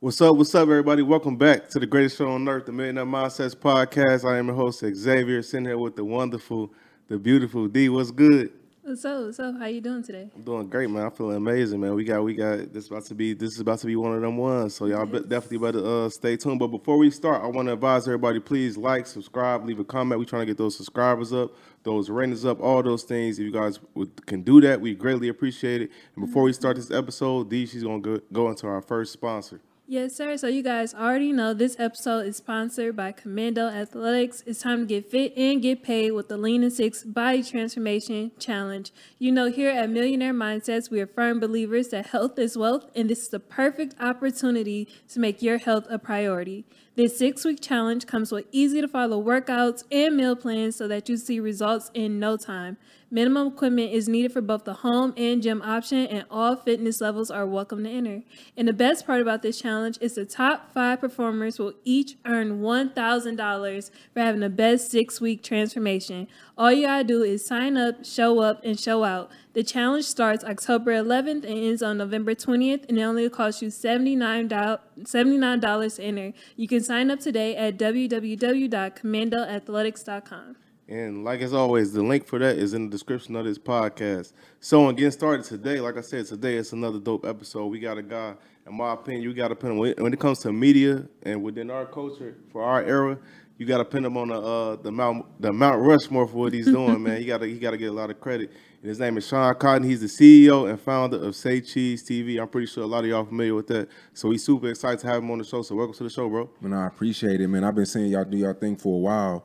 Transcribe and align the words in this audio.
What's 0.00 0.20
up? 0.20 0.36
What's 0.36 0.54
up, 0.54 0.62
everybody? 0.62 1.02
Welcome 1.02 1.36
back 1.36 1.68
to 1.70 1.80
the 1.80 1.86
greatest 1.86 2.18
show 2.18 2.30
on 2.30 2.48
earth, 2.48 2.66
the 2.66 2.72
Millionaire 2.72 3.04
Mindsets 3.04 3.56
Podcast. 3.56 4.24
I 4.24 4.38
am 4.38 4.46
your 4.46 4.54
host 4.54 4.78
Xavier, 4.78 5.42
sitting 5.42 5.66
here 5.66 5.76
with 5.76 5.96
the 5.96 6.04
wonderful, 6.04 6.72
the 7.08 7.18
beautiful 7.18 7.66
D. 7.66 7.88
What's 7.88 8.12
good? 8.12 8.52
What's 8.82 9.04
up? 9.04 9.24
What's 9.24 9.40
up? 9.40 9.58
How 9.58 9.66
you 9.66 9.80
doing 9.80 10.04
today? 10.04 10.30
I'm 10.36 10.42
doing 10.42 10.68
great, 10.68 10.88
man. 10.88 11.06
I'm 11.06 11.10
feeling 11.10 11.38
amazing, 11.38 11.80
man. 11.80 11.96
We 11.96 12.04
got, 12.04 12.22
we 12.22 12.34
got 12.34 12.72
this 12.72 12.86
about 12.86 13.06
to 13.06 13.16
be, 13.16 13.34
this 13.34 13.54
is 13.54 13.58
about 13.58 13.80
to 13.80 13.88
be 13.88 13.96
one 13.96 14.14
of 14.14 14.22
them 14.22 14.36
ones. 14.36 14.76
So 14.76 14.86
y'all 14.86 15.04
be- 15.04 15.18
definitely 15.18 15.58
better 15.58 15.84
uh, 15.84 16.08
stay 16.10 16.36
tuned. 16.36 16.60
But 16.60 16.68
before 16.68 16.96
we 16.96 17.10
start, 17.10 17.42
I 17.42 17.48
want 17.48 17.66
to 17.66 17.72
advise 17.72 18.06
everybody: 18.06 18.38
please 18.38 18.76
like, 18.76 19.04
subscribe, 19.04 19.66
leave 19.66 19.80
a 19.80 19.84
comment. 19.84 20.20
We're 20.20 20.26
trying 20.26 20.42
to 20.42 20.46
get 20.46 20.58
those 20.58 20.76
subscribers 20.76 21.32
up, 21.32 21.56
those 21.82 22.08
ratings 22.08 22.44
up, 22.44 22.60
all 22.60 22.84
those 22.84 23.02
things. 23.02 23.40
If 23.40 23.46
you 23.46 23.50
guys 23.50 23.80
would, 23.94 24.24
can 24.26 24.42
do 24.42 24.60
that, 24.60 24.80
we 24.80 24.94
greatly 24.94 25.26
appreciate 25.26 25.82
it. 25.82 25.90
And 26.14 26.24
before 26.24 26.44
we 26.44 26.52
start 26.52 26.76
this 26.76 26.92
episode, 26.92 27.50
D, 27.50 27.66
she's 27.66 27.82
gonna 27.82 27.98
go, 27.98 28.20
go 28.32 28.48
into 28.48 28.68
our 28.68 28.80
first 28.80 29.12
sponsor. 29.12 29.60
Yes, 29.90 30.14
sir. 30.14 30.36
So 30.36 30.48
you 30.48 30.62
guys 30.62 30.92
already 30.92 31.32
know 31.32 31.54
this 31.54 31.80
episode 31.80 32.26
is 32.26 32.36
sponsored 32.36 32.94
by 32.94 33.10
Commando 33.10 33.68
Athletics. 33.68 34.42
It's 34.44 34.60
time 34.60 34.80
to 34.80 34.84
get 34.84 35.10
fit 35.10 35.32
and 35.34 35.62
get 35.62 35.82
paid 35.82 36.10
with 36.10 36.28
the 36.28 36.36
Lean 36.36 36.62
and 36.62 36.70
Six 36.70 37.04
Body 37.04 37.42
Transformation 37.42 38.32
Challenge. 38.38 38.92
You 39.18 39.32
know, 39.32 39.50
here 39.50 39.70
at 39.70 39.88
Millionaire 39.88 40.34
Mindsets, 40.34 40.90
we 40.90 41.00
are 41.00 41.06
firm 41.06 41.40
believers 41.40 41.88
that 41.88 42.08
health 42.08 42.38
is 42.38 42.58
wealth, 42.58 42.84
and 42.94 43.08
this 43.08 43.22
is 43.22 43.28
the 43.30 43.40
perfect 43.40 43.94
opportunity 43.98 44.88
to 45.08 45.20
make 45.20 45.40
your 45.40 45.56
health 45.56 45.86
a 45.88 45.98
priority. 45.98 46.66
This 46.94 47.16
six 47.16 47.46
week 47.46 47.62
challenge 47.62 48.06
comes 48.06 48.30
with 48.30 48.44
easy 48.52 48.82
to 48.82 48.88
follow 48.88 49.24
workouts 49.24 49.84
and 49.90 50.18
meal 50.18 50.36
plans 50.36 50.76
so 50.76 50.86
that 50.88 51.08
you 51.08 51.16
see 51.16 51.40
results 51.40 51.90
in 51.94 52.18
no 52.18 52.36
time. 52.36 52.76
Minimum 53.10 53.48
equipment 53.48 53.90
is 53.90 54.06
needed 54.06 54.32
for 54.32 54.42
both 54.42 54.64
the 54.64 54.74
home 54.74 55.14
and 55.16 55.42
gym 55.42 55.62
option, 55.62 56.06
and 56.06 56.26
all 56.30 56.56
fitness 56.56 57.00
levels 57.00 57.30
are 57.30 57.46
welcome 57.46 57.82
to 57.84 57.90
enter. 57.90 58.22
And 58.54 58.68
the 58.68 58.74
best 58.74 59.06
part 59.06 59.22
about 59.22 59.40
this 59.40 59.58
challenge 59.58 59.96
is 60.02 60.16
the 60.16 60.26
top 60.26 60.74
five 60.74 61.00
performers 61.00 61.58
will 61.58 61.72
each 61.84 62.18
earn 62.26 62.60
$1,000 62.60 63.90
for 64.12 64.20
having 64.20 64.42
the 64.42 64.50
best 64.50 64.90
six 64.90 65.22
week 65.22 65.42
transformation. 65.42 66.28
All 66.58 66.70
you 66.70 66.86
gotta 66.86 67.02
do 67.02 67.22
is 67.22 67.46
sign 67.46 67.78
up, 67.78 68.04
show 68.04 68.40
up, 68.40 68.60
and 68.62 68.78
show 68.78 69.04
out. 69.04 69.30
The 69.54 69.62
challenge 69.62 70.04
starts 70.04 70.44
October 70.44 70.92
11th 70.92 71.44
and 71.44 71.58
ends 71.58 71.82
on 71.82 71.96
November 71.96 72.34
20th, 72.34 72.86
and 72.90 72.98
it 72.98 73.02
only 73.02 73.26
costs 73.30 73.62
you 73.62 73.68
$79, 73.68 74.50
$79 74.50 75.96
to 75.96 76.02
enter. 76.02 76.34
You 76.56 76.68
can 76.68 76.82
sign 76.82 77.10
up 77.10 77.20
today 77.20 77.56
at 77.56 77.78
www.commandoathletics.com. 77.78 80.56
And 80.88 81.22
like 81.22 81.42
as 81.42 81.52
always, 81.52 81.92
the 81.92 82.02
link 82.02 82.26
for 82.26 82.38
that 82.38 82.56
is 82.56 82.72
in 82.72 82.86
the 82.86 82.90
description 82.90 83.36
of 83.36 83.44
this 83.44 83.58
podcast. 83.58 84.32
So, 84.58 84.88
in 84.88 84.96
getting 84.96 85.10
started 85.10 85.44
today, 85.44 85.80
like 85.80 85.98
I 85.98 86.00
said, 86.00 86.24
today 86.26 86.56
it's 86.56 86.72
another 86.72 86.98
dope 86.98 87.26
episode. 87.26 87.66
We 87.66 87.78
got 87.78 87.98
a 87.98 88.02
guy, 88.02 88.34
in 88.66 88.74
my 88.74 88.94
opinion, 88.94 89.22
you 89.22 89.34
got 89.34 89.48
to 89.48 89.54
pin 89.54 89.72
him 89.72 89.78
when 89.78 90.12
it 90.12 90.18
comes 90.18 90.38
to 90.40 90.52
media 90.52 91.06
and 91.24 91.42
within 91.42 91.70
our 91.70 91.84
culture 91.84 92.36
for 92.50 92.62
our 92.62 92.82
era. 92.82 93.18
You 93.58 93.66
got 93.66 93.78
to 93.78 93.84
pin 93.84 94.04
him 94.04 94.16
on 94.16 94.28
the 94.28 94.40
uh, 94.40 94.76
the 94.76 94.90
Mount 94.90 95.26
the 95.42 95.52
Mount 95.52 95.82
Rushmore 95.82 96.26
for 96.26 96.36
what 96.36 96.52
he's 96.54 96.66
doing, 96.66 97.02
man. 97.02 97.20
You 97.20 97.26
got 97.26 97.38
to 97.38 97.46
he 97.46 97.58
got 97.58 97.72
to 97.72 97.76
get 97.76 97.90
a 97.90 97.92
lot 97.92 98.08
of 98.08 98.18
credit. 98.18 98.50
And 98.80 98.88
his 98.88 99.00
name 99.00 99.18
is 99.18 99.26
Sean 99.26 99.54
Cotton. 99.56 99.82
He's 99.82 100.00
the 100.00 100.06
CEO 100.06 100.70
and 100.70 100.80
founder 100.80 101.22
of 101.22 101.34
Say 101.34 101.60
Cheese 101.60 102.08
TV. 102.08 102.40
I'm 102.40 102.46
pretty 102.46 102.68
sure 102.68 102.84
a 102.84 102.86
lot 102.86 103.02
of 103.02 103.10
y'all 103.10 103.24
familiar 103.24 103.54
with 103.54 103.66
that. 103.66 103.88
So 104.14 104.28
we 104.28 104.38
super 104.38 104.68
excited 104.68 105.00
to 105.00 105.08
have 105.08 105.22
him 105.22 105.30
on 105.32 105.38
the 105.38 105.44
show. 105.44 105.62
So 105.62 105.74
welcome 105.74 105.94
to 105.96 106.04
the 106.04 106.10
show, 106.10 106.28
bro. 106.28 106.48
Man, 106.60 106.72
I 106.72 106.86
appreciate 106.86 107.40
it, 107.40 107.48
man. 107.48 107.64
I've 107.64 107.74
been 107.74 107.86
seeing 107.86 108.06
y'all 108.06 108.24
do 108.24 108.36
y'all 108.36 108.54
thing 108.54 108.76
for 108.76 108.94
a 108.94 108.98
while, 108.98 109.44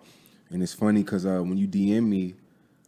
and 0.53 0.61
it's 0.61 0.73
funny 0.73 1.03
because 1.03 1.25
uh, 1.25 1.41
when 1.41 1.57
you 1.57 1.67
DM 1.67 2.07
me, 2.07 2.35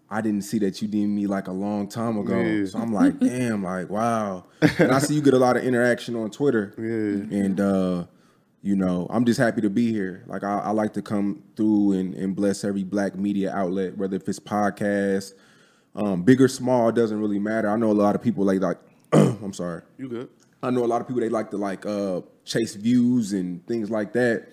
I 0.09 0.21
didn't 0.21 0.43
see 0.43 0.59
that 0.59 0.81
you 0.81 0.87
DM 0.87 1.09
me 1.09 1.27
like 1.27 1.47
a 1.47 1.51
long 1.51 1.87
time 1.87 2.17
ago. 2.17 2.39
Yeah. 2.39 2.65
So 2.65 2.79
I'm 2.79 2.93
like, 2.93 3.19
damn, 3.19 3.63
like 3.63 3.89
wow. 3.89 4.45
And 4.77 4.91
I 4.91 4.99
see 4.99 5.15
you 5.15 5.21
get 5.21 5.33
a 5.33 5.39
lot 5.39 5.57
of 5.57 5.63
interaction 5.63 6.15
on 6.15 6.29
Twitter. 6.29 6.73
Yeah. 6.77 7.37
And 7.37 7.59
uh, 7.59 8.05
you 8.61 8.75
know, 8.75 9.07
I'm 9.09 9.25
just 9.25 9.39
happy 9.39 9.61
to 9.61 9.69
be 9.69 9.91
here. 9.91 10.23
Like 10.27 10.43
I, 10.43 10.59
I 10.59 10.69
like 10.71 10.93
to 10.93 11.01
come 11.01 11.43
through 11.55 11.93
and, 11.93 12.13
and 12.13 12.35
bless 12.35 12.63
every 12.63 12.83
black 12.83 13.15
media 13.15 13.53
outlet, 13.53 13.97
whether 13.97 14.15
if 14.15 14.29
it's 14.29 14.39
podcast, 14.39 15.33
um, 15.95 16.23
big 16.23 16.41
or 16.41 16.47
small, 16.47 16.89
it 16.89 16.95
doesn't 16.95 17.19
really 17.19 17.39
matter. 17.39 17.69
I 17.69 17.77
know 17.77 17.91
a 17.91 17.93
lot 17.93 18.15
of 18.15 18.21
people 18.21 18.45
like 18.45 18.61
like 18.61 18.77
I'm 19.13 19.53
sorry. 19.53 19.81
You 19.97 20.07
good? 20.07 20.29
I 20.61 20.69
know 20.69 20.85
a 20.85 20.87
lot 20.87 21.01
of 21.01 21.07
people 21.07 21.21
they 21.21 21.29
like 21.29 21.51
to 21.51 21.57
like 21.57 21.85
uh 21.85 22.21
chase 22.43 22.75
views 22.75 23.33
and 23.33 23.65
things 23.65 23.89
like 23.89 24.13
that. 24.13 24.49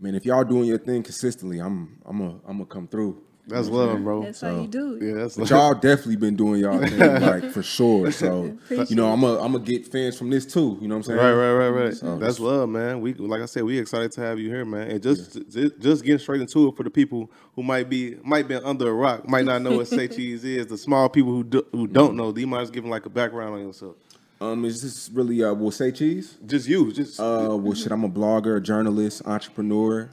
Man, 0.00 0.14
if 0.14 0.24
y'all 0.26 0.44
doing 0.44 0.64
your 0.64 0.78
thing 0.78 1.02
consistently, 1.02 1.60
I'm 1.60 1.98
I'm 2.04 2.20
a 2.20 2.30
I'm 2.46 2.58
gonna 2.58 2.66
come 2.66 2.88
through. 2.88 3.22
That's 3.46 3.68
love, 3.68 4.02
bro. 4.02 4.22
That's 4.22 4.40
how 4.40 4.58
you 4.62 4.66
do. 4.66 4.94
it. 4.96 5.02
Yeah, 5.02 5.12
that's 5.16 5.36
But 5.36 5.50
love. 5.50 5.50
y'all 5.50 5.74
definitely 5.74 6.16
been 6.16 6.34
doing 6.34 6.62
y'all 6.62 6.78
thing 6.86 6.98
like 7.20 7.50
for 7.52 7.62
sure. 7.62 8.10
So 8.10 8.56
you 8.70 8.96
know, 8.96 9.12
I'm 9.12 9.22
a 9.22 9.38
I'm 9.38 9.52
gonna 9.52 9.60
get 9.60 9.86
fans 9.86 10.16
from 10.16 10.30
this 10.30 10.46
too. 10.46 10.78
You 10.80 10.88
know 10.88 10.94
what 10.96 11.08
I'm 11.08 11.16
saying? 11.16 11.18
Right, 11.18 11.32
right, 11.32 11.52
right, 11.52 11.68
right. 11.68 11.94
So- 11.94 12.16
That's 12.16 12.40
love, 12.40 12.70
man. 12.70 13.02
We 13.02 13.12
like 13.12 13.42
I 13.42 13.44
said, 13.44 13.64
we 13.64 13.78
excited 13.78 14.12
to 14.12 14.22
have 14.22 14.38
you 14.38 14.48
here, 14.48 14.64
man. 14.64 14.90
And 14.90 15.02
just 15.02 15.34
just, 15.52 15.78
just 15.78 16.04
getting 16.04 16.18
straight 16.18 16.40
into 16.40 16.68
it 16.68 16.76
for 16.76 16.84
the 16.84 16.90
people 16.90 17.30
who 17.54 17.62
might 17.62 17.90
be 17.90 18.16
might 18.24 18.48
be 18.48 18.54
under 18.54 18.88
a 18.88 18.92
rock, 18.94 19.28
might 19.28 19.44
not 19.44 19.60
know 19.60 19.76
what 19.76 19.88
say 19.96 20.08
cheese 20.08 20.42
is. 20.42 20.66
The 20.66 20.78
small 20.78 21.10
people 21.10 21.32
who 21.32 21.44
do, 21.44 21.66
who 21.72 21.86
don't 21.86 22.16
know, 22.16 22.32
do 22.32 22.40
you 22.40 22.46
mind 22.46 22.62
just 22.62 22.72
giving 22.72 22.88
like 22.90 23.04
a 23.04 23.10
background 23.10 23.54
on 23.56 23.60
yourself? 23.60 23.96
Um, 24.44 24.64
is 24.64 24.82
this 24.82 25.10
really 25.10 25.42
uh 25.42 25.54
will 25.54 25.70
say 25.70 25.90
cheese? 25.90 26.36
Just 26.44 26.68
you, 26.68 26.92
just 26.92 27.18
Uh, 27.18 27.56
well, 27.58 27.74
shit, 27.74 27.92
I'm 27.92 28.04
a 28.04 28.10
blogger, 28.10 28.58
a 28.58 28.60
journalist, 28.60 29.22
entrepreneur. 29.24 30.10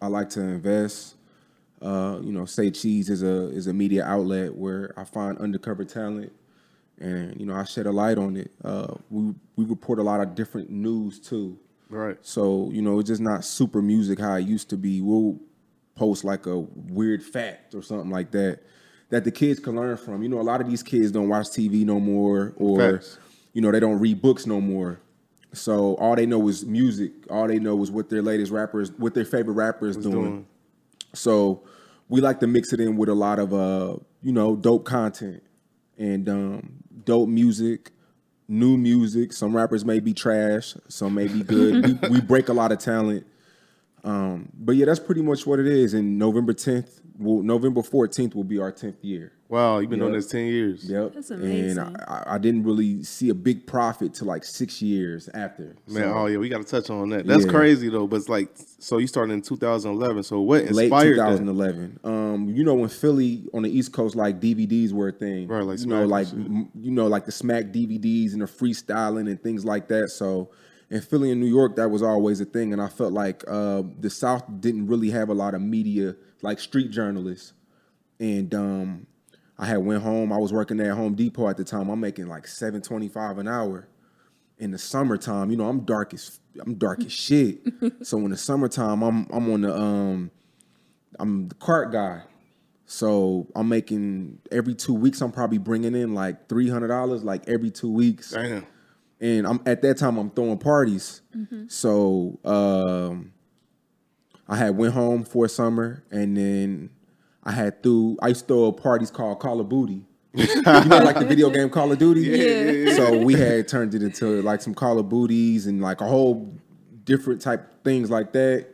I 0.00 0.06
like 0.06 0.30
to 0.30 0.40
invest. 0.40 1.16
Uh, 1.80 2.20
you 2.22 2.30
know, 2.30 2.44
Say 2.44 2.70
Cheese 2.70 3.10
is 3.10 3.24
a 3.24 3.48
is 3.48 3.66
a 3.66 3.72
media 3.72 4.04
outlet 4.04 4.54
where 4.54 4.94
I 4.96 5.04
find 5.04 5.36
undercover 5.38 5.84
talent, 5.84 6.32
and 7.00 7.38
you 7.40 7.44
know, 7.44 7.54
I 7.54 7.64
shed 7.64 7.86
a 7.86 7.90
light 7.92 8.18
on 8.18 8.36
it. 8.36 8.52
Uh, 8.64 8.94
we 9.10 9.34
we 9.56 9.64
report 9.64 9.98
a 9.98 10.02
lot 10.02 10.20
of 10.20 10.36
different 10.36 10.70
news 10.70 11.18
too. 11.18 11.58
right. 11.88 12.16
So 12.22 12.70
you 12.72 12.82
know, 12.82 13.00
it's 13.00 13.08
just 13.08 13.20
not 13.20 13.44
super 13.44 13.82
music 13.82 14.20
how 14.20 14.36
it 14.36 14.46
used 14.46 14.70
to 14.70 14.76
be. 14.76 15.00
We'll 15.00 15.40
post 15.96 16.22
like 16.22 16.46
a 16.46 16.60
weird 16.60 17.22
fact 17.22 17.74
or 17.74 17.82
something 17.82 18.10
like 18.10 18.30
that 18.30 18.60
that 19.10 19.24
the 19.24 19.32
kids 19.32 19.58
can 19.58 19.74
learn 19.74 19.96
from. 19.96 20.22
You 20.22 20.28
know, 20.28 20.40
a 20.40 20.42
lot 20.42 20.60
of 20.60 20.68
these 20.70 20.84
kids 20.84 21.10
don't 21.10 21.28
watch 21.28 21.48
TV 21.48 21.84
no 21.84 21.98
more, 21.98 22.54
or 22.56 22.92
Facts. 22.92 23.18
You 23.52 23.60
know, 23.60 23.70
they 23.70 23.80
don't 23.80 23.98
read 23.98 24.22
books 24.22 24.46
no 24.46 24.60
more. 24.60 25.00
So 25.52 25.94
all 25.96 26.16
they 26.16 26.26
know 26.26 26.48
is 26.48 26.64
music. 26.64 27.12
All 27.30 27.46
they 27.46 27.58
know 27.58 27.82
is 27.82 27.90
what 27.90 28.08
their 28.08 28.22
latest 28.22 28.50
rappers, 28.52 28.90
what 28.92 29.14
their 29.14 29.24
favorite 29.24 29.54
rapper 29.54 29.88
is 29.88 29.96
doing. 29.96 30.12
doing. 30.12 30.46
So 31.14 31.62
we 32.08 32.20
like 32.20 32.40
to 32.40 32.46
mix 32.46 32.72
it 32.72 32.80
in 32.80 32.96
with 32.96 33.08
a 33.08 33.14
lot 33.14 33.38
of 33.38 33.52
uh, 33.52 33.96
you 34.22 34.32
know, 34.32 34.56
dope 34.56 34.84
content 34.84 35.42
and 35.98 36.28
um, 36.28 36.72
dope 37.04 37.28
music, 37.28 37.90
new 38.48 38.76
music. 38.76 39.32
Some 39.32 39.54
rappers 39.54 39.84
may 39.84 40.00
be 40.00 40.14
trash, 40.14 40.74
some 40.88 41.14
may 41.14 41.28
be 41.28 41.42
good. 41.42 42.02
we, 42.02 42.08
we 42.08 42.20
break 42.20 42.48
a 42.48 42.52
lot 42.52 42.72
of 42.72 42.78
talent. 42.78 43.26
Um, 44.04 44.48
but 44.54 44.76
yeah, 44.76 44.86
that's 44.86 45.00
pretty 45.00 45.22
much 45.22 45.46
what 45.46 45.58
it 45.58 45.66
is. 45.66 45.94
And 45.94 46.18
November 46.18 46.52
10th, 46.52 47.00
will 47.18 47.42
November 47.42 47.82
14th 47.82 48.34
will 48.34 48.44
be 48.44 48.58
our 48.58 48.72
10th 48.72 48.96
year. 49.02 49.32
Wow, 49.52 49.80
you've 49.80 49.90
been 49.90 49.98
doing 49.98 50.14
this 50.14 50.28
ten 50.28 50.46
years. 50.46 50.88
Yep. 50.88 51.12
That's 51.12 51.30
And 51.30 51.42
amazing. 51.44 51.78
I, 51.78 51.92
I- 52.08 52.34
I 52.34 52.38
didn't 52.38 52.62
really 52.64 53.02
see 53.04 53.28
a 53.28 53.34
big 53.34 53.66
profit 53.66 54.14
to 54.14 54.24
like 54.24 54.44
six 54.44 54.80
years 54.80 55.28
after. 55.34 55.76
Man, 55.86 56.04
So, 56.04 56.14
oh 56.14 56.26
yeah, 56.26 56.38
we 56.38 56.48
got 56.48 56.58
to 56.58 56.64
touch 56.64 56.88
on 56.88 57.10
that. 57.10 57.26
That's 57.26 57.44
Yeah. 57.44 57.50
crazy 57.50 57.90
though. 57.90 58.06
But 58.06 58.16
it's 58.16 58.30
like, 58.30 58.48
so 58.78 58.96
you 58.96 59.06
started 59.06 59.34
in 59.34 59.42
2011. 59.42 60.22
So 60.22 60.40
what 60.40 60.62
inspired 60.62 60.74
late 60.76 60.84
inspired 60.86 61.18
that? 61.18 61.38
2011. 61.38 62.00
Um, 62.02 62.48
you 62.48 62.64
know 62.64 62.72
when 62.74 62.88
Philly 62.88 63.44
on 63.52 63.62
the 63.64 63.68
East 63.70 63.92
Coast 63.92 64.16
like 64.16 64.40
DVDs 64.40 64.92
were 64.94 65.08
a 65.08 65.12
thing, 65.12 65.48
Right, 65.48 65.62
like 65.64 65.80
you 65.80 65.86
know, 65.86 66.06
like 66.06 66.32
and 66.32 66.44
shit. 66.46 66.50
m- 66.50 66.70
you 66.80 66.90
know, 66.90 67.06
like 67.08 67.26
the 67.26 67.32
Smack 67.32 67.66
DVDs 67.66 68.32
and 68.32 68.40
the 68.40 68.46
freestyling 68.46 69.28
and 69.28 69.38
things 69.42 69.66
like 69.66 69.86
that. 69.88 70.08
So 70.08 70.48
in 70.88 71.02
Philly 71.02 71.30
and 71.30 71.38
New 71.42 71.46
York, 71.46 71.76
that 71.76 71.90
was 71.90 72.02
always 72.02 72.40
a 72.40 72.46
thing, 72.46 72.72
and 72.72 72.80
I 72.80 72.88
felt 72.88 73.12
like 73.12 73.44
uh, 73.46 73.82
the 74.00 74.08
South 74.08 74.44
didn't 74.60 74.86
really 74.86 75.10
have 75.10 75.28
a 75.28 75.34
lot 75.34 75.52
of 75.54 75.60
media, 75.60 76.16
like 76.40 76.58
street 76.58 76.90
journalists, 76.90 77.52
and 78.18 78.54
um, 78.54 79.06
I 79.62 79.66
had 79.66 79.78
went 79.78 80.02
home. 80.02 80.32
I 80.32 80.38
was 80.38 80.52
working 80.52 80.80
at 80.80 80.90
Home 80.90 81.14
Depot 81.14 81.48
at 81.48 81.56
the 81.56 81.64
time. 81.64 81.88
I'm 81.88 82.00
making 82.00 82.26
like 82.26 82.46
seven 82.46 82.82
twenty 82.82 83.08
five 83.08 83.38
an 83.38 83.48
hour 83.48 83.88
in 84.62 84.70
the 84.70 84.78
summertime, 84.78 85.50
you 85.50 85.56
know, 85.56 85.68
I'm 85.68 85.80
dark 85.80 86.14
as 86.14 86.38
I'm 86.60 86.74
dark 86.74 87.04
as 87.04 87.12
shit. 87.12 87.60
so 88.02 88.18
in 88.18 88.30
the 88.30 88.36
summertime, 88.36 89.02
I'm 89.02 89.26
I'm 89.30 89.50
on 89.50 89.62
the 89.62 89.76
um 89.76 90.30
I'm 91.18 91.48
the 91.48 91.54
cart 91.56 91.92
guy. 91.92 92.22
So 92.86 93.48
I'm 93.56 93.68
making 93.68 94.38
every 94.50 94.74
two 94.74 94.94
weeks. 94.94 95.20
I'm 95.20 95.32
probably 95.32 95.58
bringing 95.58 95.96
in 95.96 96.14
like 96.14 96.48
three 96.48 96.68
hundred 96.68 96.88
dollars, 96.88 97.24
like 97.24 97.48
every 97.48 97.70
two 97.70 97.90
weeks. 97.90 98.30
Damn. 98.30 98.66
And 99.20 99.46
I'm 99.46 99.60
at 99.66 99.82
that 99.82 99.98
time 99.98 100.16
I'm 100.16 100.30
throwing 100.30 100.58
parties. 100.58 101.22
So 101.68 102.38
um, 102.44 103.32
I 104.48 104.56
had 104.56 104.76
went 104.76 104.94
home 104.94 105.24
for 105.24 105.48
summer, 105.48 106.04
and 106.10 106.36
then 106.36 106.90
I 107.42 107.52
had 107.52 107.82
threw. 107.82 108.16
I 108.22 108.28
used 108.28 108.42
to 108.42 108.46
throw 108.46 108.72
parties 108.72 109.10
called 109.10 109.40
Call 109.40 109.60
of 109.60 109.68
Booty. 109.68 110.04
you 110.34 110.46
know, 110.64 110.98
like 110.98 111.18
the 111.18 111.26
video 111.26 111.50
game 111.56 111.68
Call 111.68 111.92
of 111.92 111.98
Duty. 111.98 112.22
Yeah. 112.22 112.94
So 112.94 113.18
we 113.18 113.34
had 113.34 113.68
turned 113.68 113.94
it 113.94 114.02
into 114.02 114.40
like 114.42 114.62
some 114.62 114.74
Call 114.74 114.98
of 114.98 115.08
Booties 115.08 115.66
and 115.66 115.80
like 115.80 116.00
a 116.00 116.06
whole 116.06 116.54
different 117.04 117.40
type 117.40 117.84
things 117.84 118.10
like 118.10 118.32
that. 118.32 118.68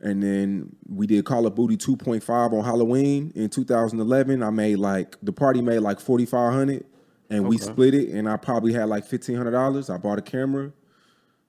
And 0.00 0.22
then 0.22 0.76
we 0.86 1.06
did 1.06 1.24
Call 1.24 1.46
of 1.46 1.54
Booty 1.54 1.76
2.5 1.76 2.52
on 2.52 2.64
Halloween 2.64 3.32
in 3.34 3.48
2011. 3.48 4.42
I 4.42 4.50
made 4.50 4.76
like 4.76 5.16
the 5.22 5.32
party 5.32 5.62
made 5.62 5.78
like 5.78 5.98
4500 5.98 6.84
and 7.30 7.48
we 7.48 7.56
split 7.56 7.94
it 7.94 8.10
and 8.10 8.28
I 8.28 8.36
probably 8.36 8.74
had 8.74 8.88
like 8.88 9.08
$1500. 9.08 9.92
I 9.92 9.96
bought 9.96 10.18
a 10.18 10.22
camera. 10.22 10.72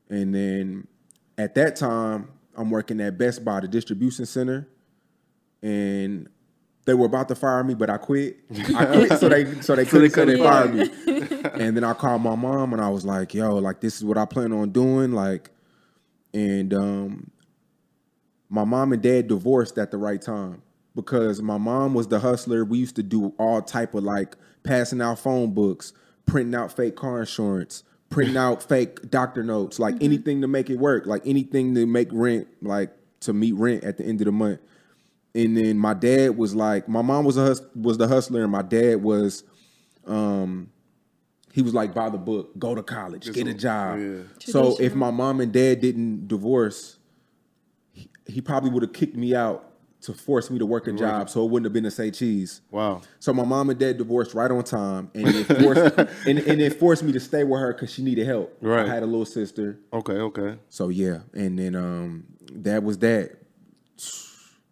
And 0.10 0.34
then 0.34 0.88
at 1.38 1.56
that 1.56 1.76
time, 1.76 2.30
I'm 2.56 2.70
working 2.70 3.02
at 3.02 3.18
Best 3.18 3.44
Buy, 3.44 3.60
the 3.60 3.68
distribution 3.68 4.26
center. 4.26 4.70
And 5.62 6.30
they 6.86 6.94
were 6.94 7.08
about 7.08 7.28
to 7.30 7.36
fire 7.36 7.64
me, 7.64 7.74
but 7.74 7.90
I 7.90 7.98
quit. 7.98 8.38
I 8.76 8.86
quit 8.86 9.20
so 9.20 9.28
they 9.28 9.62
so 9.62 9.76
they 9.76 9.86
couldn't 9.86 10.12
say 10.12 10.26
they 10.26 10.38
couldn't 10.38 10.44
fired 10.44 10.74
me. 10.74 11.62
and 11.66 11.76
then 11.76 11.84
I 11.84 11.94
called 11.94 12.22
my 12.22 12.36
mom 12.36 12.74
and 12.74 12.82
I 12.82 12.90
was 12.90 13.06
like, 13.06 13.34
yo, 13.34 13.56
like 13.56 13.82
this 13.82 13.98
is 13.98 14.06
what 14.06 14.18
I 14.18 14.26
plan 14.26 14.54
on 14.54 14.70
doing. 14.70 15.12
Like, 15.12 15.50
and 16.34 16.74
um 16.74 17.32
my 18.50 18.64
mom 18.64 18.94
and 18.94 19.02
dad 19.02 19.28
divorced 19.28 19.78
at 19.78 19.92
the 19.92 19.98
right 19.98 20.22
time 20.22 20.62
because 20.96 21.42
my 21.42 21.58
mom 21.58 21.94
was 21.94 22.08
the 22.08 22.20
hustler. 22.20 22.64
We 22.64 22.78
used 22.78 22.96
to 22.98 23.04
do 23.04 23.34
all 23.38 23.62
type 23.62 23.96
of 23.96 24.04
like 24.04 24.38
passing 24.64 25.02
out 25.02 25.20
phone 25.20 25.54
books, 25.54 25.92
printing 26.26 26.56
out 26.56 26.72
fake 26.72 26.96
car 26.96 27.20
insurance, 27.20 27.84
printing 28.10 28.38
out 28.38 28.62
fake 28.70 29.10
doctor 29.10 29.44
notes, 29.44 29.80
like 29.80 29.96
anything 30.02 30.42
to 30.42 30.48
make 30.48 30.70
it 30.70 30.78
work, 30.78 31.08
like 31.08 31.24
anything 31.26 31.74
to 31.74 31.88
make 31.88 32.10
rent, 32.12 32.48
like 32.62 32.92
to 33.22 33.34
meet 33.34 33.54
rent 33.54 33.84
at 33.84 33.98
the 33.98 34.06
end 34.06 34.22
of 34.22 34.26
the 34.26 34.32
month. 34.32 34.60
And 35.36 35.56
then 35.58 35.78
my 35.78 35.94
dad 35.94 36.38
was 36.38 36.56
like, 36.56 36.88
my 36.88 37.02
mom 37.02 37.26
was 37.26 37.36
a 37.38 37.46
hus- 37.46 37.62
was 37.76 37.98
the 37.98 38.08
hustler, 38.08 38.42
and 38.44 38.52
my 38.52 38.62
dad 38.62 39.04
was, 39.04 39.44
um, 40.08 40.72
he 41.52 41.62
was 41.62 41.74
like 41.74 41.94
by 41.94 42.10
the 42.10 42.18
book, 42.18 42.58
go 42.58 42.74
to 42.74 42.82
college, 42.82 43.32
get 43.34 43.46
a 43.48 43.54
job. 43.54 44.00
yeah. 44.00 44.22
So 44.40 44.78
if 44.80 44.96
my 44.96 45.12
mom 45.12 45.42
and 45.42 45.52
dad 45.52 45.82
didn't 45.82 46.28
divorce, 46.30 46.98
he, 47.92 48.10
he 48.28 48.42
probably 48.42 48.70
would 48.72 48.84
have 48.84 48.94
kicked 48.94 49.16
me 49.18 49.36
out 49.36 49.72
to 50.02 50.14
force 50.14 50.50
me 50.52 50.60
to 50.60 50.66
work 50.66 50.88
a 50.88 50.92
job, 50.94 51.30
so 51.30 51.44
it 51.44 51.50
wouldn't 51.50 51.66
have 51.66 51.74
been 51.74 51.84
to 51.84 51.90
say 51.92 52.12
cheese. 52.12 52.62
Wow. 52.72 53.02
So 53.20 53.34
my 53.34 53.44
mom 53.44 53.70
and 53.72 53.80
dad 53.80 53.98
divorced 53.98 54.36
right 54.36 54.52
on 54.52 54.64
time, 54.64 55.10
and 55.16 55.28
it 55.28 55.46
forced 55.46 55.98
and, 56.28 56.40
and 56.40 56.62
it 56.62 56.80
forced 56.80 57.04
me 57.04 57.12
to 57.12 57.20
stay 57.20 57.44
with 57.44 57.60
her 57.60 57.74
because 57.74 57.92
she 57.92 58.04
needed 58.04 58.28
help. 58.28 58.56
Right. 58.62 58.86
I 58.86 58.94
had 58.94 59.02
a 59.04 59.08
little 59.08 59.26
sister, 59.26 59.80
Okay. 59.92 60.14
Okay. 60.14 60.60
so 60.70 60.90
yeah, 60.90 61.20
and 61.34 61.58
then 61.60 61.76
um 61.76 62.26
that 62.54 62.84
was 62.84 63.00
that. 63.00 63.32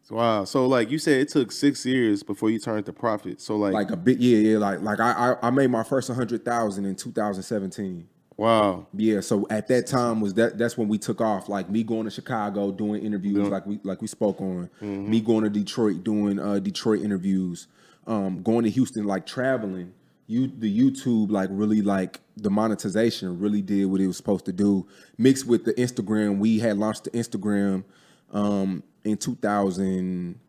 Wow. 0.09 0.43
So 0.43 0.67
like 0.67 0.91
you 0.91 0.99
said, 0.99 1.21
it 1.21 1.29
took 1.29 1.51
six 1.51 1.85
years 1.85 2.23
before 2.23 2.49
you 2.49 2.59
turned 2.59 2.85
to 2.87 2.93
profit. 2.93 3.41
So 3.41 3.55
like, 3.55 3.73
Like 3.73 3.91
a 3.91 3.97
bit, 3.97 4.19
yeah, 4.19 4.37
yeah. 4.37 4.57
Like 4.57 4.81
like 4.81 4.99
I 4.99 5.35
I, 5.41 5.47
I 5.47 5.49
made 5.49 5.67
my 5.71 5.83
first 5.83 6.11
hundred 6.11 6.43
thousand 6.43 6.85
in 6.85 6.95
2017. 6.95 8.07
wow. 8.35 8.85
Yeah, 8.93 9.21
so 9.21 9.47
at 9.49 9.67
that 9.69 9.87
time 9.87 10.19
was 10.19 10.33
that 10.35 10.57
that's 10.57 10.77
when 10.77 10.87
we 10.87 10.97
took 10.97 11.21
off. 11.21 11.47
Like 11.49 11.69
me 11.69 11.83
going 11.83 12.03
to 12.05 12.11
Chicago 12.11 12.71
doing 12.71 13.03
interviews, 13.03 13.47
like 13.49 13.65
we 13.65 13.79
like 13.83 14.01
we 14.01 14.07
spoke 14.07 14.41
on. 14.41 14.69
Me 15.09 15.21
going 15.21 15.43
to 15.45 15.49
Detroit 15.49 16.03
doing 16.03 16.37
uh, 16.39 16.59
Detroit 16.59 17.01
interviews. 17.01 17.67
Um, 18.05 18.43
going 18.43 18.65
to 18.65 18.69
Houston, 18.69 19.05
like 19.05 19.25
traveling. 19.25 19.93
You 20.27 20.47
the 20.47 20.69
YouTube 20.77 21.31
like 21.31 21.49
really 21.51 21.81
like 21.81 22.19
the 22.35 22.49
monetization 22.49 23.39
really 23.39 23.61
did 23.61 23.85
what 23.85 24.01
it 24.01 24.07
was 24.07 24.17
supposed 24.17 24.45
to 24.45 24.51
do. 24.51 24.87
Mixed 25.17 25.45
with 25.47 25.63
the 25.63 25.73
Instagram, 25.75 26.39
we 26.39 26.59
had 26.59 26.77
launched 26.77 27.05
the 27.05 27.11
Instagram 27.11 27.83
um, 28.31 28.83
in 29.03 29.17
2000. 29.17 30.39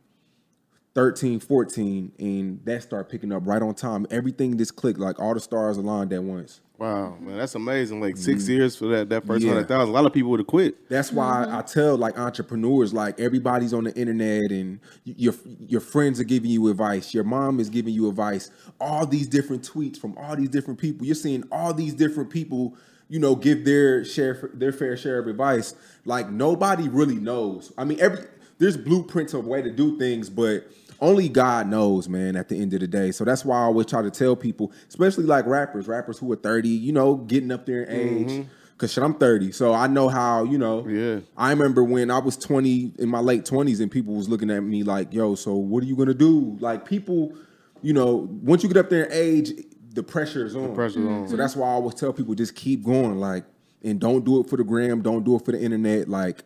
13, 0.94 1.40
14, 1.40 2.12
and 2.20 2.64
that 2.64 2.80
started 2.80 3.08
picking 3.10 3.32
up 3.32 3.42
right 3.44 3.60
on 3.60 3.74
time. 3.74 4.06
Everything 4.12 4.56
just 4.56 4.76
clicked, 4.76 5.00
like 5.00 5.18
all 5.18 5.34
the 5.34 5.40
stars 5.40 5.76
aligned 5.76 6.12
at 6.12 6.22
once. 6.22 6.60
Wow, 6.78 7.16
man, 7.20 7.36
that's 7.36 7.56
amazing. 7.56 8.00
Like 8.00 8.16
6 8.16 8.48
years 8.48 8.76
for 8.76 8.86
that 8.86 9.08
that 9.08 9.26
first 9.26 9.40
Mm-hmm. 9.40 9.48
Yeah. 9.48 9.54
hundred 9.54 9.68
thousand. 9.68 9.88
A 9.88 9.92
lot 9.92 10.06
of 10.06 10.12
people 10.12 10.30
would 10.30 10.38
have 10.38 10.46
quit. 10.46 10.88
That's 10.88 11.10
why 11.10 11.46
I 11.50 11.62
tell 11.62 11.96
like 11.96 12.16
entrepreneurs, 12.16 12.94
like 12.94 13.18
everybody's 13.18 13.74
on 13.74 13.82
the 13.82 13.94
internet 13.96 14.52
and 14.52 14.78
your 15.04 15.34
your 15.58 15.80
friends 15.80 16.20
are 16.20 16.24
giving 16.24 16.50
you 16.50 16.68
advice. 16.68 17.12
Your 17.12 17.24
mom 17.24 17.58
is 17.58 17.70
giving 17.70 17.92
you 17.92 18.08
advice. 18.08 18.52
All 18.80 19.04
these 19.04 19.26
different 19.26 19.68
tweets 19.68 19.96
from 19.96 20.16
all 20.16 20.36
these 20.36 20.48
different 20.48 20.78
people. 20.78 21.06
You're 21.06 21.16
seeing 21.16 21.42
all 21.50 21.74
these 21.74 21.94
different 21.94 22.30
people, 22.30 22.76
you 23.08 23.18
know, 23.18 23.34
give 23.34 23.64
their 23.64 24.04
share 24.04 24.48
their 24.54 24.72
fair 24.72 24.96
share 24.96 25.18
of 25.18 25.26
advice. 25.26 25.74
Like 26.04 26.30
nobody 26.30 26.88
really 26.88 27.16
knows. 27.16 27.72
I 27.76 27.84
mean, 27.84 27.98
every 28.00 28.26
there's 28.58 28.76
blueprints 28.76 29.34
of 29.34 29.46
way 29.46 29.62
to 29.62 29.70
do 29.70 29.98
things, 29.98 30.30
but 30.30 30.70
only 31.00 31.28
God 31.28 31.68
knows, 31.68 32.08
man, 32.08 32.36
at 32.36 32.48
the 32.48 32.60
end 32.60 32.72
of 32.74 32.80
the 32.80 32.86
day. 32.86 33.10
So 33.10 33.24
that's 33.24 33.44
why 33.44 33.56
I 33.56 33.62
always 33.62 33.86
try 33.86 34.02
to 34.02 34.10
tell 34.10 34.36
people, 34.36 34.72
especially 34.88 35.24
like 35.24 35.46
rappers, 35.46 35.88
rappers 35.88 36.18
who 36.18 36.30
are 36.32 36.36
30, 36.36 36.68
you 36.68 36.92
know, 36.92 37.16
getting 37.16 37.50
up 37.50 37.66
there 37.66 37.82
in 37.82 38.08
mm-hmm. 38.08 38.30
age. 38.30 38.46
Cause 38.76 38.92
shit, 38.92 39.04
I'm 39.04 39.14
30. 39.14 39.52
So 39.52 39.72
I 39.72 39.86
know 39.86 40.08
how, 40.08 40.42
you 40.42 40.58
know. 40.58 40.86
Yeah. 40.86 41.20
I 41.36 41.50
remember 41.50 41.84
when 41.84 42.10
I 42.10 42.18
was 42.18 42.36
20 42.36 42.94
in 42.98 43.08
my 43.08 43.20
late 43.20 43.44
20s 43.44 43.80
and 43.80 43.90
people 43.90 44.14
was 44.14 44.28
looking 44.28 44.50
at 44.50 44.62
me 44.62 44.82
like, 44.82 45.12
yo, 45.12 45.36
so 45.36 45.54
what 45.54 45.84
are 45.84 45.86
you 45.86 45.94
gonna 45.94 46.12
do? 46.12 46.56
Like 46.58 46.84
people, 46.84 47.34
you 47.82 47.92
know, 47.92 48.28
once 48.42 48.64
you 48.64 48.68
get 48.68 48.78
up 48.78 48.90
there 48.90 49.04
in 49.04 49.12
age, 49.12 49.52
the 49.92 50.02
pressure 50.02 50.44
is 50.44 50.56
on. 50.56 50.74
pressure's 50.74 51.06
on. 51.06 51.28
So 51.28 51.36
that's 51.36 51.54
why 51.54 51.68
I 51.68 51.70
always 51.70 51.94
tell 51.94 52.12
people 52.12 52.34
just 52.34 52.56
keep 52.56 52.82
going, 52.82 53.20
like, 53.20 53.44
and 53.84 54.00
don't 54.00 54.24
do 54.24 54.40
it 54.40 54.48
for 54.48 54.56
the 54.56 54.64
gram, 54.64 55.02
don't 55.02 55.22
do 55.22 55.36
it 55.36 55.44
for 55.44 55.52
the 55.52 55.60
internet, 55.60 56.08
like 56.08 56.42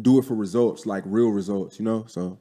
do 0.00 0.18
it 0.18 0.24
for 0.24 0.34
results, 0.34 0.86
like 0.86 1.02
real 1.06 1.28
results, 1.28 1.78
you 1.78 1.84
know? 1.84 2.04
So 2.06 2.38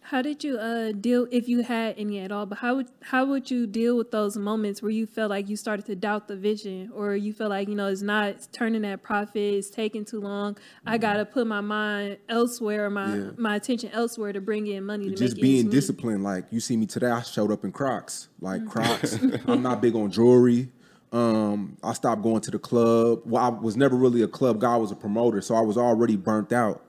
How 0.00 0.22
did 0.22 0.42
you 0.42 0.56
uh 0.58 0.92
deal 0.92 1.26
if 1.30 1.48
you 1.48 1.62
had 1.62 1.94
any 1.98 2.18
at 2.20 2.32
all? 2.32 2.46
But 2.46 2.58
how 2.58 2.76
would 2.76 2.88
how 3.02 3.26
would 3.26 3.50
you 3.50 3.66
deal 3.66 3.94
with 3.96 4.10
those 4.10 4.36
moments 4.38 4.80
where 4.82 4.90
you 4.90 5.06
felt 5.06 5.28
like 5.30 5.48
you 5.50 5.56
started 5.56 5.84
to 5.86 5.94
doubt 5.94 6.28
the 6.28 6.36
vision, 6.36 6.90
or 6.94 7.14
you 7.14 7.32
feel 7.34 7.50
like 7.50 7.68
you 7.68 7.74
know 7.74 7.88
it's 7.88 8.00
not 8.02 8.48
turning 8.52 8.82
that 8.82 9.02
profit, 9.02 9.36
it's 9.36 9.68
taking 9.70 10.04
too 10.06 10.20
long. 10.20 10.56
I 10.86 10.96
gotta 10.96 11.26
put 11.26 11.46
my 11.46 11.60
mind 11.60 12.16
elsewhere, 12.28 12.86
or 12.86 12.90
my 12.90 13.06
Mm-hmm. 13.08 13.24
Yeah. 13.24 13.30
my 13.36 13.56
attention 13.56 13.90
elsewhere 13.92 14.32
to 14.32 14.40
bring 14.40 14.66
in 14.66 14.84
money 14.84 15.10
to 15.10 15.14
just 15.14 15.36
being 15.40 15.68
disciplined. 15.68 16.24
Like 16.24 16.46
you 16.50 16.60
see 16.60 16.76
me 16.76 16.86
today, 16.86 17.10
I 17.10 17.20
showed 17.22 17.52
up 17.52 17.64
in 17.64 17.72
Crocs. 17.72 18.28
Like 18.40 18.66
Crocs. 18.66 19.18
I'm 19.46 19.62
not 19.62 19.80
big 19.82 19.94
on 19.94 20.10
jewelry. 20.10 20.70
Um, 21.12 21.76
I 21.82 21.92
stopped 21.94 22.22
going 22.22 22.40
to 22.42 22.50
the 22.50 22.58
club. 22.58 23.20
Well, 23.24 23.42
I 23.42 23.48
was 23.48 23.76
never 23.76 23.96
really 23.96 24.22
a 24.22 24.28
club 24.28 24.60
guy. 24.60 24.74
I 24.74 24.76
was 24.76 24.90
a 24.90 24.96
promoter, 24.96 25.40
so 25.40 25.54
I 25.54 25.60
was 25.62 25.76
already 25.78 26.16
burnt 26.16 26.52
out. 26.52 26.82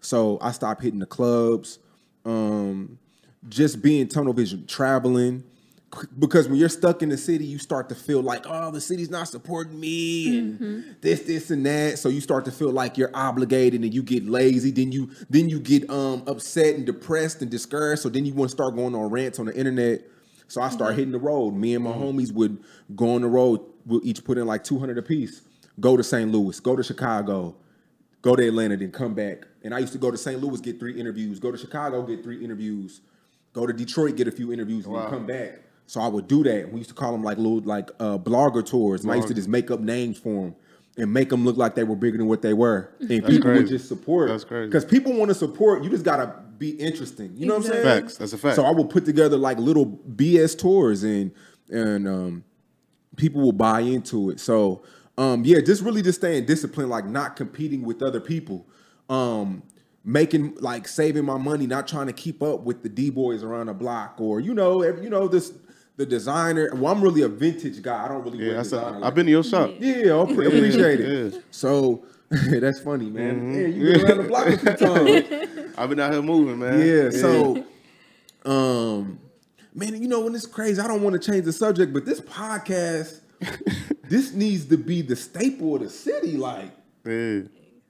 So 0.00 0.38
I 0.40 0.52
stopped 0.52 0.82
hitting 0.82 1.00
the 1.00 1.06
clubs. 1.06 1.78
Um, 2.24 2.98
just 3.48 3.80
being 3.82 4.08
tunnel 4.08 4.32
vision, 4.32 4.66
traveling. 4.66 5.44
Because 6.18 6.46
when 6.48 6.56
you're 6.56 6.68
stuck 6.68 7.02
in 7.02 7.08
the 7.08 7.18
city, 7.18 7.44
you 7.44 7.58
start 7.58 7.88
to 7.88 7.96
feel 7.96 8.22
like, 8.22 8.44
oh, 8.46 8.70
the 8.70 8.80
city's 8.80 9.10
not 9.10 9.26
supporting 9.26 9.80
me, 9.80 10.38
and 10.38 10.96
this, 11.00 11.22
this, 11.22 11.50
and 11.50 11.66
that. 11.66 11.98
So 11.98 12.08
you 12.08 12.20
start 12.20 12.44
to 12.44 12.52
feel 12.52 12.70
like 12.70 12.96
you're 12.96 13.10
obligated, 13.12 13.82
and 13.82 13.92
you 13.92 14.04
get 14.04 14.24
lazy. 14.24 14.70
Then 14.70 14.92
you, 14.92 15.10
then 15.28 15.48
you 15.48 15.58
get 15.58 15.90
um 15.90 16.22
upset 16.28 16.76
and 16.76 16.86
depressed 16.86 17.42
and 17.42 17.50
discouraged. 17.50 18.02
So 18.02 18.08
then 18.08 18.24
you 18.24 18.32
want 18.34 18.50
to 18.50 18.56
start 18.56 18.76
going 18.76 18.94
on 18.94 19.10
rants 19.10 19.40
on 19.40 19.46
the 19.46 19.56
internet. 19.56 20.02
So 20.46 20.62
I 20.62 20.68
started 20.68 20.94
hitting 20.94 21.12
the 21.12 21.18
road. 21.18 21.54
Me 21.54 21.74
and 21.74 21.82
my 21.82 21.92
homies 21.92 22.32
would 22.32 22.62
go 22.94 23.14
on 23.14 23.22
the 23.22 23.28
road. 23.28 23.60
We'll 23.84 24.00
each 24.04 24.24
put 24.24 24.38
in 24.38 24.46
like 24.46 24.62
200 24.62 24.96
apiece. 24.96 25.42
Go 25.80 25.96
to 25.96 26.04
St. 26.04 26.30
Louis. 26.30 26.58
Go 26.60 26.76
to 26.76 26.84
Chicago 26.84 27.56
go 28.22 28.36
to 28.36 28.46
Atlanta, 28.46 28.76
then 28.76 28.92
come 28.92 29.14
back. 29.14 29.46
And 29.62 29.74
I 29.74 29.78
used 29.78 29.92
to 29.92 29.98
go 29.98 30.10
to 30.10 30.16
St. 30.18 30.40
Louis, 30.40 30.60
get 30.60 30.78
three 30.78 30.98
interviews, 30.98 31.38
go 31.38 31.50
to 31.50 31.58
Chicago, 31.58 32.02
get 32.02 32.22
three 32.22 32.42
interviews, 32.42 33.00
go 33.52 33.66
to 33.66 33.72
Detroit, 33.72 34.16
get 34.16 34.28
a 34.28 34.32
few 34.32 34.52
interviews, 34.52 34.86
and 34.86 34.94
then 34.94 35.10
come 35.10 35.26
back. 35.26 35.60
So 35.86 36.00
I 36.00 36.06
would 36.06 36.28
do 36.28 36.44
that. 36.44 36.70
We 36.72 36.78
used 36.78 36.90
to 36.90 36.94
call 36.94 37.12
them 37.12 37.24
like 37.24 37.36
little 37.36 37.60
like 37.60 37.90
uh, 37.98 38.16
blogger 38.16 38.64
tours. 38.64 39.02
And 39.02 39.12
I 39.12 39.16
used 39.16 39.28
to 39.28 39.34
just 39.34 39.48
make 39.48 39.70
up 39.70 39.80
names 39.80 40.18
for 40.18 40.44
them 40.44 40.54
and 40.96 41.12
make 41.12 41.30
them 41.30 41.44
look 41.44 41.56
like 41.56 41.74
they 41.74 41.82
were 41.84 41.96
bigger 41.96 42.16
than 42.18 42.28
what 42.28 42.42
they 42.42 42.52
were. 42.52 42.92
And 43.00 43.24
people 43.26 43.52
would 43.52 43.66
just 43.66 43.88
support. 43.88 44.28
That's 44.28 44.44
crazy. 44.44 44.66
Because 44.66 44.84
people 44.84 45.12
want 45.14 45.30
to 45.30 45.34
support. 45.34 45.82
You 45.82 45.90
just 45.90 46.04
gotta 46.04 46.34
be 46.58 46.70
interesting. 46.70 47.32
You 47.36 47.46
know 47.46 47.56
what 47.56 47.66
I'm 47.66 47.72
saying? 47.72 47.82
Facts. 47.82 48.16
That's 48.18 48.32
a 48.34 48.38
fact. 48.38 48.54
So 48.56 48.64
I 48.64 48.70
would 48.70 48.88
put 48.90 49.04
together 49.04 49.36
like 49.36 49.58
little 49.58 49.86
BS 49.86 50.56
tours 50.56 51.02
and 51.02 51.32
and 51.70 52.06
um 52.06 52.44
people 53.16 53.40
will 53.40 53.52
buy 53.52 53.80
into 53.80 54.30
it. 54.30 54.38
So 54.38 54.82
um 55.18 55.44
yeah, 55.44 55.60
just 55.60 55.82
really 55.82 56.02
just 56.02 56.18
staying 56.20 56.46
disciplined, 56.46 56.90
like 56.90 57.04
not 57.06 57.36
competing 57.36 57.82
with 57.82 58.02
other 58.02 58.20
people. 58.20 58.66
Um 59.08 59.62
making 60.04 60.54
like 60.60 60.88
saving 60.88 61.24
my 61.24 61.36
money, 61.36 61.66
not 61.66 61.86
trying 61.86 62.06
to 62.06 62.12
keep 62.12 62.42
up 62.42 62.60
with 62.62 62.82
the 62.82 62.88
D 62.88 63.10
boys 63.10 63.42
around 63.42 63.66
the 63.66 63.74
block 63.74 64.14
or 64.18 64.40
you 64.40 64.54
know, 64.54 64.82
every- 64.82 65.04
you 65.04 65.10
know, 65.10 65.28
this 65.28 65.52
the 65.96 66.06
designer. 66.06 66.70
Well, 66.74 66.90
I'm 66.94 67.02
really 67.02 67.20
a 67.22 67.28
vintage 67.28 67.82
guy. 67.82 68.04
I 68.06 68.08
don't 68.08 68.24
really 68.24 68.38
Yeah, 68.38 68.46
wear 68.46 68.56
that's 68.56 68.70
designer. 68.70 68.88
a, 68.96 68.98
like 69.00 69.04
I've 69.04 69.14
been 69.14 69.26
to 69.26 69.32
your 69.32 69.44
shop. 69.44 69.70
yeah, 69.78 70.18
I 70.18 70.34
pre- 70.34 70.46
appreciate 70.56 71.00
it. 71.00 71.08
yeah. 71.08 71.38
Mm-hmm. 71.38 71.38
So 71.50 72.04
that's 72.30 72.80
funny, 72.80 73.10
man. 73.10 73.52
Yeah, 73.52 73.66
you 73.66 73.92
been 73.92 74.06
around 74.06 74.18
the 74.18 74.24
block 74.24 74.46
a 74.46 74.56
few 74.56 74.74
times. 74.86 75.74
I've 75.76 75.88
been 75.90 76.00
out 76.00 76.12
here 76.12 76.22
moving, 76.22 76.58
man. 76.60 76.80
Yeah, 76.80 77.10
so 77.10 77.64
um 78.46 79.18
man, 79.74 80.00
you 80.00 80.08
know 80.08 80.20
when 80.20 80.34
it's 80.34 80.46
crazy, 80.46 80.80
I 80.80 80.86
don't 80.86 81.02
want 81.02 81.20
to 81.20 81.30
change 81.30 81.44
the 81.44 81.52
subject, 81.52 81.92
but 81.92 82.06
this 82.06 82.20
podcast 82.20 83.20
this 84.08 84.32
needs 84.32 84.66
to 84.66 84.76
be 84.76 85.02
the 85.02 85.16
staple 85.16 85.76
of 85.76 85.82
the 85.82 85.90
city 85.90 86.36
like 86.36 86.70
yeah. 87.04 87.40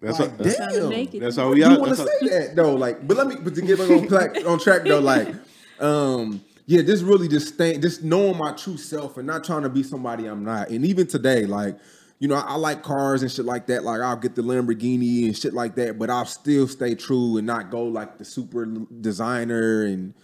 That's 0.01 0.19
like, 0.19 0.31
what- 0.31 0.39
that's- 0.39 0.75
damn. 0.75 0.89
make. 0.89 1.13
That's 1.13 1.37
how 1.37 1.51
we 1.51 1.63
are. 1.63 1.79
want 1.79 1.97
to 1.97 1.97
say 1.97 2.29
that 2.29 2.57
though, 2.57 2.75
like, 2.75 3.07
but 3.07 3.17
let 3.17 3.27
me, 3.27 3.37
but 3.37 3.55
to 3.55 3.63
get 3.63 3.79
back 3.79 3.91
on 3.91 4.09
track, 4.09 4.47
on 4.47 4.59
track 4.59 4.83
though, 4.85 5.01
like, 5.01 5.35
um, 5.81 6.43
yeah, 6.67 6.83
this 6.83 7.03
really 7.03 7.29
just 7.29 7.55
staying, 7.55 7.83
just 7.83 8.03
knowing 8.03 8.39
my 8.39 8.53
true 8.53 8.77
self 8.77 9.19
and 9.19 9.27
not 9.27 9.45
trying 9.45 9.63
to 9.63 9.69
be 9.69 9.83
somebody 9.83 10.27
I'm 10.27 10.45
not. 10.45 10.71
And 10.71 10.87
even 10.87 11.07
today, 11.07 11.45
like, 11.45 11.77
you 12.19 12.29
know, 12.29 12.37
I, 12.37 12.53
I 12.53 12.55
like 12.55 12.83
cars 12.83 13.23
and 13.23 13.31
shit 13.31 13.45
like 13.45 13.67
that. 13.67 13.83
Like, 13.83 14.01
I'll 14.01 14.17
get 14.17 14.35
the 14.35 14.43
Lamborghini 14.43 15.27
and 15.27 15.37
shit 15.37 15.53
like 15.53 15.75
that, 15.75 15.99
but 15.99 16.09
I'll 16.09 16.25
still 16.25 16.67
stay 16.69 16.95
true 16.95 17.37
and 17.37 17.47
not 17.47 17.71
go 17.71 17.83
like 17.85 18.17
the 18.17 18.25
super 18.25 18.65
designer, 18.65 19.85
and 19.85 20.15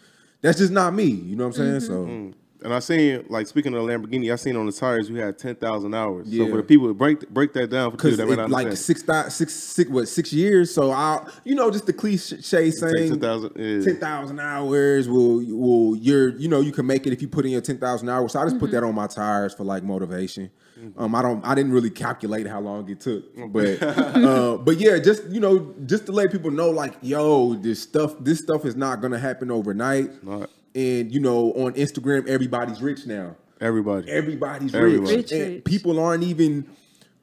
that's 0.40 0.58
just 0.58 0.72
not 0.72 0.94
me. 0.94 1.04
You 1.04 1.36
know 1.36 1.48
what 1.48 1.58
I'm 1.58 1.80
saying? 1.80 1.80
So. 1.80 2.32
And 2.66 2.74
I 2.74 2.80
seen 2.80 3.24
like 3.28 3.46
speaking 3.46 3.72
of 3.74 3.86
the 3.86 3.92
Lamborghini, 3.92 4.32
I 4.32 4.34
seen 4.34 4.56
on 4.56 4.66
the 4.66 4.72
tires 4.72 5.08
you 5.08 5.14
had 5.14 5.38
ten 5.38 5.54
thousand 5.54 5.94
hours. 5.94 6.26
Yeah. 6.28 6.46
So 6.46 6.50
for 6.50 6.56
the 6.56 6.64
people 6.64 6.88
to 6.88 6.94
break 6.94 7.28
break 7.30 7.52
that 7.52 7.70
down 7.70 7.92
for 7.92 7.96
people 7.96 8.10
Because 8.10 8.16
that 8.18 8.26
might 8.26 8.38
not 8.38 8.50
like 8.50 8.64
understand. 8.64 8.98
six, 8.98 9.02
thou- 9.04 9.28
six, 9.28 9.54
six, 9.54 9.88
what 9.88 10.08
six 10.08 10.32
years? 10.32 10.74
So 10.74 10.90
I, 10.90 11.24
you 11.44 11.54
know, 11.54 11.70
just 11.70 11.86
the 11.86 11.92
cliche 11.92 12.40
saying, 12.40 12.72
10,000, 12.72 13.52
yeah. 13.54 13.84
ten 13.84 14.00
thousand 14.00 14.40
hours 14.40 15.08
will 15.08 15.44
will 15.46 15.94
you're 15.94 16.30
you 16.30 16.48
know 16.48 16.60
you 16.60 16.72
can 16.72 16.88
make 16.88 17.06
it 17.06 17.12
if 17.12 17.22
you 17.22 17.28
put 17.28 17.44
in 17.44 17.52
your 17.52 17.60
ten 17.60 17.78
thousand 17.78 18.08
hours. 18.08 18.32
So 18.32 18.40
I 18.40 18.44
just 18.44 18.58
put 18.58 18.72
that 18.72 18.82
on 18.82 18.96
my 18.96 19.06
tires 19.06 19.54
for 19.54 19.62
like 19.62 19.84
motivation. 19.84 20.50
Um, 20.96 21.14
I 21.14 21.22
don't, 21.22 21.42
I 21.44 21.54
didn't 21.54 21.72
really 21.72 21.88
calculate 21.88 22.46
how 22.46 22.60
long 22.60 22.88
it 22.90 23.00
took, 23.00 23.24
but 23.52 23.82
uh, 23.82 24.58
but 24.58 24.78
yeah, 24.78 24.98
just 24.98 25.24
you 25.30 25.38
know, 25.40 25.72
just 25.86 26.06
to 26.06 26.12
let 26.12 26.32
people 26.32 26.50
know, 26.50 26.70
like, 26.70 26.94
yo, 27.00 27.54
this 27.54 27.80
stuff, 27.80 28.14
this 28.20 28.40
stuff 28.40 28.64
is 28.66 28.74
not 28.76 29.00
gonna 29.00 29.18
happen 29.18 29.50
overnight. 29.52 30.22
Not. 30.24 30.50
And 30.76 31.10
you 31.12 31.18
know, 31.20 31.52
on 31.54 31.72
Instagram, 31.72 32.28
everybody's 32.28 32.80
rich 32.82 33.06
now 33.06 33.34
Everybody. 33.60 34.10
everybody's 34.10 34.74
Everybody. 34.74 35.00
rich. 35.16 35.30
Rich, 35.30 35.32
And 35.32 35.54
rich. 35.54 35.64
people 35.64 35.98
aren't 35.98 36.22
even 36.22 36.68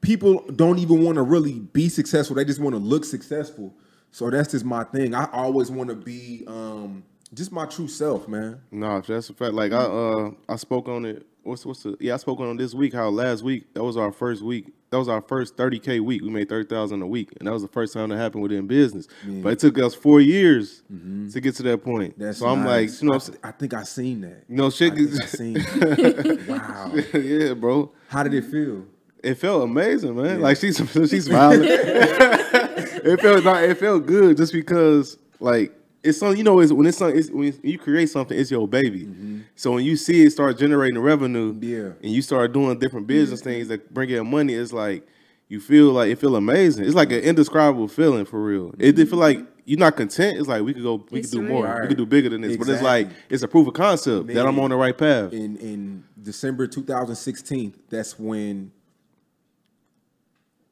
people 0.00 0.44
don't 0.56 0.78
even 0.80 1.02
want 1.04 1.16
to 1.16 1.22
really 1.22 1.60
be 1.60 1.88
successful. 1.88 2.34
They 2.36 2.44
just 2.44 2.60
want 2.60 2.74
to 2.74 2.80
look 2.80 3.04
successful. 3.04 3.72
So 4.10 4.28
that's 4.30 4.50
just 4.50 4.64
my 4.64 4.84
thing. 4.84 5.14
I 5.14 5.28
always 5.32 5.70
want 5.70 5.88
to 5.90 5.96
be 5.96 6.44
um 6.48 7.04
just 7.32 7.52
my 7.52 7.66
true 7.66 7.88
self, 7.88 8.26
man. 8.28 8.60
No, 8.70 9.00
that's 9.00 9.30
a 9.30 9.34
fact. 9.34 9.54
Like 9.54 9.72
I 9.72 9.76
uh 9.84 10.30
I 10.48 10.56
spoke 10.56 10.88
on 10.88 11.04
it. 11.04 11.24
What's 11.44 11.64
what's 11.64 11.84
the 11.84 11.96
yeah, 12.00 12.14
I 12.14 12.16
spoke 12.16 12.40
on 12.40 12.50
it 12.50 12.58
this 12.58 12.74
week 12.74 12.92
how 12.92 13.08
last 13.10 13.42
week, 13.44 13.72
that 13.74 13.84
was 13.84 13.96
our 13.96 14.10
first 14.12 14.42
week. 14.42 14.72
That 14.94 15.00
was 15.00 15.08
our 15.08 15.22
first 15.22 15.56
30K 15.56 15.98
week. 15.98 16.22
We 16.22 16.30
made 16.30 16.48
thirty 16.48 16.68
thousand 16.68 17.02
a 17.02 17.06
week. 17.08 17.32
And 17.40 17.48
that 17.48 17.52
was 17.52 17.62
the 17.62 17.68
first 17.68 17.92
time 17.92 18.10
that 18.10 18.16
happened 18.16 18.44
within 18.44 18.68
business. 18.68 19.08
But 19.26 19.54
it 19.54 19.58
took 19.58 19.76
us 19.80 19.92
four 19.92 20.20
years 20.20 20.84
mm-hmm. 20.92 21.30
to 21.30 21.40
get 21.40 21.56
to 21.56 21.64
that 21.64 21.78
point. 21.82 22.16
That's 22.16 22.38
so 22.38 22.46
I'm 22.46 22.64
like, 22.64 22.90
you 23.02 23.08
know 23.08 23.14
I, 23.14 23.48
I'm 23.48 23.50
think 23.50 23.74
I 23.74 23.82
seen 23.82 24.20
that. 24.20 24.44
You 24.48 24.54
know, 24.54 24.70
shit 24.70 24.92
I 24.92 25.20
I 25.20 25.26
seen. 25.26 25.54
wow. 26.48 26.92
yeah, 27.12 27.54
bro. 27.54 27.90
How 28.06 28.22
did 28.22 28.34
it 28.34 28.44
feel? 28.44 28.86
It 29.20 29.34
felt 29.34 29.64
amazing, 29.64 30.14
man. 30.14 30.40
Like 30.40 30.58
she's 30.58 30.76
she's 31.10 31.24
smiling. 31.24 31.62
it 31.64 33.20
felt 33.20 33.44
not. 33.44 33.64
It 33.64 33.76
felt 33.76 34.06
good 34.06 34.36
just 34.36 34.52
because 34.52 35.18
like 35.40 35.72
it's 36.04 36.18
something 36.18 36.36
you 36.36 36.44
know. 36.44 36.60
It's 36.60 36.72
when 36.72 36.86
it's 36.86 36.98
something. 36.98 37.18
It's, 37.18 37.30
when 37.30 37.58
you 37.62 37.78
create 37.78 38.10
something, 38.10 38.38
it's 38.38 38.50
your 38.50 38.68
baby. 38.68 39.06
Mm-hmm. 39.06 39.40
So 39.56 39.72
when 39.72 39.84
you 39.84 39.96
see 39.96 40.22
it 40.22 40.30
start 40.30 40.58
generating 40.58 40.98
revenue, 40.98 41.56
Yeah. 41.60 41.92
and 42.02 42.12
you 42.12 42.22
start 42.22 42.52
doing 42.52 42.78
different 42.78 43.06
business 43.06 43.40
things 43.40 43.68
that 43.68 43.92
bring 43.92 44.10
in 44.10 44.30
money, 44.30 44.54
it's 44.54 44.72
like 44.72 45.06
you 45.48 45.60
feel 45.60 45.92
like 45.92 46.10
it 46.10 46.18
feel 46.18 46.36
amazing. 46.36 46.84
It's 46.84 46.94
like 46.94 47.10
an 47.10 47.20
indescribable 47.20 47.88
feeling 47.88 48.26
for 48.26 48.42
real. 48.42 48.74
It, 48.78 48.98
it 48.98 49.08
feel 49.08 49.18
mm-hmm. 49.18 49.40
like 49.40 49.46
you're 49.64 49.78
not 49.78 49.96
content. 49.96 50.38
It's 50.38 50.46
like 50.46 50.62
we 50.62 50.74
could 50.74 50.82
go, 50.82 51.06
we 51.10 51.20
It's 51.20 51.30
could 51.30 51.40
do 51.40 51.46
surreal. 51.46 51.48
more. 51.48 51.78
We 51.82 51.88
could 51.88 51.96
do 51.96 52.06
bigger 52.06 52.28
than 52.28 52.42
this. 52.42 52.56
But 52.56 52.68
it's 52.68 52.82
like 52.82 53.08
it's 53.30 53.42
a 53.42 53.48
proof 53.48 53.66
of 53.66 53.74
concept 53.74 54.26
that 54.28 54.46
I'm 54.46 54.60
on 54.60 54.70
the 54.70 54.76
right 54.76 54.96
path. 54.96 55.32
In 55.32 55.56
in 55.56 56.04
December 56.20 56.66
2016, 56.66 57.74
that's 57.88 58.18
when 58.18 58.72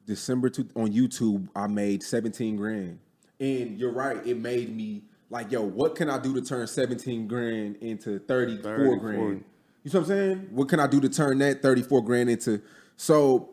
December 0.05 0.49
two, 0.49 0.67
on 0.75 0.91
YouTube, 0.91 1.47
I 1.55 1.67
made 1.67 2.03
17 2.03 2.55
grand. 2.55 2.99
And 3.39 3.77
you're 3.77 3.91
right, 3.91 4.25
it 4.25 4.37
made 4.37 4.75
me 4.75 5.01
like, 5.33 5.51
yo, 5.51 5.63
what 5.63 5.95
can 5.95 6.09
I 6.09 6.19
do 6.19 6.33
to 6.35 6.41
turn 6.41 6.67
17 6.67 7.27
grand 7.27 7.77
into 7.77 8.19
34 8.19 8.61
34. 8.63 8.97
grand? 8.99 9.43
You 9.83 9.91
know 9.91 9.99
what 9.99 9.99
I'm 9.99 10.05
saying? 10.05 10.47
What 10.51 10.69
can 10.69 10.79
I 10.79 10.87
do 10.87 11.01
to 11.01 11.09
turn 11.09 11.39
that 11.39 11.61
34 11.61 12.03
grand 12.03 12.29
into 12.29 12.61
so 12.95 13.49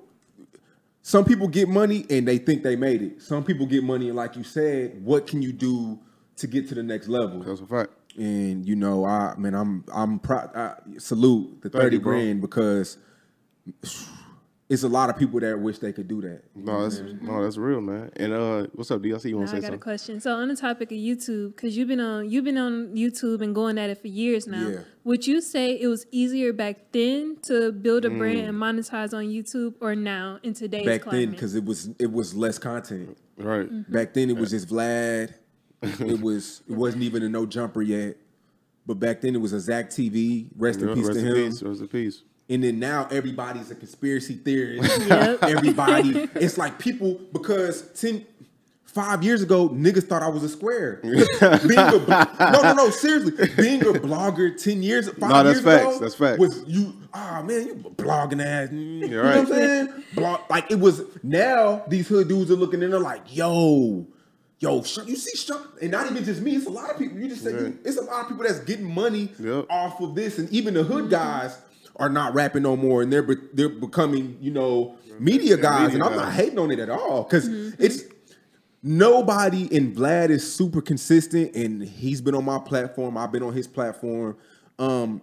some 1.03 1.25
people 1.25 1.49
get 1.49 1.69
money 1.69 2.05
and 2.11 2.29
they 2.29 2.37
think 2.37 2.63
they 2.63 2.77
made 2.77 3.01
it. 3.03 3.23
Some 3.23 3.43
people 3.43 3.65
get 3.67 3.83
money 3.83 4.09
and 4.09 4.17
like 4.17 4.37
you 4.37 4.45
said, 4.45 5.03
what 5.03 5.27
can 5.27 5.41
you 5.41 5.53
do 5.53 5.99
to 6.37 6.47
get 6.47 6.69
to 6.69 6.75
the 6.75 6.83
next 6.83 7.09
level? 7.09 7.43
That's 7.43 7.61
a 7.61 7.67
fact. 7.67 7.91
and 8.19 8.67
you 8.69 8.77
know, 8.77 9.07
I 9.07 9.35
man, 9.39 9.55
I'm 9.55 9.85
I'm 9.93 10.19
proud. 10.19 10.55
I 10.55 10.75
salute 10.99 11.63
the 11.63 11.71
30, 11.71 11.85
thirty 11.85 11.99
bro. 11.99 12.13
grand 12.13 12.41
because 12.43 12.99
it's 14.71 14.85
a 14.85 14.89
lot 14.89 15.11
of 15.11 15.19
people 15.19 15.41
that 15.41 15.59
wish 15.59 15.79
they 15.81 15.93
could 15.93 16.07
do 16.09 16.21
that. 16.23 16.43
No, 16.55 16.83
that's 16.89 17.01
no, 17.21 17.43
that's 17.43 17.57
real, 17.59 17.81
man. 17.81 18.11
And 18.17 18.33
uh, 18.33 18.67
what's 18.75 18.91
up, 18.91 19.03
D? 19.03 19.13
I 19.13 19.19
see 19.19 19.31
you 19.31 19.37
want 19.37 19.49
Now 19.49 19.53
to 19.53 19.59
I 19.59 19.61
say 19.61 19.67
I 19.67 19.71
got 19.71 19.75
a 19.77 19.79
question. 19.81 20.21
So 20.21 20.33
on 20.37 20.47
the 20.49 20.55
topic 20.57 20.93
of 20.93 20.97
YouTube, 20.97 21.57
because 21.57 21.77
you've 21.77 21.89
been 21.89 21.99
on 22.01 22.31
you've 22.31 22.45
been 22.45 22.57
on 22.57 22.95
YouTube 22.95 23.43
and 23.43 23.53
going 23.55 23.77
at 23.79 23.91
it 23.91 24.01
for 24.01 24.07
years 24.09 24.47
now. 24.47 24.69
Yeah. 24.69 24.79
Would 25.05 25.27
you 25.27 25.41
say 25.41 25.73
it 25.79 25.89
was 25.89 26.07
easier 26.13 26.53
back 26.53 26.93
then 26.93 27.39
to 27.43 27.73
build 27.73 28.05
a 28.05 28.11
brand 28.11 28.39
Mm. 28.39 28.49
and 28.51 28.59
monetize 28.59 29.13
on 29.13 29.25
YouTube, 29.25 29.75
or 29.81 29.95
now 29.97 30.39
in 30.43 30.55
today's 30.55 30.87
Back 30.87 31.03
climate? 31.03 31.21
then, 31.21 31.31
because 31.33 31.55
it 31.57 31.65
was 31.65 31.91
it 31.99 32.13
was 32.13 32.35
less 32.35 32.59
content. 32.59 33.19
Right. 33.39 33.69
Mm-hmm. 33.69 33.93
Back 33.93 34.15
then, 34.15 34.31
it 34.31 34.37
was 34.37 34.51
just 34.51 34.69
Vlad. 34.69 35.35
it 35.83 36.21
was 36.23 36.63
it 36.69 36.75
wasn't 36.77 37.03
even 37.03 37.23
a 37.25 37.29
no 37.29 37.45
jumper 37.45 37.83
yet. 37.83 38.17
But 38.87 38.95
back 39.01 39.21
then, 39.21 39.35
it 39.35 39.39
was 39.41 39.53
a 39.53 39.61
Zack 39.61 39.91
TV. 39.91 40.47
Rest 40.57 40.81
in 40.81 40.95
peace 40.95 41.07
rest 41.07 41.19
to 41.21 41.27
in 41.27 41.37
him. 41.37 41.51
peace. 41.51 41.63
Rest 41.63 41.81
in 41.81 41.89
peace. 41.89 42.23
And 42.51 42.65
then 42.65 42.81
now 42.81 43.07
everybody's 43.13 43.71
a 43.71 43.77
conspiracy 43.77 44.35
theorist. 44.35 45.01
Yep. 45.09 45.45
Everybody, 45.45 46.11
it's 46.35 46.59
like 46.59 46.79
people 46.81 47.21
because 47.33 47.83
ten, 47.93 48.27
five 48.85 49.23
years 49.23 49.41
ago, 49.43 49.69
niggas 49.69 50.09
thought 50.09 50.23
I 50.23 50.29
was 50.29 50.43
a 50.43 50.49
square. 50.49 50.97
being 51.03 51.15
a, 51.79 52.27
no, 52.41 52.61
no, 52.63 52.73
no, 52.75 52.91
seriously, 52.91 53.33
being 53.57 53.83
a 53.83 53.93
blogger 53.93 54.61
ten 54.61 54.83
years, 54.83 55.09
five 55.11 55.31
No, 55.31 55.43
that's 55.45 55.61
years 55.61 55.65
facts, 55.65 55.97
ago, 55.97 55.99
that's 56.01 56.15
facts. 56.17 56.39
Was 56.41 56.65
you? 56.67 56.93
Ah, 57.15 57.43
man, 57.45 57.67
you 57.69 57.75
blogging 57.75 58.45
ass. 58.45 58.73
You 58.73 59.09
know 59.09 59.23
right. 59.23 59.37
what 59.37 59.39
I'm 59.39 59.47
saying? 59.47 60.05
Blog, 60.15 60.41
like 60.51 60.71
it 60.73 60.81
was. 60.81 61.03
Now 61.23 61.85
these 61.89 62.09
hood 62.09 62.27
dudes 62.29 62.51
are 62.51 62.57
looking 62.57 62.83
and 62.83 62.93
they're 62.93 63.01
like, 63.01 63.35
yo. 63.35 64.07
Yo, 64.59 64.77
you 65.07 65.17
see 65.17 65.55
and 65.81 65.91
not 65.91 66.11
even 66.11 66.23
just 66.23 66.43
me. 66.43 66.55
It's 66.55 66.67
a 66.67 66.71
lot 66.71 66.91
of 66.91 66.99
people. 66.99 67.19
You 67.19 67.31
just 67.31 67.43
said 67.43 67.55
Yeah. 67.55 67.69
it's 67.83 67.97
a 67.97 68.03
lot 68.03 68.25
of 68.25 68.29
people 68.29 68.45
that's 68.45 68.59
getting 68.61 68.93
money 68.93 69.31
Yep. 69.39 69.67
off 69.71 70.03
of 70.03 70.15
this, 70.15 70.37
and 70.39 70.51
even 70.51 70.75
the 70.75 70.83
hood 70.83 71.09
guys 71.09 71.57
are 72.01 72.09
not 72.09 72.35
rapping 72.35 72.63
no 72.63 72.77
more, 72.77 73.03
and 73.03 73.13
they're 73.13 73.23
be- 73.23 73.37
they're 73.53 73.69
becoming 73.69 74.37
you 74.41 74.51
know 74.51 74.97
media 75.19 75.57
guys, 75.57 75.93
media 75.93 75.95
and 75.95 76.03
I'm 76.03 76.19
guys. 76.19 76.27
not 76.27 76.33
hating 76.33 76.59
on 76.59 76.71
it 76.71 76.79
at 76.79 76.91
all 76.91 77.25
because 77.25 77.49
mm-hmm. 77.49 77.83
it's 77.83 78.05
nobody. 78.83 79.75
And 79.77 79.95
Vlad 79.95 80.31
is 80.31 80.53
super 80.53 80.81
consistent, 80.81 81.55
and 81.55 81.83
he's 81.83 82.21
been 82.21 82.35
on 82.35 82.45
my 82.45 82.59
platform. 82.59 83.17
I've 83.17 83.33
been 83.33 83.43
on 83.43 83.53
his 83.53 83.67
platform. 83.67 84.37
Um, 84.79 85.23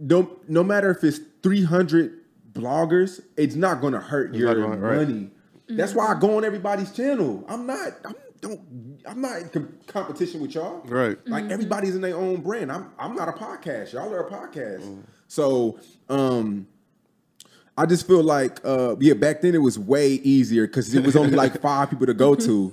no, 0.00 0.38
no 0.48 0.62
matter 0.62 0.90
if 0.90 1.02
it's 1.02 1.20
300 1.42 2.20
bloggers, 2.52 3.20
it's 3.36 3.54
not 3.54 3.80
gonna 3.80 4.00
hurt 4.00 4.34
your 4.34 4.54
gonna- 4.54 4.76
right. 4.76 5.08
money. 5.08 5.30
That's 5.70 5.94
why 5.94 6.06
I 6.06 6.10
mm-hmm. 6.12 6.20
go 6.20 6.36
on 6.38 6.44
everybody's 6.44 6.90
channel. 6.92 7.44
I'm 7.46 7.66
not. 7.66 7.92
I'm 8.04 8.14
don't. 8.40 8.60
I'm 9.06 9.20
not 9.20 9.40
in 9.40 9.48
com- 9.48 9.78
competition 9.86 10.40
with 10.40 10.54
y'all. 10.54 10.80
Right. 10.84 11.18
Like 11.26 11.44
mm-hmm. 11.44 11.52
everybody's 11.52 11.94
in 11.94 12.00
their 12.00 12.16
own 12.16 12.40
brand. 12.40 12.70
I'm 12.70 12.92
I'm 12.98 13.14
not 13.14 13.28
a 13.28 13.32
podcast. 13.32 13.92
Y'all 13.92 14.12
are 14.12 14.26
a 14.26 14.30
podcast. 14.30 14.82
Mm. 14.82 15.02
So 15.28 15.78
um 16.08 16.66
I 17.76 17.86
just 17.86 18.08
feel 18.08 18.24
like 18.24 18.58
uh 18.64 18.96
yeah, 18.98 19.14
back 19.14 19.40
then 19.40 19.54
it 19.54 19.58
was 19.62 19.78
way 19.78 20.14
easier 20.14 20.66
because 20.66 20.92
it 20.92 21.04
was 21.04 21.14
only 21.14 21.36
like 21.36 21.60
five 21.62 21.90
people 21.90 22.06
to 22.06 22.14
go 22.14 22.34
to. 22.34 22.72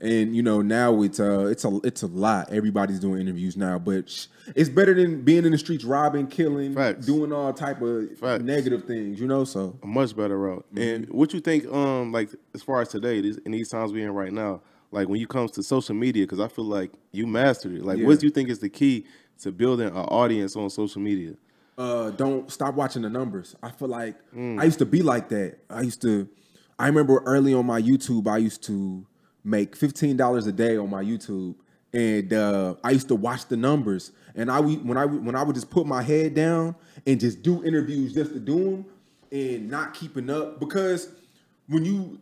And 0.00 0.34
you 0.34 0.42
know, 0.42 0.62
now 0.62 1.02
it's 1.02 1.20
uh 1.20 1.46
it's 1.46 1.64
a 1.66 1.78
it's 1.84 2.02
a 2.02 2.06
lot. 2.06 2.50
Everybody's 2.50 2.98
doing 2.98 3.20
interviews 3.20 3.54
now, 3.56 3.78
but 3.78 4.08
sh- 4.08 4.28
it's 4.54 4.70
better 4.70 4.94
than 4.94 5.20
being 5.22 5.44
in 5.44 5.52
the 5.52 5.58
streets 5.58 5.84
robbing, 5.84 6.28
killing, 6.28 6.72
Facts. 6.74 7.04
doing 7.04 7.32
all 7.34 7.52
type 7.52 7.82
of 7.82 8.16
Facts. 8.18 8.42
negative 8.44 8.84
things, 8.84 9.20
you 9.20 9.26
know? 9.26 9.44
So 9.44 9.76
a 9.82 9.86
much 9.86 10.16
better 10.16 10.38
route. 10.38 10.64
And 10.76 11.06
what 11.10 11.34
you 11.34 11.40
think, 11.40 11.66
um, 11.70 12.12
like 12.12 12.30
as 12.54 12.62
far 12.62 12.80
as 12.80 12.88
today, 12.88 13.20
this, 13.20 13.36
in 13.38 13.52
these 13.52 13.68
times 13.68 13.92
we're 13.92 14.06
in 14.06 14.14
right 14.14 14.32
now, 14.32 14.62
like 14.90 15.06
when 15.08 15.20
you 15.20 15.26
comes 15.26 15.50
to 15.52 15.62
social 15.62 15.94
media, 15.96 16.22
because 16.24 16.40
I 16.40 16.48
feel 16.48 16.64
like 16.64 16.92
you 17.12 17.26
mastered 17.26 17.74
it. 17.74 17.84
Like, 17.84 17.98
Yeah. 17.98 18.06
what 18.06 18.20
do 18.20 18.26
you 18.26 18.30
think 18.32 18.48
is 18.48 18.60
the 18.60 18.70
key 18.70 19.04
to 19.42 19.52
building 19.52 19.88
an 19.88 19.92
audience 19.96 20.56
on 20.56 20.70
social 20.70 21.02
media? 21.02 21.34
Uh, 21.78 22.10
don't 22.10 22.50
stop 22.50 22.74
watching 22.74 23.02
the 23.02 23.10
numbers. 23.10 23.54
I 23.62 23.70
feel 23.70 23.88
like 23.88 24.16
Mm. 24.34 24.60
I 24.60 24.64
used 24.64 24.78
to 24.78 24.86
be 24.86 25.02
like 25.02 25.28
that. 25.30 25.58
I 25.70 25.82
used 25.82 26.02
to. 26.02 26.28
I 26.78 26.86
remember 26.88 27.22
early 27.24 27.54
on 27.54 27.66
my 27.66 27.80
YouTube, 27.80 28.26
I 28.28 28.38
used 28.38 28.62
to 28.64 29.06
make 29.44 29.76
fifteen 29.76 30.16
dollars 30.16 30.46
a 30.46 30.52
day 30.52 30.76
on 30.76 30.90
my 30.90 31.02
YouTube, 31.04 31.54
and 31.92 32.32
uh, 32.32 32.74
I 32.84 32.90
used 32.90 33.08
to 33.08 33.14
watch 33.14 33.46
the 33.46 33.56
numbers. 33.56 34.12
And 34.34 34.50
I 34.50 34.60
would- 34.60 34.86
when 34.86 34.98
I 34.98 35.06
when 35.06 35.34
I 35.34 35.42
would 35.42 35.54
just 35.54 35.70
put 35.70 35.86
my 35.86 36.02
head 36.02 36.34
down 36.34 36.74
and 37.06 37.18
just 37.20 37.42
do 37.42 37.62
interviews 37.64 38.12
just 38.14 38.32
to 38.32 38.40
do 38.40 38.58
them, 38.64 38.84
and 39.32 39.70
not 39.70 39.94
keeping 39.94 40.28
up 40.30 40.60
because 40.60 41.08
when 41.68 41.84
you 41.84 42.20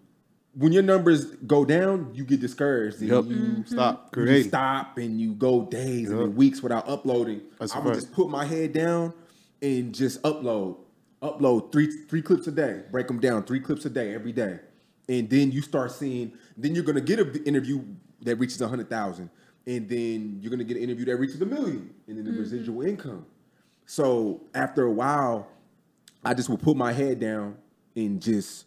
when 0.56 0.70
your 0.72 0.84
numbers 0.84 1.24
go 1.48 1.64
down, 1.64 2.10
you 2.14 2.24
get 2.24 2.40
discouraged. 2.40 3.00
And 3.00 3.08
Yep. 3.10 3.24
you 3.26 3.64
Stop 3.66 4.14
you 4.16 4.42
stop 4.44 4.98
and 4.98 5.20
you 5.20 5.34
go 5.34 5.62
days 5.64 6.10
and 6.10 6.18
Yep. 6.20 6.28
then 6.28 6.36
weeks 6.36 6.62
without 6.62 6.88
uploading. 6.88 7.40
That's 7.58 7.74
I 7.74 7.78
a 7.80 7.82
would 7.82 7.94
fact. 7.94 8.04
just 8.06 8.12
put 8.14 8.30
my 8.30 8.44
head 8.44 8.72
down 8.72 9.12
and 9.64 9.94
just 9.94 10.22
upload, 10.22 10.76
upload 11.22 11.72
three 11.72 11.90
three 12.06 12.20
clips 12.20 12.46
a 12.46 12.52
day, 12.52 12.82
break 12.90 13.08
them 13.08 13.18
down, 13.18 13.42
three 13.44 13.60
clips 13.60 13.86
a 13.86 13.90
day 13.90 14.14
every 14.14 14.32
day, 14.32 14.60
and 15.08 15.28
then 15.28 15.50
you 15.50 15.62
start 15.62 15.90
seeing. 15.90 16.32
Then 16.56 16.74
you're 16.74 16.84
gonna 16.84 17.00
get 17.00 17.18
an 17.18 17.42
interview 17.44 17.82
that 18.22 18.36
reaches 18.36 18.60
a 18.60 18.68
hundred 18.68 18.90
thousand, 18.90 19.30
and 19.66 19.88
then 19.88 20.38
you're 20.40 20.50
gonna 20.50 20.64
get 20.64 20.76
an 20.76 20.82
interview 20.82 21.06
that 21.06 21.16
reaches 21.16 21.40
a 21.40 21.46
million, 21.46 21.94
and 22.06 22.18
then 22.18 22.24
the 22.24 22.30
mm-hmm. 22.30 22.40
residual 22.40 22.82
income. 22.82 23.24
So 23.86 24.42
after 24.54 24.84
a 24.84 24.92
while, 24.92 25.48
I 26.22 26.34
just 26.34 26.50
will 26.50 26.58
put 26.58 26.76
my 26.76 26.92
head 26.92 27.18
down 27.18 27.56
and 27.96 28.20
just 28.20 28.66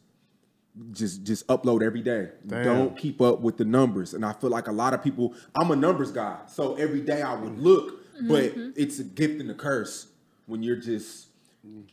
just 0.92 1.24
just 1.24 1.46
upload 1.48 1.84
every 1.84 2.01
day. 2.01 2.30
Damn. 2.46 2.63
Don't 2.63 2.98
keep 2.98 3.22
up 3.22 3.42
with 3.42 3.58
the 3.58 3.66
numbers. 3.66 4.16
And 4.16 4.25
I 4.25 4.34
feel 4.34 4.50
like 4.50 4.68
a 4.68 4.72
lot 4.72 4.94
of 4.94 5.04
people, 5.04 5.34
I'm 5.56 5.72
a 5.72 5.75
numbers 5.75 6.12
guy. 6.12 6.38
So 6.48 6.75
every 6.75 7.01
day 7.01 7.24
I 7.24 7.34
would 7.34 7.58
look, 7.58 8.00
but 8.27 8.56
mm-hmm. 8.56 8.70
it's 8.75 9.00
a 9.00 9.04
gift 9.04 9.42
and 9.42 9.50
a 9.50 9.56
curse 9.56 10.08
when 10.48 10.63
you're 10.63 10.75
just 10.77 11.27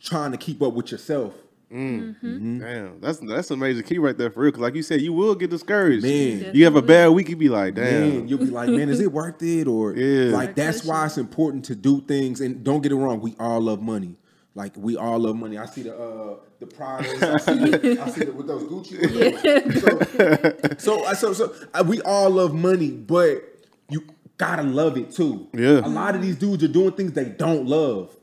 trying 0.03 0.33
to 0.33 0.39
keep 0.39 0.63
up 0.63 0.73
with 0.73 0.91
yourself. 0.91 1.35
Damn, 1.71 3.01
that's 3.01 3.19
that's 3.19 3.51
a 3.51 3.57
major 3.57 3.83
key 3.83 3.99
right 3.99 4.17
there 4.17 4.31
for 4.31 4.41
real. 4.41 4.53
Cause 4.53 4.61
like 4.61 4.75
you 4.77 4.83
said, 4.83 5.01
you 5.01 5.13
will 5.13 5.35
get 5.35 5.51
discouraged. 5.51 6.05
Man. 6.05 6.53
you 6.55 6.65
have 6.65 6.77
a 6.77 6.83
bad 6.83 7.09
week, 7.09 7.29
you 7.29 7.37
be 7.37 7.49
like, 7.49 7.75
damn. 7.75 8.01
Man, 8.11 8.29
you'll 8.29 8.39
be 8.39 8.45
like, 8.47 8.69
man, 8.69 8.89
is 8.89 9.01
it 9.01 9.11
worth 9.11 9.43
it? 9.43 9.67
Or 9.67 9.93
Yeah. 9.97 10.33
like 10.33 10.55
that's 10.55 10.85
why 10.85 11.07
it's 11.07 11.19
important 11.19 11.65
to 11.67 11.75
do 11.75 12.01
things. 12.03 12.41
And 12.41 12.63
don't 12.63 12.81
get 12.81 12.93
it 12.93 12.97
wrong, 12.97 13.21
we 13.21 13.35
all 13.41 13.61
love 13.61 13.83
money. 13.83 14.15
Like 14.55 14.73
we 14.77 14.97
all 14.97 15.19
love 15.19 15.35
money. 15.35 15.59
I 15.59 15.67
see 15.67 15.83
the 15.83 15.97
uh 15.99 16.37
the 16.61 16.67
Pradas, 16.67 17.21
I 17.21 17.37
see, 17.39 17.71
the, 17.71 18.01
I 18.01 18.09
see 18.11 18.25
the, 18.25 18.33
with 18.33 18.47
those 18.47 18.63
Gucci. 18.65 19.01
With 19.65 20.63
those. 20.63 20.83
So, 20.83 21.03
so 21.15 21.33
so 21.33 21.33
so 21.33 21.55
uh, 21.75 21.83
we 21.85 22.01
all 22.03 22.31
love 22.31 22.55
money, 22.55 22.91
but 22.93 23.43
you 23.91 24.05
gotta 24.39 24.63
love 24.63 24.97
it 24.97 25.11
too. 25.11 25.49
Yeah. 25.53 25.81
A 25.85 25.89
lot 25.89 26.15
of 26.15 26.23
these 26.23 26.37
dudes 26.37 26.63
are 26.63 26.69
doing 26.69 26.93
things 26.93 27.13
they 27.15 27.25
don't 27.25 27.67
love. 27.67 28.17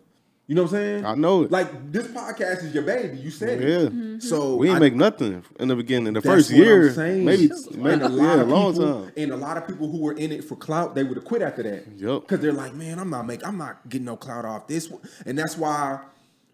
You 0.51 0.55
know 0.55 0.63
what 0.63 0.73
I'm 0.73 0.77
saying? 0.79 1.05
I 1.05 1.15
know 1.15 1.43
it. 1.43 1.51
Like 1.51 1.93
this 1.93 2.07
podcast 2.07 2.65
is 2.65 2.73
your 2.73 2.83
baby. 2.83 3.17
You 3.17 3.31
said 3.31 3.61
Yeah. 3.61 3.87
it. 4.17 4.21
So 4.21 4.57
We 4.57 4.67
ain't 4.67 4.75
I- 4.75 4.79
make 4.81 4.95
nothing 4.95 5.45
in 5.57 5.69
the 5.69 5.77
beginning. 5.77 6.11
The 6.11 6.21
first 6.21 6.49
year, 6.51 6.91
maybe, 6.93 7.49
and 7.49 7.77
maybe 7.77 8.01
a 8.03 8.09
lot 8.09 8.21
yeah, 8.21 8.35
a 8.35 8.41
of 8.41 8.49
long 8.49 8.73
people, 8.73 9.03
time. 9.05 9.11
and 9.15 9.31
a 9.31 9.37
lot 9.37 9.55
of 9.55 9.65
people 9.65 9.89
who 9.89 9.99
were 9.99 10.11
in 10.11 10.33
it 10.33 10.43
for 10.43 10.57
clout, 10.57 10.93
they 10.93 11.05
would 11.05 11.15
have 11.15 11.23
quit 11.23 11.41
after 11.41 11.63
that. 11.63 11.87
Yup. 11.95 12.23
Because 12.23 12.41
they're 12.41 12.51
like, 12.51 12.73
man, 12.75 12.99
I'm 12.99 13.09
not 13.09 13.25
making, 13.25 13.45
I'm 13.45 13.57
not 13.57 13.87
getting 13.87 14.03
no 14.03 14.17
clout 14.17 14.43
off 14.43 14.67
this, 14.67 14.91
and 15.25 15.39
that's 15.39 15.57
why 15.57 16.01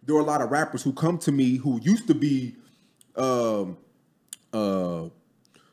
there 0.05 0.15
are 0.15 0.19
a 0.19 0.23
lot 0.23 0.43
of 0.43 0.51
rappers 0.51 0.83
who 0.83 0.93
come 0.93 1.17
to 1.17 1.31
me 1.31 1.55
who 1.55 1.81
used 1.81 2.05
to 2.05 2.13
be, 2.13 2.55
um, 3.15 3.77
uh, 4.53 5.05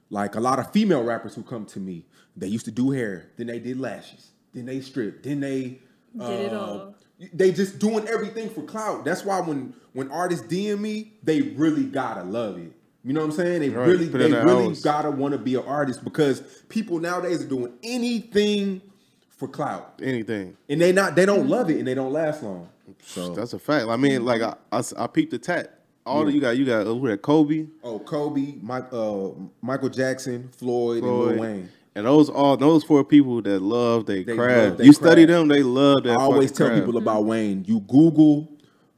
like 0.08 0.34
a 0.34 0.40
lot 0.40 0.58
of 0.58 0.72
female 0.72 1.04
rappers 1.04 1.34
who 1.34 1.42
come 1.42 1.66
to 1.66 1.78
me. 1.78 2.06
They 2.38 2.46
used 2.46 2.64
to 2.64 2.70
do 2.70 2.90
hair, 2.90 3.32
then 3.36 3.48
they 3.48 3.58
did 3.58 3.78
lashes, 3.78 4.30
then 4.54 4.64
they 4.64 4.80
stripped, 4.80 5.24
then 5.24 5.40
they 5.40 5.80
Did 6.18 6.40
it 6.40 6.52
uh, 6.54 6.58
all. 6.58 6.94
They 7.32 7.52
just 7.52 7.78
doing 7.78 8.06
everything 8.08 8.50
for 8.50 8.62
clout. 8.62 9.04
That's 9.04 9.24
why 9.24 9.40
when 9.40 9.74
when 9.92 10.10
artists 10.10 10.46
DM 10.46 10.80
me, 10.80 11.12
they 11.22 11.42
really 11.42 11.84
gotta 11.84 12.24
love 12.24 12.58
it. 12.58 12.72
You 13.04 13.12
know 13.12 13.20
what 13.20 13.26
I'm 13.30 13.32
saying? 13.36 13.60
They 13.60 13.68
Right, 13.68 13.86
really 13.86 14.06
they 14.06 14.32
really 14.32 14.66
hours. 14.66 14.80
gotta 14.82 15.10
want 15.10 15.32
to 15.32 15.38
be 15.38 15.54
an 15.54 15.64
artist 15.64 16.02
because 16.04 16.40
people 16.68 16.98
nowadays 16.98 17.42
are 17.42 17.48
doing 17.48 17.72
anything 17.82 18.80
for 19.28 19.46
clout, 19.48 20.00
Anything. 20.02 20.56
and 20.68 20.80
they 20.80 20.92
not 20.92 21.14
they 21.14 21.26
don't 21.26 21.48
love 21.48 21.68
it 21.70 21.78
and 21.78 21.86
they 21.86 21.94
don't 21.94 22.12
last 22.12 22.42
long. 22.42 22.68
So 23.02 23.34
That's 23.34 23.52
a 23.52 23.58
fact. 23.58 23.88
I 23.88 23.96
mean, 23.96 24.24
like 24.24 24.42
I, 24.42 24.54
I, 24.72 24.82
I 24.96 25.06
peeped 25.06 25.30
the 25.32 25.38
tat. 25.38 25.80
All 26.06 26.24
the, 26.24 26.32
you 26.32 26.40
got, 26.40 26.56
you 26.56 26.66
got 26.66 26.84
who 26.86 27.08
that 27.08 27.22
Kobe, 27.22 27.66
oh, 27.82 27.98
Kobe, 27.98 28.56
Mike, 28.60 28.92
uh, 28.92 29.28
Michael 29.62 29.88
Jackson, 29.88 30.50
Floyd, 30.52 31.00
Floyd, 31.02 31.02
and 31.02 31.18
Lil 31.30 31.38
Wayne. 31.40 31.68
And 31.94 32.06
those 32.06 32.28
all 32.28 32.56
those 32.56 32.84
four 32.84 33.04
people 33.04 33.40
that 33.42 33.60
love 33.60 34.06
their 34.06 34.24
They 34.24 34.34
craft. 34.36 34.68
love 34.70 34.76
their 34.78 34.86
you 34.86 34.92
study 34.92 35.26
craft. 35.26 35.38
them, 35.40 35.48
they 35.48 35.62
love 35.62 36.02
that. 36.04 36.18
I 36.18 36.22
always 36.22 36.50
fucking 36.50 36.56
tell 36.56 36.66
craft. 36.68 36.86
people 36.86 37.00
about 37.00 37.24
Wayne. 37.24 37.64
You 37.66 37.80
Google, 37.80 38.50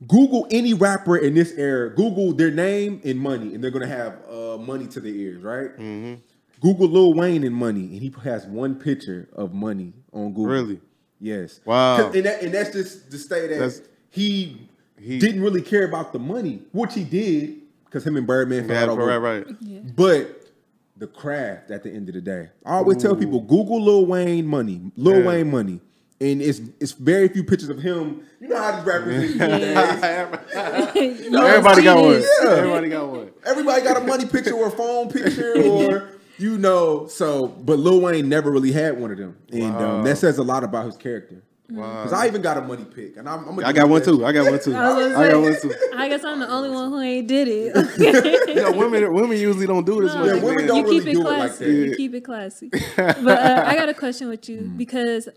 Google 0.07 0.47
any 0.51 0.75
rapper 0.75 1.17
in 1.17 1.35
this 1.35 1.53
era. 1.53 1.91
Google 1.95 2.33
their 2.33 2.51
name 2.51 3.01
and 3.05 3.19
money, 3.19 3.55
and 3.55 3.63
they're 3.63 3.71
gonna 3.71 3.87
have 3.87 4.15
uh, 4.31 4.57
money 4.59 4.87
to 4.89 5.01
their 5.01 5.13
ears, 5.13 5.43
right? 5.43 5.71
Mm-hmm. 5.79 6.15
Google 6.61 6.89
Lil 6.89 7.15
Wayne 7.15 7.45
and 7.45 7.55
money, 7.55 7.83
and 7.83 8.01
he 8.01 8.13
has 8.25 8.47
one 8.47 8.77
picture 8.77 9.29
of 9.35 9.53
money 9.53 9.93
on 10.13 10.29
Google. 10.31 10.47
Really? 10.47 10.81
Yes. 11.21 11.61
Wow. 11.65 11.99
'Cause- 11.99 12.15
And, 12.17 12.25
that, 12.27 12.43
and 12.43 12.53
that's 12.55 12.71
just 12.73 13.11
to 13.11 13.19
say 13.19 13.43
that 13.43 13.55
That's- 13.59 13.83
he, 14.11 14.69
he- 14.99 15.19
didn't 15.19 15.43
really 15.43 15.61
care 15.63 15.87
about 15.87 16.13
the 16.15 16.19
money, 16.19 16.63
which 16.73 16.95
he 16.95 17.05
did, 17.05 17.57
because 17.85 18.07
him 18.07 18.17
and 18.17 18.27
Birdman 18.27 18.63
Yeah, 18.69 18.69
fell 18.87 18.91
out 18.93 18.99
right, 18.99 19.17
over- 19.17 19.21
right. 19.21 19.97
but 19.97 20.46
the 20.99 21.07
craft 21.07 21.71
at 21.71 21.83
the 21.83 21.91
end 21.91 22.09
of 22.09 22.15
the 22.15 22.21
day. 22.21 22.49
I 22.65 22.75
always 22.77 22.97
tell 22.99 23.15
people 23.17 23.41
Google 23.41 23.83
Lil 23.83 24.07
Wayne 24.07 24.47
money, 24.47 24.81
Lil 24.97 25.21
Yeah. 25.21 25.27
Wayne 25.29 25.51
money. 25.51 25.81
And 26.19 26.41
it's 26.41 26.61
it's 26.81 26.93
very 26.93 27.29
few 27.29 27.45
pictures 27.45 27.69
of 27.69 27.79
him. 27.79 28.23
You 28.41 28.49
know 28.49 28.57
how 28.57 28.77
these 28.77 28.87
rappers 28.87 29.15
is 29.17 29.33
these 29.33 29.39
days. 29.39 29.77
You 31.27 31.31
don't 31.31 31.45
Everybody 31.45 31.83
got 31.83 32.03
one. 32.03 32.23
Yeah. 32.23 32.51
Everybody 32.51 32.89
got 32.89 33.09
one. 33.11 33.31
Everybody 33.45 33.83
got 33.83 33.97
a 33.99 34.01
money 34.01 34.25
picture 34.25 34.55
or 34.55 34.69
a 34.69 34.71
phone 34.71 35.11
picture 35.11 35.53
or 35.71 36.09
you 36.39 36.57
know. 36.57 37.07
So, 37.09 37.49
but 37.49 37.79
Lil 37.79 38.01
Wayne 38.01 38.29
never 38.31 38.51
really 38.51 38.73
had 38.73 38.99
one 38.99 39.11
of 39.11 39.19
them, 39.19 39.37
and 39.53 39.75
Wow. 39.75 39.99
um, 39.99 40.05
that 40.05 40.17
says 40.17 40.39
a 40.39 40.43
lot 40.43 40.65
about 40.65 40.87
his 40.87 40.97
character. 40.97 41.43
Wow. 41.69 42.05
Because 42.05 42.13
I 42.13 42.27
even 42.29 42.43
got 42.43 42.57
a 42.59 42.61
money 42.61 42.85
pick, 42.85 43.17
and 43.17 43.29
I'm, 43.29 43.41
I'm 43.41 43.57
gonna 43.57 43.67
I 43.67 43.73
got 43.73 43.89
one 43.89 44.01
too. 44.03 44.25
I 44.25 44.31
got 44.33 44.49
one 44.51 44.61
too. 44.63 44.75
I 44.77 44.93
was 44.95 45.13
I 45.15 45.31
got 45.33 45.41
one 45.43 45.61
too. 45.61 45.75
I 45.97 46.09
guess 46.09 46.25
I'm 46.25 46.39
the 46.39 46.49
only 46.49 46.71
one 46.71 46.91
who 46.91 47.01
ain't 47.01 47.27
did 47.27 47.49
it. 47.49 48.47
You 48.57 48.63
know, 48.63 48.73
women 48.73 49.13
women 49.13 49.37
usually 49.37 49.67
don't 49.67 49.85
do 49.85 50.01
this 50.03 50.15
No, 50.15 50.21
much. 50.21 50.29
Yeah, 50.37 50.43
women 50.45 50.67
don't 50.67 50.77
you 50.79 50.85
really 50.85 50.99
keep 51.01 51.09
it 51.09 51.13
do 51.15 51.21
it 51.23 51.25
like 51.25 51.37
classy. 51.39 51.65
that. 51.65 51.89
You 51.91 51.97
keep 51.97 52.15
it 52.15 52.21
classy. 52.25 52.69
but 52.97 53.39
uh, 53.39 53.65
I 53.67 53.75
got 53.75 53.89
a 53.89 53.95
question 53.95 54.29
with 54.29 54.49
you 54.49 54.61
Mm. 54.61 54.77
because 54.79 55.29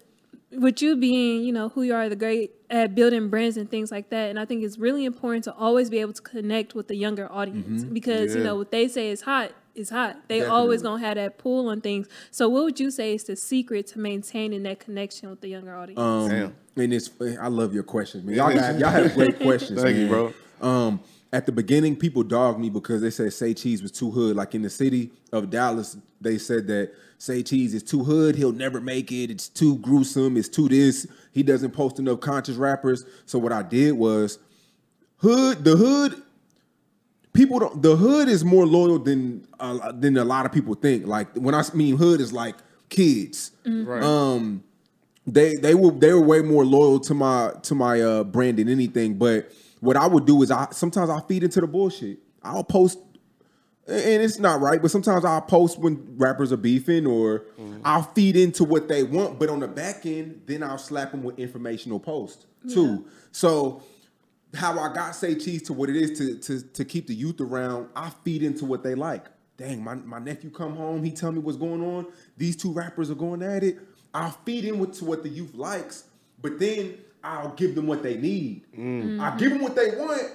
with 0.51 0.81
you 0.81 0.95
being, 0.95 1.43
you 1.43 1.51
know, 1.51 1.69
who 1.69 1.83
you 1.83 1.93
are, 1.93 2.09
the 2.09 2.15
great 2.15 2.51
at 2.69 2.95
building 2.95 3.29
brands 3.29 3.57
and 3.57 3.69
things 3.69 3.91
like 3.91 4.09
that, 4.09 4.29
and 4.29 4.39
I 4.39 4.45
think 4.45 4.63
it's 4.63 4.77
really 4.77 5.05
important 5.05 5.43
to 5.45 5.53
always 5.53 5.89
be 5.89 5.99
able 5.99 6.13
to 6.13 6.21
connect 6.21 6.73
with 6.75 6.87
the 6.87 6.95
younger 6.95 7.31
audience 7.31 7.83
because 7.83 8.35
you 8.35 8.43
know 8.43 8.55
what 8.55 8.71
they 8.71 8.87
say 8.87 9.09
is 9.09 9.21
hot 9.21 9.51
is 9.79 9.89
hot. 9.89 10.17
They 10.27 10.45
always 10.45 10.81
gonna 10.81 11.03
have 11.03 11.15
that 11.15 11.37
pull 11.37 11.69
on 11.69 11.81
things. 11.81 12.07
So, 12.31 12.49
what 12.49 12.63
would 12.63 12.79
you 12.79 12.91
say 12.91 13.15
is 13.15 13.23
the 13.23 13.35
secret 13.35 13.87
to 13.87 13.99
maintaining 13.99 14.63
that 14.63 14.79
connection 14.79 15.29
with 15.29 15.41
the 15.41 15.49
younger 15.49 15.75
audience? 15.75 15.99
Um, 15.99 16.29
Damn. 16.29 16.55
And 16.75 16.93
it's 16.93 17.09
I 17.39 17.47
love 17.47 17.73
your 17.73 17.83
questions, 17.83 18.23
man. 18.23 18.35
Y'all 18.35 18.53
got 18.53 18.79
y'all 18.79 18.89
have 18.89 19.13
great 19.13 19.39
questions. 19.39 19.81
Thank 19.81 19.97
you, 19.97 20.07
man. 20.07 20.33
Um, 20.61 20.99
at 21.31 21.45
the 21.45 21.51
beginning, 21.51 21.95
people 21.95 22.23
dogged 22.23 22.59
me 22.59 22.69
because 22.69 23.01
they 23.01 23.11
said 23.11 23.31
Say 23.33 23.53
Cheese 23.53 23.81
was 23.81 23.91
too 23.91 24.11
hood. 24.11 24.35
Like 24.35 24.55
in 24.55 24.61
the 24.61 24.69
city 24.69 25.11
of 25.31 25.49
Dallas, 25.49 25.97
they 26.19 26.37
said 26.37 26.67
that 26.67 26.91
Say 27.17 27.43
Cheese 27.43 27.73
is 27.73 27.83
too 27.83 28.03
hood. 28.03 28.35
He'll 28.35 28.51
never 28.51 28.81
make 28.81 29.11
it. 29.11 29.29
It's 29.29 29.47
too 29.47 29.77
gruesome. 29.79 30.37
It's 30.37 30.49
too 30.49 30.67
this. 30.67 31.05
He 31.31 31.43
doesn't 31.43 31.71
post 31.71 31.99
enough 31.99 32.19
conscious 32.19 32.55
rappers. 32.55 33.05
So 33.25 33.37
what 33.37 33.51
I 33.51 33.61
did 33.61 33.93
was 33.93 34.39
hood. 35.17 35.63
The 35.63 35.75
hood. 35.75 36.23
People 37.33 37.59
don't. 37.59 37.81
The 37.81 37.95
hood 37.95 38.27
is 38.27 38.43
more 38.43 38.65
loyal 38.65 38.99
than 38.99 39.47
uh, 39.59 39.91
than 39.91 40.17
a 40.17 40.25
lot 40.25 40.45
of 40.45 40.51
people 40.51 40.73
think. 40.73 41.05
Like 41.05 41.33
when 41.35 41.53
I 41.55 41.63
mean 41.73 41.97
hood 41.97 42.21
is 42.21 42.33
like 42.33 42.55
kids. 42.89 43.51
Right. 43.65 44.03
um 44.03 44.63
they 45.27 45.55
they 45.55 45.75
were 45.75 45.91
they 45.91 46.11
were 46.11 46.21
way 46.21 46.41
more 46.41 46.65
loyal 46.65 46.99
to 47.01 47.13
my 47.13 47.53
to 47.63 47.75
my 47.75 48.01
uh 48.01 48.23
brand 48.23 48.57
than 48.57 48.67
anything. 48.67 49.17
But 49.17 49.51
what 49.79 49.95
i 49.95 50.05
would 50.05 50.25
do 50.25 50.41
is 50.41 50.51
i 50.51 50.67
sometimes 50.71 51.09
i 51.09 51.21
feed 51.21 51.43
into 51.43 51.61
the 51.61 51.67
bullshit. 51.67 52.17
I'll 52.43 52.63
post 52.63 52.97
and 53.87 54.21
it's 54.23 54.37
not 54.39 54.59
right 54.61 54.81
but 54.81 54.91
sometimes 54.91 55.25
i'll 55.25 55.41
post 55.41 55.79
when 55.79 56.15
rappers 56.17 56.51
are 56.51 56.57
beefing 56.57 57.07
or 57.07 57.45
i'll 57.83 58.03
feed 58.03 58.35
into 58.35 58.63
what 58.63 58.87
they 58.87 59.03
want. 59.03 59.39
But 59.39 59.49
on 59.49 59.59
the 59.59 59.67
back 59.67 60.05
end 60.05 60.41
then 60.47 60.63
i'll 60.63 60.77
slap 60.77 61.11
them 61.11 61.23
with 61.23 61.37
informational 61.39 61.99
posts 61.99 62.45
too. 62.67 63.05
So 63.31 63.83
how 64.55 64.79
I 64.79 64.93
got 64.93 65.15
say 65.15 65.35
cheese 65.35 65.63
to 65.63 65.73
what 65.73 65.89
it 65.89 65.95
is 65.95 66.17
to 66.17 66.35
to 66.39 66.61
to 66.61 66.85
keep 66.85 67.07
the 67.07 67.15
youth 67.15 67.39
around, 67.41 67.89
I 67.95 68.09
feed 68.23 68.43
into 68.43 68.65
what 68.65 68.83
they 68.83 68.95
like. 68.95 69.25
Dang, 69.57 69.83
my, 69.83 69.95
my 69.95 70.19
nephew 70.19 70.49
come 70.49 70.77
home, 70.77 71.03
he 71.03 71.11
tell 71.11 71.33
me 71.33 71.39
what's 71.39 71.57
going 71.57 71.83
on. 71.83 72.07
These 72.37 72.55
two 72.55 72.71
rappers 72.71 73.11
are 73.11 73.15
going 73.15 73.43
at 73.43 73.61
it. 73.61 73.77
I'll 74.13 74.31
feed 74.45 74.63
in 74.63 74.79
with 74.79 74.97
to 74.99 75.05
what 75.05 75.21
the 75.21 75.27
youth 75.29 75.53
likes, 75.53 76.05
but 76.41 76.59
then 76.59 76.97
I'll 77.23 77.51
give 77.51 77.75
them 77.75 77.85
what 77.85 78.01
they 78.01 78.15
need. 78.15 78.63
I 79.21 79.35
give 79.37 79.51
them 79.51 79.61
what 79.61 79.75
they 79.75 79.91
want, 79.97 80.31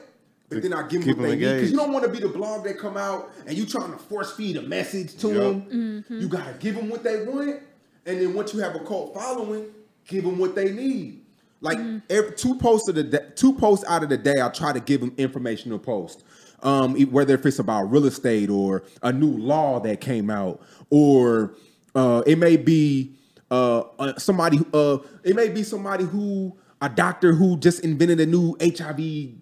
but 0.51 0.61
then 0.63 0.75
I 0.75 0.87
give 0.87 1.07
them 1.07 1.17
what 1.17 1.23
they 1.23 1.37
need. 1.37 1.55
Because 1.55 1.71
you 1.71 1.77
don't 1.79 1.93
want 1.93 2.05
to 2.05 2.11
be 2.11 2.21
the 2.21 2.29
blog 2.29 2.65
that 2.65 2.79
come 2.79 2.99
out 2.99 3.31
and 3.47 3.57
you 3.57 3.65
trying 3.65 3.93
to 3.93 3.99
force 3.99 4.33
feed 4.33 4.59
a 4.59 4.63
message 4.63 5.17
to 5.17 5.29
Yup. 5.29 5.37
them. 5.71 6.05
You 6.11 6.29
gotta 6.29 6.53
give 6.61 6.77
them 6.77 6.91
what 6.91 7.03
they 7.03 7.25
want, 7.25 7.63
and 8.05 8.21
then 8.21 8.35
once 8.35 8.53
you 8.53 8.61
have 8.61 8.77
a 8.77 8.81
cult 8.81 9.15
following, 9.15 9.67
give 10.07 10.25
them 10.25 10.39
what 10.39 10.55
they 10.55 10.71
need. 10.71 11.24
Like 11.65 11.79
every, 12.11 12.35
two 12.37 12.57
posts 12.57 12.89
of 12.89 12.95
the 12.95 13.05
day, 13.05 13.27
two 13.35 13.55
posts 13.55 13.85
out 13.89 14.03
of 14.03 14.09
the 14.09 14.19
day, 14.19 14.41
I 14.41 14.49
try 14.51 14.73
to 14.73 14.81
give 14.81 15.01
them 15.01 15.15
informational 15.17 15.79
posts. 15.79 16.23
Um, 16.63 16.95
whether 17.11 17.35
if 17.35 17.45
it's 17.45 17.59
about 17.59 17.91
real 17.91 18.07
estate 18.07 18.49
or 18.49 18.85
a 19.03 19.13
new 19.13 19.37
law 19.37 19.81
that 19.81 20.01
came 20.01 20.31
out, 20.31 20.63
or 20.89 21.57
uh, 21.95 22.23
it 22.27 22.39
may 22.39 22.57
be 22.57 23.17
uh, 23.51 23.81
uh, 23.99 24.19
somebody. 24.19 24.59
Uh, 24.73 24.99
it 25.23 25.37
may 25.37 25.49
be 25.49 25.63
somebody 25.63 26.05
who 26.05 26.57
a 26.81 26.89
doctor 26.89 27.33
who 27.33 27.57
just 27.57 27.81
invented 27.85 28.21
a 28.21 28.27
new 28.27 28.57
HIV 28.61 29.35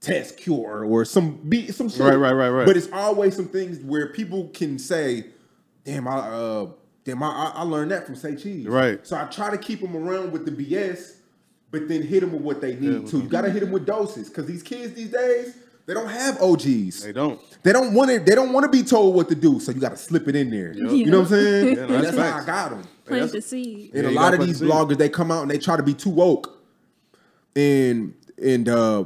test 0.00 0.36
cure 0.36 0.84
or 0.84 1.04
some 1.04 1.36
be 1.48 1.70
some 1.70 1.88
shit. 1.88 2.00
Right, 2.00 2.16
right, 2.16 2.32
right, 2.32 2.48
right. 2.48 2.66
But 2.66 2.76
it's 2.76 2.90
always 2.92 3.36
some 3.36 3.48
things 3.48 3.78
where 3.80 4.08
people 4.08 4.48
can 4.48 4.78
say, 4.78 5.26
"Damn, 5.84 6.08
I 6.08 6.18
uh, 6.18 6.66
damn, 7.04 7.22
I, 7.22 7.28
I 7.28 7.52
I 7.56 7.62
learned 7.62 7.90
that 7.90 8.06
from 8.06 8.16
Say 8.16 8.36
Cheese." 8.36 8.66
Right. 8.66 9.04
So 9.06 9.16
I 9.16 9.24
try 9.24 9.50
to 9.50 9.58
keep 9.58 9.80
them 9.80 9.96
around 9.96 10.32
with 10.32 10.44
the 10.44 10.50
BS, 10.52 11.16
but 11.72 11.88
then 11.88 12.02
hit 12.02 12.20
them 12.20 12.30
with 12.32 12.42
what 12.42 12.60
they 12.60 12.76
need 12.76 13.02
with 13.02 13.10
too. 13.10 13.22
You 13.22 13.28
gotta 13.28 13.50
hit 13.50 13.60
them 13.60 13.72
with 13.72 13.84
doses 13.84 14.28
because 14.28 14.46
these 14.46 14.62
kids 14.62 14.94
these 14.94 15.10
days 15.10 15.56
They 15.86 15.94
don't 15.94 16.08
have 16.08 16.40
OGs. 16.40 17.02
They 17.02 17.12
don't. 17.12 17.40
They 17.64 17.72
don't 17.72 17.92
want 17.92 18.12
it. 18.12 18.24
They 18.24 18.36
don't 18.36 18.52
want 18.52 18.62
to 18.64 18.70
be 18.70 18.84
told 18.84 19.16
what 19.16 19.28
to 19.30 19.34
do. 19.34 19.58
So 19.58 19.72
you 19.72 19.80
got 19.80 19.90
to 19.90 19.96
slip 19.96 20.28
it 20.28 20.36
in 20.36 20.48
there. 20.48 20.72
You 20.74 21.06
know 21.10 21.18
what 21.22 21.32
I'm 21.32 21.32
saying? 21.32 21.76
Yeah, 21.76 21.86
no, 21.86 22.00
that's 22.00 22.16
that's 22.16 22.30
how 22.30 22.38
I 22.40 22.46
got 22.46 22.70
them. 22.70 22.82
Plant 22.82 23.08
that's- 23.08 23.32
the 23.32 23.42
seed. 23.42 23.90
And 23.92 24.04
Yeah, 24.04 24.10
a 24.10 24.12
lot 24.12 24.32
of 24.32 24.46
these 24.46 24.60
the 24.60 24.66
bloggers, 24.66 24.96
they 24.96 25.08
come 25.08 25.32
out 25.32 25.42
and 25.42 25.50
they 25.50 25.58
try 25.58 25.76
to 25.76 25.82
be 25.82 25.92
too 25.92 26.10
woke. 26.10 26.56
And 27.56 28.14
and 28.42 28.68
uh, 28.68 29.04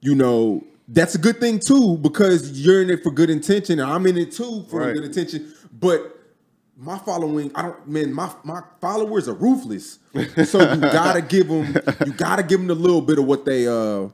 you 0.00 0.14
know, 0.14 0.62
that's 0.88 1.14
a 1.14 1.18
good 1.18 1.40
thing 1.40 1.58
too, 1.58 1.96
because 1.98 2.60
you're 2.60 2.82
in 2.82 2.90
it 2.90 3.02
for 3.02 3.10
good 3.10 3.30
intention, 3.30 3.80
and 3.80 3.90
I'm 3.90 4.06
in 4.06 4.18
it 4.18 4.32
too 4.32 4.64
for 4.68 4.80
Right. 4.80 4.94
good 4.94 5.04
intention. 5.04 5.52
But 5.78 6.19
my 6.82 6.98
following, 6.98 7.50
I 7.54 7.62
don't 7.62 7.86
man, 7.88 8.12
my 8.12 8.32
my 8.42 8.62
followers 8.80 9.28
are 9.28 9.34
ruthless. 9.34 9.98
So 10.46 10.60
you 10.74 10.80
gotta 10.80 11.20
give 11.22 11.48
them, 11.48 11.76
you 12.06 12.12
gotta 12.14 12.42
give 12.42 12.60
them 12.60 12.70
a 12.70 12.74
little 12.74 13.02
bit 13.02 13.18
of 13.18 13.26
what 13.26 13.44
they 13.44 13.66
uh 13.68 14.08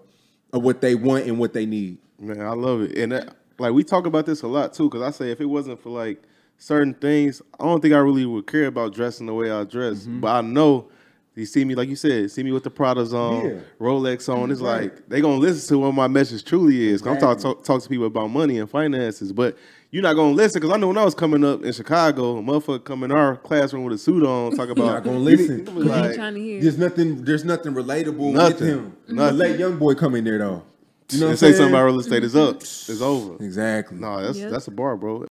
of 0.52 0.62
what 0.62 0.81
they 0.81 0.94
want 0.96 1.26
and 1.26 1.38
what 1.38 1.52
they 1.52 1.64
need. 1.66 1.98
Man, 2.18 2.40
I 2.40 2.50
love 2.55 2.81
it, 2.83 2.98
and 2.98 3.12
that, 3.12 3.35
like 3.59 3.72
we 3.72 3.85
talk 3.85 4.07
about 4.07 4.26
this 4.26 4.42
a 4.42 4.48
lot 4.48 4.72
too. 4.74 4.88
Because 4.90 5.02
I 5.02 5.11
say 5.11 5.31
if 5.31 5.40
it 5.40 5.46
wasn't 5.46 5.81
for 5.81 5.90
like 5.90 6.22
certain 6.59 6.94
things, 6.94 7.40
I 7.61 7.64
don't 7.64 7.81
think 7.81 7.94
I 7.94 7.98
really 7.98 8.26
would 8.26 8.46
care 8.46 8.66
about 8.66 8.94
dressing 8.94 9.26
the 9.26 9.35
way 9.35 9.50
I 9.50 9.64
dress. 9.64 10.00
Mm-hmm. 10.02 10.20
But 10.20 10.29
I 10.29 10.40
know 10.40 10.88
you 11.35 11.44
see 11.44 11.64
me, 11.66 11.74
like 11.74 11.88
you 11.90 11.96
said, 11.96 12.31
see 12.31 12.42
me 12.42 12.50
with 12.52 12.64
the 12.64 12.70
Pradas 12.70 13.12
on, 13.12 13.44
Yeah. 13.46 13.61
Rolex 13.79 14.29
on. 14.35 14.50
It's 14.50 14.62
Right. 14.62 14.85
like 14.85 15.09
they 15.09 15.20
gonna 15.20 15.37
listen 15.37 15.68
to 15.68 15.79
what 15.79 15.92
my 15.92 16.09
message 16.09 16.44
truly 16.44 16.88
is. 16.88 17.02
'Cause 17.02 17.12
I'm 17.12 17.20
talking 17.20 17.35
Exactly. 17.37 17.55
talk, 17.57 17.64
talk 17.64 17.83
to 17.83 17.88
people 17.88 18.07
about 18.07 18.29
money 18.29 18.59
and 18.59 18.68
finances, 18.68 19.33
but. 19.33 19.57
You're 19.90 20.03
not 20.03 20.14
gonna 20.14 20.33
listen 20.35 20.61
because 20.61 20.75
I 20.75 20.79
know 20.79 20.88
when 20.88 20.99
I 20.99 21.05
was 21.05 21.14
coming 21.14 21.44
up 21.44 21.62
in 21.64 21.72
Chicago, 21.72 22.38
a 22.38 22.42
motherfucker 22.42 22.85
come 22.85 23.05
in 23.05 23.12
our 23.12 23.37
classroom 23.37 23.85
with 23.85 23.94
a 23.94 23.99
suit 23.99 24.22
on, 24.25 24.55
talk 24.57 24.68
about. 24.68 24.85
not 24.87 25.05
gonna 25.05 25.18
listen. 25.18 25.59
need- 25.64 25.68
you 25.68 25.75
You 25.75 25.85
like, 25.85 26.14
trying 26.14 26.35
to 26.35 26.40
hear. 26.40 26.61
There's 26.61 26.79
nothing, 26.79 27.25
there's 27.25 27.44
nothing 27.44 27.72
relatable 27.72 28.33
Nothing. 28.33 28.53
with 28.59 28.61
him. 28.61 28.96
Nothing. 29.09 29.38
Let 29.38 29.59
young 29.59 29.79
boy 29.79 29.94
come 29.94 30.14
in 30.16 30.25
there 30.25 30.38
though. 30.38 30.62
You 31.12 31.20
know 31.20 31.27
what 31.27 31.31
and 31.31 31.31
I'm 31.31 31.37
say 31.37 31.46
saying? 31.46 31.55
something 31.57 31.75
about 31.75 31.85
real 31.85 32.01
estate 32.01 32.25
is 32.25 32.35
up, 32.35 32.57
it's 32.57 33.01
over. 33.01 33.42
Exactly. 33.44 33.96
No, 33.99 34.20
that's 34.20 34.38
Yep. 34.38 34.51
that's 34.51 34.66
a 34.66 34.72
bar, 34.72 34.96
bro. 34.96 35.25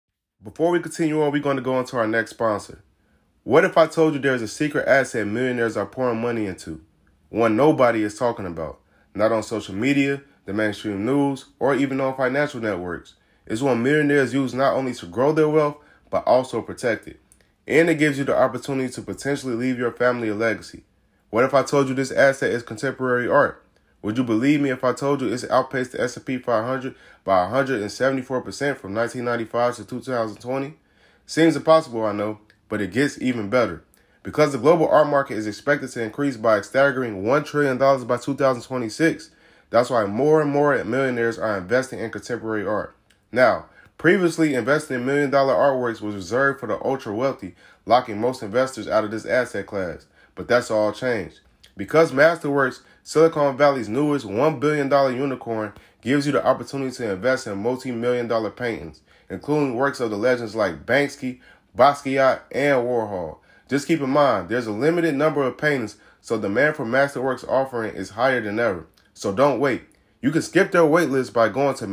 Before 0.44 0.72
we 0.72 0.80
continue 0.80 1.22
on, 1.22 1.32
we're 1.32 1.42
going 1.42 1.58
to 1.58 1.62
go 1.62 1.78
into 1.80 1.98
our 1.98 2.08
next 2.08 2.32
sponsor. 2.32 2.80
What 3.44 3.66
if 3.66 3.78
I 3.78 3.88
told 3.88 4.14
you 4.14 4.20
there's 4.20 4.42
a 4.42 4.48
secret 4.48 4.88
asset 4.88 5.28
millionaires 5.28 5.76
are 5.76 5.86
pouring 5.86 6.22
money 6.22 6.46
into? 6.46 6.82
One 7.30 7.56
nobody 7.58 8.04
is 8.04 8.18
talking 8.18 8.46
about. 8.46 8.80
Not 9.14 9.32
on 9.32 9.44
social 9.44 9.76
media, 9.76 10.22
the 10.46 10.54
mainstream 10.54 11.06
news, 11.06 11.46
or 11.60 11.76
even 11.76 12.00
on 12.00 12.16
financial 12.16 12.62
networks. 12.62 13.16
It's 13.48 13.62
one 13.62 13.84
millionaires 13.84 14.34
use 14.34 14.54
not 14.54 14.74
only 14.74 14.94
to 14.96 15.06
grow 15.06 15.32
their 15.32 15.50
wealth, 15.50 15.78
but 16.10 16.26
also 16.26 16.62
protect 16.62 17.08
it. 17.08 17.20
And 17.68 17.90
it 17.90 17.96
gives 17.96 18.18
you 18.18 18.24
the 18.24 18.38
opportunity 18.38 18.92
to 18.94 19.02
potentially 19.02 19.56
leave 19.56 19.78
your 19.78 19.92
family 19.92 20.30
a 20.30 20.36
legacy. 20.36 20.84
What 21.30 21.44
if 21.44 21.54
I 21.54 21.64
told 21.64 21.90
you 21.90 21.96
this 21.96 22.12
asset 22.12 22.52
is 22.52 22.64
contemporary 22.64 23.28
art? 23.28 23.64
Would 24.02 24.18
you 24.18 24.24
believe 24.24 24.62
me 24.62 24.70
if 24.70 24.84
I 24.84 24.94
told 24.94 25.22
you 25.22 25.34
it's 25.34 25.50
outpaced 25.50 25.94
the 25.94 26.02
S&P 26.02 26.38
500 26.38 26.96
by 27.24 27.48
174% 27.48 28.26
from 28.28 28.94
1995 28.94 29.76
to 29.78 29.86
2020? 29.86 30.76
Seems 31.26 31.56
impossible, 31.56 32.06
I 32.06 32.12
know, 32.12 32.40
but 32.70 32.82
it 32.82 32.92
gets 32.92 33.20
even 33.20 33.50
better. 33.50 33.84
Because 34.22 34.52
the 34.52 34.60
global 34.60 34.88
art 34.88 35.08
market 35.08 35.38
is 35.38 35.48
expected 35.48 35.90
to 35.92 36.04
increase 36.04 36.38
by 36.38 36.58
a 36.58 36.64
staggering 36.64 37.24
$1 37.24 37.46
trillion 37.46 37.78
by 37.78 38.18
2026, 38.18 39.32
that's 39.72 39.90
why 39.90 40.06
more 40.06 40.42
and 40.42 40.52
more 40.52 40.84
millionaires 40.84 41.40
are 41.40 41.58
investing 41.58 42.00
in 42.00 42.12
contemporary 42.12 42.66
art. 42.66 42.95
Now, 43.36 43.66
previously 43.98 44.54
investing 44.54 44.96
in 44.96 45.06
million 45.06 45.30
dollar 45.30 45.54
artworks 45.54 46.00
was 46.00 46.16
reserved 46.16 46.62
for 46.62 46.68
the 46.68 46.82
ultra 46.84 47.14
wealthy, 47.14 47.54
locking 47.86 48.20
most 48.20 48.42
investors 48.42 48.88
out 48.88 49.04
of 49.04 49.12
this 49.12 49.26
asset 49.26 49.68
class. 49.68 50.06
But 50.36 50.48
that's 50.48 50.72
all 50.72 50.94
changed. 50.94 51.42
Because 51.76 52.14
Masterworks, 52.14 52.80
Silicon 53.04 53.58
Valley's 53.58 53.90
newest 53.90 54.26
$1 54.26 54.60
billion 54.62 54.90
unicorn, 54.90 55.74
gives 56.00 56.26
you 56.26 56.32
the 56.32 56.46
opportunity 56.46 56.96
to 56.96 57.12
invest 57.12 57.46
in 57.46 57.58
multi 57.58 57.92
million 57.92 58.30
dollar 58.30 58.50
paintings, 58.50 59.02
including 59.30 59.76
works 59.76 60.00
of 60.00 60.12
the 60.12 60.18
legends 60.18 60.56
like 60.56 60.86
Banksy, 60.86 61.42
Basquiat, 61.78 62.40
and 62.54 62.86
Warhol. 62.86 63.40
Just 63.68 63.86
keep 63.86 64.00
in 64.00 64.12
mind, 64.12 64.48
there's 64.48 64.68
a 64.68 64.72
limited 64.72 65.14
number 65.14 65.44
of 65.44 65.58
paintings, 65.58 65.98
so 66.22 66.40
demand 66.40 66.78
for 66.78 66.86
Masterworks 66.86 67.46
offering 67.50 67.96
is 67.96 68.12
higher 68.12 68.40
than 68.40 68.60
ever. 68.60 68.88
So 69.14 69.34
don't 69.34 69.60
wait. 69.60 69.82
You 70.22 70.32
can 70.32 70.42
skip 70.42 70.72
their 70.72 70.84
waitlist 70.84 71.34
by 71.34 71.50
going 71.50 71.76
to 71.76 71.86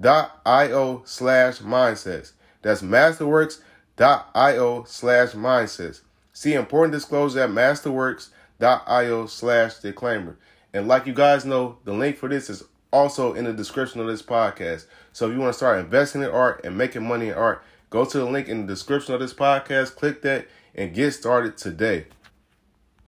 masterworks.io 0.00 1.02
slash 1.04 1.58
mindsets. 1.58 2.32
That's 2.62 2.82
masterworks.io 2.82 4.84
slash 4.84 5.30
mindsets. 5.30 6.00
See 6.32 6.54
important 6.54 6.92
disclosure 6.92 7.40
at 7.40 7.50
masterworks.io 7.50 9.26
slash 9.26 9.74
disclaimer. 9.76 10.36
And 10.72 10.88
like 10.88 11.06
you 11.06 11.14
guys 11.14 11.44
know, 11.44 11.78
the 11.84 11.92
link 11.92 12.16
for 12.16 12.28
this 12.28 12.50
is 12.50 12.64
also 12.90 13.34
in 13.34 13.44
the 13.44 13.52
description 13.52 14.00
of 14.00 14.06
this 14.06 14.22
podcast. 14.22 14.86
So 15.12 15.28
if 15.28 15.34
you 15.34 15.40
want 15.40 15.52
to 15.52 15.56
start 15.56 15.78
investing 15.78 16.22
in 16.22 16.30
art 16.30 16.62
and 16.64 16.76
making 16.76 17.06
money 17.06 17.28
in 17.28 17.34
art, 17.34 17.62
go 17.90 18.04
to 18.04 18.18
the 18.18 18.24
link 18.24 18.48
in 18.48 18.62
the 18.62 18.72
description 18.72 19.14
of 19.14 19.20
this 19.20 19.34
podcast, 19.34 19.94
click 19.94 20.22
that, 20.22 20.48
and 20.74 20.94
get 20.94 21.12
started 21.12 21.56
today. 21.56 22.06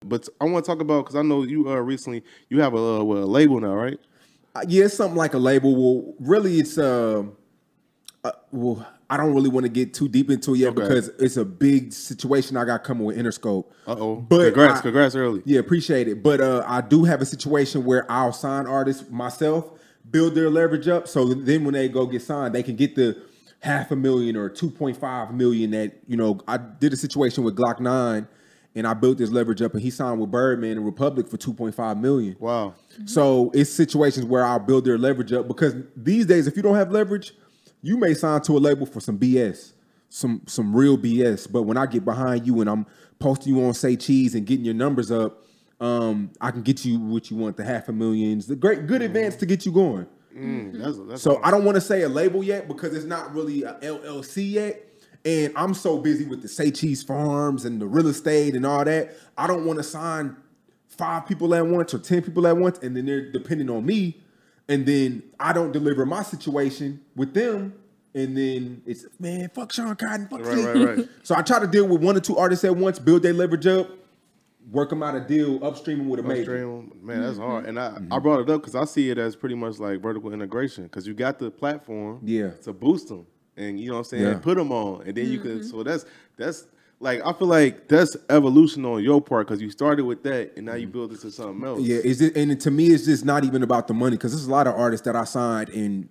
But 0.04 0.30
I 0.40 0.46
want 0.46 0.66
to 0.66 0.72
talk 0.72 0.82
about 0.82 1.06
because 1.06 1.16
I 1.16 1.24
know 1.24 1.42
you 1.42 1.68
uh, 1.68 1.78
recently 1.78 2.24
you 2.50 2.62
have 2.62 2.76
a, 2.76 2.78
uh, 2.78 3.02
a 3.02 3.26
label 3.26 3.60
now, 3.60 3.74
right? 3.74 4.00
Uh, 4.56 4.62
yeah, 4.68 4.86
it's 4.86 4.96
something 4.96 5.18
like 5.18 5.34
a 5.34 5.38
label. 5.38 5.76
Well, 5.76 6.14
really, 6.20 6.60
it's 6.60 6.78
uh, 6.78 7.24
uh 8.24 8.32
well, 8.52 8.88
I 9.10 9.18
don't 9.18 9.36
really 9.36 9.50
want 9.50 9.66
to 9.66 9.70
get 9.70 9.94
too 9.94 10.08
deep 10.08 10.32
into 10.32 10.56
it 10.56 10.60
yet 10.60 10.70
Okay. 10.70 10.82
because 10.82 11.10
it's 11.20 11.38
a 11.38 11.46
big 11.46 11.92
situation 11.92 12.56
I 12.58 12.64
got 12.66 12.84
coming 12.84 13.04
with 13.06 13.18
Interscope. 13.18 13.66
Uh 13.86 13.96
oh. 14.00 14.16
But 14.16 14.46
Congrats, 14.54 14.80
I- 14.80 14.84
congrats 14.84 15.16
early. 15.16 15.42
Yeah, 15.46 15.60
appreciate 15.60 16.08
it. 16.08 16.24
But 16.24 16.40
uh, 16.42 16.64
I 16.66 16.82
do 16.82 17.04
have 17.04 17.22
a 17.22 17.26
situation 17.26 17.84
where 17.84 18.10
I'll 18.10 18.34
sign 18.34 18.66
artists 18.66 19.10
myself, 19.12 19.70
build 20.10 20.36
their 20.36 20.50
leverage 20.50 20.88
up, 20.88 21.08
so 21.08 21.26
then 21.26 21.66
when 21.66 21.74
they 21.74 21.90
go 21.90 22.06
get 22.06 22.22
signed, 22.22 22.56
they 22.56 22.64
can 22.64 22.76
get 22.78 22.96
the 22.96 23.22
half 23.60 23.92
a 23.92 23.96
million 23.96 24.36
or 24.38 24.48
two 24.50 24.70
point 24.70 24.96
five 24.96 25.34
million. 25.34 25.72
That 25.72 25.98
you 26.08 26.16
know, 26.16 26.40
I 26.48 26.58
did 26.58 26.94
a 26.94 26.98
situation 26.98 27.44
with 27.44 27.58
Glokk 27.58 27.80
Nine, 27.82 28.28
and 28.76 28.86
I 28.86 28.94
built 28.94 29.18
this 29.18 29.32
leverage 29.32 29.62
up, 29.62 29.74
and 29.74 29.82
he 29.82 29.90
signed 29.90 30.20
with 30.20 30.30
Birdman 30.30 30.72
and 30.72 30.86
Republic 30.86 31.30
for 31.30 31.38
two 31.38 31.54
point 31.54 31.74
five 31.74 31.98
million. 31.98 32.36
Wow. 32.40 32.76
So 33.06 33.50
it's 33.54 33.70
situations 33.70 34.26
where 34.26 34.44
I'll 34.46 34.60
build 34.60 34.86
their 34.86 34.98
leverage 34.98 35.32
up 35.32 35.48
because 35.48 35.76
these 35.96 36.26
days, 36.26 36.46
if 36.46 36.58
you 36.58 36.62
don't 36.62 36.76
have 36.76 36.92
leverage, 36.92 37.34
you 37.82 37.98
may 37.98 38.14
sign 38.14 38.42
to 38.42 38.58
a 38.58 38.60
label 38.60 38.86
for 38.86 39.00
some 39.00 39.18
BS, 39.18 39.74
some 40.10 40.42
some 40.46 40.76
real 40.76 40.98
BS. 40.98 41.50
But 41.50 41.64
when 41.64 41.78
I 41.78 41.86
get 41.86 42.04
behind 42.04 42.46
you 42.46 42.60
and 42.62 42.70
I'm 42.70 42.86
posting 43.20 43.56
you 43.56 43.64
on 43.66 43.74
Say 43.74 43.96
Cheese 43.96 44.36
and 44.36 44.46
getting 44.46 44.66
your 44.66 44.74
numbers 44.74 45.10
up, 45.10 45.42
um, 45.80 46.32
I 46.42 46.52
can 46.52 46.62
get 46.62 46.84
you 46.84 47.00
what 47.00 47.32
you 47.32 47.38
want, 47.38 47.56
the 47.56 47.64
half 47.64 47.88
a 47.88 47.94
millions, 47.94 48.48
the 48.48 48.56
great 48.56 48.88
good 48.88 49.02
advance 49.02 49.38
to 49.38 49.46
get 49.46 49.66
you 49.66 49.72
going. 49.72 50.08
Mm, 50.36 50.84
that's, 50.84 50.98
that's 51.08 51.22
So 51.22 51.40
I 51.44 51.52
don't 51.52 51.64
want 51.64 51.76
to 51.76 51.82
say 51.82 52.02
a 52.02 52.10
label 52.10 52.44
yet 52.44 52.68
because 52.68 52.94
it's 52.94 53.06
not 53.06 53.34
really 53.34 53.64
a 53.64 53.76
LLC 53.76 54.52
yet. 54.52 54.82
And 55.26 55.52
I'm 55.56 55.74
so 55.74 55.98
busy 55.98 56.24
with 56.26 56.42
the 56.44 56.48
Say 56.48 56.70
Cheese 56.72 57.02
Farms 57.02 57.66
and 57.66 57.82
the 57.82 57.88
real 57.88 58.08
estate 58.08 58.56
and 58.56 58.66
all 58.66 58.86
that. 58.86 59.16
I 59.38 59.48
don't 59.48 59.66
want 59.66 59.80
to 59.80 59.84
sign 59.84 60.36
five 60.88 61.26
people 61.28 61.54
at 61.56 61.66
once 61.66 61.94
or 61.94 62.00
10 62.00 62.22
people 62.22 62.46
at 62.46 62.56
once. 62.56 62.78
And 62.80 62.96
then 62.96 63.06
they're 63.08 63.32
depending 63.32 63.70
on 63.70 63.86
me. 63.86 64.22
And 64.70 64.86
then 64.86 65.24
I 65.40 65.52
don't 65.52 65.72
deliver 65.72 66.06
my 66.06 66.22
situation 66.24 67.02
with 67.16 67.34
them. 67.34 67.74
And 68.14 68.38
then 68.38 68.82
it's, 68.86 69.06
man, 69.20 69.50
fuck 69.54 69.72
Sean 69.74 69.96
Cotton. 69.96 70.28
Fuck 70.28 70.42
Right, 70.46 70.64
right, 70.76 70.98
right. 70.98 71.10
So 71.24 71.36
I 71.36 71.42
try 71.42 71.60
to 71.60 71.68
deal 71.68 71.88
with 71.88 72.02
one 72.04 72.16
or 72.16 72.22
two 72.22 72.38
artists 72.38 72.64
at 72.64 72.76
once, 72.76 72.98
build 73.00 73.24
their 73.24 73.34
leverage 73.34 73.68
up, 73.68 73.90
work 74.72 74.90
them 74.92 75.04
out 75.04 75.16
a 75.16 75.20
deal, 75.22 75.64
upstream 75.66 75.98
them 75.98 76.10
with 76.10 76.20
a 76.20 76.24
major. 76.24 76.54
Upstream, 76.56 76.92
man, 77.02 77.22
that's 77.22 77.38
hard. 77.40 77.66
And 77.66 77.80
I, 77.80 77.90
Mm-hmm. 77.90 78.14
I 78.14 78.20
brought 78.20 78.40
it 78.42 78.50
up 78.50 78.62
because 78.62 78.76
I 78.76 78.86
see 78.86 79.10
it 79.10 79.18
as 79.18 79.36
pretty 79.36 79.56
much 79.56 79.80
like 79.80 80.02
vertical 80.02 80.32
integration 80.34 80.84
because 80.84 81.06
you 81.08 81.14
got 81.16 81.40
the 81.40 81.50
platform 81.52 82.22
Yeah. 82.24 82.52
to 82.64 82.72
boost 82.74 83.10
them 83.10 83.26
and 83.58 83.80
you 83.80 83.88
know 83.88 83.94
what 83.94 84.00
I'm 84.00 84.04
saying, 84.06 84.24
Yeah. 84.24 84.38
put 84.40 84.58
them 84.58 84.72
on, 84.72 85.04
and 85.08 85.16
then 85.16 85.28
you 85.28 85.40
could. 85.40 85.66
So 85.66 85.84
that's 85.84 86.06
that's 86.38 86.68
like 87.00 87.22
I 87.26 87.34
feel 87.34 87.48
like 87.48 87.88
that's 87.88 88.16
evolution 88.30 88.86
on 88.86 89.04
your 89.04 89.22
part 89.22 89.48
because 89.48 89.62
you 89.62 89.70
started 89.70 90.06
with 90.06 90.24
that 90.24 90.54
and 90.56 90.66
now 90.66 90.76
you 90.76 90.88
build 90.88 91.12
it 91.14 91.20
to 91.22 91.32
something 91.32 91.64
else. 91.66 91.80
Mm-hmm. 91.80 91.90
Yeah, 91.92 91.98
is 91.98 92.22
it 92.22 92.36
and 92.38 92.60
to 92.62 92.72
me 92.72 92.88
it's 92.88 93.06
just 93.06 93.26
not 93.26 93.44
even 93.44 93.64
about 93.64 93.88
the 93.88 93.94
money 93.94 94.16
because 94.18 94.32
there's 94.32 94.48
a 94.48 94.52
lot 94.52 94.68
of 94.68 94.76
artists 94.76 95.06
that 95.06 95.16
I 95.16 95.24
signed 95.26 95.70
and 95.70 96.10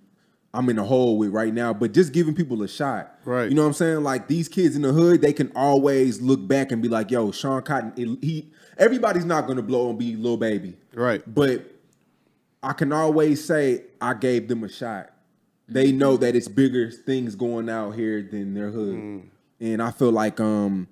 I'm 0.53 0.69
in 0.69 0.79
a 0.79 0.83
hole 0.85 1.17
with 1.17 1.31
right 1.31 1.53
now, 1.53 1.73
but 1.73 1.91
just 1.91 2.13
giving 2.13 2.33
people 2.33 2.63
a 2.63 2.67
shot. 2.67 3.13
Right. 3.25 3.49
You 3.49 3.55
know 3.55 3.63
what 3.63 3.67
I'm 3.69 3.73
saying? 3.73 4.03
Like 4.03 4.27
these 4.29 4.47
kids 4.47 4.75
in 4.77 4.83
the 4.83 4.93
hood, 4.93 5.21
they 5.21 5.33
can 5.33 5.51
always 5.55 6.21
look 6.21 6.47
back 6.47 6.71
and 6.71 6.81
be 6.81 6.87
like, 6.87 7.11
yo, 7.11 7.31
Sean 7.31 7.61
Cotton, 7.61 7.91
it- 7.97 8.23
he 8.23 8.51
everybody's 8.77 9.25
not 9.25 9.47
gonna 9.47 9.61
blow 9.63 9.89
and 9.89 9.99
be 9.99 10.15
Lil 10.15 10.37
Baby. 10.37 10.77
Right. 10.93 11.21
But 11.33 11.65
I 12.63 12.73
can 12.73 12.93
always 12.93 13.43
say 13.43 13.83
I 13.99 14.13
gave 14.13 14.47
them 14.47 14.63
a 14.63 14.69
shot. 14.69 15.09
They 15.67 15.91
know 15.91 16.17
that 16.17 16.35
it's 16.35 16.47
bigger 16.47 16.91
things 16.91 17.35
going 17.35 17.69
out 17.69 17.95
here 17.95 18.21
than 18.21 18.53
their 18.53 18.69
hood. 18.69 18.95
Mm. 18.95 19.23
And 19.59 19.81
I 19.81 19.91
feel 19.91 20.11
like 20.11 20.39
um, 20.39 20.87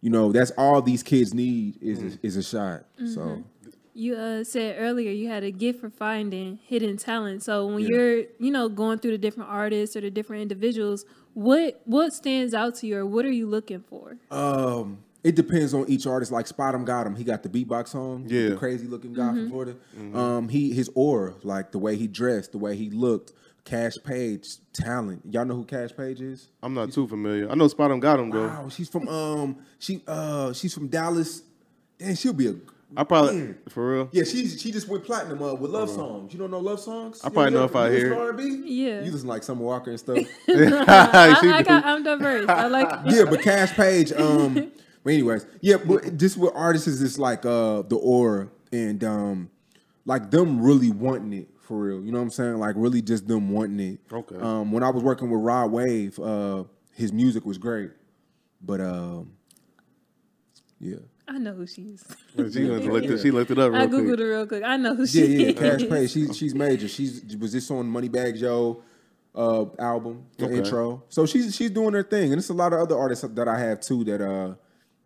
you 0.00 0.10
know, 0.10 0.32
that's 0.32 0.50
all 0.52 0.82
these 0.82 1.02
kids 1.02 1.34
need 1.34 1.78
is 1.82 2.16
a, 2.16 2.18
is 2.26 2.36
a 2.36 2.42
shot. 2.42 2.84
So 3.14 3.44
You 3.94 4.16
uh, 4.16 4.44
said 4.44 4.76
earlier 4.78 5.10
you 5.10 5.28
had 5.28 5.42
a 5.44 5.50
gift 5.50 5.80
for 5.80 5.90
finding 5.90 6.58
hidden 6.66 6.96
talent. 6.96 7.42
So 7.42 7.66
when 7.66 7.86
you're, 7.86 8.18
you 8.38 8.50
know, 8.50 8.68
going 8.68 8.98
through 8.98 9.12
the 9.12 9.18
different 9.18 9.50
artists 9.50 9.96
or 9.96 10.00
the 10.00 10.10
different 10.10 10.42
individuals, 10.42 11.04
what 11.34 11.80
what 11.84 12.12
stands 12.12 12.54
out 12.54 12.74
to 12.76 12.86
you, 12.86 12.98
or 12.98 13.06
what 13.06 13.24
are 13.24 13.30
you 13.30 13.46
looking 13.46 13.80
for? 13.80 14.16
Um, 14.30 14.98
It 15.22 15.36
depends 15.36 15.74
on 15.74 15.84
each 15.88 16.06
artist. 16.06 16.32
Like 16.32 16.46
SpotemGottem. 16.46 17.16
He 17.16 17.24
got 17.24 17.42
the 17.42 17.48
beatbox 17.48 17.88
song. 17.88 18.24
Yeah. 18.26 18.50
the 18.50 18.56
crazy 18.56 18.86
looking 18.86 19.12
guy 19.12 19.28
from 19.28 19.48
Florida. 19.50 19.76
Mm-hmm. 19.96 20.16
Um, 20.16 20.48
he 20.48 20.72
his 20.72 20.90
aura, 20.94 21.34
like 21.42 21.72
the 21.72 21.78
way 21.78 21.96
he 21.96 22.06
dressed, 22.08 22.52
the 22.52 22.58
way 22.58 22.76
he 22.76 22.90
looked. 22.90 23.32
Kaash 23.70 24.02
Paige, 24.02 24.56
talent. 24.72 25.22
Y'all 25.30 25.44
know 25.44 25.54
who 25.54 25.64
Kaash 25.64 25.96
Paige 25.96 26.20
is? 26.20 26.48
I'm 26.60 26.74
not 26.74 26.92
too 26.92 27.06
familiar. 27.06 27.48
I 27.48 27.54
know 27.54 27.68
SpotemGottem 27.68 28.32
though. 28.32 28.48
Wow, 28.48 28.68
she's 28.68 28.88
from 28.88 29.06
um, 29.06 29.58
she 29.78 30.02
uh, 30.08 30.52
she's 30.52 30.74
from 30.74 30.88
Dallas. 30.88 31.42
Damn, 31.96 32.16
she'll 32.16 32.32
be 32.32 32.48
a. 32.48 32.54
I 32.96 33.04
probably 33.04 33.36
Man. 33.36 33.58
for 33.68 33.92
real. 33.92 34.08
Yeah, 34.10 34.24
she 34.24 34.48
she 34.48 34.72
just 34.72 34.88
went 34.88 35.04
platinum 35.04 35.40
uh, 35.40 35.54
with 35.54 35.70
love 35.70 35.88
songs. 35.88 36.32
You 36.32 36.40
don't 36.40 36.50
know 36.50 36.58
love 36.58 36.80
songs? 36.80 37.20
I 37.22 37.28
probably 37.28 37.52
know 37.52 37.62
if 37.62 37.76
I 37.76 37.90
hear. 37.92 38.12
R&B? 38.12 38.62
Yeah. 38.64 39.02
You 39.02 39.12
listen 39.12 39.28
like 39.28 39.44
Summer 39.44 39.62
Walker 39.62 39.90
and 39.90 40.00
stuff. 40.00 40.18
I, 40.48 41.36
She 41.40 41.48
I 41.48 41.58
do. 41.62 41.68
got, 41.68 41.84
I'm 41.84 42.02
diverse. 42.02 42.48
I 42.48 42.66
like. 42.66 42.88
yeah, 43.06 43.22
but 43.24 43.38
Kaash 43.40 43.72
Paige. 43.76 44.10
Um, 44.10 44.72
but 45.04 45.12
anyways, 45.12 45.46
yeah, 45.60 45.76
but 45.76 46.16
just 46.16 46.36
with 46.36 46.50
artists 46.56 46.88
is 46.88 46.98
just 46.98 47.20
like 47.20 47.46
uh 47.46 47.82
the 47.82 47.96
aura 47.96 48.48
and 48.72 49.04
um 49.04 49.50
like 50.04 50.32
them 50.32 50.60
really 50.60 50.90
wanting 50.90 51.32
it 51.32 51.48
for 51.70 51.78
real. 51.80 52.04
You 52.04 52.10
know 52.10 52.18
what 52.18 52.24
I'm 52.24 52.30
saying? 52.30 52.58
Like 52.58 52.74
really 52.76 53.00
just 53.00 53.28
them 53.28 53.48
wanting 53.50 53.78
it. 53.94 54.00
Okay. 54.12 54.36
Um, 54.36 54.72
when 54.72 54.82
I 54.82 54.90
was 54.90 55.02
working 55.04 55.30
with 55.30 55.40
Rod 55.40 55.70
Wave, 55.70 56.18
uh, 56.18 56.64
his 56.92 57.12
music 57.12 57.46
was 57.46 57.58
great, 57.58 57.92
but 58.60 58.80
um, 58.80 59.30
yeah. 60.80 60.96
I 61.28 61.38
know 61.38 61.52
who 61.52 61.66
she 61.66 61.82
is. 61.82 62.04
She 62.34 62.64
went 62.68 62.82
to 62.82 62.92
look 62.92 63.04
it, 63.04 63.20
she 63.20 63.30
looked 63.30 63.50
it 63.52 63.58
up 63.58 63.70
real 63.72 63.82
I 63.82 63.86
quick. 63.86 64.00
googled 64.02 64.18
it 64.20 64.24
real 64.24 64.46
quick. 64.46 64.64
I 64.64 64.76
know 64.76 64.94
who 64.96 65.02
Yeah, 65.02 65.06
she 65.06 65.36
yeah, 65.36 65.48
is. 65.50 65.54
Kaash 65.54 65.88
Paige. 65.88 66.10
She's 66.14 66.36
she's 66.36 66.54
major. 66.54 66.88
She's 66.88 67.36
was 67.36 67.52
this 67.52 67.70
on 67.70 67.88
Moneybagg 67.90 68.40
Yo 68.40 68.82
uh 69.34 69.64
album, 69.78 70.24
the 70.38 70.46
Okay. 70.46 70.56
intro. 70.58 71.04
So 71.08 71.24
she's 71.26 71.54
she's 71.54 71.70
doing 71.70 71.92
her 71.94 72.02
thing. 72.02 72.32
And 72.32 72.40
it's 72.40 72.48
a 72.50 72.54
lot 72.54 72.72
of 72.72 72.80
other 72.80 72.98
artists 72.98 73.24
that 73.28 73.46
I 73.48 73.58
have 73.60 73.80
too 73.80 74.02
that 74.04 74.20
uh 74.20 74.54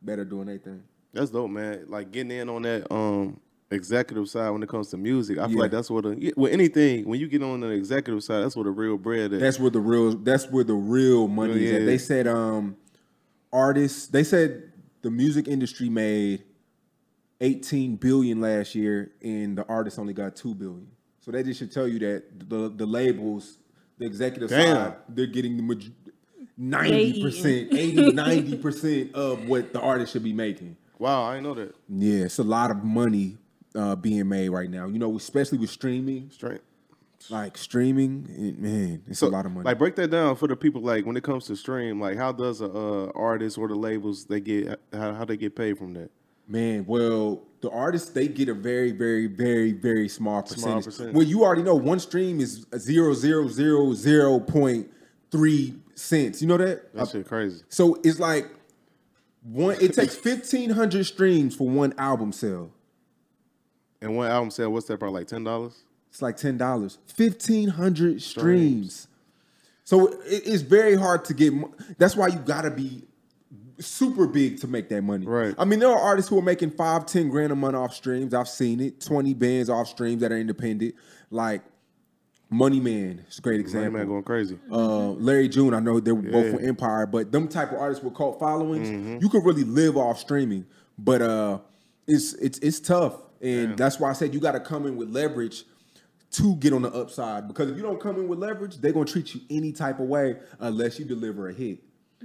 that 0.02 0.18
are 0.18 0.24
doing 0.24 0.46
their 0.46 0.58
thing. 0.58 0.82
That's 1.12 1.30
dope, 1.30 1.50
man. 1.50 1.84
Like 1.88 2.10
getting 2.10 2.30
in 2.30 2.48
on 2.48 2.62
that 2.62 2.90
um 2.90 3.38
executive 3.74 4.28
side 4.28 4.50
when 4.50 4.62
it 4.62 4.68
comes 4.68 4.88
to 4.90 4.96
music. 4.96 5.38
I 5.38 5.46
feel 5.46 5.56
Yeah. 5.56 5.60
like 5.62 5.70
that's 5.70 5.90
what 5.90 6.04
a, 6.06 6.32
with 6.36 6.52
anything 6.52 7.06
when 7.08 7.20
you 7.20 7.28
get 7.28 7.42
on 7.42 7.60
the 7.60 7.68
executive 7.68 8.22
side, 8.24 8.42
that's 8.42 8.56
where 8.56 8.64
the 8.64 8.70
real 8.70 8.96
bread 8.96 9.32
is. 9.32 9.40
That's 9.40 9.58
where 9.60 9.70
the 9.70 9.80
real 9.80 10.14
that's 10.16 10.48
where 10.50 10.64
the 10.64 10.74
real 10.74 11.28
money 11.28 11.62
is 11.64 11.70
Yeah. 11.72 11.78
at. 11.80 11.86
They 11.86 11.98
said 11.98 12.26
um 12.26 12.76
artists 13.52 14.06
they 14.08 14.24
said 14.24 14.72
the 15.02 15.10
music 15.10 15.46
industry 15.48 15.88
made 15.88 16.42
18 17.40 17.96
billion 17.96 18.40
last 18.40 18.74
year 18.74 19.12
and 19.22 19.58
the 19.58 19.66
artists 19.66 19.98
only 19.98 20.12
got 20.14 20.34
2 20.36 20.54
billion. 20.54 20.86
So 21.20 21.30
that 21.30 21.44
just 21.44 21.58
should 21.58 21.72
tell 21.72 21.86
you 21.88 21.98
that 22.00 22.48
the 22.48 22.68
the 22.74 22.86
labels, 22.86 23.58
the 23.98 24.06
executive 24.06 24.50
Damn. 24.50 24.76
side, 24.76 24.96
they're 25.08 25.26
getting 25.26 25.56
the 25.56 25.62
maj- 25.62 25.90
90%, 26.60 27.72
80, 27.74 27.96
90% 28.12 29.12
of 29.14 29.48
what 29.48 29.72
the 29.72 29.80
artist 29.80 30.12
should 30.12 30.22
be 30.22 30.32
making. 30.32 30.76
wow, 30.98 31.24
I 31.24 31.34
didn't 31.34 31.44
know 31.44 31.54
that. 31.54 31.74
Yeah, 31.88 32.24
it's 32.26 32.38
a 32.38 32.44
lot 32.44 32.70
of 32.70 32.84
money 32.84 33.36
uh, 33.74 33.96
being 33.96 34.28
made 34.28 34.48
right 34.50 34.70
now. 34.70 34.86
You 34.86 34.98
know, 34.98 35.16
especially 35.16 35.58
with 35.58 35.70
streaming, 35.70 36.30
Straight. 36.30 36.60
like 37.30 37.56
streaming, 37.58 38.26
it- 38.30 38.58
man, 38.58 39.02
it's 39.06 39.22
a 39.22 39.26
lot 39.28 39.46
of 39.46 39.52
money. 39.52 39.64
Like 39.64 39.78
break 39.78 39.96
that 39.96 40.10
down 40.10 40.36
for 40.36 40.48
the 40.48 40.56
people. 40.56 40.80
Like 40.82 41.06
when 41.06 41.16
it 41.16 41.22
comes 41.24 41.46
to 41.46 41.56
stream, 41.56 42.00
like 42.00 42.16
how 42.16 42.32
does 42.32 42.60
a 42.60 42.66
uh, 42.70 43.12
artist 43.14 43.58
or 43.58 43.68
the 43.68 43.74
labels 43.74 44.26
they 44.26 44.40
get 44.40 44.80
how, 44.92 45.12
how 45.14 45.24
they 45.24 45.36
get 45.36 45.56
paid 45.56 45.78
from 45.78 45.94
that? 45.94 46.10
Man, 46.46 46.84
well, 46.86 47.42
the 47.62 47.70
artists 47.70 48.10
they 48.10 48.28
get 48.28 48.50
a 48.50 48.54
very, 48.54 48.92
very, 48.92 49.26
very, 49.26 49.72
very 49.72 50.08
small 50.08 50.42
percentage. 50.42 50.84
percentage. 50.84 51.14
Well, 51.14 51.24
you 51.24 51.42
already 51.42 51.62
know 51.62 51.74
one 51.74 51.98
stream 51.98 52.38
is 52.38 52.66
zero 52.76 53.14
zero 53.14 53.48
zero 53.48 53.94
zero 53.94 54.38
point 54.40 54.90
three 55.30 55.74
cents. 55.94 56.42
You 56.42 56.48
know 56.48 56.58
that? 56.58 56.92
That 56.94 57.08
shit 57.08 57.26
crazy. 57.26 57.62
So 57.70 57.98
it's 58.04 58.20
like 58.20 58.50
one. 59.42 59.76
It 59.80 59.94
takes 59.94 60.14
fifteen 60.14 60.68
hundred 60.70 61.06
streams 61.06 61.56
for 61.56 61.66
one 61.66 61.94
album 61.96 62.30
sale. 62.30 62.70
And 64.04 64.16
one 64.16 64.30
album 64.30 64.50
sale, 64.50 64.70
what's 64.70 64.86
that? 64.86 64.98
Probably 64.98 65.20
like 65.20 65.28
ten 65.28 65.42
dollars. 65.44 65.82
It's 66.10 66.22
like 66.22 66.36
ten 66.36 66.56
dollars. 66.58 66.98
Fifteen 67.06 67.68
hundred 67.70 68.20
streams. 68.22 69.08
So 69.84 70.08
it, 70.24 70.42
it's 70.46 70.62
very 70.62 70.94
hard 70.94 71.24
to 71.26 71.34
get. 71.34 71.52
mo- 71.54 71.72
That's 71.98 72.14
why 72.16 72.28
you 72.28 72.38
gotta 72.38 72.70
be 72.70 73.04
super 73.78 74.26
big 74.26 74.60
to 74.60 74.66
make 74.68 74.88
that 74.90 75.02
money. 75.02 75.26
Right. 75.26 75.54
I 75.58 75.64
mean, 75.64 75.78
there 75.80 75.88
are 75.90 75.98
artists 75.98 76.28
who 76.28 76.38
are 76.38 76.42
making 76.42 76.70
five, 76.72 77.06
ten 77.06 77.28
grand 77.28 77.50
a 77.52 77.56
month 77.56 77.74
off 77.76 77.94
streams. 77.94 78.34
I've 78.34 78.48
seen 78.48 78.80
it. 78.80 79.00
Twenty 79.00 79.34
bands 79.34 79.68
off 79.70 79.88
streams 79.88 80.20
that 80.20 80.30
are 80.32 80.38
independent. 80.38 80.94
Like 81.30 81.62
Money 82.50 82.80
Man 82.80 83.24
is 83.28 83.38
a 83.38 83.42
great 83.42 83.58
example. 83.58 83.92
man, 83.98 84.06
going 84.06 84.22
crazy. 84.22 84.58
uh, 84.70 85.08
Larry 85.12 85.48
June, 85.48 85.74
I 85.74 85.80
know 85.80 85.98
they're 85.98 86.14
both 86.14 86.24
Yeah. 86.24 86.40
Mm-hmm. 86.42 86.56
from 86.58 86.68
Empire, 86.68 87.06
but 87.06 87.32
them 87.32 87.48
type 87.48 87.72
of 87.72 87.78
artists 87.78 88.04
with 88.04 88.14
cult 88.14 88.38
followings, 88.38 88.88
you 89.22 89.28
could 89.28 89.44
really 89.44 89.64
live 89.64 89.96
off 89.96 90.18
streaming. 90.20 90.66
But 90.98 91.22
uh, 91.22 91.58
it's 92.06 92.34
it's 92.34 92.58
it's 92.60 92.78
tough, 92.78 93.14
and 93.44 93.76
that's 93.76 94.00
why 94.00 94.10
I 94.10 94.12
said 94.12 94.34
you 94.34 94.40
got 94.40 94.52
to 94.52 94.60
come 94.60 94.86
in 94.86 94.96
with 94.96 95.10
leverage 95.10 95.64
to 96.32 96.56
get 96.56 96.72
on 96.72 96.82
the 96.82 96.92
upside. 96.92 97.46
Because 97.46 97.70
if 97.70 97.76
you 97.76 97.82
don't 97.82 98.00
come 98.00 98.16
in 98.16 98.26
with 98.26 98.38
leverage, 98.38 98.78
they're 98.78 98.92
gonna 98.92 99.04
treat 99.04 99.34
you 99.34 99.40
any 99.50 99.72
type 99.72 100.00
of 100.00 100.06
way 100.08 100.36
unless 100.58 100.98
you 100.98 101.04
deliver 101.04 101.48
a 101.48 101.52
hit. 101.52 101.78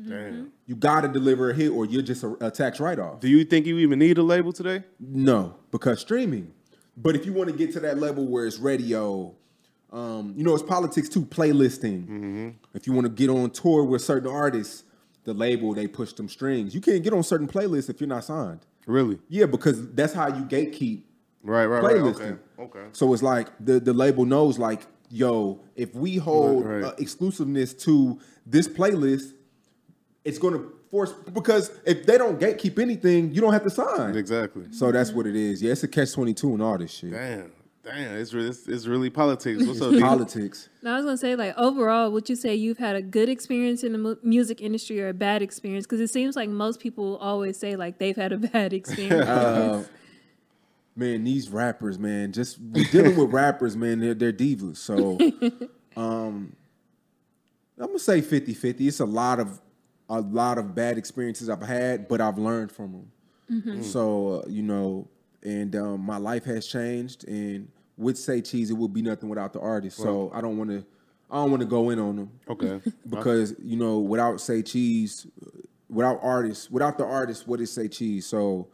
Damn. 0.08 0.51
You 0.65 0.75
got 0.75 1.01
to 1.01 1.08
deliver 1.10 1.51
a 1.51 1.53
hit, 1.53 1.69
or 1.69 1.86
you're 1.86 2.01
just 2.01 2.23
a, 2.23 2.45
a 2.45 2.49
tax 2.51 2.79
write 2.79 2.99
off. 2.99 3.19
Do 3.19 3.27
you 3.27 3.43
think 3.43 3.65
you 3.65 3.77
even 3.79 3.99
need 3.99 4.17
a 4.17 4.23
label 4.23 4.53
today? 4.53 4.84
No, 4.99 5.55
because 5.71 5.99
streaming. 5.99 6.53
But 6.95 7.15
if 7.15 7.25
you 7.25 7.34
want 7.34 7.49
to 7.49 7.55
get 7.55 7.73
to 7.73 7.79
that 7.82 7.97
level 7.97 8.25
where 8.27 8.45
it's 8.45 8.60
radio, 8.60 9.36
um, 9.91 10.34
you 10.36 10.43
know, 10.43 10.53
it's 10.53 10.63
politics 10.63 11.10
too, 11.10 11.25
playlisting. 11.25 12.55
If 12.73 12.88
you 12.88 12.93
want 12.93 13.05
to 13.05 13.10
get 13.10 13.29
on 13.29 13.49
tour 13.51 13.84
with 13.84 14.01
certain 14.01 14.29
artists, 14.29 14.84
the 15.23 15.34
label 15.34 15.73
they 15.73 15.88
push 15.88 16.13
them 16.13 16.29
strings. 16.29 16.73
You 16.73 16.82
can't 16.82 17.03
get 17.03 17.13
on 17.13 17.23
certain 17.23 17.47
playlists 17.47 17.89
if 17.89 17.99
you're 17.99 18.08
not 18.08 18.23
signed. 18.23 18.65
Really? 18.86 19.19
Yeah, 19.27 19.45
because 19.45 19.91
that's 19.91 20.13
how 20.13 20.27
you 20.27 20.43
gatekeep. 20.43 21.03
Right, 21.43 21.65
right, 21.65 21.84
right. 21.84 21.95
Okay. 21.95 22.36
Okay. 22.60 22.86
So 22.91 23.13
it's 23.13 23.23
like 23.23 23.47
the 23.60 23.80
the 23.80 23.93
label 23.93 24.25
knows, 24.25 24.60
like, 24.60 24.82
yo, 25.10 25.62
if 25.75 25.93
we 25.95 26.17
hold 26.17 26.65
Right, 26.65 26.82
right. 26.82 26.84
Uh, 26.86 26.95
exclusiveness 26.97 27.73
to 27.86 28.19
this 28.45 28.67
playlist, 28.67 29.34
it's 30.25 30.38
going 30.38 30.54
to 30.54 30.73
force 30.91 31.13
because 31.34 31.71
if 31.86 32.06
they 32.06 32.17
don't 32.17 32.39
gatekeep 32.39 32.80
anything, 32.80 33.34
you 33.34 33.41
don't 33.41 33.54
have 33.54 33.63
to 33.63 33.69
sign. 33.69 34.15
Exactly. 34.15 34.65
So 34.71 34.91
that's 34.91 35.12
what 35.12 35.28
it 35.28 35.36
is. 35.36 35.62
Yeah, 35.62 35.71
it's 35.71 35.84
a 35.84 35.88
catch 35.88 36.13
twenty 36.13 36.34
two 36.34 36.54
and 36.54 36.62
all 36.62 36.78
this 36.78 36.91
shit. 36.91 37.12
Damn. 37.12 37.52
Damn. 37.84 38.17
It's 38.17 38.34
really 38.34 38.49
it's, 38.49 38.67
it's 38.67 38.86
really 38.86 39.10
politics. 39.10 39.63
What's 39.65 39.82
up, 39.82 39.97
politics. 39.99 40.67
Now, 40.84 40.93
I 40.93 40.95
was 40.97 41.06
gonna 41.06 41.17
say, 41.17 41.36
like 41.36 41.58
overall, 41.58 42.12
would 42.12 42.30
you 42.30 42.36
say 42.36 42.54
you've 42.54 42.78
had 42.78 42.95
a 42.95 43.02
good 43.02 43.30
experience 43.30 43.84
in 43.84 43.93
the 43.93 43.97
mu- 43.97 44.17
music 44.21 44.62
industry 44.62 45.02
or 45.02 45.08
a 45.08 45.13
bad 45.13 45.41
experience? 45.41 45.86
Because 45.86 46.02
it 46.02 46.10
seems 46.10 46.36
like 46.36 46.49
most 46.49 46.80
people 46.80 47.17
always 47.17 47.58
say 47.58 47.75
like 47.78 47.97
they've 47.97 48.17
had 48.17 48.34
a 48.34 48.38
bad 48.54 48.73
experience. 48.73 49.28
Uh, 49.28 49.84
man, 50.99 51.23
these 51.23 51.49
rappers, 51.49 51.97
man, 51.97 52.31
just 52.31 52.71
dealing 52.91 53.15
with 53.15 53.31
rappers, 53.31 53.75
man, 53.75 53.99
they're, 53.99 54.13
they're 54.13 54.33
divas. 54.33 54.77
So, 54.77 55.17
um, 55.99 56.55
I'm 57.79 57.88
gonna 57.88 57.99
say 57.99 58.21
50-50. 58.21 58.88
It's 58.88 58.99
a 58.99 59.05
lot 59.05 59.39
of 59.39 59.62
a 60.09 60.19
lot 60.21 60.57
of 60.57 60.75
bad 60.75 60.97
experiences 60.97 61.49
I've 61.49 61.62
had, 61.62 62.07
but 62.07 62.19
I've 62.19 62.38
learned 62.38 62.71
from 62.71 62.91
them. 62.91 63.12
So, 63.83 64.43
uh, 64.43 64.47
you 64.49 64.63
know, 64.63 65.07
and 65.43 65.75
um, 65.75 66.01
my 66.01 66.17
life 66.17 66.45
has 66.45 66.67
changed. 66.67 67.27
And 67.27 67.69
with 67.97 68.17
Say 68.17 68.41
Cheese, 68.41 68.69
it 68.69 68.73
would 68.73 68.93
be 68.93 69.01
nothing 69.01 69.29
without 69.29 69.53
the 69.53 69.59
artist. 69.59 69.97
So 69.97 70.31
I 70.33 70.41
don't 70.41 70.57
want 70.57 70.71
to, 70.71 70.85
I 71.31 71.35
don't 71.35 71.51
want 71.51 71.62
to 71.62 71.67
go 71.67 71.89
in 71.91 71.99
on 71.99 72.15
them. 72.15 72.31
Okay. 72.49 72.81
because 73.09 73.55
you 73.63 73.77
know 73.77 73.99
without 73.99 74.41
say 74.41 74.62
cheese 74.62 75.27
without 75.89 76.19
artists 76.21 76.69
without 76.69 76.97
the 76.97 77.05
artist 77.05 77.47
what 77.47 77.59
is 77.59 77.71
say 77.71 77.88
cheese 77.88 78.25
so 78.25 78.67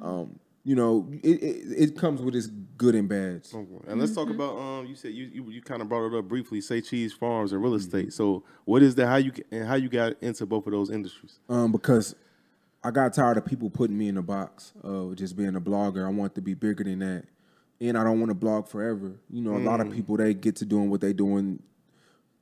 um 0.00 0.38
you 0.64 0.76
know 0.76 1.08
it, 1.22 1.42
it, 1.42 1.90
it 1.90 1.96
comes 1.96 2.20
with 2.22 2.34
its 2.36 2.46
good 2.76 2.94
and 2.94 3.08
bads 3.08 3.52
And 3.52 4.00
let's 4.00 4.14
talk 4.14 4.30
about 4.30 4.56
um. 4.58 4.86
You 4.86 4.94
said 4.94 5.12
you 5.12 5.24
you, 5.32 5.50
you 5.50 5.62
kind 5.62 5.82
of 5.82 5.88
brought 5.88 6.06
it 6.06 6.16
up 6.18 6.26
briefly. 6.28 6.60
Say 6.60 6.80
cheese 6.80 7.12
farms 7.12 7.52
and 7.52 7.60
real 7.62 7.72
Mm-hmm. 7.72 7.78
estate. 7.80 8.12
So 8.12 8.44
what 8.64 8.82
is 8.82 8.94
that? 8.96 9.06
How 9.06 9.16
you 9.16 9.32
and 9.50 9.66
how 9.66 9.74
you 9.74 9.88
got 9.88 10.14
into 10.22 10.46
both 10.46 10.66
of 10.66 10.72
those 10.72 10.90
industries? 10.90 11.38
um 11.48 11.72
because 11.72 12.14
i 12.84 12.90
got 12.90 13.12
tired 13.14 13.36
of 13.36 13.44
people 13.46 13.70
putting 13.70 13.96
me 13.96 14.08
in 14.08 14.16
a 14.16 14.22
box 14.22 14.72
of 14.82 15.14
just 15.16 15.36
being 15.36 15.54
a 15.54 15.60
blogger 15.60 16.04
i 16.06 16.10
want 16.10 16.34
to 16.34 16.40
be 16.40 16.54
bigger 16.54 16.82
than 16.82 16.98
that 16.98 17.24
and 17.80 17.96
i 17.96 18.02
don't 18.02 18.18
want 18.18 18.28
to 18.30 18.34
blog 18.34 18.66
forever 18.66 19.20
you 19.30 19.40
know 19.40 19.56
a 19.56 19.58
lot 19.58 19.80
of 19.80 19.88
people 19.92 20.16
they 20.16 20.34
get 20.34 20.56
to 20.56 20.64
doing 20.64 20.90
what 20.90 21.00
they 21.00 21.12
doing 21.12 21.62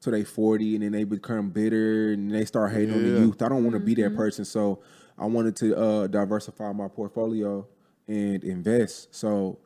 till 0.00 0.12
they 0.12 0.24
40 0.24 0.76
and 0.76 0.84
then 0.84 0.92
they 0.92 1.04
become 1.04 1.50
bitter 1.50 2.12
and 2.12 2.30
they 2.34 2.46
start 2.46 2.72
hating 2.72 2.94
on 2.94 3.02
the 3.02 3.10
youth. 3.20 3.42
I 3.42 3.50
don't 3.50 3.64
want 3.64 3.74
to 3.74 3.80
be 3.80 3.94
that 3.96 4.16
person. 4.16 4.46
So 4.46 4.80
I 5.18 5.26
wanted 5.26 5.56
to 5.56 5.76
uh, 5.76 6.06
diversify 6.06 6.72
my 6.72 6.88
portfolio 6.88 7.66
and 8.10 8.42
invest. 8.44 9.14
So 9.14 9.58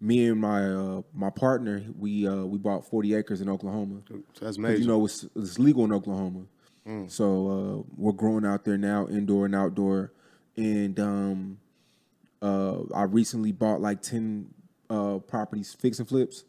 me 0.00 0.26
and 0.28 0.40
my 0.40 0.64
uh, 0.64 1.02
my 1.14 1.30
partner, 1.30 1.84
we 1.98 2.26
uh, 2.26 2.44
we 2.44 2.58
bought 2.58 2.84
40 2.88 3.14
acres 3.14 3.40
in 3.40 3.48
Oklahoma. 3.48 4.00
So 4.08 4.44
that's 4.44 4.58
major. 4.58 4.78
You 4.80 4.86
know, 4.88 5.04
it's, 5.04 5.26
it's 5.36 5.58
legal 5.58 5.84
in 5.84 5.92
Oklahoma. 5.92 6.46
So 7.08 7.24
uh, 7.86 7.92
we're 7.96 8.12
growing 8.12 8.44
out 8.46 8.64
there 8.64 8.78
now, 8.78 9.06
indoor 9.06 9.44
and 9.46 9.54
outdoor. 9.54 10.12
And 10.56 10.98
um, 10.98 11.58
uh, 12.42 12.78
I 12.94 13.02
recently 13.02 13.52
bought 13.52 13.80
like 13.80 14.00
10 14.02 14.46
uh, 14.88 15.18
properties, 15.18 15.74
fix 15.78 15.98
and 15.98 16.08
flips. 16.08 16.44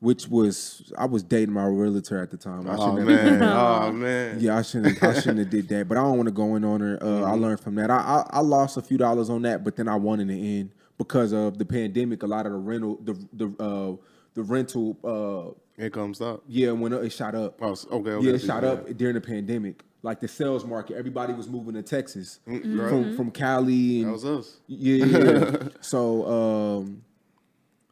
Which 0.00 0.28
was 0.28 0.92
I 0.98 1.06
was 1.06 1.22
dating 1.22 1.54
my 1.54 1.64
realtor 1.64 2.20
at 2.22 2.30
the 2.30 2.36
time. 2.36 2.68
I 2.68 2.76
Oh 2.76 2.92
man, 2.92 3.42
oh 3.42 3.92
man. 3.92 4.38
Yeah, 4.40 4.58
I 4.58 4.62
shouldn't. 4.62 5.02
I 5.02 5.14
shouldn't 5.14 5.38
have 5.38 5.50
did 5.50 5.68
that. 5.68 5.88
But 5.88 5.98
I 5.98 6.02
don't 6.02 6.16
want 6.16 6.26
to 6.28 6.32
go 6.34 6.56
in 6.56 6.64
on 6.64 6.80
her. 6.80 6.98
Uh, 7.02 7.22
I 7.22 7.32
learned 7.32 7.60
from 7.60 7.74
that. 7.76 7.90
I, 7.90 7.96
I 7.96 8.38
I 8.38 8.40
lost 8.40 8.76
a 8.76 8.82
few 8.82 8.98
dollars 8.98 9.30
on 9.30 9.42
that, 9.42 9.64
but 9.64 9.76
then 9.76 9.88
I 9.88 9.96
won 9.96 10.20
in 10.20 10.28
the 10.28 10.58
end 10.60 10.70
because 10.98 11.32
of 11.32 11.58
the 11.58 11.64
pandemic. 11.64 12.22
A 12.22 12.26
lot 12.26 12.46
of 12.46 12.52
the 12.52 12.58
rental, 12.58 12.98
the 13.02 13.14
the 13.32 13.62
uh, 13.62 13.96
the 14.34 14.42
rental, 14.42 14.96
uh, 15.02 15.82
Income 15.82 16.14
stop. 16.14 16.42
yeah, 16.46 16.70
up. 16.70 17.02
It 17.02 17.10
shot 17.12 17.34
up. 17.34 17.58
Oh, 17.60 17.72
okay, 17.92 18.10
okay. 18.10 18.26
Yeah, 18.26 18.34
it 18.34 18.40
shot 18.40 18.64
up 18.64 18.86
during 18.96 19.14
the 19.14 19.20
pandemic. 19.20 19.82
Like 20.02 20.20
the 20.20 20.28
sales 20.28 20.64
market, 20.64 20.96
everybody 20.96 21.32
was 21.32 21.48
moving 21.48 21.74
to 21.74 21.82
Texas 21.82 22.38
Mm, 22.46 22.78
right. 22.80 22.88
from 22.88 23.16
from 23.16 23.30
Cali 23.32 24.00
and 24.02 24.08
That 24.08 24.12
was 24.12 24.24
us. 24.24 24.56
yeah, 24.68 25.04
yeah. 25.04 25.18
yeah. 25.18 25.68
so 25.80 26.78
um, 26.78 27.02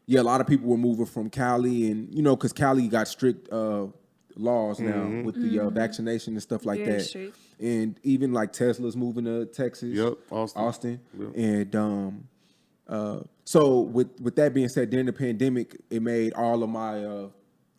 yeah, 0.07 0.21
a 0.21 0.23
lot 0.23 0.41
of 0.41 0.47
people 0.47 0.69
were 0.69 0.77
moving 0.77 1.07
from 1.07 1.31
Cali, 1.31 1.91
and 1.91 2.13
you 2.15 2.23
know, 2.23 2.37
because 2.37 2.53
Cali 2.53 2.89
got 2.89 3.09
strict 3.09 3.51
uh, 3.53 3.87
laws 4.37 4.81
now 4.81 4.93
Mm-hmm. 5.05 5.25
with 5.25 5.37
the 5.41 5.61
uh, 5.61 5.71
vaccination 5.71 6.35
and 6.35 6.43
stuff 6.43 6.65
like 6.67 6.81
Very 6.81 6.93
that. 6.99 7.01
strict. 7.05 7.37
And 7.61 7.99
even 8.03 8.33
like 8.33 8.53
Tesla's 8.53 8.97
moving 8.97 9.25
to 9.27 9.47
Texas, 9.47 9.95
Yep, 9.95 10.15
Austin. 10.31 10.63
Austin, 10.63 11.01
Yep. 11.19 11.31
and 11.37 11.77
um, 11.77 12.29
uh, 12.89 13.21
so 13.45 13.81
with 13.81 14.21
with 14.21 14.37
that 14.37 14.53
being 14.55 14.69
said, 14.69 14.91
during 14.91 15.07
the 15.07 15.13
pandemic, 15.13 15.77
it 15.91 16.03
made 16.03 16.33
all 16.35 16.63
of 16.63 16.69
my 16.69 17.05
uh, 17.05 17.29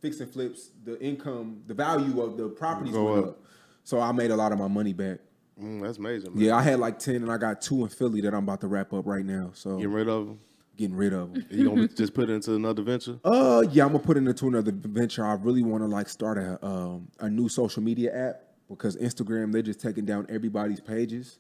fix 0.01 0.19
and 0.21 0.31
flips, 0.31 0.71
the 0.83 0.99
income, 1.01 1.61
the 1.67 1.73
value 1.73 2.21
of 2.21 2.37
the 2.37 2.47
properties 2.49 2.93
Go 2.93 3.13
went 3.13 3.25
up. 3.25 3.29
up. 3.31 3.39
So 3.83 3.99
I 3.99 4.11
made 4.13 4.31
a 4.31 4.35
lot 4.35 4.51
of 4.51 4.57
my 4.57 4.67
money 4.67 4.93
back. 4.93 5.19
Mm, 5.61 5.81
that's 5.83 5.97
amazing. 5.99 6.33
Man. 6.33 6.43
Yeah, 6.43 6.55
I 6.55 6.61
had 6.63 6.79
like 6.79 6.97
ten, 6.99 7.15
and 7.17 7.31
I 7.31 7.37
got 7.37 7.61
two 7.61 7.83
in 7.83 7.89
Philly 7.89 8.21
that 8.21 8.33
I'm 8.33 8.43
about 8.43 8.61
to 8.61 8.67
wrap 8.67 8.93
up 8.93 9.05
right 9.05 9.25
now. 9.25 9.51
So 9.53 9.77
get 9.77 9.89
rid 9.89 10.07
of 10.07 10.25
them. 10.27 10.39
Getting 10.77 10.95
rid 10.95 11.13
of 11.13 11.33
them. 11.33 11.45
You 11.49 11.69
gonna 11.69 11.87
just 11.87 12.13
put 12.13 12.29
it 12.29 12.33
into 12.33 12.53
another 12.55 12.81
venture? 12.83 13.17
Uh, 13.23 13.63
yeah, 13.71 13.85
I'm 13.85 13.93
gonna 13.93 14.03
put 14.03 14.17
it 14.17 14.27
into 14.27 14.47
another 14.47 14.71
venture. 14.73 15.25
I 15.25 15.33
really 15.35 15.63
want 15.63 15.83
to 15.83 15.87
like 15.87 16.09
start 16.09 16.37
a 16.37 16.63
um, 16.65 17.07
a 17.19 17.29
new 17.29 17.47
social 17.47 17.81
media 17.81 18.13
app 18.13 18.41
because 18.69 18.97
Instagram 18.97 19.53
they're 19.53 19.61
just 19.61 19.79
taking 19.79 20.05
down 20.05 20.25
everybody's 20.27 20.81
pages, 20.81 21.39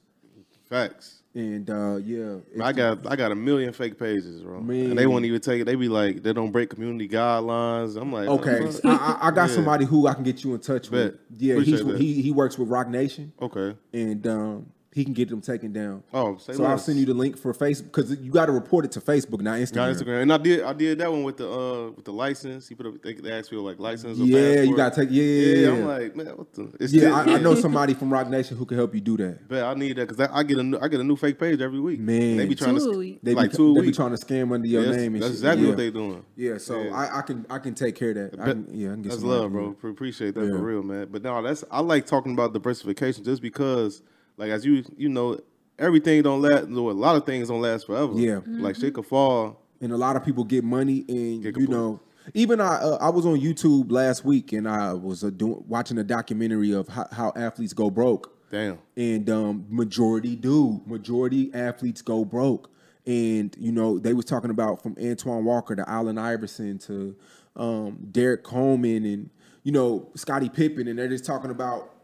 Facts. 0.69 1.23
and 1.33 1.69
uh, 1.69 1.97
yeah, 1.97 2.37
I 2.63 2.71
got 2.71 3.11
I 3.11 3.15
got 3.17 3.31
a 3.31 3.35
million 3.35 3.73
fake 3.73 3.99
pages, 3.99 4.41
bro. 4.41 4.61
Man. 4.61 4.91
And 4.91 4.97
they 4.97 5.05
won't 5.05 5.25
even 5.25 5.41
take 5.41 5.61
it. 5.61 5.65
They 5.65 5.75
be 5.75 5.89
like, 5.89 6.23
they 6.23 6.31
don't 6.31 6.51
break 6.51 6.69
community 6.69 7.09
guidelines. 7.09 7.99
I'm 8.01 8.13
like, 8.13 8.27
okay. 8.27 8.59
oh, 8.83 8.89
I, 8.89 9.27
I, 9.27 9.31
got 9.31 9.49
Yeah. 9.49 9.55
somebody 9.55 9.85
who 9.85 10.07
I 10.07 10.13
can 10.13 10.23
get 10.23 10.43
you 10.43 10.53
in 10.53 10.61
touch 10.61 10.89
with. 10.89 11.15
Yeah, 11.37 11.59
he's, 11.59 11.81
he 11.97 12.21
he 12.21 12.31
works 12.31 12.57
with 12.57 12.69
Roc 12.69 12.87
Nation, 12.87 13.33
okay. 13.41 13.75
and 13.91 14.25
um, 14.27 14.71
he 14.95 15.03
can 15.03 15.13
get 15.13 15.27
them 15.27 15.41
taken 15.41 15.73
down. 15.73 16.03
Oh, 16.13 16.37
say 16.37 16.53
so 16.53 16.63
I'll 16.63 16.77
send 16.77 16.97
you 16.97 17.05
the 17.05 17.13
link 17.13 17.37
for 17.37 17.53
Facebook 17.53 17.83
because 17.91 18.17
you 18.17 18.31
got 18.31 18.45
to 18.45 18.53
report 18.53 18.85
it 18.85 18.93
to 18.93 19.01
Facebook, 19.01 19.41
not 19.41 19.59
Instagram. 19.59 19.73
Got 19.73 19.89
Instagram, 19.95 20.21
and 20.21 20.31
I 20.33 20.37
did 20.37 20.63
I 20.63 20.71
did 20.71 20.99
that 20.99 21.11
one 21.11 21.23
with 21.23 21.35
the 21.35 21.51
uh 21.51 21.91
with 21.91 22.05
the 22.05 22.13
license. 22.13 22.69
He 22.69 22.75
put 22.75 22.85
up 22.85 23.01
they, 23.03 23.13
they 23.15 23.29
asked 23.33 23.49
for 23.49 23.57
like 23.57 23.77
license. 23.77 24.17
Or 24.17 24.23
Yeah, 24.23 24.61
you 24.61 24.73
gotta 24.73 24.95
take- 24.95 25.09
yeah, 25.11 25.21
yeah. 25.21 25.55
yeah, 25.67 25.71
I'm 25.73 25.85
like, 25.85 26.15
man, 26.15 26.27
what 26.27 26.53
the? 26.53 26.71
It's 26.79 26.93
Yeah, 26.93 27.01
still- 27.01 27.33
I, 27.33 27.37
I 27.37 27.39
know 27.41 27.55
somebody 27.55 27.93
from 27.93 28.09
Roc 28.11 28.29
Nation 28.29 28.55
who 28.55 28.65
can 28.65 28.77
help 28.77 28.95
you 28.95 29.01
do 29.01 29.17
that. 29.17 29.49
But 29.49 29.65
I 29.65 29.73
need 29.73 29.97
that 29.97 30.07
because 30.07 30.29
I 30.31 30.43
get 30.43 30.59
a 30.59 30.63
new, 30.63 30.79
I 30.81 30.87
get 30.87 31.01
a 31.01 31.03
new 31.03 31.17
fake 31.17 31.39
page 31.39 31.59
every 31.59 31.81
week. 31.81 31.99
Man. 31.99 32.37
they 32.37 32.45
be 32.45 32.55
trying 32.55 32.77
Two 32.77 32.93
to. 32.93 33.19
They 33.21 33.33
like 33.35 33.51
be, 33.51 33.57
two 33.57 33.71
a 33.71 33.81
they 33.81 33.87
be 33.87 33.91
trying 33.91 34.15
to 34.15 34.25
scam 34.25 34.53
under 34.53 34.65
your 34.65 34.83
Yeah, 34.83 34.87
that's 34.91 34.97
name. 34.97 35.13
And 35.15 35.23
that's 35.23 35.33
shit. 35.33 35.39
exactly 35.39 35.63
yeah. 35.63 35.69
what 35.71 35.77
they 35.77 35.91
doing. 35.91 36.25
Yeah, 36.37 36.57
so 36.57 36.81
Yeah. 36.81 36.95
I, 36.95 37.19
I 37.19 37.21
can 37.21 37.45
I 37.49 37.59
can 37.59 37.75
take 37.75 37.95
care 37.95 38.11
of 38.11 38.15
that. 38.31 38.39
I 38.39 38.45
can, 38.45 38.67
yeah, 38.71 38.91
I 38.91 38.93
can 38.93 39.01
get 39.01 39.09
That's 39.09 39.23
love, 39.23 39.51
bro. 39.51 39.75
Appreciate 39.83 40.35
that 40.35 40.39
for 40.49 40.57
real, 40.57 40.83
man. 40.83 41.09
But 41.11 41.21
no, 41.21 41.41
that's 41.41 41.65
I 41.69 41.81
like 41.81 42.05
talking 42.05 42.31
about 42.31 42.53
diversification 42.53 43.25
just 43.25 43.41
because, 43.41 44.01
like, 44.37 44.49
as 44.51 44.65
you 44.65 44.83
you 44.97 45.09
know, 45.09 45.39
everything 45.79 46.21
don't 46.21 46.41
last. 46.41 46.63
A 46.63 46.67
lot 46.67 47.15
of 47.15 47.25
things 47.25 47.47
don't 47.49 47.61
last 47.61 47.85
forever. 47.87 48.13
Yeah. 48.15 48.39
like 48.45 48.75
shit 48.75 48.93
could 48.93 49.05
fall. 49.05 49.61
And 49.81 49.91
a 49.91 49.97
lot 49.97 50.15
of 50.15 50.23
people 50.23 50.43
get 50.43 50.63
money, 50.63 51.03
and 51.09 51.43
Get 51.43 51.57
you 51.57 51.67
know, 51.67 51.99
even 52.33 52.61
I 52.61 52.77
uh, 52.77 52.97
I 53.01 53.09
was 53.09 53.25
on 53.25 53.39
YouTube 53.39 53.91
last 53.91 54.23
week, 54.25 54.53
and 54.53 54.67
I 54.67 54.93
was 54.93 55.23
uh, 55.23 55.29
doing 55.29 55.63
watching 55.67 55.97
a 55.97 56.03
documentary 56.03 56.71
of 56.71 56.87
how, 56.87 57.07
how 57.11 57.33
athletes 57.35 57.73
go 57.73 57.89
broke. 57.89 58.31
Damn. 58.51 58.77
and 58.95 59.29
um, 59.29 59.65
majority 59.69 60.35
do. 60.35 60.81
Majority 60.85 61.51
athletes 61.53 62.01
go 62.01 62.23
broke, 62.23 62.69
and 63.05 63.53
you 63.59 63.71
know 63.71 63.99
they 63.99 64.13
was 64.13 64.23
talking 64.25 64.49
about 64.49 64.81
from 64.81 64.95
Antoine 65.01 65.43
Walker 65.43 65.75
to 65.75 65.89
Allen 65.89 66.17
Iverson 66.17 66.77
to 66.79 67.15
um, 67.57 67.97
Derrick 68.11 68.43
Coleman 68.43 69.03
and 69.03 69.29
you 69.63 69.71
know 69.73 70.09
Scottie 70.15 70.49
Pippen, 70.49 70.87
and 70.87 70.97
they're 70.97 71.09
just 71.09 71.25
talking 71.25 71.51
about 71.51 71.94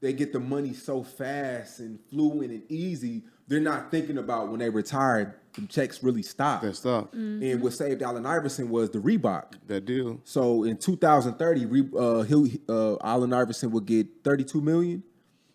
they 0.00 0.12
get 0.12 0.32
the 0.32 0.40
money 0.40 0.72
so 0.74 1.02
fast 1.02 1.80
and 1.80 1.98
fluent 2.10 2.50
and 2.50 2.62
easy. 2.70 3.24
They're 3.48 3.60
not 3.60 3.90
thinking 3.90 4.18
about 4.18 4.50
when 4.50 4.60
they 4.60 4.68
retire, 4.68 5.40
the 5.54 5.66
checks 5.66 6.02
really 6.02 6.22
stop. 6.22 6.62
That 6.62 6.76
stop. 6.76 7.14
And 7.14 7.60
what 7.62 7.72
saved 7.72 8.02
Allen 8.02 8.26
Iverson 8.26 8.68
was 8.68 8.90
the 8.90 8.98
Reebok. 8.98 9.54
That 9.66 9.86
deal. 9.86 10.20
So 10.24 10.64
in 10.64 10.76
2030, 10.76 11.66
Re- 11.66 11.90
uh, 11.98 12.22
he'll, 12.22 12.46
uh, 12.68 12.96
Allen 13.02 13.32
Iverson 13.32 13.70
would 13.72 13.86
get 13.86 14.06
32 14.22 14.60
million 14.60 15.02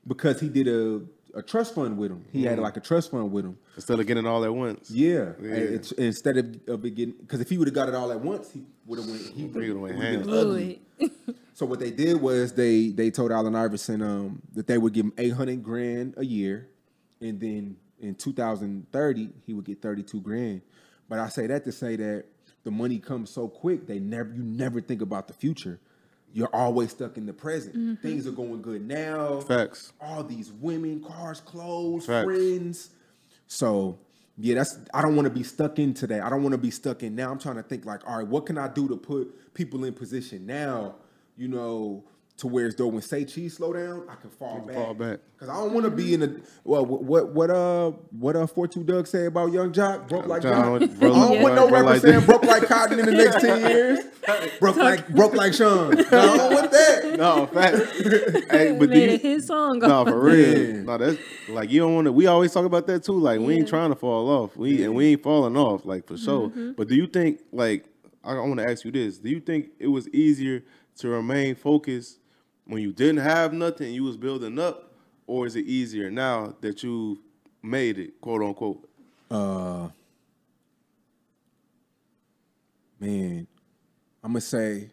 because 0.08 0.40
he 0.40 0.50
did 0.50 0.68
a, 0.68 1.02
a 1.34 1.42
trust 1.42 1.74
fund 1.76 1.98
with 1.98 2.12
him. 2.12 2.24
He 2.32 2.44
had 2.44 2.60
like 2.60 2.78
a 2.78 2.80
trust 2.80 3.12
fund 3.12 3.32
with 3.32 3.46
him. 3.46 3.58
Instead 3.76 4.00
of 4.00 4.06
getting 4.08 4.26
it 4.26 4.30
all 4.30 4.44
at 4.44 4.54
once. 4.54 4.92
Yeah. 4.92 5.32
Yeah. 5.42 5.50
And 5.54 5.64
it's- 5.76 5.92
instead 5.94 6.38
of, 6.38 6.60
of 6.68 6.86
it 6.86 6.92
getting, 6.92 7.16
because 7.20 7.42
if 7.42 7.50
he 7.50 7.58
would 7.58 7.68
have 7.68 7.74
got 7.76 7.90
it 7.90 7.96
all 7.96 8.12
at 8.12 8.20
once, 8.22 8.52
he 8.52 8.64
would 8.86 9.00
have 9.00 9.08
went. 9.10 9.22
He 9.22 9.46
would've 9.46 9.80
went 9.80 10.00
been 10.00 10.22
Blew 10.24 10.40
ugly. 10.40 10.82
it. 11.00 11.12
So 11.56 11.66
what 11.66 11.80
they 11.80 11.92
did 11.92 12.20
was 12.22 12.54
they 12.54 12.90
they 12.90 13.12
told 13.12 13.32
Allen 13.32 13.56
Iverson 13.56 14.02
um, 14.02 14.42
that 14.56 14.66
they 14.68 14.78
would 14.78 14.94
give 14.94 15.06
him 15.06 15.14
800 15.18 15.62
grand 15.64 16.16
a 16.18 16.26
year, 16.26 16.68
and 17.22 17.40
then 17.40 17.78
in 18.00 18.16
2030 18.16 19.30
he 19.46 19.54
would 19.54 19.66
get 19.66 19.82
32 19.82 20.20
grand. 20.22 20.62
But 21.08 21.20
I 21.20 21.30
say 21.30 21.46
that 21.48 21.64
to 21.66 21.72
say 21.72 21.96
that 21.96 22.26
the 22.64 22.72
money 22.72 22.98
comes 23.00 23.30
so 23.30 23.48
quick 23.48 23.86
they 23.88 24.00
never 24.00 24.34
you 24.34 24.42
never 24.44 24.82
think 24.82 25.02
about 25.02 25.28
the 25.28 25.34
future. 25.34 25.80
You're 26.34 26.54
always 26.54 26.90
stuck 26.92 27.18
in 27.18 27.26
the 27.28 27.34
present. 27.34 27.76
Mm-hmm. 27.76 28.08
Things 28.08 28.26
are 28.28 28.32
going 28.32 28.62
good 28.62 28.88
now. 28.88 29.42
Facts. 29.42 29.94
All 30.02 30.24
these 30.24 30.52
women, 30.52 31.04
cars, 31.04 31.40
clothes, 31.40 32.08
Facts. 32.08 32.26
friends. 32.26 32.90
So 33.48 34.00
yeah, 34.38 34.56
that's 34.56 34.80
I 34.94 35.04
don't 35.04 35.16
want 35.16 35.28
to 35.28 35.34
be 35.34 35.44
stuck 35.44 35.78
in 35.78 35.94
today. 35.94 36.20
I 36.20 36.30
don't 36.30 36.42
want 36.42 36.54
to 36.54 36.58
be 36.58 36.72
stuck 36.72 37.04
in 37.04 37.16
now. 37.16 37.32
I'm 37.32 37.38
trying 37.38 37.58
to 37.58 37.64
think 37.64 37.86
like, 37.86 38.08
all 38.08 38.18
right, 38.18 38.28
what 38.28 38.48
can 38.48 38.58
I 38.58 38.68
do 38.68 38.88
to 38.88 38.98
put 38.98 39.54
people 39.54 39.84
in 39.86 39.94
position 39.94 40.48
now? 40.48 40.96
You 41.38 41.50
know, 41.50 42.04
to 42.44 42.48
where 42.48 42.68
as 42.68 42.76
though 42.76 42.88
when 42.88 43.02
say 43.02 43.24
cheese 43.26 43.56
slow 43.56 43.74
down, 43.74 44.04
I 44.10 44.16
can 44.16 44.30
fall 44.30 44.58
can 44.60 44.68
back. 44.68 44.76
fall 44.76 44.94
back. 44.94 45.20
Cause 45.40 45.50
I 45.50 45.56
don't 45.56 45.74
want 45.74 45.86
to 45.86 45.90
be 45.92 46.14
in 46.14 46.24
a 46.24 46.36
well. 46.64 46.86
What 46.86 47.04
what 47.04 47.30
what 47.34 47.50
uh 47.50 47.92
what 48.12 48.36
uh 48.36 48.46
four 48.48 48.68
two 48.68 48.84
Doug 48.84 49.08
say 49.08 49.26
about 49.26 49.52
Yung 49.52 49.72
Joc 49.74 50.08
broke 50.08 50.28
like 50.28 50.42
John, 50.42 50.80
Jock. 50.80 50.90
broke- 51.00 51.16
I 51.16 51.20
don't 51.34 51.42
want 51.42 51.56
no 51.56 51.62
broke 51.68 51.72
rapper 51.72 51.86
like 51.86 52.02
saying 52.02 52.20
that. 52.20 52.26
broke 52.26 52.44
like 52.44 52.64
Cotton 52.64 53.00
in 53.00 53.06
the 53.06 53.12
next 53.12 53.42
ten 53.42 53.60
years. 53.70 54.00
broke 54.60 54.76
like 54.78 55.08
broke 55.10 55.34
like 55.34 55.54
Sean. 55.54 55.96
No, 56.12 56.20
I 56.20 56.38
don't 56.38 56.54
want 56.54 56.72
that. 56.72 57.16
No, 57.18 57.46
facts. 57.48 58.00
hey, 58.52 58.76
but 58.78 58.86
do 58.86 58.88
Made 58.88 59.10
you, 59.10 59.16
a 59.16 59.18
hit 59.18 59.44
song. 59.44 59.80
No, 59.80 59.88
off 59.90 60.08
for 60.08 60.20
real. 60.20 60.58
Yeah. 60.76 60.82
No, 60.84 60.98
that's 60.98 61.18
like 61.50 61.70
you 61.70 61.80
don't 61.82 61.96
want 61.96 62.06
to. 62.06 62.12
We 62.12 62.28
always 62.28 62.52
talk 62.54 62.66
about 62.66 62.88
that 62.88 63.04
too. 63.04 63.14
Like 63.20 63.40
we 63.40 63.56
ain't 63.56 63.68
trying 63.68 63.90
to 63.90 63.96
fall 63.96 64.30
off. 64.30 64.56
We 64.56 64.84
and 64.84 64.94
we 64.96 65.08
ain't 65.14 65.24
falling 65.24 65.58
off. 65.58 65.86
Like 65.86 66.08
for 66.08 66.18
sure. 66.18 66.50
But 66.78 66.88
do 66.88 66.96
you 66.96 67.08
think 67.08 67.42
like 67.52 67.86
I, 68.24 68.34
I 68.34 68.40
want 68.40 68.60
to 68.60 68.70
ask 68.70 68.86
you 68.86 68.92
this? 68.92 69.18
Do 69.18 69.30
you 69.30 69.40
think 69.42 69.72
it 69.80 69.88
was 69.88 70.08
easier 70.10 70.64
to 71.00 71.10
remain 71.10 71.56
focused 71.56 72.20
when 72.66 72.82
you 72.82 72.92
didn't 72.92 73.22
have 73.22 73.54
nothing 73.54 73.94
you 73.94 74.04
was 74.04 74.18
building 74.18 74.60
up, 74.60 74.94
or 75.28 75.46
is 75.46 75.56
it 75.56 75.66
easier 75.66 76.10
now 76.12 76.56
that 76.62 76.84
you 76.84 77.20
made 77.62 77.98
it, 77.98 78.20
quote 78.22 78.42
unquote? 78.42 78.90
Uh, 79.32 79.90
man, 83.00 83.48
I'm 84.24 84.32
gonna 84.32 84.42
say, 84.42 84.90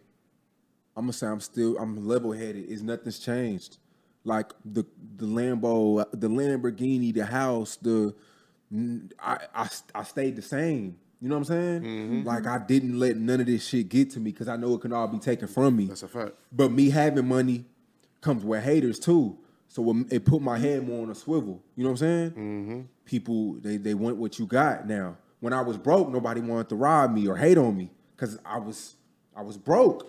I'm 0.96 1.04
gonna 1.04 1.12
say 1.12 1.26
I'm 1.26 1.40
still 1.40 1.76
I'm 1.78 2.06
level 2.06 2.32
headed. 2.32 2.66
Is 2.66 2.82
nothing's 2.82 3.18
changed. 3.18 3.78
Like 4.24 4.52
the 4.64 4.84
the 5.16 5.26
Lambo, 5.26 6.04
the 6.12 6.28
Lamborghini, 6.28 7.12
the 7.12 7.24
house, 7.26 7.76
the 7.76 8.14
I 9.18 9.38
I, 9.54 9.68
I 9.94 10.02
stayed 10.04 10.36
the 10.36 10.42
same. 10.42 10.99
You 11.20 11.28
know 11.28 11.34
what 11.38 11.50
I'm 11.50 11.82
saying? 11.82 12.24
Like 12.24 12.46
I 12.46 12.58
didn't 12.58 12.98
let 12.98 13.16
none 13.16 13.40
of 13.40 13.46
this 13.46 13.66
shit 13.66 13.88
get 13.88 14.10
to 14.12 14.20
me 14.20 14.30
because 14.32 14.48
I 14.48 14.56
know 14.56 14.74
it 14.74 14.80
can 14.80 14.92
all 14.92 15.06
be 15.06 15.18
taken 15.18 15.48
from 15.48 15.76
me. 15.76 15.86
That's 15.86 16.02
a 16.02 16.08
fact. 16.08 16.32
But 16.50 16.72
me 16.72 16.88
having 16.90 17.28
money 17.28 17.66
comes 18.20 18.44
with 18.44 18.62
haters 18.64 18.98
too. 18.98 19.36
So 19.68 19.90
it- 19.90 20.06
it 20.14 20.24
put 20.24 20.40
my 20.42 20.58
head 20.58 20.86
more 20.86 21.02
on 21.02 21.10
a 21.10 21.14
swivel. 21.14 21.62
You 21.76 21.84
know 21.84 21.90
what 21.90 22.02
I'm 22.02 22.06
saying? 22.06 22.30
Mm-hmm. 22.30 22.80
People 23.04 23.54
they 23.60 23.76
they 23.76 23.94
want 23.94 24.16
what 24.16 24.38
you 24.38 24.46
got 24.46 24.88
now. 24.88 25.16
When 25.40 25.52
I 25.52 25.60
was 25.60 25.76
broke, 25.76 26.10
nobody 26.10 26.40
wanted 26.40 26.68
to 26.70 26.76
rob 26.76 27.12
me 27.12 27.26
or 27.28 27.36
hate 27.36 27.58
on 27.58 27.76
me 27.76 27.90
because 28.16 28.38
I 28.44 28.58
was 28.58 28.96
I 29.36 29.42
was 29.42 29.56
broke. 29.58 30.06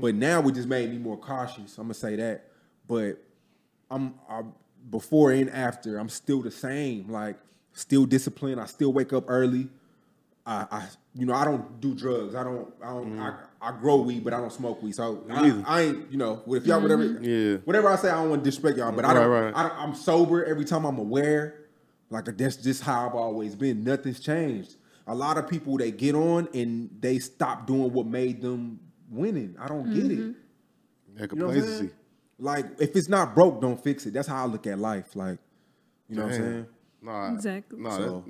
But 0.00 0.14
now 0.14 0.46
it 0.46 0.52
just 0.54 0.68
made 0.68 0.88
me 0.90 0.98
more 0.98 1.16
cautious. 1.16 1.76
I'm 1.78 1.84
gonna 1.84 1.94
say 1.94 2.16
that. 2.16 2.44
But 2.86 3.22
I'm 3.90 4.14
I, 4.30 4.42
before 4.88 5.32
and 5.32 5.50
after, 5.50 5.98
I'm 5.98 6.08
still 6.08 6.40
the 6.42 6.50
same. 6.50 7.08
Like 7.10 7.36
still 7.72 8.06
disciplined. 8.06 8.60
I 8.60 8.66
still 8.66 8.92
wake 8.92 9.12
up 9.12 9.24
early. 9.28 9.68
I, 10.48 10.66
I 10.70 10.88
you 11.14 11.26
know 11.26 11.34
I 11.34 11.44
don't 11.44 11.78
do 11.78 11.94
drugs. 11.94 12.34
I 12.34 12.42
don't 12.42 12.72
I 12.82 12.86
don't 12.88 13.18
I, 13.20 13.34
I 13.60 13.72
grow 13.78 14.00
weed, 14.00 14.24
but 14.24 14.32
I 14.32 14.38
don't 14.38 14.52
smoke 14.52 14.82
weed. 14.82 14.94
So 14.94 15.24
I. 15.30 15.62
I 15.66 15.80
ain't 15.82 16.10
you 16.10 16.16
know 16.16 16.42
if 16.48 16.66
y'all 16.66 16.80
whatever 16.80 17.04
Yeah. 17.04 17.58
whatever 17.64 17.88
I 17.88 17.96
say 17.96 18.08
I 18.08 18.16
don't 18.22 18.30
want 18.30 18.44
to 18.44 18.50
disrespect 18.50 18.78
y'all, 18.78 18.90
but 18.92 19.04
I 19.04 19.12
don't, 19.12 19.28
Right, 19.28 19.40
right. 19.46 19.54
I 19.54 19.68
don't 19.68 19.78
I'm 19.78 19.94
sober 19.94 20.44
every 20.44 20.64
time 20.64 20.86
I'm 20.86 20.98
aware. 20.98 21.66
Like 22.08 22.24
that's 22.38 22.56
just 22.56 22.82
how 22.82 23.06
I've 23.06 23.14
always 23.14 23.54
been. 23.54 23.84
Nothing's 23.84 24.20
changed. 24.20 24.76
a 25.06 25.14
lot 25.14 25.36
of 25.36 25.48
people 25.48 25.76
they 25.76 25.90
get 25.90 26.14
on 26.14 26.48
and 26.54 26.88
they 27.00 27.18
stop 27.18 27.66
doing 27.66 27.92
what 27.92 28.06
made 28.06 28.40
them 28.40 28.80
winning. 29.10 29.54
I 29.60 29.68
don't 29.68 29.92
get 29.92 30.06
it. 30.10 30.18
Mm-hmm. 30.18 31.16
That 31.16 31.32
You 31.32 31.38
know 31.38 31.46
complacency. 31.50 31.90
Like 32.38 32.64
if 32.80 32.96
it's 32.96 33.08
not 33.08 33.34
broke, 33.34 33.60
don't 33.60 33.82
fix 33.82 34.06
it. 34.06 34.14
That's 34.14 34.28
how 34.28 34.44
I 34.44 34.46
look 34.46 34.66
at 34.66 34.78
life. 34.78 35.14
Like, 35.14 35.38
you 36.08 36.16
know 36.16 36.22
what 36.24 36.32
I'm 36.32 36.38
saying? 36.40 36.66
Nah, 37.02 37.32
Exactly. 37.34 37.78
Nah, 37.80 37.96
So- 37.96 38.24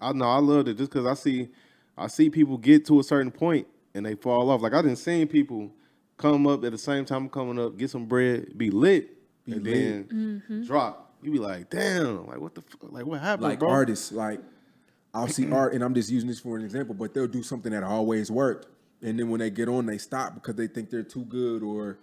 I 0.00 0.12
know 0.12 0.26
I 0.26 0.38
loved 0.38 0.68
it 0.68 0.76
just 0.76 0.90
because 0.90 1.06
I 1.06 1.14
see, 1.14 1.48
I 1.96 2.06
see 2.08 2.28
people 2.30 2.58
get 2.58 2.84
to 2.86 3.00
a 3.00 3.02
certain 3.04 3.30
point 3.30 3.66
and 3.94 4.04
they 4.04 4.14
fall 4.14 4.50
off. 4.50 4.60
Like 4.62 4.74
I 4.74 4.82
didn't 4.82 4.96
seen 4.98 5.26
people 5.28 5.72
come 6.16 6.46
up 6.46 6.64
at 6.64 6.72
the 6.72 6.78
same 6.78 7.04
time 7.04 7.28
coming 7.28 7.58
up, 7.58 7.76
get 7.76 7.90
some 7.90 8.06
bread, 8.06 8.56
be 8.56 8.70
lit, 8.70 9.10
and 9.46 9.62
lit. 9.64 10.08
then 10.10 10.64
drop. 10.66 11.14
You 11.22 11.30
be 11.32 11.38
like, 11.38 11.70
damn, 11.70 12.26
like 12.26 12.38
what 12.38 12.54
the, 12.54 12.60
fuck? 12.62 12.92
like 12.92 13.06
what 13.06 13.20
happened, 13.20 13.48
Like 13.48 13.58
bro? 13.60 13.70
artists, 13.70 14.12
like 14.12 14.40
I'll 15.14 15.28
see 15.28 15.50
art, 15.50 15.72
and 15.74 15.82
I'm 15.82 15.94
just 15.94 16.10
using 16.10 16.28
this 16.28 16.40
for 16.40 16.56
an 16.56 16.64
example, 16.64 16.94
but 16.94 17.14
they'll 17.14 17.26
do 17.28 17.42
something 17.42 17.72
that 17.72 17.82
always 17.82 18.30
worked, 18.30 18.66
and 19.00 19.18
then 19.18 19.30
when 19.30 19.38
they 19.40 19.48
get 19.48 19.68
on, 19.68 19.86
they 19.86 19.96
stop 19.96 20.34
because 20.34 20.56
they 20.56 20.66
think 20.66 20.90
they're 20.90 21.02
too 21.02 21.24
good, 21.24 21.62
or 21.62 21.98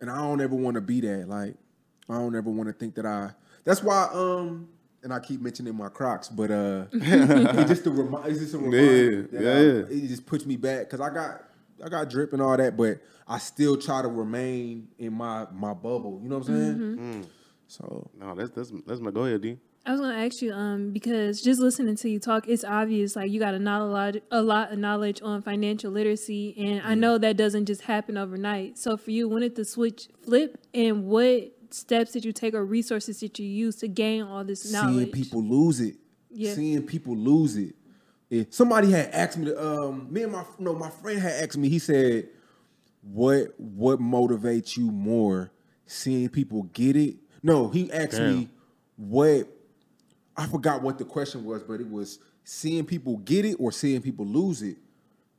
and 0.00 0.08
I 0.10 0.16
don't 0.18 0.40
ever 0.40 0.54
want 0.54 0.76
to 0.76 0.80
be 0.80 1.00
that. 1.02 1.28
Like 1.28 1.56
I 2.08 2.14
don't 2.14 2.34
ever 2.34 2.48
want 2.48 2.68
to 2.68 2.72
think 2.72 2.94
that 2.94 3.04
I. 3.04 3.32
That's 3.64 3.82
why, 3.82 4.08
um, 4.14 4.68
and 5.02 5.12
I 5.12 5.20
keep 5.20 5.40
mentioning 5.40 5.74
my 5.76 5.88
Crocs, 5.88 6.28
but 6.28 6.50
uh, 6.50 6.84
it's 6.92 7.68
just 7.70 7.86
a 7.86 7.90
remind. 7.90 8.26
It's 8.30 8.40
just 8.40 8.54
a 8.54 8.58
reminder. 8.58 9.28
Yeah, 9.32 9.40
yeah, 9.40 9.50
I- 9.50 9.60
yeah. 9.60 10.04
It 10.04 10.08
just 10.08 10.26
puts 10.26 10.44
me 10.46 10.56
back 10.56 10.80
because 10.80 11.00
I 11.00 11.10
got. 11.12 11.44
I 11.80 11.88
got 11.88 12.10
drip 12.10 12.32
and 12.32 12.42
all 12.42 12.56
that, 12.56 12.76
but 12.76 12.98
I 13.28 13.38
still 13.38 13.76
try 13.76 14.02
to 14.02 14.08
remain 14.08 14.88
in 14.98 15.12
my 15.12 15.46
my 15.52 15.74
bubble. 15.74 16.18
You 16.20 16.28
know 16.28 16.38
what 16.38 16.48
I'm 16.48 16.54
saying? 16.56 16.76
Mm. 16.98 17.26
So 17.68 18.10
No, 18.18 18.34
that's 18.34 18.50
that's 18.50 18.72
that's 18.84 19.00
my 19.00 19.12
go 19.12 19.26
ahead, 19.26 19.42
D. 19.42 19.58
I 19.86 19.92
was 19.92 20.00
gonna 20.00 20.16
ask 20.26 20.42
you, 20.42 20.52
um, 20.52 20.90
because 20.90 21.40
just 21.40 21.60
listening 21.60 21.94
to 21.94 22.10
you 22.10 22.18
talk, 22.18 22.48
it's 22.48 22.64
obvious 22.64 23.14
like 23.14 23.30
you 23.30 23.38
got 23.38 23.54
a 23.54 23.60
knowledge, 23.60 24.20
a 24.32 24.42
lot 24.42 24.72
of 24.72 24.78
knowledge 24.80 25.22
on 25.22 25.40
financial 25.40 25.92
literacy, 25.92 26.52
and 26.58 26.82
I 26.82 26.96
know 26.96 27.16
that 27.16 27.36
doesn't 27.36 27.66
just 27.66 27.82
happen 27.82 28.16
overnight. 28.18 28.76
So 28.76 28.96
for 28.96 29.12
you, 29.12 29.28
when 29.28 29.42
did 29.42 29.54
the 29.54 29.64
switch 29.64 30.08
flip, 30.24 30.58
and 30.74 31.04
what 31.04 31.52
steps 31.74 32.12
that 32.12 32.24
you 32.24 32.32
take 32.32 32.54
or 32.54 32.64
resources 32.64 33.20
that 33.20 33.38
you 33.38 33.46
use 33.46 33.76
to 33.76 33.88
gain 33.88 34.22
all 34.22 34.44
this 34.44 34.70
knowledge? 34.70 34.94
seeing 34.94 35.12
people 35.12 35.42
lose 35.42 35.80
it. 35.80 35.96
Yeah. 36.30 36.54
Seeing 36.54 36.82
people 36.82 37.16
lose 37.16 37.56
it. 37.56 37.74
If 38.30 38.52
somebody 38.52 38.90
had 38.90 39.10
asked 39.12 39.38
me 39.38 39.46
to, 39.46 39.66
um, 39.66 40.12
me 40.12 40.22
and 40.22 40.32
my 40.32 40.44
no, 40.58 40.74
my 40.74 40.90
friend 40.90 41.18
had 41.18 41.44
asked 41.44 41.56
me, 41.56 41.68
he 41.68 41.78
said, 41.78 42.28
What 43.02 43.54
what 43.58 44.00
motivates 44.00 44.76
you 44.76 44.90
more? 44.90 45.50
Seeing 45.86 46.28
people 46.28 46.64
get 46.74 46.96
it? 46.96 47.16
No, 47.42 47.68
he 47.68 47.90
asked 47.90 48.20
me 48.20 48.50
what 48.96 49.48
I 50.36 50.46
forgot 50.46 50.82
what 50.82 50.98
the 50.98 51.04
question 51.04 51.44
was, 51.44 51.62
but 51.62 51.80
it 51.80 51.90
was 51.90 52.18
seeing 52.44 52.84
people 52.84 53.16
get 53.18 53.44
it 53.44 53.54
or 53.54 53.72
seeing 53.72 54.02
people 54.02 54.26
lose 54.26 54.62
it. 54.62 54.76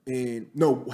And 0.08 0.48
no, 0.56 0.86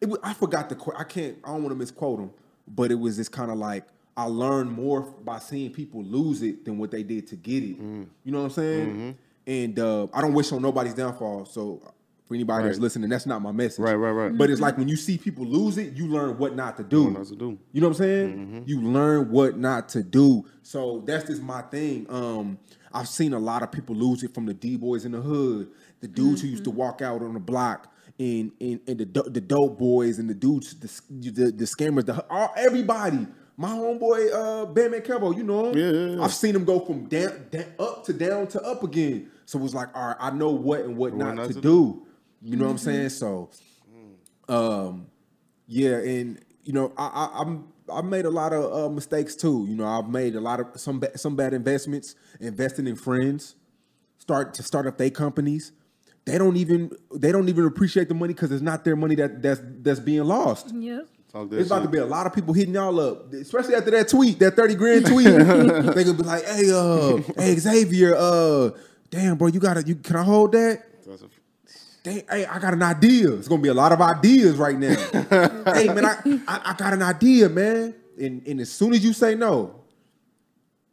it 0.00 0.08
was, 0.08 0.18
I 0.22 0.34
forgot 0.34 0.68
the 0.68 0.76
que- 0.76 0.94
I 0.96 1.04
can't 1.04 1.38
I 1.44 1.48
don't 1.48 1.62
want 1.62 1.70
to 1.72 1.78
misquote 1.78 2.20
him, 2.20 2.30
but 2.68 2.92
it 2.92 2.94
was 2.94 3.16
this 3.16 3.28
kind 3.28 3.50
of 3.50 3.58
like 3.58 3.84
I 4.16 4.24
learned 4.24 4.70
more 4.70 5.02
by 5.02 5.38
seeing 5.38 5.72
people 5.72 6.02
lose 6.02 6.42
it 6.42 6.64
than 6.64 6.78
what 6.78 6.90
they 6.90 7.02
did 7.02 7.26
to 7.28 7.36
get 7.36 7.62
it. 7.62 7.80
Mm. 7.80 8.06
You 8.24 8.32
know 8.32 8.38
what 8.38 8.44
I'm 8.44 8.50
saying? 8.50 9.18
And 9.46 9.78
uh, 9.78 10.06
I 10.12 10.20
don't 10.20 10.34
wish 10.34 10.52
on 10.52 10.62
nobody's 10.62 10.94
downfall. 10.94 11.46
So 11.46 11.82
for 12.28 12.34
anybody 12.34 12.66
that's 12.66 12.78
listening, 12.78 13.10
that's 13.10 13.26
not 13.26 13.42
my 13.42 13.52
message. 13.52 13.78
Right, 13.78 13.94
right, 13.94 14.10
right. 14.10 14.36
But 14.36 14.50
it's 14.50 14.60
like 14.60 14.78
when 14.78 14.88
you 14.88 14.96
see 14.96 15.18
people 15.18 15.44
lose 15.44 15.78
it, 15.78 15.94
you 15.94 16.06
learn 16.06 16.38
what 16.38 16.54
not 16.54 16.76
to 16.76 16.84
do. 16.84 17.04
What 17.04 17.12
not 17.14 17.26
to 17.26 17.36
do. 17.36 17.58
You 17.72 17.80
know 17.80 17.88
what 17.88 17.96
I'm 17.96 18.02
saying? 18.02 18.64
You 18.66 18.80
learn 18.82 19.30
what 19.30 19.58
not 19.58 19.88
to 19.90 20.02
do. 20.02 20.46
So 20.62 21.02
that's 21.06 21.26
just 21.26 21.42
my 21.42 21.62
thing. 21.62 22.06
Um, 22.08 22.58
I've 22.94 23.08
seen 23.08 23.32
a 23.32 23.38
lot 23.38 23.62
of 23.62 23.72
people 23.72 23.94
lose 23.96 24.22
it 24.22 24.34
from 24.34 24.46
the 24.46 24.54
D 24.54 24.76
boys 24.76 25.04
in 25.04 25.12
the 25.12 25.20
hood, 25.20 25.70
the 26.00 26.08
dudes 26.08 26.42
who 26.42 26.48
used 26.48 26.64
to 26.64 26.70
walk 26.70 27.02
out 27.02 27.22
on 27.22 27.34
the 27.34 27.40
block, 27.40 27.92
and 28.18 28.52
and, 28.60 28.80
and 28.86 28.98
the 28.98 29.22
the 29.30 29.40
dope 29.40 29.78
boys 29.78 30.18
and 30.18 30.28
the 30.28 30.34
dudes, 30.34 30.74
the 30.74 31.30
the, 31.30 31.50
the 31.50 31.64
scammers, 31.64 32.06
the 32.06 32.24
all, 32.30 32.52
everybody. 32.56 33.26
My 33.56 33.68
homeboy 33.68 34.32
uh, 34.32 34.66
Bam 34.66 34.92
Kevo, 34.92 35.36
you 35.36 35.42
know 35.42 35.66
him. 35.66 35.78
Yeah, 35.78 35.90
yeah, 35.90 36.16
yeah. 36.16 36.22
I've 36.22 36.32
seen 36.32 36.56
him 36.56 36.64
go 36.64 36.80
from 36.80 37.06
down, 37.06 37.48
down 37.50 37.66
up 37.78 38.04
to 38.04 38.12
down 38.12 38.46
to 38.48 38.62
up 38.62 38.82
again. 38.82 39.30
So 39.44 39.62
it's 39.64 39.74
like, 39.74 39.88
all 39.94 40.08
right, 40.08 40.16
I 40.18 40.30
know 40.30 40.50
what 40.50 40.80
and 40.80 40.96
what 40.96 41.14
not, 41.14 41.34
not 41.34 41.48
to, 41.48 41.54
to 41.54 41.60
do. 41.60 42.06
You 42.40 42.56
know 42.56 42.64
what 42.64 42.72
I'm 42.72 42.78
saying? 42.78 43.10
So, 43.10 43.50
um, 44.48 45.06
yeah, 45.66 45.96
and 45.96 46.40
you 46.64 46.72
know, 46.72 46.92
I, 46.96 47.06
I 47.06 47.40
I'm 47.40 47.68
I've 47.92 48.04
made 48.04 48.24
a 48.24 48.30
lot 48.30 48.52
of 48.52 48.72
uh, 48.72 48.88
mistakes 48.88 49.34
too. 49.34 49.66
You 49.68 49.76
know, 49.76 49.86
I've 49.86 50.08
made 50.08 50.34
a 50.34 50.40
lot 50.40 50.60
of 50.60 50.80
some 50.80 50.98
ba- 51.00 51.16
some 51.18 51.36
bad 51.36 51.54
investments, 51.54 52.14
investing 52.40 52.86
in 52.86 52.96
friends, 52.96 53.56
start 54.18 54.54
to 54.54 54.62
start 54.62 54.86
up 54.86 54.98
their 54.98 55.10
companies. 55.10 55.72
They 56.24 56.38
don't 56.38 56.56
even 56.56 56.90
they 57.14 57.32
don't 57.32 57.48
even 57.48 57.66
appreciate 57.66 58.08
the 58.08 58.14
money 58.14 58.32
because 58.32 58.52
it's 58.52 58.62
not 58.62 58.84
their 58.84 58.96
money 58.96 59.14
that 59.16 59.42
that's 59.42 59.60
that's 59.82 60.00
being 60.00 60.24
lost. 60.24 60.72
Yep. 60.74 61.08
Talk 61.32 61.48
that 61.50 61.58
It's 61.60 61.68
about 61.70 61.82
to 61.82 61.88
be 61.88 61.98
a 61.98 62.04
lot 62.04 62.26
of 62.26 62.34
people 62.34 62.52
hitting 62.52 62.74
y'all 62.74 62.98
up, 63.00 63.32
especially 63.32 63.74
after 63.74 63.90
that 63.92 64.08
tweet, 64.08 64.38
that 64.40 64.54
30 64.54 64.74
grand 64.74 65.06
tweet. 65.06 65.24
they 65.94 66.04
gonna 66.04 66.12
be 66.14 66.22
like, 66.24 66.44
hey, 66.44 66.70
uh, 66.70 67.16
hey 67.36 67.56
Xavier, 67.56 68.14
uh, 68.14 68.70
damn, 69.10 69.38
bro, 69.38 69.48
you 69.48 69.58
gotta 69.58 69.82
you 69.82 69.94
can 69.94 70.16
I 70.16 70.22
hold 70.22 70.52
that? 70.52 70.82
Dang, 72.04 72.22
hey, 72.28 72.44
I 72.44 72.58
got 72.58 72.74
an 72.74 72.82
idea. 72.82 73.30
It's 73.32 73.48
gonna 73.48 73.62
be 73.62 73.68
a 73.68 73.74
lot 73.74 73.92
of 73.92 74.00
ideas 74.00 74.56
right 74.56 74.76
now. 74.78 74.94
hey 75.72 75.86
man, 75.86 76.04
I, 76.04 76.16
I 76.48 76.60
I 76.64 76.74
got 76.76 76.92
an 76.92 77.02
idea, 77.02 77.48
man. 77.48 77.94
And 78.20 78.46
and 78.46 78.60
as 78.60 78.70
soon 78.70 78.92
as 78.92 79.02
you 79.04 79.12
say 79.12 79.34
no, 79.34 79.80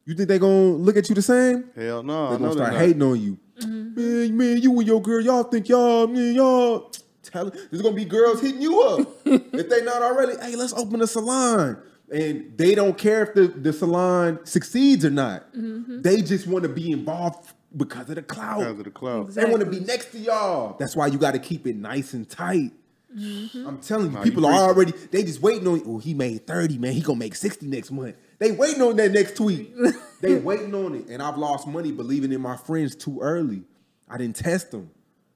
you 0.05 0.13
think 0.13 0.29
they 0.29 0.39
gonna 0.39 0.73
look 0.77 0.95
at 0.97 1.09
you 1.09 1.15
the 1.15 1.21
same? 1.21 1.65
Hell 1.75 2.03
no, 2.03 2.29
They're 2.29 2.37
gonna 2.37 2.39
they're 2.39 2.51
start 2.53 2.73
not. 2.73 2.81
hating 2.81 3.01
on 3.01 3.19
you. 3.19 3.37
Man, 3.65 4.37
man, 4.37 4.57
you 4.61 4.77
and 4.77 4.87
your 4.87 5.01
girl, 5.01 5.19
y'all 5.19 5.43
think 5.43 5.67
y'all, 5.67 6.07
man, 6.07 6.33
y'all. 6.33 6.91
Tell, 7.31 7.49
there's 7.49 7.81
gonna 7.81 7.95
be 7.95 8.05
girls 8.05 8.41
hitting 8.41 8.61
you 8.61 8.81
up 8.81 9.07
if 9.25 9.69
they 9.69 9.83
not 9.83 10.01
already. 10.01 10.33
Hey, 10.41 10.55
let's 10.55 10.73
open 10.73 11.01
a 11.01 11.07
salon, 11.07 11.81
and 12.11 12.57
they 12.57 12.75
don't 12.75 12.97
care 12.97 13.23
if 13.23 13.33
the, 13.33 13.47
the 13.47 13.73
salon 13.73 14.39
succeeds 14.45 15.05
or 15.05 15.09
not. 15.09 15.53
Mm-hmm. 15.53 16.01
They 16.01 16.21
just 16.21 16.47
want 16.47 16.63
to 16.63 16.69
be 16.69 16.91
involved 16.91 17.53
because 17.75 18.09
of 18.09 18.15
the 18.15 18.23
clout. 18.23 18.59
Because 18.59 18.79
of 18.79 18.85
the 18.85 18.91
cloud. 18.91 19.27
Exactly. 19.27 19.45
They 19.45 19.57
want 19.57 19.71
to 19.71 19.79
be 19.79 19.85
next 19.85 20.11
to 20.13 20.19
y'all. 20.19 20.75
That's 20.79 20.95
why 20.95 21.07
you 21.07 21.17
got 21.17 21.33
to 21.33 21.39
keep 21.39 21.67
it 21.67 21.75
nice 21.75 22.13
and 22.13 22.27
tight. 22.27 22.71
Mm-hmm. 23.15 23.67
I'm 23.67 23.79
telling 23.79 24.07
you, 24.07 24.11
Nah, 24.11 24.23
you 24.23 24.31
people 24.31 24.45
are 24.45 24.69
already. 24.69 24.91
They 24.91 25.23
just 25.23 25.41
waiting 25.41 25.67
on. 25.67 25.81
Oh, 25.85 25.97
he 25.97 26.13
made 26.13 26.45
thirty, 26.45 26.77
man. 26.77 26.93
He 26.93 27.01
gonna 27.01 27.17
make 27.17 27.35
sixty 27.35 27.65
next 27.65 27.91
month. 27.91 28.15
They 28.37 28.51
waiting 28.51 28.81
on 28.83 28.95
that 28.97 29.11
next 29.11 29.35
tweet. 29.35 29.73
they 30.21 30.35
waiting 30.35 30.75
on 30.75 30.95
it, 30.95 31.07
and 31.07 31.21
I've 31.21 31.37
lost 31.37 31.67
money 31.67 31.91
believing 31.91 32.31
in 32.31 32.41
my 32.41 32.55
friends 32.55 32.95
too 32.95 33.19
early. 33.19 33.63
I 34.07 34.17
didn't 34.17 34.35
test 34.35 34.71
them. 34.71 34.91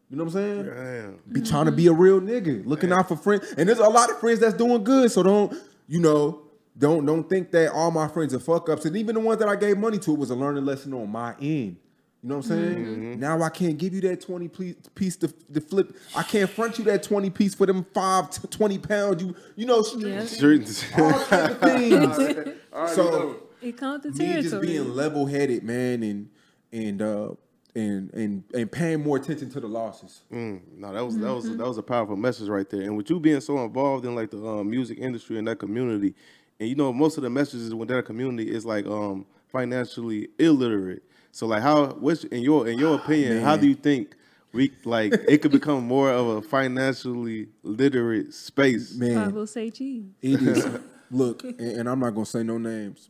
You 0.09 0.17
know 0.17 0.25
what 0.25 0.35
I'm 0.35 0.65
saying? 0.65 0.65
Damn. 0.65 1.19
Be 1.31 1.41
trying 1.41 1.65
to 1.65 1.71
be 1.71 1.87
a 1.87 1.93
real 1.93 2.21
nigga, 2.21 2.65
looking 2.65 2.91
out 2.91 3.07
for 3.07 3.15
friends. 3.15 3.53
And 3.57 3.67
there's 3.67 3.79
a 3.79 3.89
lot 3.89 4.09
of 4.11 4.19
friends 4.19 4.39
that's 4.39 4.53
doing 4.53 4.83
good. 4.83 5.11
So 5.11 5.23
don't, 5.23 5.55
you 5.87 5.99
know, 5.99 6.41
don't 6.77 7.05
don't 7.05 7.27
think 7.27 7.51
that 7.51 7.71
all 7.71 7.89
my 7.91 8.07
friends 8.07 8.33
are 8.33 8.39
fuck 8.39 8.69
ups. 8.69 8.85
And 8.85 8.95
even 8.95 9.15
the 9.15 9.21
ones 9.21 9.39
that 9.39 9.47
I 9.49 9.55
gave 9.55 9.77
money 9.77 9.97
to, 9.99 10.13
it 10.13 10.19
was 10.19 10.29
a 10.29 10.35
learning 10.35 10.65
lesson 10.65 10.93
on 10.93 11.09
my 11.09 11.33
end. 11.41 11.77
You 12.23 12.29
know 12.29 12.37
what 12.37 12.45
I'm 12.45 12.51
saying? 12.51 13.19
Now 13.19 13.41
I 13.41 13.49
can't 13.49 13.77
give 13.77 13.93
you 13.93 13.99
that 14.01 14.21
20 14.21 14.47
piece, 14.47 14.75
piece 14.95 15.17
to, 15.17 15.27
to 15.27 15.59
flip. 15.59 15.93
I 16.15 16.23
can't 16.23 16.49
front 16.49 16.77
you 16.77 16.85
that 16.85 17.03
20 17.03 17.29
piece 17.31 17.53
for 17.53 17.65
them 17.65 17.85
five 17.93 18.29
to 18.29 18.47
20 18.47 18.77
pounds. 18.79 19.21
You 19.21 19.35
you 19.57 19.65
know, 19.65 19.83
Yeah. 19.97 20.23
Street- 20.25 20.85
all 20.97 21.11
kinds 21.25 21.51
of 21.51 21.59
things. 21.59 22.15
so 22.95 23.41
It 23.61 23.77
comes 23.77 24.03
to 24.03 24.11
the 24.11 24.23
me 24.23 24.41
just 24.41 24.61
being 24.61 24.93
level 24.95 25.25
headed, 25.25 25.63
man, 25.63 26.01
and 26.03 26.29
and 26.71 27.01
uh 27.01 27.29
and 27.75 28.13
and 28.13 28.43
and 28.53 28.71
paying 28.71 29.03
more 29.03 29.17
attention 29.17 29.49
to 29.51 29.59
the 29.59 29.67
losses. 29.67 30.23
Mm, 30.31 30.61
no, 30.77 30.93
that 30.93 31.03
was 31.05 31.17
that 31.17 31.33
was 31.33 31.57
that 31.57 31.67
was 31.67 31.77
a 31.77 31.83
powerful 31.83 32.15
message 32.15 32.49
right 32.49 32.69
there. 32.69 32.81
And 32.81 32.95
with 32.95 33.09
you 33.09 33.19
being 33.19 33.41
so 33.41 33.63
involved 33.63 34.05
in 34.05 34.15
like 34.15 34.31
the 34.31 34.45
um, 34.45 34.69
music 34.69 34.99
industry 34.99 35.37
and 35.37 35.47
that 35.47 35.59
community, 35.59 36.13
and 36.59 36.69
you 36.69 36.75
know 36.75 36.93
most 36.93 37.17
of 37.17 37.23
the 37.23 37.29
messages 37.29 37.73
within 37.73 37.97
that 37.97 38.05
community 38.05 38.51
is 38.51 38.65
like 38.65 38.85
um, 38.85 39.25
financially 39.51 40.29
illiterate. 40.39 41.03
So 41.31 41.47
like 41.47 41.63
how 41.63 41.87
what's 41.87 42.23
in 42.25 42.41
your 42.41 42.67
in 42.67 42.77
your 42.77 42.95
opinion, 42.95 43.41
how 43.41 43.57
do 43.57 43.67
you 43.67 43.75
think 43.75 44.15
we 44.51 44.71
like 44.85 45.13
it 45.27 45.41
could 45.41 45.51
become 45.51 45.83
more 45.83 46.11
of 46.11 46.27
a 46.27 46.41
financially 46.41 47.47
literate 47.63 48.33
space? 48.33 48.93
Man, 48.95 49.17
I 49.17 49.27
will 49.29 49.47
say 49.47 49.71
cheese. 49.71 50.05
It 50.21 50.41
is. 50.41 50.67
look, 51.11 51.43
and, 51.43 51.59
and 51.59 51.89
I'm 51.89 51.99
not 51.99 52.11
gonna 52.11 52.25
say 52.25 52.43
no 52.43 52.57
names, 52.57 53.09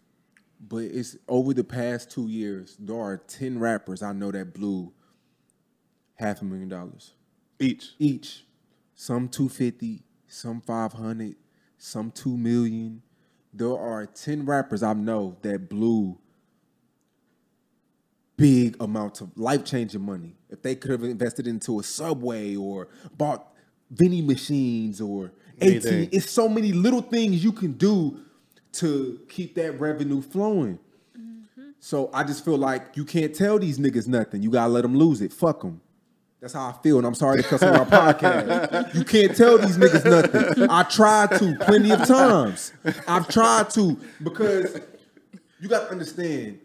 but 0.68 0.84
it's 0.84 1.18
over 1.28 1.54
the 1.54 1.64
past 1.64 2.10
two 2.12 2.28
years. 2.28 2.76
There 2.80 2.96
are 3.00 3.18
ten 3.18 3.60
rappers 3.60 4.02
I 4.02 4.14
know 4.14 4.32
that 4.32 4.54
blew 4.54 4.94
half 6.16 6.42
a 6.42 6.46
million 6.46 6.70
dollars 6.70 7.14
Each. 7.60 7.92
each. 8.00 8.46
Some 8.96 9.28
two 9.28 9.50
fifty, 9.50 10.04
some 10.28 10.62
five 10.62 10.94
hundred, 10.94 11.36
some 11.78 12.12
two 12.12 12.38
million. 12.38 13.02
There 13.54 13.78
are 13.78 14.06
ten 14.06 14.46
rappers 14.46 14.84
I 14.84 14.94
know 14.94 15.38
that 15.42 15.70
blew 15.70 16.18
big 18.38 18.76
amounts 18.82 19.22
of 19.22 19.36
life 19.38 19.64
changing 19.64 20.02
money. 20.02 20.36
If 20.50 20.62
they 20.62 20.76
could 20.76 20.92
have 20.92 21.04
invested 21.04 21.48
into 21.48 21.80
a 21.80 21.84
subway 21.84 22.56
or 22.56 22.88
bought 23.16 23.48
vending 23.92 24.26
machines 24.26 25.00
or 25.02 25.32
18, 25.62 25.72
Anything. 25.72 26.10
it's 26.12 26.30
so 26.32 26.50
many 26.50 26.72
little 26.72 27.02
things 27.02 27.44
you 27.44 27.52
can 27.52 27.74
do 27.74 28.20
to 28.74 29.20
keep 29.30 29.56
that 29.56 29.80
revenue 29.80 30.22
flowing. 30.22 30.80
So 31.80 32.10
I 32.14 32.24
just 32.24 32.46
feel 32.46 32.58
like 32.58 32.96
you 32.96 33.04
can't 33.04 33.36
tell 33.36 33.60
these 33.60 33.78
niggas 33.78 34.08
nothing. 34.08 34.42
You 34.42 34.52
gotta 34.52 34.72
let 34.72 34.82
them 34.82 34.96
lose 34.96 35.22
it. 35.22 35.34
Fuck 35.34 35.62
them. 35.62 35.82
That's 36.40 36.54
how 36.54 36.68
I 36.68 36.74
feel, 36.84 36.98
and 36.98 37.08
I'm 37.08 37.16
sorry 37.16 37.42
to 37.42 37.48
cuss 37.48 37.64
on 37.64 37.74
our 37.76 37.86
podcast. 37.86 38.94
You 38.94 39.06
can't 39.06 39.36
tell 39.36 39.58
these 39.58 39.78
niggas 39.78 40.04
nothing. 40.04 40.70
I 40.70 40.84
tried 40.84 41.32
to 41.40 41.56
plenty 41.62 41.92
of 41.92 42.06
times. 42.06 42.74
I've 43.08 43.30
tried 43.30 43.70
to 43.72 43.98
because 44.22 44.78
you 45.62 45.70
got 45.70 45.86
to 45.86 45.92
understand. 45.92 46.60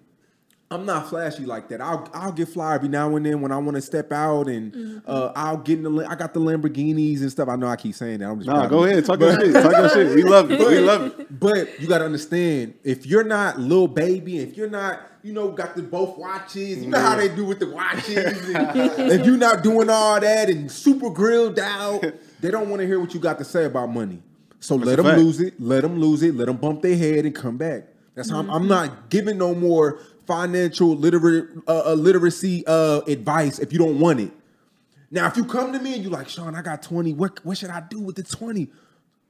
I'm 0.71 0.85
not 0.85 1.09
flashy 1.09 1.47
like 1.47 1.69
that. 1.69 1.81
I'll 1.81 2.09
I'll 2.13 2.33
get 2.33 2.49
fly 2.49 2.75
every 2.75 2.91
now 2.91 3.17
and 3.17 3.25
then 3.25 3.41
when 3.41 3.53
I 3.53 3.57
want 3.57 3.77
to 3.77 3.81
step 3.81 4.13
out, 4.13 4.49
and 4.49 4.73
mm-hmm. 4.73 4.99
uh, 5.07 5.33
I'll 5.35 5.57
get 5.57 5.79
in 5.79 5.85
the. 5.85 6.07
I 6.07 6.15
got 6.15 6.35
the 6.35 6.41
Lamborghinis 6.41 7.21
and 7.21 7.31
stuff. 7.31 7.49
I 7.49 7.57
know 7.57 7.69
I 7.69 7.77
keep 7.77 7.95
saying 7.95 8.19
that. 8.19 8.29
I'm 8.29 8.39
just 8.39 8.49
Nah, 8.49 8.67
go 8.67 8.85
ahead, 8.85 9.07
talk 9.07 9.19
your 9.19 9.41
shit, 9.41 9.55
talk 9.55 9.73
your 9.73 9.89
shit. 9.89 10.15
We 10.15 10.25
love 10.25 10.51
it, 10.51 10.59
we 10.59 10.81
love 10.81 11.19
it. 11.19 11.41
but 11.41 11.81
you 11.81 11.89
got 11.89 11.99
to 11.99 12.05
understand, 12.05 12.75
if 12.85 13.07
you're 13.07 13.25
not 13.25 13.59
little 13.59 13.89
baby, 13.89 14.41
if 14.41 14.59
you're 14.59 14.69
not, 14.69 15.01
you 15.23 15.33
know, 15.33 15.51
got 15.51 15.75
the 15.75 15.83
both 15.83 16.19
watches, 16.19 16.85
you 16.85 16.91
know 16.91 17.01
how 17.01 17.17
mm-hmm. 17.17 17.29
they 17.29 17.35
do 17.35 17.47
with 17.47 17.61
the 17.61 17.71
watches. 17.71 18.55
and 18.55 19.11
if 19.11 19.25
you're 19.25 19.39
not 19.39 19.63
doing 19.63 19.89
all 19.89 20.21
that 20.21 20.51
and 20.51 20.71
super 20.71 21.09
grilled 21.09 21.59
out, 21.59 22.05
they 22.41 22.51
don't 22.51 22.69
want 22.69 22.81
to 22.81 22.87
hear 22.87 23.01
what 23.01 23.15
you 23.15 23.21
got 23.21 23.39
to 23.39 23.45
say 23.45 23.65
about 23.65 23.87
money. 23.87 24.23
So 24.61 24.77
let 24.77 24.97
them 24.97 25.07
fact. 25.07 25.19
lose 25.19 25.41
it. 25.41 25.59
Let 25.59 25.81
them 25.81 25.99
lose 25.99 26.23
it. 26.23 26.35
Let 26.35 26.47
them 26.47 26.59
bump 26.59 26.83
their 26.83 26.97
head 26.97 27.25
and 27.25 27.35
come 27.35 27.57
back. 27.57 27.85
That's 28.15 28.31
how 28.31 28.41
I'm, 28.41 28.51
I'm 28.51 28.61
mm-hmm. 28.63 28.69
not 28.69 29.11
giving 29.11 29.39
no 29.39 29.55
more 29.55 30.01
financial 30.29 30.95
literate 30.95 31.49
uh, 31.67 31.83
uh, 31.87 31.95
literacy 31.95 32.63
uh, 32.67 33.01
advice 33.09 33.59
if 33.59 33.73
you 33.73 33.79
don't 33.79 33.99
want 33.99 34.21
it. 34.21 34.31
Now, 35.11 35.27
if 35.27 35.39
you 35.39 35.45
come 35.47 35.73
to 35.73 35.79
me 35.81 35.95
and 35.95 36.05
you 36.05 36.11
like, 36.11 36.29
Sean, 36.29 36.55
I 36.55 36.61
got 36.61 36.83
20, 36.83 37.15
what, 37.15 37.43
what 37.45 37.57
should 37.57 37.71
I 37.71 37.81
do 37.89 37.99
with 37.99 38.17
the 38.17 38.23
20? 38.23 38.69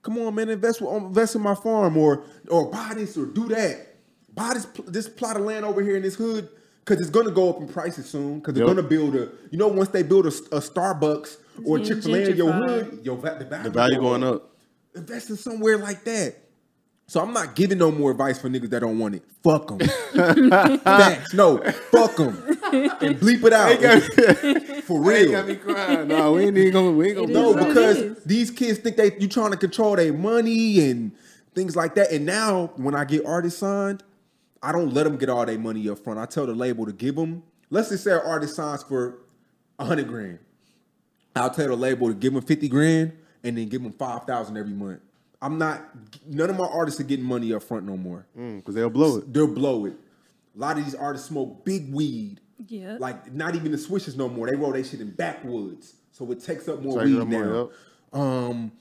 Come 0.03 0.19
on, 0.19 0.35
man, 0.35 0.49
invest 0.49 0.81
with, 0.81 0.91
invest 0.93 1.37
in 1.37 1.41
my 1.43 1.55
farm 1.55 1.97
or 1.97 2.25
or 2.51 2.71
buy 2.71 2.93
this 2.95 3.17
or 3.17 3.27
do 3.27 3.49
that. 3.49 3.95
Buy 4.35 4.55
this 4.55 4.67
this 4.87 5.09
plot 5.09 5.37
of 5.37 5.43
land 5.43 5.65
over 5.65 5.83
here 5.83 5.97
in 5.97 6.03
this 6.03 6.15
hood 6.15 6.49
because 6.85 7.01
it's 7.01 7.11
gonna 7.11 7.31
go 7.33 7.51
up 7.51 7.61
in 7.61 7.69
prices 7.69 8.09
soon. 8.09 8.39
Because 8.39 8.55
they're 8.55 8.67
Yep. 8.67 8.77
gonna 8.77 8.89
build 8.89 9.15
a, 9.17 9.29
you 9.51 9.59
know, 9.59 9.69
once 9.69 9.91
they 9.91 10.03
build 10.03 10.27
a, 10.27 10.29
a 10.29 10.61
Starbucks 10.61 11.37
or 11.65 11.79
Chick 11.81 12.03
Fil 12.03 12.15
A 12.15 12.31
in 12.31 12.37
your 12.37 12.53
hood, 12.53 13.01
your 13.03 13.17
the 13.17 13.45
value, 13.45 13.65
The 13.65 13.71
value 13.71 13.99
going 14.01 14.23
up. 14.25 14.57
Invest 14.95 15.31
in 15.31 15.37
somewhere 15.37 15.77
like 15.79 16.05
that. 16.05 16.35
So 17.09 17.23
I'm 17.23 17.33
not 17.33 17.55
giving 17.55 17.79
no 17.79 17.91
more 17.91 18.11
advice 18.11 18.39
for 18.39 18.51
niggas 18.51 18.69
that 18.69 18.81
don't 18.81 18.99
want 18.99 19.15
it. 19.15 19.23
Fuck 19.43 19.69
them. 19.69 19.79
Facts. 20.81 21.33
No, 21.33 21.57
fuck 21.91 22.17
them. 22.17 22.37
And 23.01 23.19
bleep 23.19 23.43
it 23.45 23.53
out. 23.55 24.83
for 24.85 25.01
real. 25.01 25.33
got 25.33 25.49
me 25.49 25.57
crying. 25.57 26.07
No, 26.07 26.35
we 26.35 26.45
ain't 26.45 26.59
even 26.59 26.71
gonna, 26.75 26.91
we 26.91 27.07
ain't 27.09 27.17
gonna 27.17 27.33
No, 27.33 27.49
is 27.49 27.55
what 27.57 27.65
it 27.65 27.69
because 27.69 28.25
these 28.25 28.51
kids 28.51 28.79
think 28.81 28.97
they 28.99 29.17
you 29.19 29.27
trying 29.27 29.53
to 29.53 29.57
control 29.57 29.97
their 29.97 30.13
money 30.13 30.91
and 30.91 31.13
things 31.55 31.75
like 31.75 31.95
that. 31.95 32.13
And 32.13 32.27
now 32.27 32.73
when 32.77 32.95
I 32.95 33.07
get 33.07 33.25
artists 33.25 33.61
signed, 33.61 34.03
I 34.63 34.73
don't 34.73 34.93
let 34.93 35.05
them 35.05 35.17
get 35.17 35.31
all 35.31 35.47
their 35.47 35.59
money 35.59 35.89
up 35.89 36.01
front. 36.01 36.19
I 36.19 36.27
tell 36.27 36.45
the 36.45 36.55
label 36.55 36.85
to 36.85 36.93
give 36.93 37.17
them. 37.17 37.43
Let's 37.71 37.89
just 37.89 38.05
say 38.05 38.13
an 38.13 38.21
artist 38.23 38.55
signs 38.55 38.83
for 38.83 39.21
a 39.79 39.87
hundred 39.87 40.09
grand. 40.09 40.41
I'll 41.35 41.49
tell 41.49 41.69
the 41.69 41.77
label 41.77 42.09
to 42.09 42.15
give 42.15 42.35
them 42.35 42.43
fifty 42.43 42.69
grand 42.69 43.13
and 43.43 43.57
then 43.57 43.67
give 43.71 43.83
them 43.83 43.93
five 43.93 44.25
thousand 44.25 44.59
every 44.59 44.75
month. 44.75 45.01
I'm 45.41 45.59
not. 45.59 45.83
None 46.27 46.51
of 46.51 46.57
my 46.57 46.67
artists 46.67 47.01
are 47.01 47.05
getting 47.05 47.25
money 47.25 47.53
up 47.53 47.63
front 47.63 47.87
no 47.87 47.97
more. 47.97 48.27
because 48.35 48.75
they'll 48.75 48.91
blow 48.91 49.19
it. 49.19 49.33
They'll 49.33 49.47
blow 49.47 49.87
it. 49.87 49.95
A 50.57 50.59
lot 50.59 50.79
of 50.79 50.85
these 50.85 50.95
artists 50.95 51.29
smoke 51.29 51.65
big 51.65 51.93
weed. 51.93 52.41
Yeah. 52.67 52.97
Like 52.99 53.33
not 53.33 53.55
even 53.55 53.71
the 53.71 53.79
swishes 53.79 54.17
no 54.17 54.29
more. 54.29 54.49
They 54.49 54.57
roll 54.57 54.73
their 54.73 54.83
shit 54.83 55.01
in 55.01 55.11
backwoods, 55.13 55.95
so 56.11 56.31
it 56.33 56.43
takes 56.43 56.67
up 56.69 56.83
more 56.83 56.99
Takes 57.01 57.11
weed 57.13 57.21
up 57.21 57.29
now. 57.29 57.71
Um, 58.13 58.73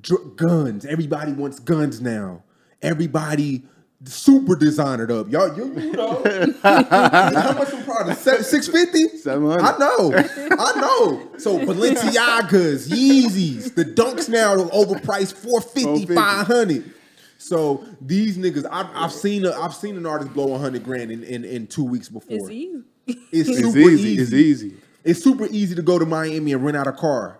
dr- 0.00 0.36
guns. 0.36 0.84
Everybody 0.86 1.32
wants 1.32 1.58
guns 1.58 2.00
now. 2.00 2.44
Everybody 2.80 3.64
super 4.06 4.56
designered 4.56 5.10
up. 5.10 5.30
Y'all, 5.30 5.56
you, 5.56 5.72
you 5.80 5.92
know 5.92 6.22
how 6.62 7.52
much 7.52 7.68
some 7.68 7.84
product? 7.84 8.20
Six 8.20 8.68
fifty. 8.68 9.08
700. 9.08 9.60
I 9.62 9.78
know. 9.78 10.12
I 10.58 10.80
know. 10.80 11.28
So 11.38 11.58
Balenciagas, 11.58 12.88
Yeezys, 12.88 13.74
the 13.74 13.84
Dunks 13.84 14.28
now 14.28 14.52
are 14.54 14.58
overpriced 14.70 15.34
450, 15.34 16.06
450. 16.06 16.14
500. 16.14 16.94
So 17.38 17.84
these 18.00 18.38
niggas, 18.38 18.66
I've, 18.70 18.86
I've 18.94 19.12
seen 19.12 19.44
a, 19.44 19.52
I've 19.52 19.74
seen 19.74 19.96
an 19.96 20.06
artist 20.06 20.32
blow 20.32 20.46
100 20.46 20.82
grand 20.82 21.10
in, 21.10 21.22
in, 21.24 21.44
in 21.44 21.66
two 21.66 21.84
weeks 21.84 22.08
before. 22.08 22.36
It's 22.36 22.50
easy. 22.50 22.82
It's 23.06 23.48
It's 23.50 23.58
super 23.58 23.78
easy. 23.78 24.08
easy. 24.10 24.22
It's 24.22 24.32
easy. 24.32 24.74
It's 25.04 25.22
super 25.22 25.46
easy 25.50 25.74
to 25.74 25.82
go 25.82 25.98
to 25.98 26.06
Miami 26.06 26.52
and 26.54 26.64
rent 26.64 26.76
out 26.78 26.86
a 26.86 26.92
car, 26.92 27.38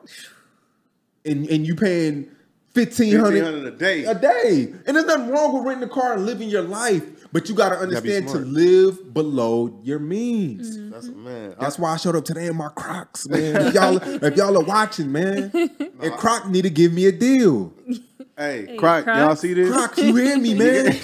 and 1.25 1.49
and 1.49 1.67
you 1.67 1.75
paying 1.75 2.29
fifteen 2.75 3.19
hundred 3.19 3.67
a 3.67 3.71
day. 3.71 4.05
a 4.05 4.15
day. 4.15 4.75
And 4.87 4.97
there's 4.97 5.07
nothing 5.07 5.31
wrong 5.31 5.55
with 5.55 5.65
renting 5.65 5.89
a 5.89 5.93
car 5.93 6.15
and 6.15 6.27
living 6.27 6.49
your 6.49 6.63
life, 6.63 7.29
but 7.33 7.49
you 7.49 7.55
got 7.55 7.71
to 7.71 7.77
be 7.77 7.83
understand 7.83 8.25
to 8.27 8.31
smart. 8.33 8.47
live 8.49 9.15
below 9.15 9.79
your 9.83 9.99
means. 10.01 10.77
Mm-hmm. 10.77 10.91
That's 10.91 11.09
a 11.09 11.13
man. 11.13 11.55
That's 11.59 11.79
why 11.79 11.95
I 11.95 11.97
showed 11.97 12.17
up 12.17 12.25
today 12.25 12.47
in 12.47 12.57
my 12.57 12.69
Crocs, 12.75 13.29
man. 13.29 13.57
If 13.69 13.75
y'all, 13.75 13.97
if 14.25 14.37
y'all 14.37 14.57
are 14.57 14.65
watching, 14.65 15.11
man, 15.13 15.51
and 15.55 16.13
Croc 16.15 16.49
need 16.49 16.63
to 16.63 16.71
give 16.71 16.93
me 16.93 17.07
a 17.07 17.13
deal. 17.13 17.73
hey, 18.37 18.67
Hey, 18.67 18.77
Croc, 18.77 19.07
y'all 19.07 19.37
see 19.37 19.55
this? 19.55 19.71
Crocs, 19.71 19.99
you 19.99 20.17
hear 20.17 20.37
me, 20.39 20.55
man? 20.59 20.97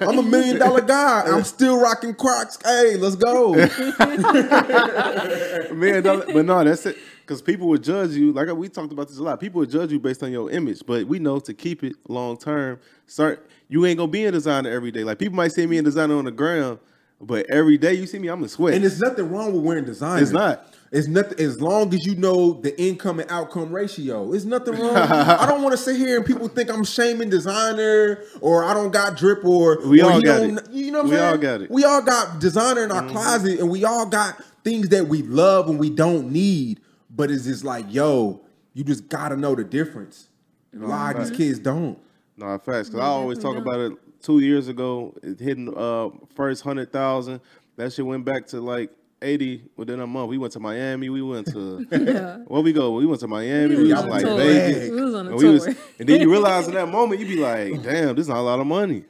I'm 0.00 0.18
a 0.18 0.22
million 0.22 0.58
dollar 0.60 0.82
guy. 0.82 1.22
I'm 1.26 1.42
still 1.42 1.80
rocking 1.80 2.14
Crocs. 2.14 2.58
Hey, 2.64 2.96
let's 2.96 3.16
go. 3.16 3.54
Man, 5.74 6.02
but 6.02 6.44
no, 6.44 6.64
that's 6.64 6.86
it. 6.86 6.96
Because 7.22 7.40
people 7.40 7.68
would 7.68 7.82
judge 7.82 8.10
you. 8.10 8.32
Like 8.32 8.48
we 8.52 8.68
talked 8.68 8.92
about 8.92 9.08
this 9.08 9.18
a 9.18 9.22
lot. 9.22 9.40
People 9.40 9.60
would 9.60 9.70
judge 9.70 9.92
you 9.92 9.98
based 10.00 10.22
on 10.22 10.30
your 10.32 10.50
image, 10.50 10.82
but 10.86 11.06
we 11.06 11.18
know 11.18 11.38
to 11.40 11.54
keep 11.54 11.82
it 11.84 11.94
long 12.08 12.36
term. 12.36 12.78
Start. 13.06 13.48
You 13.68 13.86
ain't 13.86 13.96
gonna 13.98 14.10
be 14.10 14.24
a 14.26 14.30
designer 14.32 14.70
every 14.70 14.90
day. 14.90 15.04
Like 15.04 15.18
people 15.18 15.36
might 15.36 15.52
see 15.52 15.66
me 15.66 15.78
a 15.78 15.82
designer 15.82 16.16
on 16.16 16.24
the 16.26 16.30
ground, 16.32 16.78
but 17.20 17.46
every 17.48 17.78
day 17.78 17.94
you 17.94 18.06
see 18.06 18.18
me, 18.18 18.28
I'm 18.28 18.42
a 18.44 18.48
sweat. 18.48 18.74
And 18.74 18.82
there's 18.82 19.00
nothing 19.00 19.30
wrong 19.30 19.52
with 19.52 19.62
wearing 19.62 19.84
designer. 19.84 20.20
It's 20.22 20.32
not. 20.32 20.66
It's 20.90 21.08
nothing 21.08 21.40
as 21.40 21.58
long 21.58 21.94
as 21.94 22.04
you 22.04 22.16
know 22.16 22.52
the 22.52 22.78
income 22.78 23.18
and 23.18 23.30
outcome 23.30 23.72
ratio. 23.72 24.34
It's 24.34 24.44
nothing 24.44 24.74
wrong. 24.74 24.94
I 24.96 25.46
don't 25.46 25.62
want 25.62 25.72
to 25.72 25.78
sit 25.78 25.96
here 25.96 26.18
and 26.18 26.26
people 26.26 26.48
think 26.48 26.70
I'm 26.70 26.84
shaming 26.84 27.30
designer 27.30 28.22
or 28.42 28.64
I 28.64 28.74
don't 28.74 28.90
got 28.92 29.16
drip 29.16 29.42
or 29.42 29.78
We 29.88 30.02
or 30.02 30.10
all 30.12 30.20
got 30.20 30.40
don't- 30.40 30.58
it. 30.58 30.70
You 30.70 30.90
know 30.90 30.98
what 30.98 31.04
I'm 31.06 31.10
We 31.10 31.16
saying? 31.16 31.30
all 31.30 31.38
got 31.38 31.60
it. 31.62 31.64
Mm-hmm. 31.64 31.74
We 31.74 31.84
all 31.84 32.02
got 32.02 32.40
designer 32.40 32.84
in 32.84 32.92
our 32.92 33.08
closet 33.08 33.58
and 33.60 33.70
we 33.70 33.84
all 33.84 34.04
got 34.04 34.42
things 34.64 34.90
that 34.90 35.06
we 35.08 35.22
love 35.22 35.70
and 35.70 35.78
we 35.78 35.88
don't 35.88 36.30
need. 36.30 36.80
But 37.14 37.30
it's 37.30 37.44
just 37.44 37.64
like, 37.64 37.86
yo, 37.92 38.40
you 38.74 38.84
just 38.84 39.08
gotta 39.08 39.36
know 39.36 39.54
the 39.54 39.64
difference. 39.64 40.28
And 40.72 40.82
a 40.82 40.86
lot 40.86 41.16
of 41.16 41.28
these 41.28 41.36
kids 41.36 41.58
don't. 41.58 41.98
No, 42.36 42.46
facts. 42.58 42.88
Because 42.88 43.00
I 43.00 43.06
always 43.06 43.38
talk 43.38 43.54
definitely 43.56 43.86
about 43.86 43.92
it. 43.98 44.22
Two 44.22 44.38
years 44.40 44.68
ago, 44.68 45.14
it 45.22 45.38
hitting 45.40 45.72
uh 45.76 46.08
first 46.34 46.62
hundred 46.62 46.92
thousand. 46.92 47.40
That 47.76 47.92
shit 47.92 48.06
went 48.06 48.24
back 48.24 48.46
to 48.48 48.60
like 48.60 48.90
eighty 49.20 49.64
within 49.76 50.00
a 50.00 50.06
month. 50.06 50.30
We 50.30 50.38
went 50.38 50.52
to 50.54 50.60
Miami. 50.60 51.10
We 51.10 51.20
went 51.22 51.48
to 51.52 51.86
yeah. 51.92 52.36
where 52.46 52.62
we 52.62 52.72
go. 52.72 52.92
We 52.92 53.04
went 53.04 53.20
to 53.20 53.28
Miami. 53.28 53.76
We 53.76 53.82
We 53.84 53.88
was 53.88 53.92
was 53.94 54.02
on 54.04 54.10
like 54.10 54.24
tour. 54.24 54.36
Vegas. 54.38 54.90
We 54.90 55.00
was 55.02 55.14
on 55.14 55.26
a 55.26 55.30
and, 55.30 55.38
we 55.38 55.48
was- 55.50 55.66
and 55.98 56.08
then 56.08 56.20
you 56.20 56.30
realize 56.30 56.68
in 56.68 56.74
that 56.74 56.88
moment, 56.98 57.20
you 57.20 57.26
be 57.26 57.36
like, 57.36 57.82
"Damn, 57.82 58.14
this 58.14 58.22
is 58.24 58.28
not 58.28 58.38
a 58.38 58.42
lot 58.42 58.60
of 58.60 58.66
money. 58.66 59.04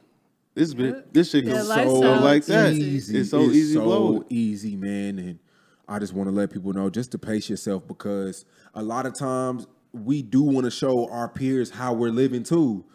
This 0.55 0.73
bit, 0.73 1.13
this 1.13 1.29
shit 1.31 1.45
Yeah, 1.45 1.61
is 1.61 1.67
so 1.67 1.99
like 2.21 2.45
that. 2.45 2.73
easy. 2.73 3.19
It's 3.19 3.29
so 3.31 3.41
easy 3.43 3.73
so 3.75 3.81
blow. 3.83 4.25
easy, 4.29 4.75
man. 4.75 5.17
And 5.19 5.39
I 5.87 5.99
just 5.99 6.13
want 6.13 6.29
to 6.29 6.35
let 6.35 6.51
people 6.51 6.73
know 6.73 6.89
just 6.89 7.11
to 7.11 7.17
pace 7.17 7.49
yourself 7.49 7.87
because 7.87 8.45
a 8.73 8.81
lot 8.81 9.05
of 9.05 9.13
times 9.13 9.67
we 9.91 10.21
do 10.21 10.41
want 10.41 10.65
to 10.65 10.71
show 10.71 11.09
our 11.09 11.27
peers 11.29 11.69
how 11.69 11.93
we're 11.93 12.09
living 12.11 12.43
too, 12.43 12.85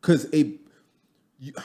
because 0.00 0.24
it. 0.26 0.60
You, 1.38 1.52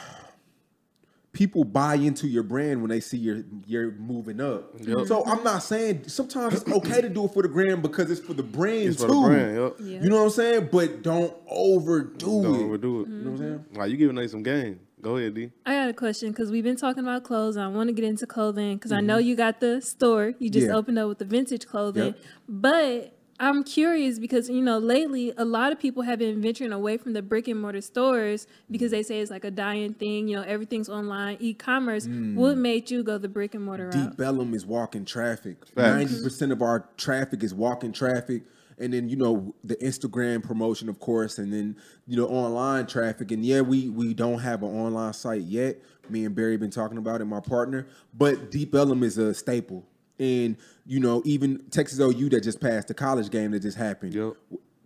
people 1.32 1.64
buy 1.64 1.96
into 1.96 2.28
your 2.28 2.44
brand 2.44 2.80
when 2.80 2.88
they 2.90 3.00
see 3.00 3.16
you're 3.16 3.42
you're 3.66 3.90
moving 3.92 4.40
up. 4.40 4.72
So 5.06 5.24
I'm 5.26 5.42
not 5.42 5.64
saying 5.64 6.08
sometimes 6.08 6.54
it's 6.62 6.70
okay 6.70 7.00
to 7.00 7.08
do 7.08 7.24
it 7.24 7.32
for 7.34 7.42
the 7.42 7.48
brand 7.48 7.82
because 7.82 8.08
it's 8.10 8.20
for 8.20 8.34
the 8.34 8.42
brand 8.44 8.90
It's 8.90 9.00
too. 9.02 9.08
for 9.08 9.14
the 9.30 9.34
brand. 9.34 9.56
Yep. 9.56 9.74
Yeah. 9.80 10.02
You 10.02 10.10
know 10.10 10.18
what 10.18 10.24
I'm 10.26 10.30
saying? 10.30 10.68
But 10.70 11.02
don't 11.02 11.34
overdo 11.48 12.42
Don't 12.42 12.54
it. 12.54 12.64
overdo 12.64 13.00
it. 13.02 13.08
You 13.08 13.14
know 13.14 13.30
what 13.30 13.30
I'm 13.32 13.38
saying? 13.38 13.64
Like 13.74 13.90
you 13.90 13.96
giving 13.96 14.14
them 14.16 14.28
some 14.28 14.42
game. 14.44 14.78
Go 15.04 15.18
ahead, 15.18 15.34
D. 15.34 15.50
I 15.66 15.74
got 15.74 15.88
a 15.90 15.92
question 15.92 16.30
because 16.30 16.50
we've 16.50 16.64
been 16.64 16.76
talking 16.76 17.04
about 17.04 17.22
clothes. 17.24 17.56
I 17.58 17.66
want 17.68 17.88
to 17.88 17.92
get 17.92 18.04
into 18.06 18.26
clothing 18.26 18.76
because 18.76 18.90
I 18.90 19.00
know 19.00 19.18
you 19.18 19.36
got 19.36 19.60
the 19.60 19.80
store. 19.82 20.32
You 20.38 20.48
just 20.50 20.64
Mm-hmm. 20.64 20.72
Yeah. 20.72 20.78
opened 20.78 20.98
up 20.98 21.08
with 21.10 21.18
the 21.18 21.26
vintage 21.26 21.66
clothing. 21.66 22.14
Yep. 22.14 22.18
But 22.48 23.18
I'm 23.38 23.64
curious 23.64 24.18
because, 24.18 24.48
you 24.48 24.62
know, 24.62 24.78
lately 24.78 25.34
a 25.36 25.44
lot 25.44 25.72
of 25.72 25.78
people 25.80 26.04
have 26.04 26.20
been 26.20 26.40
venturing 26.40 26.72
away 26.72 26.96
from 26.96 27.12
the 27.12 27.20
brick 27.20 27.48
and 27.48 27.60
mortar 27.60 27.80
stores 27.82 28.46
because 28.70 28.92
they 28.92 29.02
say 29.02 29.20
it's 29.20 29.30
like 29.30 29.44
a 29.44 29.50
dying 29.50 29.92
thing. 29.92 30.28
You 30.28 30.36
know, 30.36 30.42
everything's 30.44 30.88
online, 30.88 31.36
e 31.40 31.52
commerce. 31.52 32.06
Mm. 32.06 32.36
What 32.36 32.56
made 32.56 32.90
you 32.90 33.02
go 33.02 33.18
the 33.18 33.28
brick 33.28 33.54
and 33.54 33.64
mortar 33.64 33.90
route? 33.92 34.16
Deep 34.16 34.20
Ellum 34.24 34.54
is 34.54 34.64
walking 34.64 35.04
traffic. 35.04 35.56
Ninety 35.76 36.22
percent 36.22 36.50
of 36.52 36.62
our 36.62 36.88
traffic 36.96 37.42
is 37.42 37.52
walking 37.52 37.92
traffic, 37.92 38.44
and 38.78 38.92
then 38.92 39.08
you 39.08 39.16
know 39.16 39.54
the 39.64 39.76
Instagram 39.76 40.42
promotion, 40.42 40.88
of 40.88 41.00
course, 41.00 41.38
and 41.38 41.52
then 41.52 41.76
you 42.06 42.16
know 42.16 42.26
online 42.26 42.86
traffic. 42.86 43.30
And 43.30 43.44
yeah, 43.44 43.60
we 43.60 43.88
we 43.88 44.14
don't 44.14 44.38
have 44.38 44.62
an 44.62 44.68
online 44.68 45.12
site 45.12 45.42
yet. 45.42 45.80
Me 46.08 46.24
and 46.24 46.34
Barry 46.34 46.56
been 46.56 46.70
talking 46.70 46.98
about 46.98 47.20
it, 47.20 47.24
my 47.24 47.40
partner. 47.40 47.86
But 48.12 48.50
Deep 48.50 48.74
Ellum 48.74 49.02
is 49.02 49.18
a 49.18 49.34
staple, 49.34 49.84
and 50.18 50.56
you 50.86 51.00
know 51.00 51.22
even 51.24 51.62
Texas 51.70 51.98
OU 52.00 52.30
that 52.30 52.42
just 52.42 52.60
passed 52.60 52.88
the 52.88 52.94
college 52.94 53.30
game 53.30 53.52
that 53.52 53.60
just 53.60 53.78
happened. 53.78 54.14
Yep. 54.14 54.34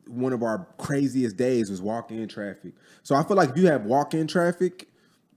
One 0.06 0.32
of 0.32 0.42
our 0.42 0.66
craziest 0.78 1.36
days 1.36 1.70
was 1.70 1.82
walk-in 1.82 2.28
traffic. 2.28 2.72
So 3.02 3.14
I 3.14 3.22
feel 3.24 3.36
like 3.36 3.50
if 3.50 3.58
you 3.58 3.66
have 3.66 3.84
walk-in 3.84 4.26
traffic, 4.26 4.88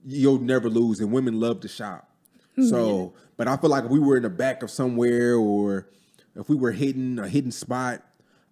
you'll 0.04 0.38
never 0.38 0.70
lose, 0.70 1.00
and 1.00 1.12
women 1.12 1.38
love 1.38 1.60
to 1.60 1.68
shop. 1.68 2.08
Mm-hmm. 2.52 2.68
So, 2.68 3.14
but 3.36 3.48
I 3.48 3.56
feel 3.56 3.70
like 3.70 3.84
if 3.84 3.90
we 3.90 3.98
were 3.98 4.16
in 4.16 4.22
the 4.22 4.30
back 4.30 4.62
of 4.62 4.70
somewhere 4.70 5.36
or 5.36 5.88
if 6.34 6.48
we 6.48 6.56
were 6.56 6.72
hitting 6.72 7.18
a 7.18 7.28
hidden 7.28 7.50
spot, 7.50 8.02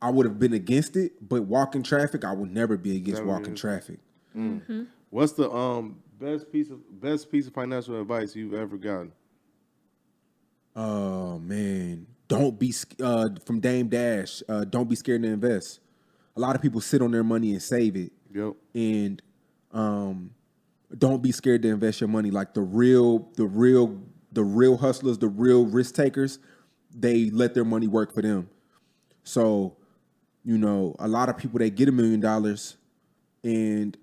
I 0.03 0.11
would 0.11 0.27
have 0.27 0.39
been 0.39 0.53
against 0.55 0.97
it. 0.97 1.13
But 1.29 1.43
walking 1.45 1.83
traffic, 1.83 2.25
I 2.25 2.33
would 2.33 2.51
never 2.53 2.77
be 2.77 2.97
against 2.97 3.21
Never 3.23 3.33
walking 3.33 3.55
is. 3.55 3.61
traffic. 3.61 3.99
What's 5.11 5.33
the 5.33 5.51
um 5.51 6.01
best 6.19 6.51
piece 6.53 6.71
of 6.71 6.79
best 7.01 7.31
piece 7.31 7.47
of 7.47 7.55
financial 7.55 8.01
advice 8.01 8.35
you've 8.37 8.55
ever 8.55 8.77
gotten? 8.77 9.13
Oh 10.77 11.39
man, 11.41 12.07
don't 12.29 12.59
be 12.59 12.73
uh, 13.03 13.31
from 13.45 13.61
Dame 13.61 13.89
Dash. 13.89 14.43
Uh, 14.49 14.65
don't 14.65 14.89
be 14.89 14.95
scared 14.97 15.23
to 15.23 15.29
invest. 15.29 15.81
A 16.37 16.41
lot 16.41 16.55
of 16.55 16.63
people 16.63 16.81
sit 16.81 17.03
on 17.03 17.11
their 17.11 17.25
money 17.25 17.53
and 17.53 17.61
save 17.63 17.97
it, 17.97 18.13
Yep. 18.33 18.55
and 18.75 19.21
um, 19.73 20.31
don't 20.97 21.23
be 21.23 21.33
scared 21.33 21.63
to 21.63 21.69
invest 21.69 22.01
your 22.01 22.09
money. 22.09 22.31
Like 22.31 22.55
the 22.55 22.61
real, 22.63 23.29
the 23.35 23.47
real, 23.47 24.01
the 24.33 24.45
real 24.45 24.77
hustlers, 24.77 25.19
the 25.19 25.29
real 25.29 25.67
risk 25.67 25.97
takers, 25.97 26.39
they 26.95 27.31
let 27.31 27.53
their 27.55 27.65
money 27.65 27.89
work 27.89 28.15
for 28.15 28.23
them. 28.23 28.49
So, 29.25 29.77
you 30.45 30.59
know, 30.59 30.95
a 30.99 31.09
lot 31.09 31.29
of 31.29 31.37
people 31.37 31.59
they 31.59 31.71
get 31.71 31.89
a 31.89 31.93
million 31.93 32.21
dollars, 32.21 32.77
and 33.45 33.97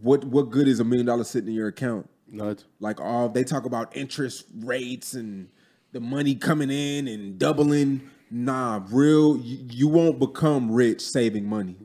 what 0.00 0.24
what 0.24 0.50
good 0.50 0.68
is 0.68 0.80
a 0.80 0.84
million 0.84 1.06
dollars 1.06 1.28
sitting 1.28 1.48
in 1.48 1.54
your 1.54 1.68
account? 1.68 2.08
Nuts. 2.26 2.64
like 2.80 3.00
all 3.00 3.28
they 3.28 3.44
talk 3.44 3.64
about 3.64 3.96
interest 3.96 4.46
rates 4.60 5.14
and 5.14 5.48
the 5.92 6.00
money 6.00 6.34
coming 6.34 6.70
in 6.70 7.06
and 7.06 7.38
doubling 7.38 8.10
nah 8.30 8.80
real 8.90 9.36
you, 9.36 9.58
you 9.70 9.88
won't 9.88 10.18
become 10.18 10.72
rich 10.72 11.00
saving 11.00 11.46
money 11.46 11.76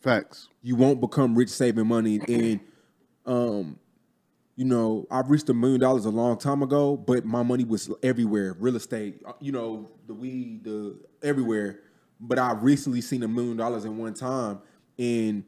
Facts. 0.00 0.48
you 0.62 0.76
won't 0.76 1.00
become 1.00 1.36
rich 1.36 1.50
saving 1.50 1.86
money 1.86 2.20
and 2.26 2.60
um 3.26 3.78
you 4.56 4.64
know 4.64 5.06
i've 5.10 5.28
reached 5.28 5.48
a 5.50 5.54
million 5.54 5.80
dollars 5.80 6.06
a 6.06 6.10
long 6.10 6.38
time 6.38 6.62
ago 6.62 6.96
but 6.96 7.24
my 7.26 7.42
money 7.42 7.64
was 7.64 7.90
everywhere 8.02 8.56
real 8.58 8.76
estate 8.76 9.20
uh, 9.26 9.32
you 9.40 9.52
know 9.52 9.90
the 10.06 10.14
weed 10.14 10.64
the 10.64 10.96
everywhere 11.22 11.80
but 12.22 12.38
i 12.38 12.52
recently 12.52 13.00
seen 13.00 13.22
a 13.22 13.28
million 13.28 13.56
dollars 13.56 13.84
in 13.84 13.98
one 13.98 14.14
time 14.14 14.58
and 14.98 15.44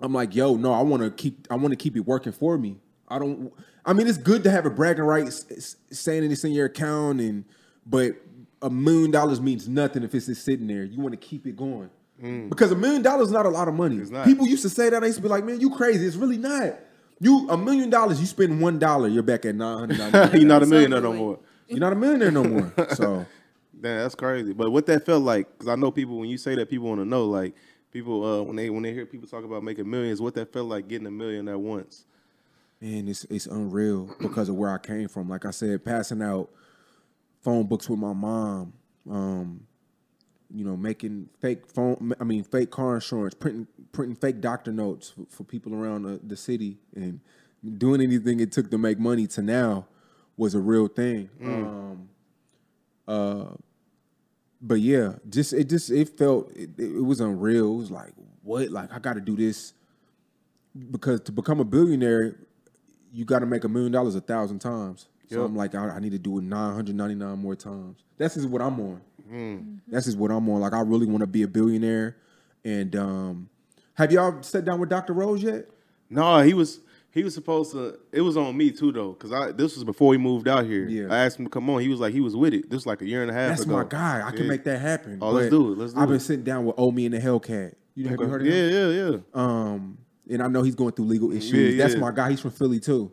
i'm 0.00 0.12
like 0.12 0.34
yo 0.34 0.56
no 0.56 0.72
i 0.72 0.80
want 0.80 1.02
to 1.02 1.10
keep 1.10 1.46
i 1.50 1.54
want 1.54 1.70
to 1.70 1.76
keep 1.76 1.96
it 1.96 2.00
working 2.00 2.32
for 2.32 2.56
me 2.58 2.76
i 3.08 3.18
don't 3.18 3.52
i 3.84 3.92
mean 3.92 4.06
it's 4.08 4.18
good 4.18 4.42
to 4.42 4.50
have 4.50 4.64
a 4.66 4.70
bragging 4.70 5.04
right 5.04 5.26
s- 5.26 5.46
s- 5.50 5.76
saying 5.92 6.24
it's 6.30 6.42
in 6.44 6.52
your 6.52 6.66
account 6.66 7.20
and 7.20 7.44
but 7.86 8.12
a 8.62 8.70
million 8.70 9.10
dollars 9.10 9.40
means 9.40 9.68
nothing 9.68 10.02
if 10.02 10.14
it's 10.14 10.26
just 10.26 10.44
sitting 10.44 10.66
there 10.66 10.84
you 10.84 11.00
want 11.00 11.12
to 11.12 11.16
keep 11.18 11.46
it 11.46 11.56
going 11.56 11.90
mm. 12.22 12.48
because 12.48 12.72
a 12.72 12.76
million 12.76 13.02
dollars 13.02 13.28
is 13.28 13.32
not 13.32 13.46
a 13.46 13.50
lot 13.50 13.68
of 13.68 13.74
money 13.74 13.96
It's 13.98 14.10
not. 14.10 14.24
people 14.26 14.46
used 14.46 14.62
to 14.62 14.68
say 14.68 14.90
that. 14.90 15.02
I 15.02 15.06
used 15.06 15.16
to 15.18 15.22
be 15.22 15.28
like, 15.28 15.44
man, 15.44 15.60
you 15.60 15.70
crazy. 15.70 16.06
It's 16.06 16.16
really 16.16 16.36
not. 16.36 16.78
You 17.20 17.48
a 17.50 17.56
million 17.56 17.88
dollars, 17.90 18.20
you 18.20 18.26
spend 18.26 18.60
one 18.60 18.78
dollar, 18.78 19.08
you're 19.08 19.22
back 19.22 19.44
at 19.46 19.54
nine 19.54 19.90
hundred. 19.90 20.34
You're 20.34 20.44
not 20.46 20.62
a 20.62 20.66
millionaire 20.66 21.00
no 21.00 21.12
more. 21.14 21.38
You're 21.68 21.78
not 21.80 21.92
a 21.92 21.96
millionaire 21.96 22.30
no 22.30 22.44
more. 22.44 22.72
So 22.94 23.24
Damn, 23.80 23.98
that's 23.98 24.14
crazy. 24.14 24.52
But 24.52 24.70
what 24.70 24.86
that 24.86 25.06
felt 25.06 25.22
like, 25.22 25.50
because 25.52 25.68
I 25.68 25.74
know 25.74 25.90
people 25.90 26.18
when 26.18 26.28
you 26.28 26.38
say 26.38 26.54
that, 26.54 26.68
people 26.68 26.88
want 26.88 27.00
to 27.00 27.04
know. 27.06 27.24
Like 27.24 27.54
people 27.90 28.24
uh, 28.24 28.42
when 28.42 28.56
they 28.56 28.70
when 28.70 28.82
they 28.82 28.92
hear 28.92 29.06
people 29.06 29.28
talk 29.28 29.44
about 29.44 29.62
making 29.62 29.88
millions, 29.88 30.20
what 30.20 30.34
that 30.34 30.52
felt 30.52 30.68
like 30.68 30.88
getting 30.88 31.06
a 31.06 31.10
million 31.10 31.48
at 31.48 31.58
once. 31.58 32.04
man, 32.80 33.08
it's 33.08 33.24
it's 33.24 33.46
unreal 33.46 34.14
because 34.20 34.48
of 34.48 34.56
where 34.56 34.70
I 34.70 34.78
came 34.78 35.08
from. 35.08 35.28
Like 35.28 35.46
I 35.46 35.50
said, 35.50 35.84
passing 35.84 36.22
out 36.22 36.50
phone 37.42 37.66
books 37.66 37.88
with 37.88 37.98
my 37.98 38.12
mom, 38.12 38.74
um, 39.10 39.66
you 40.54 40.64
know, 40.64 40.76
making 40.76 41.28
fake 41.40 41.66
phone, 41.66 42.12
I 42.20 42.24
mean, 42.24 42.44
fake 42.44 42.70
car 42.70 42.96
insurance, 42.96 43.34
printing 43.34 43.66
printing 43.92 44.16
fake 44.16 44.40
doctor 44.40 44.72
notes 44.72 45.10
for, 45.10 45.24
for 45.28 45.44
people 45.44 45.74
around 45.74 46.02
the, 46.02 46.20
the 46.22 46.36
city, 46.36 46.78
and 46.94 47.20
doing 47.78 48.00
anything 48.00 48.40
it 48.40 48.52
took 48.52 48.70
to 48.70 48.78
make 48.78 48.98
money 48.98 49.26
to 49.28 49.42
now 49.42 49.86
was 50.36 50.54
a 50.54 50.60
real 50.60 50.88
thing. 50.88 51.28
Um, 51.42 52.08
uh, 53.06 53.46
but 54.60 54.80
yeah, 54.80 55.14
just 55.28 55.52
it 55.52 55.68
just 55.68 55.90
it 55.90 56.18
felt 56.18 56.50
it, 56.54 56.70
it 56.78 57.04
was 57.04 57.20
unreal. 57.20 57.74
It 57.74 57.78
was 57.78 57.90
like 57.90 58.12
what? 58.42 58.70
Like 58.70 58.92
I 58.92 58.98
got 58.98 59.14
to 59.14 59.20
do 59.20 59.36
this 59.36 59.72
because 60.90 61.20
to 61.22 61.32
become 61.32 61.60
a 61.60 61.64
billionaire, 61.64 62.36
you 63.12 63.24
got 63.24 63.40
to 63.40 63.46
make 63.46 63.64
a 63.64 63.68
million 63.68 63.92
dollars 63.92 64.14
a 64.14 64.20
thousand 64.20 64.60
times. 64.60 65.08
So 65.28 65.44
I'm 65.44 65.54
like, 65.54 65.76
I, 65.76 65.90
I 65.90 66.00
need 66.00 66.10
to 66.10 66.18
do 66.18 66.38
it 66.38 66.44
999 66.44 67.38
more 67.38 67.54
times. 67.54 67.98
That's 68.18 68.36
is 68.36 68.46
what 68.48 68.60
I'm 68.60 68.80
on. 68.80 69.00
That's 69.86 70.08
is 70.08 70.16
what 70.16 70.32
I'm 70.32 70.48
on. 70.48 70.60
Like, 70.60 70.72
I 70.72 70.80
really 70.80 71.06
want 71.06 71.20
to 71.20 71.26
be 71.28 71.42
a 71.44 71.48
billionaire. 71.48 72.16
And 72.64 72.96
um, 72.96 73.48
have 73.94 74.10
y'all 74.10 74.42
sat 74.42 74.64
down 74.64 74.80
with 74.80 74.88
Dr. 74.88 75.12
Rose 75.12 75.40
yet? 75.40 75.66
No, 76.08 76.40
he 76.40 76.52
was 76.52 76.80
he 77.12 77.24
was 77.24 77.34
supposed 77.34 77.72
to. 77.72 77.98
It 78.12 78.20
was 78.20 78.36
on 78.36 78.56
me 78.56 78.70
too 78.70 78.92
though, 78.92 79.12
because 79.12 79.32
I 79.32 79.52
this 79.52 79.74
was 79.74 79.84
before 79.84 80.12
he 80.14 80.18
moved 80.18 80.46
out 80.48 80.64
here. 80.64 80.86
Yeah. 80.88 81.12
I 81.12 81.24
asked 81.24 81.38
him 81.38 81.46
to 81.46 81.50
come 81.50 81.68
on. 81.70 81.80
He 81.80 81.88
was 81.88 82.00
like 82.00 82.12
he 82.12 82.20
was 82.20 82.36
with 82.36 82.54
it. 82.54 82.70
This 82.70 82.78
was 82.78 82.86
like 82.86 83.02
a 83.02 83.06
year 83.06 83.22
and 83.22 83.30
a 83.30 83.34
half 83.34 83.50
That's 83.50 83.62
ago. 83.62 83.72
my 83.76 83.84
guy. 83.84 84.22
I 84.26 84.30
can 84.30 84.42
Yeah. 84.44 84.48
make 84.48 84.64
that 84.64 84.78
happen. 84.80 85.18
Oh, 85.20 85.30
let's 85.30 85.50
do 85.50 85.72
it. 85.72 85.78
Let's 85.78 85.92
do 85.92 85.98
it. 85.98 86.02
I've 86.02 86.08
been 86.08 86.20
sitting 86.20 86.44
down 86.44 86.64
with 86.66 86.76
Omi 86.78 87.06
in 87.06 87.14
a 87.14 87.18
Hellcat. 87.20 87.74
You 87.94 88.08
have 88.08 88.20
you 88.20 88.26
heard 88.26 88.42
of 88.42 88.46
him? 88.46 88.52
Yeah, 88.54 88.86
yeah, 88.88 89.10
yeah. 89.10 89.18
Um, 89.34 89.98
and 90.30 90.42
I 90.42 90.46
know 90.48 90.62
he's 90.62 90.76
going 90.76 90.92
through 90.92 91.06
legal 91.06 91.32
issues. 91.32 91.74
Yeah, 91.74 91.82
That's 91.82 91.94
yeah. 91.94 92.00
my 92.00 92.12
guy. 92.12 92.30
He's 92.30 92.40
from 92.40 92.52
Philly 92.52 92.78
too. 92.78 93.10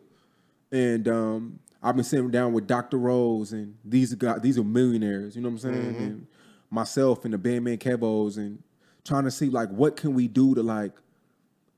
And 0.70 1.08
um, 1.08 1.58
I've 1.82 1.96
been 1.96 2.04
sitting 2.04 2.30
down 2.30 2.52
with 2.52 2.66
Dr. 2.66 2.98
Rose 2.98 3.52
and 3.52 3.74
these 3.84 4.14
guys, 4.14 4.40
these 4.40 4.58
are 4.58 4.64
millionaires, 4.64 5.34
you 5.34 5.42
know 5.42 5.48
what 5.48 5.64
I'm 5.64 5.72
saying? 5.72 5.94
Mm-hmm. 5.94 6.02
And 6.04 6.26
myself 6.70 7.24
and 7.24 7.34
the 7.34 7.38
Bandman 7.38 7.78
Kevos 7.78 8.36
and 8.36 8.62
trying 9.04 9.24
to 9.24 9.30
see 9.30 9.48
like 9.48 9.70
what 9.70 9.96
can 9.96 10.14
we 10.14 10.28
do 10.28 10.54
to 10.54 10.62
like 10.62 10.92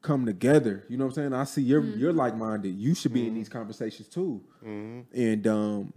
come 0.02 0.26
together. 0.26 0.84
You 0.88 0.96
know 0.96 1.04
what 1.04 1.10
I'm 1.10 1.30
saying? 1.30 1.34
I 1.34 1.44
see 1.44 1.62
you're 1.62 1.84
you're 1.84 2.10
mm-hmm. 2.10 2.18
like 2.18 2.36
minded. 2.36 2.74
You 2.74 2.94
should 2.94 3.12
be 3.12 3.26
in 3.26 3.34
these 3.34 3.48
mm-hmm. 3.48 3.58
conversations 3.58 4.08
too. 4.08 4.42
Mm-hmm. 4.64 5.00
And 5.14 5.46
um 5.46 5.92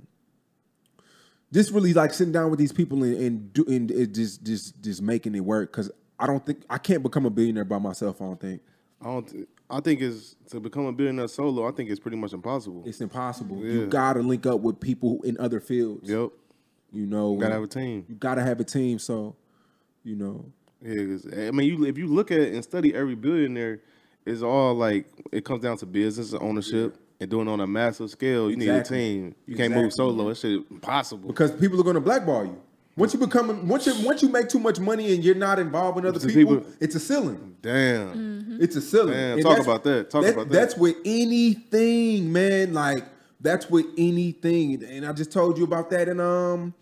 just 1.51 1.71
really 1.71 1.93
like 1.93 2.13
sitting 2.13 2.33
down 2.33 2.49
with 2.49 2.59
these 2.59 2.73
people 2.73 3.03
and, 3.03 3.15
and 3.15 3.53
do 3.53 3.65
and 3.67 3.89
it 3.91 4.13
just 4.13 4.43
just 4.43 4.81
just 4.81 5.01
making 5.01 5.35
it 5.35 5.41
work 5.41 5.71
because 5.71 5.91
I 6.19 6.27
don't 6.27 6.45
think 6.45 6.63
I 6.69 6.77
can't 6.77 7.03
become 7.03 7.25
a 7.25 7.29
billionaire 7.29 7.65
by 7.65 7.79
myself. 7.79 8.21
I 8.21 8.25
don't 8.25 8.39
think 8.39 8.61
I 9.01 9.05
don't. 9.05 9.27
th- 9.27 9.47
I 9.69 9.79
think 9.79 10.01
it's 10.01 10.35
to 10.51 10.59
become 10.59 10.85
a 10.85 10.91
billionaire 10.91 11.27
solo. 11.27 11.67
I 11.67 11.71
think 11.71 11.89
it's 11.89 11.99
pretty 11.99 12.17
much 12.17 12.33
impossible. 12.33 12.83
it's 12.85 13.01
impossible. 13.01 13.57
Yeah. 13.57 13.73
You 13.73 13.87
gotta 13.87 14.21
link 14.21 14.45
up 14.45 14.61
with 14.61 14.79
people 14.79 15.21
in 15.23 15.37
other 15.39 15.59
fields. 15.59 16.09
Yep. 16.09 16.29
You 16.91 17.07
know, 17.07 17.33
you 17.33 17.39
Gotta 17.39 17.53
have 17.55 17.63
a 17.63 17.67
team. 17.67 18.05
You 18.07 18.15
gotta 18.15 18.43
have 18.43 18.59
a 18.59 18.63
team. 18.63 18.99
So, 18.99 19.35
you 20.03 20.15
know, 20.15 20.45
Yeah, 20.81 21.05
'cause, 21.05 21.27
I 21.33 21.49
mean, 21.51 21.67
you 21.67 21.85
if 21.85 21.97
you 21.97 22.07
look 22.07 22.29
at 22.29 22.39
and 22.39 22.63
study 22.63 22.93
every 22.93 23.15
billionaire, 23.15 23.81
it's 24.25 24.41
all 24.41 24.73
like 24.75 25.05
it 25.31 25.43
comes 25.45 25.61
down 25.61 25.77
to 25.77 25.85
business 25.85 26.33
and 26.33 26.41
ownership 26.41 26.97
and 27.19 27.29
doing 27.29 27.47
it 27.47 27.51
on 27.51 27.59
a 27.61 27.67
massive 27.67 28.09
scale. 28.09 28.49
You 28.49 28.55
Exactly. 28.57 28.67
need 28.67 28.79
a 28.79 28.83
team. 29.21 29.35
You 29.45 29.55
can't 29.55 29.73
move 29.73 29.93
solo. 29.93 30.29
That 30.29 30.37
shit 30.37 30.61
impossible. 30.71 31.27
because 31.27 31.51
people 31.51 31.79
are 31.79 31.83
gonna 31.83 32.01
blackball 32.01 32.45
you. 32.45 32.57
Once 32.95 33.11
you 33.13 33.19
become 33.19 33.67
once 33.67 33.87
you 33.87 33.93
once 34.05 34.21
you 34.21 34.29
make 34.29 34.47
too 34.49 34.59
much 34.59 34.79
money 34.79 35.13
and 35.15 35.23
you're 35.23 35.33
not 35.35 35.57
involved 35.59 35.95
with 35.95 36.05
other 36.05 36.19
people, 36.27 36.57
people- 36.57 36.71
it's 36.79 36.93
a 36.95 36.99
ceiling. 36.99 37.55
Damn. 37.61 38.57
It's 38.61 38.75
a 38.75 38.81
ceiling. 38.81 39.13
Damn, 39.13 39.33
And 39.33 39.41
talk 39.41 39.59
about 39.59 39.83
that. 39.85 40.09
Talk 40.11 40.23
that- 40.23 40.33
about 40.33 40.49
that. 40.49 40.53
That's 40.53 40.77
with 40.77 40.95
anything, 41.03 42.31
man. 42.31 42.73
Like 42.73 43.03
that's 43.41 43.69
with 43.69 43.85
anything. 43.97 44.83
And 44.83 45.05
I 45.05 45.11
just 45.13 45.31
told 45.31 45.57
you 45.57 45.63
about 45.63 45.89
that 45.89 46.07
and 46.07 46.21
um 46.21 46.73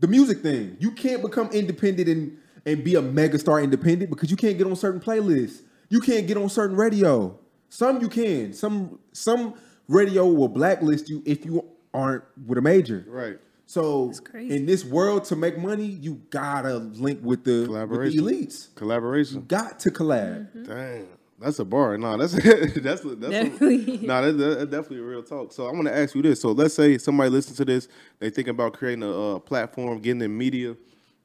the 0.00 0.06
music 0.08 0.38
thing. 0.42 0.76
You 0.80 0.90
can't 0.90 1.22
become 1.22 1.48
independent 1.50 2.08
and 2.08 2.36
and 2.66 2.82
be 2.82 2.94
a 2.96 3.02
megastar 3.02 3.62
independent 3.62 4.10
because 4.10 4.30
you 4.30 4.36
can't 4.36 4.56
get 4.58 4.66
on 4.66 4.74
certain 4.76 5.00
playlists. 5.00 5.60
You 5.88 6.00
can't 6.00 6.26
get 6.26 6.36
on 6.36 6.48
certain 6.48 6.76
radio. 6.76 7.38
Some 7.68 8.00
you 8.00 8.08
can. 8.08 8.52
Some 8.52 8.98
some 9.12 9.54
radio 9.88 10.26
will 10.26 10.48
blacklist 10.48 11.08
you 11.08 11.22
if 11.26 11.44
you 11.44 11.64
aren't 11.92 12.24
with 12.46 12.58
a 12.58 12.62
major. 12.62 13.04
Right. 13.08 13.38
So 13.66 14.12
in 14.34 14.66
this 14.66 14.84
world, 14.84 15.24
to 15.26 15.36
make 15.36 15.58
money, 15.58 15.86
you 15.86 16.20
gotta 16.30 16.76
link 16.76 17.20
with 17.22 17.44
the, 17.44 17.66
with 17.88 18.12
the 18.12 18.18
elites. 18.18 18.74
Collaboration. 18.74 19.44
Got 19.48 19.80
to 19.80 19.90
collab. 19.90 20.66
Damn. 20.66 21.06
That's 21.38 21.58
a 21.58 21.64
bar. 21.64 21.98
Nah, 21.98 22.16
that's 22.16 22.32
that's 22.76 23.02
that's 23.02 23.02
Definitely. 23.02 23.96
A, 23.96 24.06
nah, 24.06 24.20
that's, 24.20 24.36
that's 24.36 24.70
definitely 24.70 24.98
a 24.98 25.02
real 25.02 25.22
talk. 25.22 25.52
So 25.52 25.66
I'm 25.66 25.76
gonna 25.76 25.90
ask 25.90 26.14
you 26.14 26.22
this. 26.22 26.40
So 26.40 26.52
let's 26.52 26.74
say 26.74 26.98
somebody 26.98 27.30
listens 27.30 27.56
to 27.58 27.64
this, 27.64 27.88
they 28.18 28.30
think 28.30 28.48
about 28.48 28.74
creating 28.74 29.02
a 29.02 29.36
uh, 29.36 29.38
platform, 29.40 29.98
getting 30.00 30.22
in 30.22 30.36
media, 30.36 30.76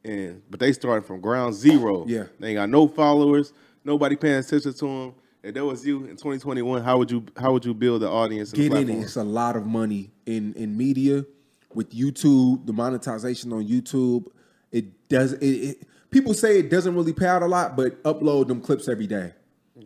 and 0.03 0.41
but 0.49 0.59
they 0.59 0.73
starting 0.73 1.05
from 1.05 1.21
ground 1.21 1.53
zero. 1.53 2.05
Yeah. 2.07 2.23
they 2.39 2.49
ain't 2.49 2.57
got 2.57 2.69
no 2.69 2.87
followers, 2.87 3.53
nobody 3.89 4.15
paying 4.15 4.37
attention 4.39 4.73
to 4.73 4.85
them. 4.85 5.13
If 5.41 5.53
that 5.55 5.65
was 5.65 5.85
you 5.85 6.03
in 6.03 6.11
2021, 6.11 6.83
how 6.83 6.97
would 6.97 7.11
you 7.11 7.25
how 7.37 7.51
would 7.53 7.65
you 7.65 7.73
build 7.73 8.01
the 8.01 8.09
audience? 8.09 8.51
Get 8.51 8.71
the 8.71 8.77
in 8.77 8.89
it. 8.89 9.01
It's 9.01 9.15
a 9.15 9.23
lot 9.23 9.55
of 9.55 9.65
money 9.65 10.11
in 10.25 10.53
in 10.53 10.77
media 10.77 11.25
with 11.73 11.91
YouTube. 11.91 12.65
The 12.65 12.73
monetization 12.73 13.51
on 13.51 13.65
YouTube, 13.65 14.27
it 14.71 15.09
does. 15.09 15.33
It, 15.33 15.45
it 15.45 15.87
people 16.11 16.33
say 16.33 16.59
it 16.59 16.69
doesn't 16.69 16.93
really 16.93 17.13
pay 17.13 17.25
out 17.25 17.41
a 17.41 17.47
lot, 17.47 17.75
but 17.75 18.01
upload 18.03 18.47
them 18.47 18.61
clips 18.61 18.87
every 18.89 19.07
day, 19.07 19.33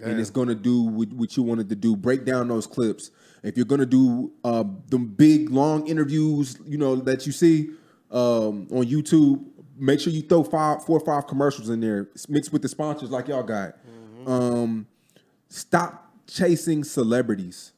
and 0.04 0.20
it's 0.20 0.32
gonna 0.32 0.56
do 0.56 0.82
what, 0.84 1.38
you 1.38 1.43
wanted 1.43 1.70
to 1.70 1.76
do. 1.76 1.95
Break 1.95 2.26
down 2.26 2.47
those 2.47 2.66
clips. 2.68 3.12
If 3.43 3.56
you're 3.56 3.68
gonna 3.68 3.86
do 3.86 4.32
uh, 4.43 4.64
them 4.89 5.06
big 5.06 5.51
long 5.51 5.88
interviews, 5.88 6.58
you 6.66 6.80
know 6.80 6.95
that 6.95 7.28
you 7.28 7.32
see 7.32 7.70
um, 8.10 8.68
on 8.72 8.86
YouTube, 8.86 9.45
make 9.78 9.99
sure 9.99 10.12
you 10.12 10.24
throw 10.24 10.43
five, 10.43 10.84
four 10.84 10.97
or 10.97 11.06
five 11.06 11.28
commercials 11.28 11.70
in 11.70 11.80
there, 11.80 12.10
mixed 12.28 12.51
with 12.51 12.64
the 12.64 12.70
sponsors 12.70 13.12
like 13.12 13.28
y'all 13.28 13.43
got. 13.43 13.76
Um, 14.28 14.88
stop 15.50 16.12
chasing 16.28 16.84
celebrities 16.84 17.74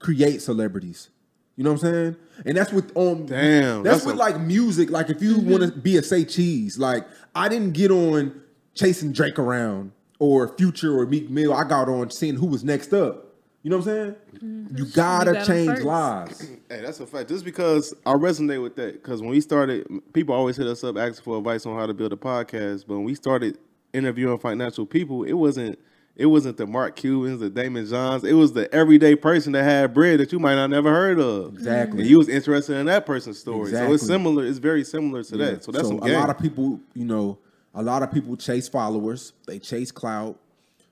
create 0.00 0.42
celebrities 0.42 1.10
You 1.56 1.64
know 1.64 1.72
what 1.72 1.84
I'm 1.84 1.92
saying? 1.92 2.16
And 2.46 2.56
that's 2.56 2.72
with 2.72 2.90
on 2.96 3.26
Damn, 3.26 3.82
That's, 3.82 3.96
that's 3.96 4.06
with 4.06 4.16
a- 4.16 4.18
like 4.18 4.40
music. 4.40 4.90
Like 4.90 5.10
if 5.10 5.22
you 5.22 5.38
want 5.38 5.62
to 5.62 5.68
mm-hmm. 5.68 5.80
be 5.80 5.98
a 5.98 6.02
say 6.02 6.24
cheese, 6.24 6.78
like 6.78 7.06
I 7.34 7.48
didn't 7.48 7.72
get 7.72 7.90
on 7.90 8.40
chasing 8.74 9.12
Drake 9.12 9.38
around 9.38 9.92
or 10.18 10.48
Future 10.56 10.98
or 10.98 11.06
Meek 11.06 11.28
Mill. 11.30 11.52
I 11.52 11.64
got 11.64 11.88
on 11.88 12.10
seeing 12.10 12.34
who 12.34 12.46
was 12.46 12.64
next 12.64 12.92
up. 12.94 13.26
You 13.62 13.68
know 13.68 13.76
what 13.76 13.88
I'm 13.88 13.94
saying? 13.94 14.16
Mm-hmm. 14.36 14.76
You 14.78 14.86
gotta 14.86 15.38
You 15.40 15.44
change 15.44 15.70
first. 15.70 15.84
lives. 15.84 16.50
Hey, 16.70 16.82
that's 16.82 17.00
a 17.00 17.06
fact. 17.06 17.28
Just 17.28 17.44
because 17.44 17.92
I 18.06 18.12
resonate 18.12 18.62
with 18.62 18.76
that, 18.76 19.02
because 19.02 19.20
when 19.20 19.30
we 19.30 19.40
started, 19.40 19.88
people 20.12 20.36
always 20.36 20.56
hit 20.56 20.68
us 20.68 20.84
up 20.84 20.96
asking 20.96 21.24
for 21.24 21.36
advice 21.36 21.66
on 21.66 21.76
how 21.76 21.84
to 21.84 21.92
build 21.92 22.12
a 22.12 22.16
podcast. 22.16 22.84
But 22.86 22.94
when 22.94 23.02
we 23.02 23.16
started 23.16 23.58
interviewing 23.92 24.38
financial 24.38 24.86
people, 24.86 25.24
it 25.24 25.32
wasn't 25.32 25.78
it 26.16 26.26
wasn't 26.26 26.58
the 26.58 26.66
Mark 26.66 26.96
Cubans, 26.96 27.40
the 27.40 27.50
Daymond 27.50 27.88
Johns. 27.88 28.24
It 28.24 28.34
was 28.34 28.52
the 28.52 28.72
everyday 28.74 29.14
person 29.14 29.52
that 29.52 29.64
had 29.64 29.94
bread 29.94 30.20
that 30.20 30.32
you 30.32 30.38
might 30.38 30.56
not 30.56 30.68
never 30.68 30.90
heard 30.90 31.18
of. 31.18 31.54
Exactly. 31.54 32.00
And 32.00 32.10
you 32.10 32.18
was 32.18 32.28
interested 32.28 32.76
in 32.76 32.86
that 32.86 33.06
person's 33.06 33.38
story. 33.38 33.70
So 33.70 33.92
it's 33.92 34.06
similar. 34.06 34.44
It's 34.44 34.58
very 34.58 34.84
similar 34.84 35.22
to 35.24 35.36
that. 35.38 35.64
So 35.64 35.72
that's 35.72 35.88
some 35.88 35.98
a 36.00 36.08
lot 36.08 36.28
of 36.28 36.38
people, 36.38 36.78
you 36.94 37.06
know, 37.06 37.38
a 37.74 37.82
lot 37.82 38.02
of 38.02 38.12
people 38.12 38.36
chase 38.36 38.68
followers. 38.68 39.32
They 39.46 39.58
chase 39.58 39.90
clout. 39.90 40.38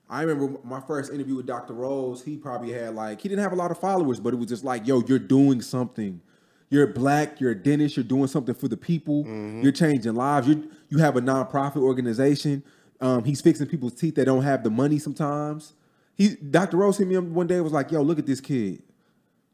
I 0.09 0.23
remember 0.23 0.57
my 0.63 0.79
first 0.79 1.13
interview 1.13 1.35
with 1.35 1.45
Dr. 1.45 1.73
Rose. 1.73 2.23
He 2.23 2.35
probably 2.35 2.71
had 2.71 2.95
like 2.95 3.21
he 3.21 3.29
didn't 3.29 3.43
have 3.43 3.51
a 3.51 3.55
lot 3.57 3.69
of 3.69 3.77
followers, 3.77 4.19
but 4.19 4.33
it 4.33 4.37
was 4.37 4.47
just 4.47 4.63
like, 4.63 4.87
yo, 4.87 5.03
you're 5.05 5.19
doing 5.19 5.61
something. 5.61 6.19
You're 6.71 6.87
black. 6.87 7.39
You're 7.39 7.51
a 7.51 7.55
dentist. 7.55 7.97
You're 7.97 8.03
doing 8.03 8.27
something 8.27 8.55
for 8.55 8.67
the 8.67 8.77
people. 8.77 9.25
Mm-hmm. 9.25 9.61
You're 9.61 9.71
changing 9.71 10.15
lives. 10.15 10.47
You 10.47 10.71
you 10.89 10.97
have 10.97 11.17
a 11.17 11.21
nonprofit 11.21 11.77
organization. 11.77 12.63
Um, 13.01 13.23
he's 13.23 13.41
fixing 13.41 13.67
people's 13.67 13.93
teeth 13.93 14.15
that 14.15 14.25
don't 14.25 14.43
have 14.43 14.63
the 14.63 14.69
money 14.69 14.99
sometimes. 14.99 15.73
He 16.15 16.35
Dr. 16.35 16.77
Rose 16.77 16.97
hit 16.97 17.07
me 17.07 17.15
up 17.15 17.23
one 17.23 17.47
day. 17.47 17.55
and 17.55 17.63
Was 17.63 17.73
like, 17.73 17.91
yo, 17.91 18.01
look 18.01 18.19
at 18.19 18.25
this 18.25 18.41
kid. 18.41 18.83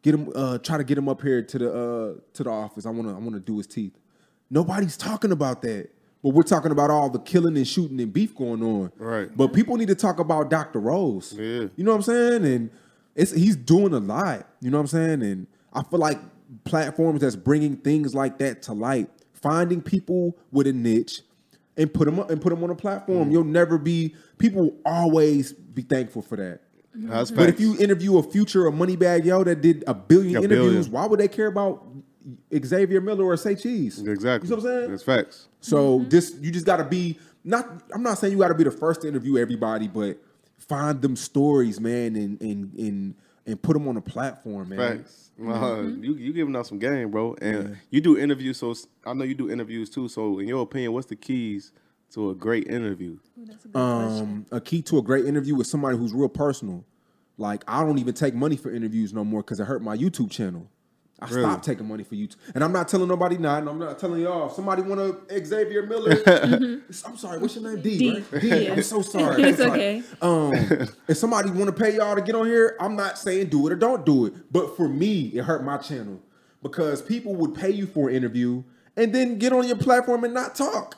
Get 0.02 0.16
him. 0.16 0.32
Uh, 0.36 0.58
try 0.58 0.78
to 0.78 0.84
get 0.84 0.98
him 0.98 1.08
up 1.10 1.22
here 1.22 1.41
to 1.41 1.58
the 1.58 1.70
uh, 1.72 2.22
to 2.34 2.43
the 2.43 2.50
office. 2.50 2.86
I 2.86 2.89
want 2.89 3.08
to. 3.08 3.16
I 3.16 3.18
want 3.18 3.34
to 3.34 3.39
do 3.39 3.58
his 3.58 3.68
teeth. 3.68 3.98
Nobody's 4.50 4.98
talking 4.98 5.32
about 5.32 5.62
that. 5.64 5.89
But 6.24 6.34
we're 6.34 6.41
talking 6.43 6.72
about 6.72 6.89
all 6.89 7.08
the 7.10 7.20
killing 7.20 7.56
and 7.56 7.68
shooting 7.68 8.02
and 8.02 8.12
beef 8.12 8.36
going 8.36 8.64
on. 8.64 8.91
Right. 8.98 9.30
But 9.36 9.54
people 9.54 9.78
need 9.78 9.89
to 9.89 9.96
talk 9.96 10.18
about 10.18 10.50
Dr. 10.50 10.80
Rose. 10.80 11.36
Yeah. 11.38 11.68
You 11.76 11.84
know 11.84 11.91
what 11.91 11.98
I'm 11.98 12.02
saying? 12.02 12.46
And 12.46 12.72
it's 13.14 13.32
he's 13.32 13.56
doing 13.56 13.93
a 13.93 14.00
lot. 14.00 14.48
You 14.60 14.72
know 14.72 14.78
what 14.78 14.82
I'm 14.82 14.88
saying? 14.88 15.22
And 15.22 15.48
I 15.72 15.84
feel 15.84 16.00
like 16.00 16.20
platforms 16.64 17.22
that's 17.22 17.36
bringing 17.36 17.78
things 17.78 18.16
like 18.16 18.39
that 18.39 18.64
to 18.64 18.74
light, 18.74 19.10
finding 19.34 19.82
people 19.84 20.36
with 20.52 20.66
a 20.66 20.74
niche, 20.74 21.22
and 21.78 21.94
put 21.94 22.06
them 22.06 22.20
up 22.20 22.30
and 22.30 22.42
put 22.42 22.50
them 22.50 22.64
on 22.64 22.70
a 22.70 22.76
Mm. 22.76 22.80
platform. 22.80 23.32
You'll 23.32 23.44
never 23.44 23.78
be. 23.78 24.16
People 24.38 24.64
will 24.64 24.78
always 24.86 25.54
be 25.54 25.82
thankful 25.82 26.22
for 26.22 26.36
that. 26.38 26.62
That's 26.94 27.30
But 27.32 27.50
if 27.50 27.60
you 27.60 27.78
interview 27.78 28.18
a 28.18 28.24
future 28.24 28.66
or 28.66 28.72
Moneybagg 28.72 29.26
Yo 29.26 29.44
that 29.44 29.62
did 29.62 29.84
a 29.86 29.94
billion 29.94 30.38
A 30.38 30.42
interviews, 30.44 30.88
billion. 30.88 30.92
why 30.92 31.06
would 31.08 31.20
they 31.20 31.28
care 31.28 31.48
about 31.48 31.86
Xavier 32.66 33.02
Miller 33.02 33.26
or 33.26 33.36
Say 33.38 33.56
Cheese? 33.56 34.00
exactly, 34.02 34.48
You 34.50 34.56
know 34.56 34.62
what 34.62 34.72
I'm 34.72 34.78
saying? 34.80 34.92
That's 34.92 35.04
facts. 35.04 35.48
So 35.60 36.06
this 36.10 36.34
you 36.42 36.52
just 36.52 36.66
got 36.66 36.78
to 36.78 36.86
be 36.86 37.20
not. 37.44 37.84
I'm 37.94 38.02
not 38.04 38.18
saying 38.18 38.32
you 38.34 38.40
got 38.40 38.48
to 38.48 38.54
be 38.56 38.64
the 38.64 38.72
first 38.72 39.02
to 39.02 39.08
interview 39.08 39.38
everybody, 39.38 39.88
but 39.88 40.18
find 40.58 41.02
them 41.02 41.16
stories, 41.16 41.80
man, 41.82 42.16
and 42.16 42.42
and 42.42 42.74
and 42.76 43.16
and 43.46 43.62
put 43.62 43.74
them 43.74 43.88
on 43.88 43.98
a 43.98 44.02
platform, 44.02 44.70
man. 44.70 45.00
Facts. 45.00 45.32
Uh, 45.39 45.82
you 45.82 46.16
you 46.16 46.34
giving 46.34 46.56
out 46.56 46.66
some 46.66 46.80
game, 46.80 47.12
bro, 47.12 47.36
and 47.41 47.78
you 47.89 48.02
do 48.02 48.18
interviews. 48.18 48.58
So 48.58 48.74
I 49.06 49.14
know 49.14 49.26
you 49.26 49.36
do 49.36 49.52
interviews 49.52 49.89
too. 49.89 50.08
So 50.08 50.39
in 50.39 50.48
your 50.48 50.64
opinion, 50.64 50.93
what's 50.93 51.08
the 51.08 51.16
keys 51.16 51.72
to 52.14 52.30
a 52.30 52.36
great 52.36 52.68
interview? 52.68 53.18
That's 53.38 53.66
a 53.66 53.68
good 53.68 53.74
question. 53.74 54.22
Um, 54.22 54.46
a 54.52 54.62
key 54.62 54.82
to 54.84 54.98
a 54.98 55.02
great 55.02 55.26
interview 55.26 55.60
is 55.60 55.70
somebody 55.70 55.98
who's 55.98 56.14
real 56.14 56.30
personal. 56.30 56.86
Like 57.38 57.64
I 57.68 57.84
don't 57.84 58.00
even 58.00 58.14
take 58.14 58.34
money 58.34 58.56
for 58.56 58.72
interviews 58.72 59.14
no 59.14 59.26
more 59.26 59.41
because 59.41 59.60
it 59.60 59.66
hurt 59.66 59.82
my 59.82 59.98
YouTube 59.98 60.32
channel. 60.32 60.70
I 61.22 61.28
Really? 61.30 61.41
stopped 61.43 61.63
taking 61.63 61.88
money 61.88 62.03
for 62.03 62.16
YouTube, 62.16 62.36
and 62.53 62.61
I'm 62.63 62.74
not 62.74 62.89
telling 62.89 63.07
nobody 63.07 63.38
not. 63.38 63.59
And 63.59 63.70
I'm 63.70 63.80
not 63.80 63.97
telling 63.97 64.22
y'all. 64.22 64.47
If 64.47 64.53
somebody 64.53 64.82
want 64.82 65.28
to 65.30 65.45
Xavier 65.45 65.86
Miller, 65.86 66.18
I'm 67.05 67.18
sorry. 67.18 67.38
What's 67.39 67.55
your 67.55 67.72
name? 67.72 67.82
D. 67.82 67.97
D. 67.97 68.11
right? 68.32 68.41
D. 68.41 68.47
Yeah. 68.66 68.74
I'm 68.74 68.84
so 68.84 69.01
sorry. 69.01 69.43
It's 69.45 69.61
okay. 69.61 70.03
Um, 70.22 70.53
if 71.07 71.16
somebody 71.16 71.51
want 71.51 71.68
to 71.68 71.84
pay 71.84 71.95
y'all 71.95 72.16
to 72.16 72.22
get 72.22 72.36
on 72.36 72.45
here, 72.47 72.76
I'm 72.82 72.97
not 72.97 73.18
saying 73.18 73.47
do 73.47 73.66
it 73.68 73.72
or 73.74 73.78
don't 73.78 74.05
do 74.05 74.26
it. 74.26 74.34
But 74.51 74.76
for 74.76 74.89
me, 74.89 75.28
it 75.34 75.45
hurt 75.45 75.63
my 75.63 75.78
channel 75.78 76.22
because 76.61 77.01
people 77.01 77.34
would 77.36 77.55
pay 77.55 77.70
you 77.72 77.88
for 77.88 78.09
an 78.09 78.16
interview 78.16 78.63
and 78.97 79.13
then 79.16 79.38
get 79.39 79.53
on 79.53 79.66
your 79.68 79.78
platform 79.78 80.26
and 80.26 80.34
not 80.34 80.53
talk. 80.55 80.97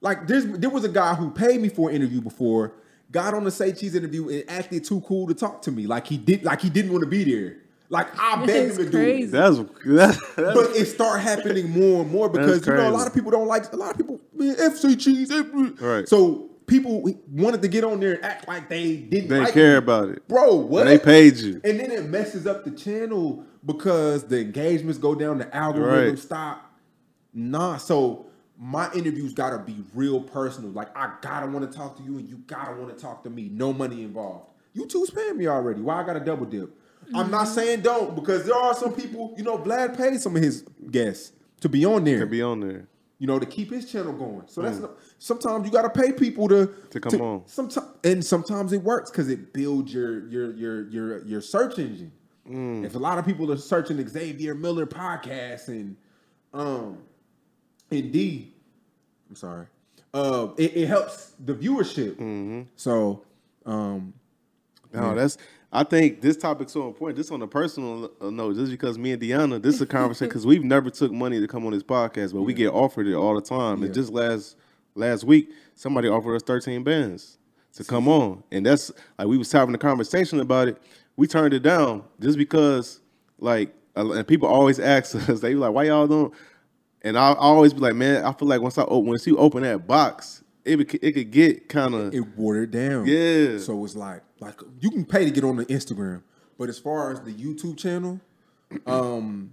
Like 0.00 0.28
there's 0.28 0.46
there 0.46 0.70
was 0.70 0.84
a 0.84 0.88
guy 0.88 1.14
who 1.14 1.30
paid 1.32 1.60
me 1.60 1.68
for 1.70 1.90
an 1.90 1.96
interview 1.96 2.20
before, 2.20 2.74
got 3.10 3.34
on 3.34 3.42
the 3.42 3.50
Say 3.50 3.72
Cheese 3.72 3.96
interview 3.96 4.28
and 4.28 4.44
acted 4.48 4.84
too 4.84 5.00
cool 5.00 5.26
to 5.26 5.34
talk 5.34 5.62
to 5.62 5.72
me. 5.72 5.86
Like 5.88 6.06
he 6.06 6.16
did, 6.16 6.44
like 6.44 6.60
he 6.60 6.70
didn't 6.70 6.92
want 6.92 7.02
to 7.02 7.10
be 7.10 7.24
there. 7.24 7.56
Like 7.90 8.08
I 8.20 8.36
begged 8.46 8.76
That's 8.76 8.78
him 8.78 8.84
to 8.86 8.90
do 8.90 8.98
it. 9.00 9.30
That's 9.30 9.58
that's, 9.86 10.34
that's 10.34 10.54
But 10.54 10.76
it 10.76 10.86
start 10.86 11.20
happening 11.20 11.70
more 11.70 12.02
and 12.02 12.10
more 12.10 12.28
because 12.28 12.66
you 12.66 12.74
know 12.74 12.88
a 12.88 12.92
lot 12.92 13.06
of 13.06 13.14
people 13.14 13.30
don't 13.30 13.46
like 13.48 13.72
a 13.72 13.76
lot 13.76 13.92
of 13.92 13.96
people 13.96 14.20
man, 14.34 14.54
FC 14.56 14.98
cheese. 14.98 15.30
F- 15.30 15.46
Right. 15.80 16.08
So 16.08 16.50
people 16.66 17.02
wanted 17.30 17.62
to 17.62 17.68
get 17.68 17.84
on 17.84 17.98
there 18.00 18.14
and 18.16 18.24
act 18.24 18.46
like 18.46 18.68
they 18.68 18.96
didn't 18.96 19.28
they 19.30 19.40
like 19.40 19.54
care 19.54 19.72
me. 19.72 19.76
about 19.78 20.10
it. 20.10 20.26
Bro, 20.28 20.56
what? 20.56 20.82
And 20.82 20.90
they 20.90 20.98
paid 20.98 21.36
you. 21.38 21.60
And 21.64 21.80
then 21.80 21.90
it 21.90 22.04
messes 22.04 22.46
up 22.46 22.64
the 22.64 22.70
channel 22.70 23.44
because 23.64 24.24
the 24.24 24.40
engagements 24.40 24.98
go 24.98 25.14
down, 25.14 25.38
the 25.38 25.54
algorithm 25.56 26.10
Right. 26.10 26.18
stop. 26.18 26.64
Nah, 27.32 27.76
so 27.78 28.26
my 28.58 28.92
interviews 28.92 29.32
gotta 29.32 29.58
be 29.58 29.76
real 29.94 30.20
personal. 30.20 30.70
Like 30.70 30.94
I 30.96 31.12
gotta 31.22 31.46
want 31.46 31.70
to 31.70 31.76
talk 31.76 31.96
to 31.96 32.02
you, 32.02 32.18
and 32.18 32.28
you 32.28 32.38
gotta 32.46 32.74
want 32.78 32.94
to 32.94 33.00
talk 33.02 33.22
to 33.24 33.30
me. 33.30 33.48
No 33.50 33.72
money 33.72 34.02
involved. 34.02 34.50
You 34.74 34.86
two 34.86 35.06
paying 35.14 35.38
me 35.38 35.46
already. 35.46 35.80
Why 35.80 36.02
I 36.02 36.04
gotta 36.04 36.20
double 36.20 36.44
dip? 36.46 36.70
I'm 37.14 37.30
not 37.30 37.44
saying 37.48 37.80
don't 37.82 38.14
because 38.14 38.44
there 38.44 38.56
are 38.56 38.74
some 38.74 38.94
people. 38.94 39.34
You 39.36 39.44
know, 39.44 39.58
Vlad 39.58 39.96
paid 39.96 40.20
some 40.20 40.36
of 40.36 40.42
his 40.42 40.62
guests 40.90 41.32
to 41.60 41.68
be 41.68 41.84
on 41.84 42.04
there 42.04 42.20
To 42.20 42.26
be 42.26 42.42
on 42.42 42.60
there. 42.60 42.86
you 43.18 43.26
know, 43.26 43.38
to 43.38 43.46
keep 43.46 43.70
his 43.70 43.90
channel 43.90 44.12
going. 44.12 44.42
So 44.46 44.62
that's 44.62 44.78
not, 44.78 44.92
sometimes 45.18 45.66
you 45.66 45.72
got 45.72 45.82
to 45.82 45.90
pay 46.02 46.12
people 46.12 46.48
to 46.48 46.66
Mm. 46.68 46.90
To 46.90 47.00
come 47.00 47.20
on. 47.20 47.42
Sometimes 47.46 47.88
and 48.04 48.24
sometimes 48.24 48.72
it 48.72 48.82
works 48.82 49.10
because 49.10 49.28
it 49.28 49.52
builds 49.52 49.92
your 49.92 50.28
your 50.28 50.54
your 50.54 50.88
your 50.88 51.24
your 51.24 51.40
search 51.40 51.78
engine. 51.78 52.12
Mm. 52.48 52.84
If 52.84 52.94
a 52.94 52.98
lot 52.98 53.18
of 53.18 53.24
people 53.26 53.50
are 53.52 53.56
searching 53.56 54.06
Xavier 54.08 54.54
Miller 54.54 54.86
podcast 54.86 55.68
and 55.68 55.96
um 56.54 56.98
Indeed, 57.90 58.52
I'm 59.30 59.36
sorry, 59.36 59.66
uh, 60.12 60.48
it, 60.58 60.76
it 60.76 60.86
helps 60.88 61.32
the 61.44 61.54
viewership. 61.54 62.12
Mm-hmm. 62.16 62.62
So 62.76 63.24
um 63.66 64.12
No, 64.92 65.14
that's. 65.14 65.38
I 65.70 65.84
think 65.84 66.22
this 66.22 66.36
topic's 66.36 66.72
so 66.72 66.86
important. 66.86 67.18
Just 67.18 67.30
on 67.30 67.42
a 67.42 67.46
personal 67.46 68.10
uh, 68.20 68.30
note, 68.30 68.56
just 68.56 68.70
because 68.70 68.98
me 68.98 69.12
and 69.12 69.20
Deanna, 69.20 69.60
this 69.60 69.74
is 69.74 69.82
a 69.82 69.86
conversation 69.86 70.28
because 70.28 70.46
we've 70.46 70.64
never 70.64 70.88
took 70.88 71.12
money 71.12 71.40
to 71.40 71.46
come 71.46 71.66
on 71.66 71.72
this 71.72 71.82
podcast, 71.82 72.32
but 72.32 72.42
we 72.42 72.54
get 72.54 72.68
offered 72.68 73.06
it 73.06 73.14
all 73.14 73.34
the 73.34 73.42
time. 73.42 73.80
Yeah. 73.80 73.86
And 73.86 73.94
just 73.94 74.10
last 74.10 74.56
last 74.94 75.24
week, 75.24 75.50
somebody 75.74 76.08
offered 76.08 76.34
us 76.36 76.42
thirteen 76.42 76.84
bands 76.84 77.38
to 77.74 77.84
come 77.84 78.08
on, 78.08 78.42
and 78.50 78.64
that's 78.64 78.90
like 79.18 79.28
we 79.28 79.36
was 79.36 79.52
having 79.52 79.74
a 79.74 79.78
conversation 79.78 80.40
about 80.40 80.68
it. 80.68 80.82
We 81.16 81.26
turned 81.26 81.52
it 81.52 81.60
down 81.60 82.04
just 82.18 82.38
because, 82.38 83.00
like, 83.38 83.74
and 83.94 84.26
people 84.26 84.48
always 84.48 84.80
ask 84.80 85.14
us, 85.28 85.40
they 85.40 85.50
be 85.50 85.56
like, 85.56 85.72
"Why 85.72 85.84
y'all 85.84 86.06
don't?" 86.06 86.32
And 87.02 87.18
I, 87.18 87.32
I 87.32 87.34
always 87.34 87.74
be 87.74 87.80
like, 87.80 87.94
"Man, 87.94 88.24
I 88.24 88.32
feel 88.32 88.48
like 88.48 88.62
once 88.62 88.78
I 88.78 88.84
open, 88.84 89.10
once 89.10 89.26
you 89.26 89.36
open 89.36 89.64
that 89.64 89.86
box, 89.86 90.42
it 90.64 90.94
it 91.02 91.12
could 91.12 91.30
get 91.30 91.68
kind 91.68 91.94
of 91.94 92.14
it 92.14 92.26
watered 92.38 92.70
down. 92.70 93.06
Yeah. 93.06 93.58
So 93.58 93.84
it's 93.84 93.94
like 93.94 94.22
like 94.40 94.60
you 94.80 94.90
can 94.90 95.04
pay 95.04 95.24
to 95.24 95.30
get 95.30 95.44
on 95.44 95.56
the 95.56 95.66
Instagram, 95.66 96.22
but 96.58 96.68
as 96.68 96.78
far 96.78 97.12
as 97.12 97.20
the 97.20 97.32
YouTube 97.32 97.76
channel, 97.78 98.20
um, 98.86 99.52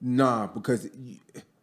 nah, 0.00 0.46
because 0.46 0.88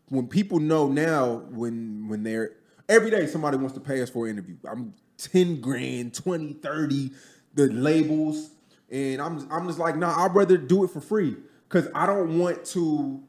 when 0.10 0.28
people 0.28 0.60
know 0.60 0.88
now 0.88 1.44
when 1.52 2.08
when 2.08 2.24
they're 2.24 2.52
every 2.90 3.10
day 3.10 3.26
somebody 3.28 3.58
wants 3.58 3.74
to 3.74 3.80
pay 3.80 4.02
us 4.02 4.10
for 4.10 4.26
an 4.28 4.32
interview. 4.32 4.56
I'm 4.70 4.94
10 5.18 5.62
grand, 5.62 6.14
20, 6.14 6.54
30, 6.54 7.12
the 7.54 7.68
labels. 7.68 8.50
And 8.92 9.22
I'm 9.22 9.48
I'm 9.52 9.68
just 9.68 9.80
like, 9.80 9.96
nah, 9.96 10.24
I'd 10.24 10.36
rather 10.36 10.58
do 10.58 10.84
it 10.84 10.90
for 10.92 11.02
free. 11.02 11.36
Cause 11.70 11.88
I 11.96 12.06
don't 12.06 12.38
want 12.38 12.64
to 12.66 13.24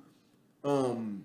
um 0.64 1.24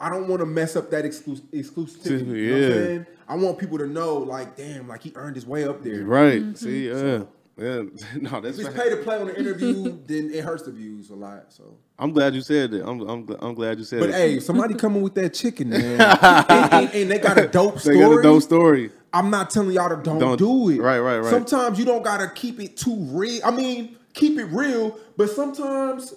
I 0.00 0.08
don't 0.10 0.28
want 0.28 0.40
to 0.40 0.46
mess 0.46 0.76
up 0.76 0.90
that 0.90 1.04
exclus- 1.04 1.40
exclusivity. 1.52 2.26
You 2.26 2.48
know 2.48 2.54
what 2.54 2.56
I'm 2.56 2.62
Yeah. 2.62 2.68
saying? 2.68 3.06
I 3.26 3.36
want 3.36 3.58
people 3.58 3.78
to 3.78 3.86
know, 3.86 4.16
like, 4.18 4.56
damn, 4.56 4.86
like 4.88 5.02
he 5.02 5.12
earned 5.14 5.34
his 5.36 5.46
way 5.46 5.64
up 5.64 5.82
there. 5.82 6.04
right." 6.04 6.56
See, 6.58 6.88
yeah, 6.88 7.22
yeah. 7.56 7.82
No, 8.20 8.40
that's 8.40 8.58
If 8.58 8.66
it's 8.66 8.76
pay 8.76 8.90
to 8.90 8.96
play 8.98 9.18
on 9.20 9.26
the 9.28 9.38
interview, 9.38 9.98
then 10.06 10.30
it 10.32 10.42
hurts 10.44 10.64
the 10.64 10.72
views 10.72 11.10
a 11.10 11.14
lot. 11.14 11.52
So, 11.52 11.76
I'm 11.98 12.12
glad 12.12 12.34
you 12.34 12.40
said 12.40 12.70
that. 12.72 12.86
I'm 12.88 13.00
I'm, 13.08 13.36
I'm 13.40 13.54
glad 13.54 13.78
you 13.78 13.84
said 13.84 14.00
that. 14.02 14.06
but 14.06 14.14
hey, 14.14 14.40
somebody 14.40 14.74
coming 14.74 15.02
with 15.02 15.14
that 15.14 15.34
chicken, 15.34 15.70
man, 15.70 16.00
and, 16.00 16.72
and- 16.72 16.94
and 16.94 17.10
they 17.10 17.18
got 17.18 17.38
a 17.38 17.46
dope 17.48 17.78
story. 17.78 17.96
they 17.96 18.02
got 18.02 18.18
a 18.18 18.22
dope 18.22 18.42
story. 18.42 18.90
I'm 19.12 19.30
not 19.30 19.50
telling 19.50 19.70
y'all 19.70 19.88
to 19.90 20.02
don't, 20.02 20.18
Don't- 20.18 20.38
do 20.38 20.70
it. 20.70 20.80
right, 20.80 20.98
right, 20.98 21.18
right. 21.18 21.30
Sometimes 21.30 21.78
you 21.78 21.84
don't 21.84 22.02
gotta 22.02 22.28
keep 22.34 22.58
it 22.60 22.76
too 22.76 22.96
real. 23.10 23.40
I 23.44 23.50
mean, 23.52 23.96
keep 24.12 24.38
it 24.38 24.46
real, 24.46 24.98
but 25.16 25.30
sometimes 25.30 26.14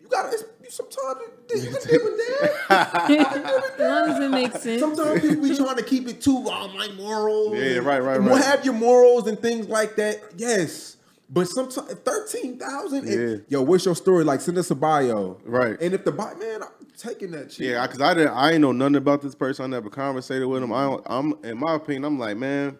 you 0.00 0.08
gotta. 0.08 0.30
It's, 0.32 0.44
sometimes 0.74 1.18
you 1.54 1.70
can 1.70 1.72
dip 1.86 2.02
and 2.02 2.18
dab. 2.18 3.70
as 3.70 3.78
long 3.80 4.10
as 4.10 4.20
it 4.20 4.30
makes 4.30 4.62
sense. 4.62 4.80
Sometimes 4.80 5.20
people 5.20 5.42
be 5.42 5.56
trying 5.56 5.76
to 5.76 5.82
keep 5.82 6.08
it 6.08 6.20
too. 6.20 6.44
Oh, 6.46 6.68
my 6.76 6.88
morals. 6.96 7.54
Yeah, 7.56 7.78
right, 7.78 8.00
right, 8.02 8.16
and 8.16 8.26
right. 8.26 8.44
Have 8.44 8.64
your 8.64 8.74
morals 8.74 9.26
and 9.26 9.38
things 9.38 9.68
like 9.68 9.96
that. 9.96 10.20
Yes, 10.36 10.96
But 11.28 11.46
sometimes 11.48 11.92
thirteen 11.92 12.58
thousand. 12.58 13.06
Yeah. 13.06 13.36
Yo, 13.48 13.62
what's 13.62 13.84
your 13.84 13.94
story? 13.94 14.24
Like, 14.24 14.40
send 14.40 14.58
us 14.58 14.70
a 14.70 14.74
bio. 14.74 15.38
Right. 15.44 15.80
And 15.80 15.94
if 15.94 16.04
the 16.04 16.12
bio, 16.12 16.34
man, 16.36 16.62
I'm 16.62 16.86
taking 16.98 17.30
that 17.32 17.52
shit. 17.52 17.68
Yeah, 17.68 17.86
because 17.86 18.00
I 18.00 18.14
didn't, 18.14 18.32
I 18.34 18.52
ain't 18.52 18.60
know 18.60 18.72
nothing 18.72 18.96
about 18.96 19.22
this 19.22 19.34
person. 19.36 19.64
I 19.64 19.68
never 19.68 19.90
conversated 19.90 20.48
with 20.48 20.62
him. 20.62 20.72
I 20.72 20.82
don't, 20.84 21.02
I'm, 21.06 21.34
in 21.44 21.58
my 21.58 21.74
opinion, 21.76 22.04
I'm 22.04 22.18
like, 22.18 22.36
man, 22.36 22.76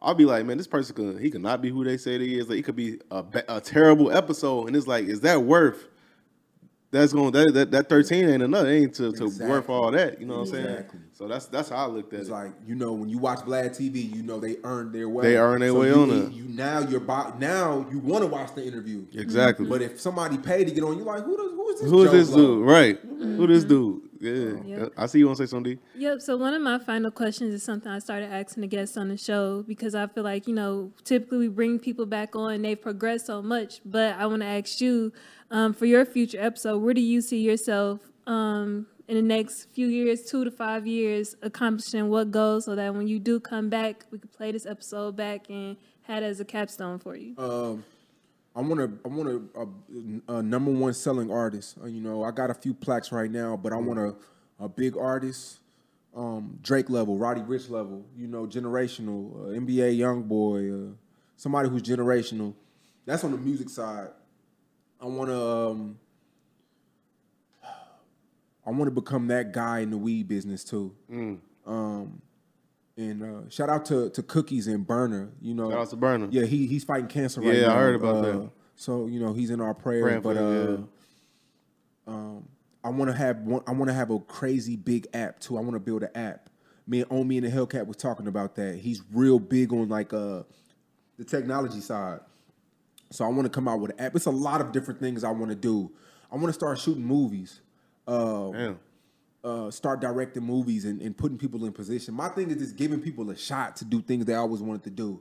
I'll 0.00 0.14
be 0.14 0.24
like, 0.24 0.44
man, 0.44 0.58
this 0.58 0.66
person 0.66 0.96
could, 0.96 1.20
he 1.20 1.30
could 1.30 1.42
not 1.42 1.62
be 1.62 1.70
who 1.70 1.84
they 1.84 1.96
say 1.96 2.18
he 2.18 2.38
is. 2.38 2.48
Like, 2.48 2.58
it 2.58 2.64
could 2.64 2.76
be 2.76 2.98
a, 3.12 3.24
a 3.48 3.60
terrible 3.60 4.10
episode, 4.10 4.66
and 4.66 4.74
it's 4.74 4.88
like, 4.88 5.04
is 5.04 5.20
that 5.20 5.42
worth? 5.42 5.86
That's 6.92 7.14
going 7.14 7.32
that 7.32 7.54
that, 7.54 7.70
that 7.70 7.88
thirteen 7.88 8.28
ain't 8.28 8.42
enough. 8.42 8.66
It 8.66 8.70
ain't 8.70 8.94
to, 8.96 9.12
to 9.12 9.24
Exactly. 9.24 9.48
worth 9.50 9.70
all 9.70 9.90
that. 9.92 10.20
You 10.20 10.26
know 10.26 10.40
what 10.40 10.48
I'm 10.48 10.54
saying? 10.54 10.84
So 11.12 11.26
that's 11.26 11.46
that's 11.46 11.70
how 11.70 11.76
I 11.76 11.86
looked 11.86 12.12
at 12.12 12.20
It's 12.20 12.28
it. 12.28 12.32
like 12.32 12.52
you 12.66 12.74
know 12.74 12.92
when 12.92 13.08
you 13.08 13.16
watch 13.16 13.38
Vlad 13.40 13.70
TV, 13.70 14.14
you 14.14 14.22
know 14.22 14.38
they 14.38 14.58
earned 14.62 14.92
their 14.92 15.08
way. 15.08 15.22
They 15.22 15.36
earned 15.38 15.62
their 15.62 15.70
So 15.70 15.80
way 15.80 15.88
you, 15.88 15.94
on 15.94 16.08
you, 16.10 16.26
it. 16.26 16.32
You 16.32 16.44
now 16.44 16.80
you're 16.80 17.00
bo- 17.00 17.32
now 17.38 17.86
you 17.90 17.98
want 17.98 18.24
to 18.24 18.28
watch 18.28 18.54
the 18.54 18.62
interview. 18.62 19.06
exactly. 19.14 19.66
But 19.66 19.80
if 19.80 19.98
somebody 19.98 20.36
paid 20.36 20.68
to 20.68 20.74
get 20.74 20.84
on, 20.84 20.98
you're 20.98 21.06
like 21.06 21.24
who 21.24 21.34
does 21.34 21.50
who 21.52 21.70
is 21.70 21.80
this? 21.80 21.90
who 21.90 22.02
is 22.02 22.12
this 22.12 22.28
dude? 22.28 22.66
Right? 22.66 22.98
Who 23.00 23.46
this 23.46 23.64
mm-hmm. 23.64 23.68
dude? 23.68 24.02
Yeah, 24.22 24.54
Yep. 24.64 24.92
I 24.96 25.06
see 25.06 25.18
you 25.18 25.26
want 25.26 25.38
to 25.38 25.46
say 25.46 25.50
something. 25.50 25.74
D? 25.74 25.80
Yep. 25.96 26.20
So 26.20 26.36
one 26.36 26.54
of 26.54 26.62
my 26.62 26.78
final 26.78 27.10
questions 27.10 27.52
is 27.52 27.62
something 27.62 27.90
I 27.90 27.98
started 27.98 28.32
asking 28.32 28.60
the 28.60 28.68
guests 28.68 28.96
on 28.96 29.08
the 29.08 29.16
show 29.16 29.64
because 29.66 29.94
I 29.94 30.06
feel 30.06 30.22
like 30.22 30.46
you 30.46 30.54
know 30.54 30.92
typically 31.04 31.38
we 31.38 31.48
bring 31.48 31.78
people 31.78 32.06
back 32.06 32.36
on 32.36 32.62
they've 32.62 32.80
progressed 32.80 33.26
so 33.26 33.42
much, 33.42 33.80
but 33.84 34.14
I 34.16 34.26
want 34.26 34.42
to 34.42 34.46
ask 34.46 34.80
you 34.80 35.12
um, 35.50 35.74
for 35.74 35.86
your 35.86 36.04
future 36.04 36.38
episode, 36.40 36.78
where 36.78 36.94
do 36.94 37.00
you 37.00 37.20
see 37.20 37.40
yourself 37.40 38.00
um, 38.26 38.86
in 39.08 39.16
the 39.16 39.22
next 39.22 39.64
few 39.74 39.88
years, 39.88 40.22
two 40.22 40.44
to 40.44 40.50
five 40.50 40.86
years, 40.86 41.36
accomplishing 41.42 42.08
what 42.08 42.30
goals, 42.30 42.64
so 42.64 42.74
that 42.76 42.94
when 42.94 43.08
you 43.08 43.18
do 43.18 43.40
come 43.40 43.68
back, 43.68 44.06
we 44.10 44.18
could 44.18 44.32
play 44.32 44.52
this 44.52 44.66
episode 44.66 45.16
back 45.16 45.50
and 45.50 45.76
have 46.02 46.22
it 46.22 46.26
as 46.26 46.40
a 46.40 46.44
capstone 46.44 46.98
for 46.98 47.16
you. 47.16 47.34
Um, 47.36 47.84
I 48.54 48.60
want 48.60 48.80
to. 48.80 48.98
I 49.04 49.08
want 49.08 49.28
a, 49.28 50.32
a, 50.32 50.38
a 50.38 50.42
number 50.42 50.70
one 50.70 50.92
selling 50.92 51.30
artist. 51.30 51.78
Uh, 51.82 51.86
you 51.86 52.00
know, 52.00 52.22
I 52.22 52.30
got 52.30 52.50
a 52.50 52.54
few 52.54 52.74
plaques 52.74 53.10
right 53.10 53.30
now, 53.30 53.56
but 53.56 53.72
I 53.72 53.76
want 53.76 53.98
a, 53.98 54.14
a 54.62 54.68
big 54.68 54.96
artist, 54.96 55.60
um, 56.14 56.58
Drake 56.62 56.90
level, 56.90 57.16
Roddy 57.16 57.40
Ricch 57.40 57.70
level. 57.70 58.04
You 58.16 58.26
know, 58.26 58.46
generational, 58.46 59.34
uh, 59.34 59.58
NBA 59.58 59.98
YoungBoy, 59.98 60.90
uh, 60.90 60.94
somebody 61.36 61.68
who's 61.70 61.82
generational. 61.82 62.52
That's 63.06 63.24
on 63.24 63.32
the 63.32 63.38
music 63.38 63.70
side. 63.70 64.08
I 65.00 65.06
want 65.06 65.30
to. 65.30 65.40
Um, 65.40 65.98
I 68.64 68.70
want 68.70 68.84
to 68.84 68.90
become 68.92 69.26
that 69.28 69.52
guy 69.52 69.80
in 69.80 69.90
the 69.90 69.98
weed 69.98 70.28
business 70.28 70.62
too. 70.62 70.94
Um, 71.66 72.22
and 72.96 73.22
uh, 73.22 73.48
shout 73.50 73.68
out 73.68 73.84
to 73.86 74.10
to 74.10 74.22
Cookies 74.22 74.66
and 74.66 74.86
Berner. 74.86 75.30
You 75.40 75.54
know, 75.54 75.70
Shout 75.70 75.78
out 75.80 75.90
to 75.90 75.96
Berner. 75.96 76.28
Yeah, 76.30 76.44
he 76.44 76.66
he's 76.66 76.84
fighting 76.84 77.08
cancer 77.08 77.40
right 77.40 77.54
Yeah, 77.54 77.62
now. 77.62 77.66
Yeah, 77.68 77.74
I 77.74 77.78
heard 77.78 77.94
about 77.96 78.16
Uh, 78.16 78.20
that. 78.22 78.50
So 78.76 79.06
you 79.06 79.20
know 79.20 79.32
he's 79.32 79.50
in 79.50 79.60
our 79.60 79.74
prayers. 79.74 80.02
Praying 80.02 80.20
but 80.22 80.36
uh, 80.36 80.50
him, 80.50 80.88
um, 82.06 82.48
I 82.84 82.88
want 82.90 83.10
to 83.10 83.16
have 83.16 83.38
one. 83.40 83.62
I 83.66 83.72
want 83.72 83.88
to 83.88 83.94
have 83.94 84.10
a 84.10 84.18
crazy 84.18 84.76
big 84.76 85.06
app 85.14 85.40
too. 85.40 85.56
I 85.56 85.60
want 85.60 85.74
to 85.74 85.80
build 85.80 86.02
an 86.02 86.10
app. 86.14 86.50
Me 86.86 87.00
and 87.02 87.12
Omi 87.12 87.36
in 87.36 87.44
a 87.44 87.48
Hellcat 87.48 87.86
was 87.86 87.96
talking 87.96 88.26
about 88.26 88.56
that. 88.56 88.76
He's 88.76 89.02
real 89.12 89.38
big 89.38 89.72
on 89.72 89.88
like 89.88 90.12
uh 90.12 90.42
the 91.16 91.24
technology 91.24 91.80
side. 91.80 92.20
So 93.10 93.24
I 93.24 93.28
want 93.28 93.44
to 93.44 93.50
come 93.50 93.68
out 93.68 93.78
with 93.80 93.92
an 93.92 94.00
app. 94.00 94.16
It's 94.16 94.26
a 94.26 94.30
lot 94.30 94.60
of 94.60 94.72
different 94.72 94.98
things 94.98 95.22
I 95.22 95.30
want 95.30 95.50
to 95.50 95.54
do. 95.54 95.92
I 96.30 96.36
want 96.36 96.46
to 96.48 96.52
start 96.54 96.78
shooting 96.78 97.04
movies. 97.04 97.60
Uh, 98.08 98.50
Damn. 98.50 98.78
Uh, 99.44 99.70
start 99.70 100.00
directing 100.00 100.42
movies 100.44 100.84
and, 100.84 101.00
and 101.00 101.16
putting 101.16 101.38
people 101.38 101.64
in 101.64 101.72
position. 101.72 102.14
My 102.14 102.28
thing 102.28 102.50
is 102.50 102.56
just 102.58 102.76
giving 102.76 103.00
people 103.00 103.28
a 103.30 103.36
shot 103.36 103.76
to 103.76 103.84
do 103.84 104.00
things 104.00 104.24
they 104.24 104.34
always 104.34 104.60
wanted 104.62 104.84
to 104.84 104.90
do. 104.90 105.20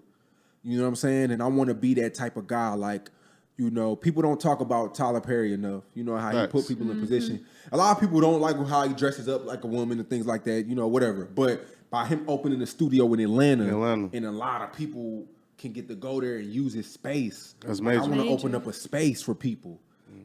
You 0.63 0.77
know 0.77 0.83
what 0.83 0.89
I'm 0.89 0.95
saying? 0.95 1.31
And 1.31 1.41
I 1.41 1.47
want 1.47 1.69
to 1.69 1.73
be 1.73 1.95
that 1.95 2.13
type 2.13 2.37
of 2.37 2.45
guy. 2.45 2.73
Like, 2.73 3.09
you 3.57 3.71
know, 3.71 3.95
people 3.95 4.21
don't 4.21 4.39
talk 4.39 4.59
about 4.59 4.93
Tyler 4.93 5.21
Perry 5.21 5.53
enough. 5.53 5.83
You 5.95 6.03
know 6.03 6.17
how 6.17 6.31
he 6.39 6.47
put 6.47 6.67
people 6.67 6.89
in 6.91 6.99
position. 6.99 7.45
A 7.71 7.77
lot 7.77 7.95
of 7.95 7.99
people 7.99 8.21
don't 8.21 8.39
like 8.41 8.55
how 8.67 8.87
he 8.87 8.93
dresses 8.93 9.27
up 9.27 9.45
like 9.45 9.63
a 9.63 9.67
woman 9.67 9.99
and 9.99 10.07
things 10.09 10.27
like 10.27 10.43
that. 10.43 10.67
You 10.67 10.75
know, 10.75 10.87
whatever. 10.87 11.25
But 11.25 11.65
by 11.89 12.05
him 12.05 12.23
opening 12.27 12.59
the 12.59 12.67
studio 12.67 13.11
in 13.13 13.19
Atlanta, 13.19 13.63
In 13.63 13.69
Atlanta. 13.71 14.09
and 14.13 14.25
a 14.25 14.31
lot 14.31 14.61
of 14.61 14.71
people 14.73 15.25
can 15.57 15.71
get 15.73 15.87
to 15.87 15.95
go 15.95 16.21
there 16.21 16.37
and 16.37 16.51
use 16.51 16.73
his 16.73 16.91
space. 16.91 17.55
That's 17.59 17.79
Like, 17.79 17.97
I 17.97 18.01
want 18.01 18.15
to 18.15 18.29
open 18.29 18.55
up 18.55 18.67
a 18.67 18.73
space 18.73 19.21
for 19.21 19.35
people. 19.35 19.79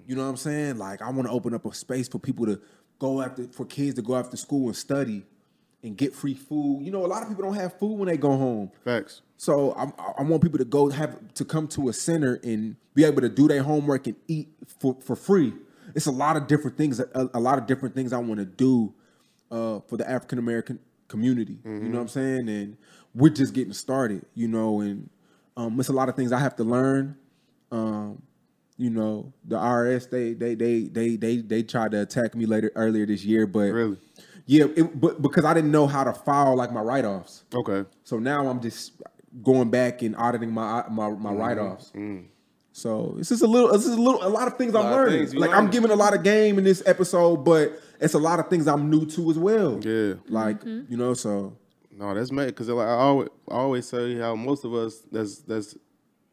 You 0.06 0.14
know 0.14 0.22
what 0.22 0.28
I'm 0.28 0.36
saying? 0.36 0.78
Like 0.78 1.02
I 1.02 1.10
want 1.10 1.26
to 1.26 1.32
open 1.32 1.52
up 1.52 1.66
a 1.66 1.74
space 1.74 2.08
for 2.08 2.18
people 2.18 2.46
to 2.46 2.60
go 2.98 3.22
after 3.22 3.44
for 3.48 3.64
kids 3.64 3.94
to 3.96 4.02
go 4.02 4.16
after 4.16 4.36
school 4.36 4.66
and 4.66 4.76
study 4.76 5.24
and 5.82 5.96
get 5.96 6.14
free 6.14 6.34
food. 6.34 6.82
You 6.84 6.90
know, 6.90 7.04
a 7.04 7.06
lot 7.06 7.22
of 7.22 7.28
people 7.28 7.44
don't 7.44 7.54
have 7.54 7.78
food 7.78 7.98
when 7.98 8.08
they 8.08 8.16
go 8.16 8.36
home. 8.36 8.70
Facts. 8.84 9.22
So 9.36 9.72
I, 9.72 9.84
I 10.18 10.22
want 10.22 10.42
people 10.42 10.58
to 10.58 10.64
go 10.64 10.90
have 10.90 11.34
to 11.34 11.44
come 11.44 11.68
to 11.68 11.88
a 11.88 11.92
center 11.92 12.40
and 12.42 12.76
be 12.94 13.04
able 13.04 13.20
to 13.20 13.28
do 13.28 13.46
their 13.48 13.62
homework 13.62 14.06
and 14.06 14.16
eat 14.26 14.48
for, 14.80 14.96
for 15.00 15.14
free. 15.14 15.52
It's 15.94 16.06
a 16.06 16.12
lot 16.12 16.36
of 16.36 16.46
different 16.46 16.76
things. 16.76 17.00
A, 17.00 17.30
a 17.34 17.40
lot 17.40 17.58
of 17.58 17.66
different 17.66 17.94
things 17.94 18.12
I 18.12 18.18
want 18.18 18.40
to 18.40 18.46
do 18.46 18.94
uh, 19.50 19.80
for 19.80 19.96
the 19.96 20.08
African 20.08 20.38
American 20.38 20.78
community. 21.08 21.58
You 21.64 21.88
know 21.88 21.98
what 21.98 22.02
I'm 22.02 22.08
saying? 22.08 22.48
And 22.48 22.76
we're 23.14 23.30
just 23.30 23.54
getting 23.54 23.72
started. 23.72 24.26
You 24.34 24.48
know, 24.48 24.80
and 24.80 25.08
um, 25.56 25.78
it's 25.78 25.88
a 25.88 25.92
lot 25.92 26.08
of 26.08 26.16
things 26.16 26.32
I 26.32 26.38
have 26.38 26.56
to 26.56 26.64
learn. 26.64 27.16
Um, 27.70 28.22
you 28.78 28.90
know, 28.90 29.32
the 29.44 29.56
IRS 29.56 30.10
they 30.10 30.34
they 30.34 30.54
they 30.54 30.82
they 30.88 31.16
they 31.16 31.36
they 31.38 31.62
tried 31.62 31.92
to 31.92 32.02
attack 32.02 32.34
me 32.34 32.46
later 32.46 32.70
earlier 32.74 33.06
this 33.06 33.24
year, 33.24 33.46
but 33.46 33.72
Really? 33.72 33.96
yeah, 34.46 34.66
it, 34.76 35.00
but 35.00 35.22
because 35.22 35.44
I 35.44 35.54
didn't 35.54 35.70
know 35.70 35.86
how 35.86 36.04
to 36.04 36.12
file 36.12 36.56
like 36.56 36.72
my 36.72 36.80
write 36.80 37.04
offs. 37.04 37.44
Okay. 37.54 37.88
So 38.04 38.18
now 38.18 38.48
I'm 38.48 38.60
just 38.60 38.92
going 39.42 39.70
back 39.70 40.02
and 40.02 40.14
auditing 40.16 40.50
my 40.52 40.84
my, 40.90 41.08
my 41.10 41.30
Mm-hmm. 41.30 41.38
write 41.38 41.58
offs. 41.58 41.92
So 42.72 43.14
this 43.16 43.30
is 43.32 43.40
a 43.40 43.46
little, 43.46 43.72
this 43.72 43.86
is 43.86 43.94
a 43.96 44.00
little, 44.00 44.22
a 44.22 44.28
lot 44.28 44.46
of 44.48 44.58
things 44.58 44.74
I'm 44.74 44.90
learning. 44.92 45.20
things 45.20 45.34
like 45.34 45.48
learning. 45.50 45.64
I'm 45.64 45.70
giving 45.70 45.90
a 45.90 45.94
lot 45.96 46.14
of 46.14 46.22
game 46.22 46.58
in 46.58 46.64
this 46.64 46.82
episode, 46.84 47.38
but 47.38 47.80
it's 48.00 48.12
a 48.12 48.18
lot 48.18 48.38
of 48.38 48.48
things 48.48 48.66
I'm 48.68 48.90
new 48.90 49.06
to 49.06 49.30
as 49.30 49.38
well. 49.38 49.80
Yeah. 49.82 50.14
Like 50.28 50.62
you 50.64 50.84
know, 50.98 51.14
so 51.14 51.56
No, 51.90 52.12
that's 52.14 52.30
mad 52.30 52.48
because 52.48 52.68
like 52.68 52.86
I 52.86 52.90
always, 52.90 53.28
I 53.50 53.54
always 53.54 53.88
say 53.88 54.16
how 54.18 54.34
most 54.36 54.66
of 54.66 54.74
us 54.74 54.98
that's 55.10 55.38
that's 55.38 55.74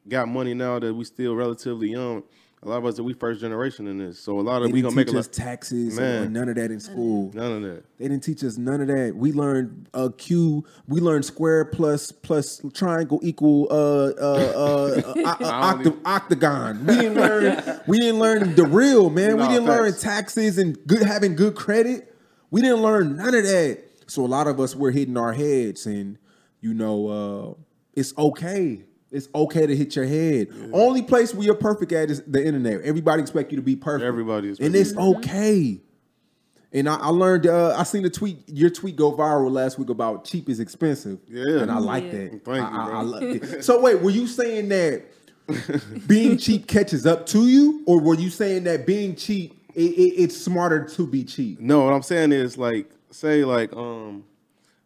got 0.07 0.27
money 0.27 0.53
now 0.53 0.79
that 0.79 0.93
we 0.93 1.05
still 1.05 1.35
relatively 1.35 1.91
young. 1.91 2.23
A 2.61 2.69
lot 2.69 2.77
of 2.77 2.85
us 2.85 2.95
that 2.95 3.03
we 3.03 3.11
first 3.11 3.41
generation 3.41 3.87
in 3.87 3.97
this, 3.97 4.17
so 4.17 4.39
a 4.39 4.41
lot 4.41 4.59
they 4.59 4.67
of 4.67 4.71
we 4.71 4.81
didn't 4.81 4.91
gonna 4.91 4.95
make 4.95 5.07
teach 5.07 5.17
us 5.17 5.27
taxes 5.27 5.99
or 5.99 6.01
Man. 6.01 6.31
none 6.31 6.47
of 6.47 6.55
that 6.55 6.71
in 6.71 6.79
school. 6.79 7.29
None 7.33 7.51
of 7.51 7.61
that. 7.63 7.83
They 7.97 8.07
didn't 8.07 8.23
teach 8.23 8.41
us 8.41 8.57
none 8.57 8.79
of 8.79 8.87
that. 8.87 9.13
We 9.17 9.33
learned 9.33 9.89
uh, 9.93 10.09
Q. 10.17 10.63
We 10.87 11.01
learned 11.01 11.25
square 11.25 11.65
plus 11.65 12.13
plus 12.13 12.61
triangle 12.73 13.19
equal 13.21 13.67
uh, 13.69 14.13
uh, 14.17 14.53
uh, 14.55 15.11
uh, 15.25 15.73
octa- 15.73 15.99
octagon. 16.05 16.85
We 16.85 16.95
didn't 16.95 17.15
learn. 17.15 17.81
We 17.85 17.99
didn't 17.99 18.19
learn 18.19 18.55
the 18.55 18.63
real 18.63 19.09
man. 19.09 19.35
we 19.35 19.47
didn't 19.49 19.65
learn 19.65 19.93
taxes 19.97 20.57
and 20.57 20.77
good 20.87 21.03
having 21.03 21.35
good 21.35 21.55
credit. 21.55 22.15
We 22.49 22.61
didn't 22.61 22.81
learn 22.81 23.17
none 23.17 23.35
of 23.35 23.43
that. 23.43 23.83
So 24.07 24.23
a 24.23 24.27
lot 24.27 24.47
of 24.47 24.61
us 24.61 24.73
were 24.73 24.91
hitting 24.91 25.17
our 25.17 25.33
heads, 25.33 25.85
and 25.85 26.17
you 26.61 26.73
know, 26.73 27.07
uh, 27.09 27.63
it's 27.93 28.17
okay. 28.17 28.83
It's 29.13 29.29
okay 29.33 29.67
to 29.67 29.75
hit 29.75 29.95
your 29.95 30.05
head. 30.05 30.47
Only 30.73 31.01
place 31.03 31.33
where 31.33 31.45
you're 31.45 31.53
perfect 31.55 31.91
at 31.91 32.09
is 32.09 32.21
the 32.25 32.43
internet. 32.45 32.81
Everybody 32.81 33.21
expect 33.21 33.51
you 33.51 33.57
to 33.57 33.61
be 33.61 33.75
perfect. 33.75 34.05
Everybody 34.05 34.49
is 34.49 34.59
and 34.59 34.75
it's 34.75 34.95
okay. 34.97 35.79
And 36.75 36.89
I, 36.89 36.95
I 36.95 37.09
learned. 37.09 37.45
Uh, 37.45 37.75
I 37.77 37.83
seen 37.83 38.03
a 38.05 38.09
tweet. 38.09 38.39
Your 38.47 38.71
tweet 38.71 38.95
go 38.95 39.11
viral 39.15 39.51
last 39.51 39.77
week 39.77 39.89
about 39.89 40.25
cheap 40.25 40.49
is 40.49 40.59
expensive. 40.59 41.19
Yeah. 41.27 41.59
and 41.61 41.69
I 41.71 41.77
like 41.77 42.05
Yeah. 42.05 42.11
that. 42.11 42.29
Thank 42.45 42.45
you, 42.45 42.53
I, 42.53 42.85
I, 42.85 42.85
bro. 42.87 42.95
I 42.95 43.01
loved 43.03 43.23
it. 43.25 43.63
So 43.63 43.79
wait, 43.79 44.01
were 44.01 44.09
you 44.09 44.25
saying 44.25 44.69
that 44.69 45.03
being 46.07 46.37
cheap 46.37 46.67
catches 46.67 47.05
up 47.05 47.25
to 47.27 47.47
you, 47.47 47.83
or 47.85 48.01
were 48.01 48.15
you 48.15 48.29
saying 48.31 48.63
that 48.63 48.87
being 48.87 49.15
cheap 49.15 49.59
it, 49.75 49.81
it, 49.81 50.13
it's 50.23 50.35
smarter 50.37 50.85
to 50.85 51.05
be 51.05 51.23
cheap? 51.23 51.59
No, 51.59 51.83
what 51.85 51.93
I'm 51.93 52.01
saying 52.01 52.31
is 52.31 52.57
like, 52.57 52.89
say 53.11 53.43
like, 53.45 53.71
um, 53.75 54.23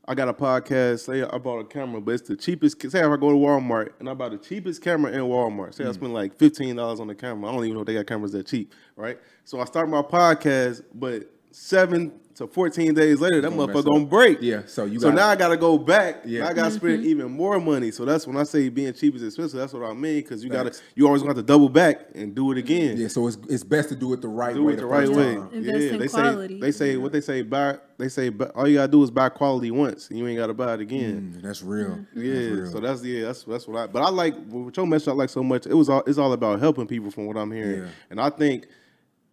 I 0.10 0.16
got 0.16 0.30
a 0.30 0.34
podcast. 0.34 1.02
Say 1.02 1.22
I 1.22 1.38
bought 1.38 1.60
a 1.60 1.66
camera, 1.66 2.00
but 2.00 2.14
it's 2.14 2.28
the 2.28 2.38
cheapest. 2.38 2.82
Say 2.82 3.00
if 3.00 3.06
I 3.06 3.18
go 3.18 3.30
to 3.30 3.36
Walmart 3.36 3.92
and 4.00 4.10
I 4.10 4.14
buy 4.14 4.30
the 4.30 4.38
cheapest 4.38 4.82
camera 4.82 5.12
in 5.12 5.20
Walmart. 5.22 5.74
Say 5.74 5.84
I 5.84 5.88
mm. 5.88 5.94
spend 5.94 6.14
like 6.14 6.38
fifteen 6.38 6.78
dollars 6.78 7.02
on 7.02 7.08
the 7.08 7.16
camera. 7.16 7.50
I 7.50 7.54
don't 7.54 7.66
even 7.66 7.76
know 7.76 7.82
if 7.82 7.88
they 7.88 7.94
got 7.94 8.08
cameras 8.08 8.32
that 8.32 8.48
cheap, 8.48 8.74
right? 8.96 9.20
So 9.44 9.60
I 9.60 9.66
start 9.66 9.90
my 9.90 10.02
podcast, 10.02 10.84
but 10.94 11.30
seven 11.52 12.14
to 12.38 12.48
fourteen 12.48 12.94
days 12.94 13.20
later, 13.20 13.42
that 13.42 13.50
Gonna 13.50 13.68
motherfucker 13.68 13.80
up. 13.80 13.86
gonna 13.86 14.06
break. 14.06 14.38
Yeah, 14.42 14.62
so 14.66 14.86
you 14.86 15.00
so 15.00 15.08
gotta- 15.08 15.16
now 15.16 15.28
I 15.30 15.36
gotta 15.36 15.58
go 15.58 15.78
back. 15.78 16.22
Yeah. 16.26 16.40
Yeah, 16.44 16.50
I 16.50 16.54
gotta 16.54 16.72
spend 16.72 17.04
even 17.06 17.32
more 17.32 17.60
money. 17.60 17.90
So 17.92 18.06
that's 18.06 18.28
when 18.28 18.38
I 18.38 18.44
say 18.44 18.70
being 18.70 18.94
cheap 18.94 19.16
is 19.16 19.24
expensive. 19.24 19.60
That's 19.60 19.74
what 19.74 19.84
I 19.84 19.94
mean 19.94 20.18
because 20.22 20.44
you 20.44 20.50
gotta 20.50 20.74
you 20.96 21.06
always 21.08 21.22
gonna 21.24 21.32
have 21.32 21.38
to 21.38 21.44
double 21.44 21.70
back 21.70 22.02
and 22.16 22.36
do 22.36 22.52
it 22.52 22.58
again 22.58 22.98
Yeah, 22.98 23.08
so 23.08 23.28
it's 23.28 23.38
it's 23.50 23.64
best 23.64 23.90
to 23.90 23.96
do 23.96 24.14
it 24.14 24.22
the 24.22 24.28
right 24.28 24.54
do 24.54 24.66
way. 24.66 24.74
it 24.74 24.76
the 24.76 24.82
the 24.84 24.88
right 24.88 25.10
way. 25.10 25.36
time. 25.36 25.50
Invest 25.52 25.78
in 25.94 26.00
they 26.00 26.08
quality. 26.08 26.56
say 26.56 26.60
they 26.62 26.72
say 26.72 26.98
what 26.98 27.12
they 27.12 27.22
say 27.22 27.42
buy 27.42 27.78
they 27.98 28.10
say 28.10 28.30
bu- 28.30 28.46
all 28.54 28.68
you 28.68 28.76
gotta 28.78 28.92
do 28.92 29.02
is 29.04 29.10
buy 29.10 29.30
quality 29.30 29.72
once 29.72 30.10
and 30.10 30.20
you 30.20 30.28
ain't 30.28 30.38
gotta 30.38 30.54
buy 30.54 30.76
it 30.76 30.80
again. 30.82 31.34
Mm, 31.38 31.42
that's 31.42 31.64
real. 31.64 32.06
Yeah, 32.16 32.34
That's 32.34 32.46
real. 32.52 32.72
so 32.72 32.80
that's 32.80 33.04
yeah, 33.04 33.26
that's 33.26 33.44
that's 33.44 33.68
what 33.68 33.78
I. 33.78 33.88
But 33.88 34.04
I 34.04 34.10
like 34.10 34.36
what 34.48 34.78
your 34.78 34.86
message 34.86 35.08
I 35.08 35.14
like 35.14 35.30
so 35.30 35.42
much. 35.44 35.66
It 35.66 35.74
was 35.74 35.90
all 35.90 36.04
it's 36.06 36.20
all 36.20 36.32
about 36.34 36.60
helping 36.60 36.86
people 36.86 37.10
from 37.10 37.26
what 37.26 37.36
I'm 37.36 37.52
hearing, 37.52 37.80
Yeah. 37.82 37.88
and 38.12 38.22
I 38.22 38.30
think 38.30 38.68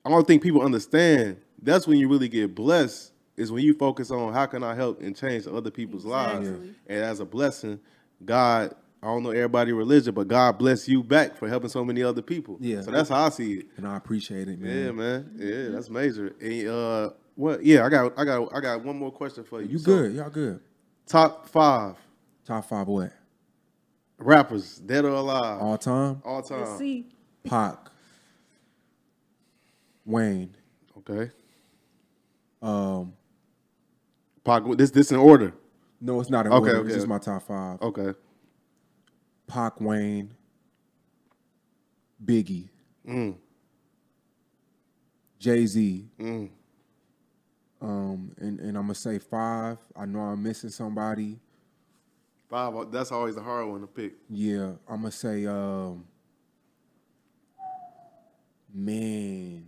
I 0.06 0.10
don't 0.10 0.26
think 0.26 0.42
people 0.42 0.62
understand. 0.62 1.36
That's 1.64 1.86
when 1.86 1.98
you 1.98 2.08
really 2.08 2.28
get 2.28 2.54
blessed. 2.54 3.12
Is 3.36 3.50
when 3.50 3.64
you 3.64 3.74
focus 3.74 4.12
on 4.12 4.32
how 4.32 4.46
can 4.46 4.62
I 4.62 4.76
help 4.76 5.00
and 5.02 5.16
change 5.16 5.48
other 5.48 5.70
people's 5.72 6.04
lives, 6.04 6.46
and 6.48 6.74
as 6.88 7.18
a 7.18 7.24
blessing, 7.24 7.80
God 8.24 8.74
I 9.02 9.08
don't 9.08 9.22
know 9.22 9.30
everybody 9.32 9.72
religion, 9.72 10.14
but 10.14 10.28
God 10.28 10.56
bless 10.56 10.88
you 10.88 11.02
back 11.02 11.36
for 11.36 11.46
helping 11.48 11.68
so 11.68 11.84
many 11.84 12.02
other 12.02 12.22
people. 12.22 12.56
Yeah. 12.60 12.80
So 12.80 12.90
that's 12.90 13.08
how 13.10 13.26
I 13.26 13.28
see 13.30 13.54
it. 13.54 13.66
and 13.76 13.86
I 13.86 13.96
appreciate 13.98 14.48
it, 14.48 14.58
Yeah, 14.60 14.92
man. 14.92 14.96
man. 14.96 15.30
Yeah, 15.36 15.68
that's 15.74 15.90
major. 15.90 16.32
And, 16.40 16.68
uh, 16.68 17.10
what? 17.34 17.62
Yeah, 17.62 17.84
I 17.84 17.90
got, 17.90 18.18
I 18.18 18.24
got, 18.24 18.48
I 18.56 18.60
got 18.60 18.82
one 18.84 18.96
more 18.96 19.10
question 19.12 19.44
for 19.44 19.60
you. 19.60 19.68
You 19.68 19.78
So, 19.78 19.84
good? 19.84 20.14
Y'all 20.14 20.30
good? 20.30 20.60
Top 21.06 21.46
five 21.48 21.96
Top 22.46 22.64
five 22.66 22.86
what? 22.86 23.12
rappers, 24.16 24.76
dead 24.78 25.04
or 25.04 25.08
alive, 25.08 25.60
All 25.60 25.76
time? 25.76 26.22
all 26.24 26.36
Let's 26.36 26.48
time. 26.48 26.78
see. 26.78 27.06
Pac, 27.44 27.76
Wayne, 30.06 30.54
Okay. 30.98 31.30
Um, 32.64 33.12
Pac, 34.44 34.62
this, 34.76 34.90
this 34.90 35.10
in 35.12 35.18
order. 35.18 35.52
no, 36.00 36.20
it's 36.20 36.30
not 36.30 36.46
in 36.46 36.52
Okay, 36.52 36.68
order. 36.68 36.76
okay. 36.78 36.86
It's 36.88 36.96
just 36.96 37.06
my 37.08 37.18
top 37.18 37.42
five. 37.42 37.80
Okay. 37.82 38.12
Pac, 39.46 39.80
Wayne, 39.80 40.34
Biggie, 42.24 42.68
Mm. 43.06 43.36
Jay 45.38 45.66
Z, 45.66 46.08
Mm. 46.18 46.48
um, 47.82 48.32
and, 48.38 48.58
and 48.60 48.76
I'm 48.78 48.84
gonna 48.84 48.94
say 48.94 49.18
five. 49.18 49.78
I 49.94 50.06
know 50.06 50.20
I'm 50.20 50.42
missing 50.42 50.70
somebody. 50.70 51.38
Five. 52.48 52.90
That's 52.90 53.12
always 53.12 53.36
a 53.36 53.42
hard 53.42 53.66
one 53.68 53.80
to 53.82 53.86
pick. 53.86 54.14
Yeah, 54.30 54.72
I'm 54.88 55.00
gonna 55.02 55.10
say, 55.10 55.44
um, 55.46 56.06
man, 58.72 59.66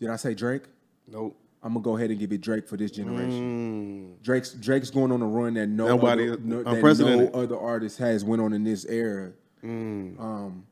did 0.00 0.10
I 0.10 0.16
say 0.16 0.34
Drake? 0.34 0.64
Nope. 1.06 1.36
I'm 1.62 1.74
gonna 1.74 1.82
go 1.82 1.96
ahead 1.96 2.10
and 2.10 2.18
give 2.18 2.32
it 2.32 2.40
Drake 2.40 2.66
for 2.66 2.76
this 2.76 2.90
generation. 2.90 4.16
Mm. 4.18 4.22
Drake's 4.22 4.52
Drake's 4.54 4.90
going 4.90 5.12
on 5.12 5.20
a 5.20 5.26
run 5.26 5.54
that 5.54 5.66
no 5.68 5.88
Nobody- 5.88 6.28
other, 6.30 6.40
no, 6.42 6.58
that 6.58 6.64
no 6.66 6.70
unprecedented. 6.74 7.34
other 7.34 7.58
artist 7.58 7.98
has 7.98 8.24
went 8.24 8.40
on 8.40 8.52
in 8.54 8.64
this 8.64 8.84
era. 8.86 9.32
Mm. 9.62 10.18
Um, 10.18 10.66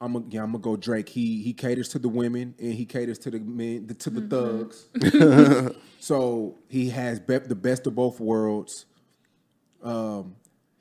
I'm 0.00 0.12
gonna 0.12 0.26
yeah, 0.30 0.42
I'm 0.44 0.52
gonna 0.52 0.62
go 0.62 0.76
Drake. 0.76 1.08
He 1.08 1.42
he 1.42 1.52
caters 1.52 1.88
to 1.90 1.98
the 1.98 2.08
women 2.08 2.54
and 2.60 2.72
he 2.74 2.84
caters 2.84 3.18
to 3.20 3.30
the 3.30 3.40
men 3.40 3.88
the, 3.88 3.94
to 3.94 4.10
the 4.10 4.20
thugs. 4.20 5.74
so 6.00 6.54
he 6.68 6.90
has 6.90 7.18
be- 7.18 7.38
the 7.38 7.54
best 7.56 7.86
of 7.86 7.94
both 7.96 8.20
worlds. 8.20 8.86
Um, 9.82 10.36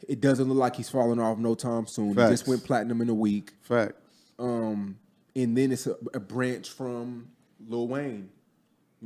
it 0.07 0.21
doesn't 0.21 0.47
look 0.47 0.57
like 0.57 0.75
he's 0.75 0.89
falling 0.89 1.19
off 1.19 1.37
no 1.39 1.55
time 1.55 1.87
soon. 1.87 2.09
He 2.09 2.15
just 2.15 2.47
went 2.47 2.63
platinum 2.63 3.01
in 3.01 3.09
a 3.09 3.13
week. 3.13 3.53
Fact. 3.61 3.93
Um, 4.37 4.97
and 5.35 5.57
then 5.57 5.71
it's 5.71 5.87
a, 5.87 5.95
a 6.13 6.19
branch 6.19 6.69
from 6.69 7.29
Lil 7.67 7.87
Wayne. 7.87 8.29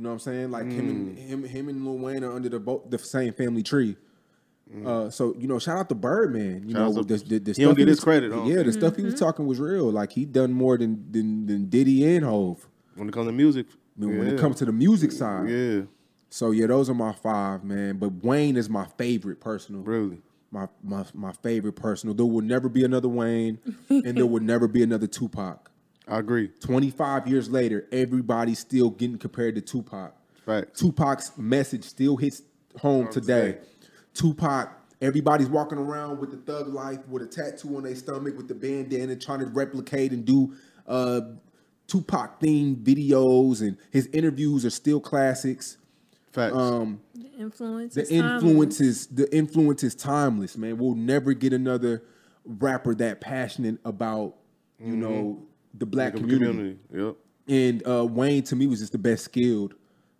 You 0.00 0.04
know 0.04 0.08
what 0.08 0.12
I'm 0.14 0.18
saying? 0.20 0.50
Like 0.50 0.64
him 0.64 0.88
and 0.88 1.18
Mm. 1.18 1.18
him 1.18 1.44
him 1.44 1.68
and 1.68 1.84
Lil 1.84 1.98
Wayne 1.98 2.24
are 2.24 2.32
under 2.32 2.48
the 2.48 2.58
bo- 2.58 2.82
the 2.88 2.96
same 2.98 3.34
family 3.34 3.62
tree. 3.62 3.96
Mm. 4.74 4.86
Uh, 4.86 5.10
so 5.10 5.34
you 5.38 5.46
know, 5.46 5.58
shout 5.58 5.76
out 5.76 5.88
to 5.90 5.94
Birdman. 5.94 6.62
You 6.66 6.74
Shout 6.74 6.94
know, 6.94 7.02
to- 7.02 7.04
the, 7.06 7.16
the, 7.22 7.38
the 7.38 7.52
he 7.52 7.62
don't 7.64 7.72
stuff 7.72 7.76
get 7.76 7.88
his 7.88 7.98
was- 7.98 8.04
credit, 8.04 8.32
I 8.32 8.36
don't 8.36 8.46
Yeah, 8.46 8.56
the 8.56 8.62
think. 8.64 8.74
stuff 8.76 8.96
he 8.96 9.02
was 9.02 9.14
talking 9.20 9.46
was 9.46 9.60
real. 9.60 9.90
Like 9.92 10.12
he 10.12 10.24
done 10.24 10.54
more 10.54 10.78
than 10.78 11.04
than, 11.12 11.44
than 11.44 11.66
Diddy 11.66 12.16
and 12.16 12.24
Hove. 12.24 12.66
When 12.94 13.08
it 13.08 13.12
comes 13.12 13.26
to 13.26 13.32
music, 13.32 13.66
When, 13.96 14.16
when 14.16 14.26
yeah. 14.28 14.32
it 14.32 14.40
comes 14.40 14.56
to 14.56 14.64
the 14.64 14.72
music 14.72 15.12
side. 15.12 15.50
yeah, 15.50 15.82
So 16.30 16.50
yeah, 16.50 16.66
those 16.66 16.88
are 16.88 16.94
my 16.94 17.12
five, 17.12 17.62
man. 17.62 17.98
But 17.98 18.24
Wayne 18.24 18.56
is 18.56 18.70
my 18.70 18.86
favorite 18.96 19.38
personal. 19.38 19.82
really. 19.82 20.22
My 20.50 20.66
my 20.82 21.04
my 21.12 21.32
favorite 21.42 21.74
personal. 21.74 22.14
There 22.14 22.24
will 22.26 22.40
never 22.40 22.70
be 22.70 22.84
another 22.84 23.08
Wayne, 23.08 23.58
and 23.90 24.16
there 24.16 24.24
will 24.32 24.40
never 24.42 24.66
be 24.66 24.82
another 24.82 25.06
Tupac. 25.06 25.69
I 26.10 26.18
agree. 26.18 26.48
25 26.60 27.28
years 27.28 27.48
later, 27.48 27.86
everybody's 27.92 28.58
still 28.58 28.90
getting 28.90 29.18
compared 29.18 29.54
to 29.54 29.60
Tupac. 29.60 30.12
Right. 30.46 30.72
Tupac's 30.74 31.32
message 31.38 31.84
still 31.84 32.16
hits 32.16 32.42
home 32.78 33.08
today. 33.08 33.58
Tupac, 34.14 34.70
everybody's 35.00 35.48
walking 35.48 35.78
around 35.78 36.18
with 36.18 36.30
the 36.30 36.36
thug 36.38 36.68
life, 36.68 36.98
with 37.08 37.22
a 37.22 37.26
tattoo 37.26 37.76
on 37.76 37.84
their 37.84 37.94
stomach, 37.94 38.36
with 38.36 38.48
the 38.48 38.54
bandana, 38.54 39.14
trying 39.16 39.38
to 39.40 39.46
replicate 39.46 40.10
and 40.12 40.24
do 40.24 40.52
uh, 40.88 41.20
Tupac 41.86 42.40
themed 42.40 42.82
videos, 42.82 43.60
and 43.60 43.76
his 43.90 44.06
interviews 44.12 44.64
are 44.64 44.70
still 44.70 45.00
classics. 45.00 45.76
Facts. 46.32 46.54
Um, 46.54 47.00
The 47.14 47.30
influence. 47.38 47.94
the 47.94 48.02
is 48.02 48.08
timeless. 48.10 48.42
influence 48.42 48.80
is 48.80 49.06
the 49.08 49.36
influence 49.36 49.82
is 49.84 49.94
timeless, 49.94 50.56
man. 50.56 50.78
We'll 50.78 50.94
never 50.94 51.32
get 51.34 51.52
another 51.52 52.02
rapper 52.44 52.94
that 52.96 53.20
passionate 53.20 53.78
about 53.84 54.34
you 54.78 54.96
know 54.96 55.42
the 55.74 55.86
black 55.86 56.14
The 56.14 56.20
community. 56.20 56.78
Yep. 56.94 57.16
And 57.48 57.86
uh, 57.86 58.06
Wayne 58.06 58.42
to 58.44 58.56
me 58.56 58.66
was 58.66 58.80
just 58.80 58.92
the 58.92 58.98
best 58.98 59.24
skilled. 59.24 59.74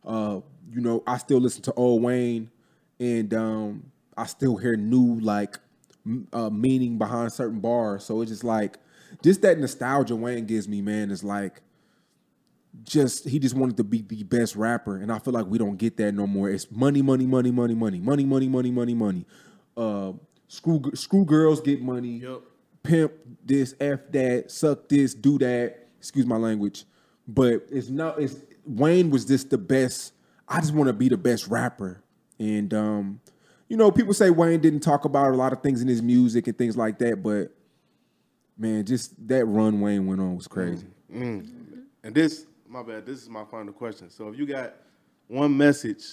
Uh, 0.04 0.40
you 0.72 0.80
know, 0.80 1.02
I 1.06 1.18
still 1.18 1.38
listen 1.38 1.62
to 1.62 1.72
old 1.74 2.02
Wayne, 2.02 2.50
and 2.98 3.32
um, 3.34 3.92
I 4.16 4.26
still 4.26 4.56
hear 4.56 4.76
new 4.76 5.20
like 5.20 5.58
m- 6.06 6.28
uh, 6.32 6.50
meaning 6.50 6.98
behind 6.98 7.32
certain 7.32 7.60
bars. 7.60 8.04
So 8.04 8.20
it's 8.20 8.30
just 8.30 8.44
like, 8.44 8.78
just 9.22 9.42
that 9.42 9.58
nostalgia 9.58 10.16
Wayne 10.16 10.46
gives 10.46 10.68
me, 10.68 10.80
man, 10.82 11.10
is 11.10 11.22
like, 11.22 11.62
just 12.84 13.28
he 13.28 13.38
just 13.38 13.56
wanted 13.56 13.76
to 13.76 13.84
be 13.84 14.00
the 14.02 14.22
best 14.22 14.54
rapper, 14.56 14.96
and 14.96 15.10
I 15.10 15.18
feel 15.18 15.34
like 15.34 15.46
we 15.46 15.58
don't 15.58 15.76
get 15.76 15.96
that 15.96 16.12
no 16.12 16.26
more. 16.26 16.48
It's 16.48 16.70
money, 16.70 17.02
money, 17.02 17.26
money, 17.26 17.50
money, 17.50 17.74
money, 17.74 17.98
money, 18.00 18.24
money, 18.24 18.48
money, 18.48 18.70
money, 18.70 18.94
money. 18.94 19.26
Uh, 19.76 20.12
screw 20.48 20.80
screw 20.94 21.24
girls 21.24 21.60
get 21.60 21.82
money. 21.82 22.18
Yep. 22.18 22.42
Pimp 22.82 23.12
this, 23.44 23.74
f 23.80 24.00
that, 24.10 24.50
suck 24.50 24.88
this, 24.88 25.14
do 25.14 25.38
that. 25.38 25.88
Excuse 25.98 26.24
my 26.24 26.36
language, 26.36 26.84
but 27.28 27.66
it's 27.70 27.90
not. 27.90 28.18
It's 28.20 28.36
Wayne 28.64 29.10
was 29.10 29.26
just 29.26 29.50
the 29.50 29.58
best. 29.58 30.14
I 30.48 30.60
just 30.60 30.72
want 30.72 30.86
to 30.86 30.94
be 30.94 31.08
the 31.08 31.18
best 31.18 31.48
rapper, 31.48 32.02
and 32.38 32.72
um, 32.72 33.20
you 33.68 33.76
know, 33.76 33.90
people 33.90 34.14
say 34.14 34.30
Wayne 34.30 34.60
didn't 34.60 34.80
talk 34.80 35.04
about 35.04 35.32
a 35.32 35.36
lot 35.36 35.52
of 35.52 35.62
things 35.62 35.82
in 35.82 35.88
his 35.88 36.00
music 36.00 36.46
and 36.46 36.56
things 36.56 36.76
like 36.76 36.98
that, 37.00 37.22
but 37.22 37.52
man, 38.56 38.84
just 38.84 39.14
that 39.28 39.44
run 39.44 39.80
Wayne 39.80 40.06
went 40.06 40.20
on 40.20 40.36
was 40.36 40.48
crazy. 40.48 40.86
And 41.12 42.14
this, 42.14 42.46
my 42.66 42.82
bad. 42.82 43.04
This 43.04 43.22
is 43.22 43.28
my 43.28 43.44
final 43.44 43.72
question. 43.72 44.08
So 44.10 44.28
if 44.28 44.38
you 44.38 44.46
got 44.46 44.74
one 45.28 45.56
message, 45.56 46.04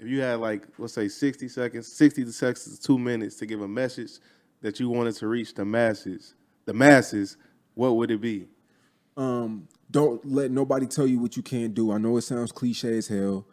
if 0.00 0.06
you 0.08 0.20
had 0.20 0.40
like 0.40 0.66
let's 0.78 0.94
say 0.94 1.08
sixty 1.08 1.48
seconds, 1.48 1.86
sixty 1.86 2.24
seconds 2.30 2.76
to 2.76 2.82
two 2.84 2.98
minutes 2.98 3.36
to 3.36 3.46
give 3.46 3.60
a 3.60 3.68
message 3.68 4.18
that 4.60 4.80
you 4.80 4.88
wanted 4.88 5.14
to 5.16 5.26
reach 5.28 5.54
the 5.54 5.64
masses, 5.64 6.34
the 6.64 6.74
masses, 6.74 7.36
what 7.74 7.96
would 7.96 8.10
it 8.10 8.20
be? 8.20 8.48
um, 9.18 9.68
don't 9.90 10.24
let 10.24 10.50
nobody 10.50 10.86
tell 10.86 11.06
you 11.06 11.18
what 11.18 11.36
you 11.36 11.42
can't 11.42 11.74
do. 11.74 11.92
I 11.92 11.98
know 11.98 12.16
it 12.16 12.22
sounds 12.22 12.52
cliche 12.52 12.96
as 12.96 13.08
hell. 13.08 13.46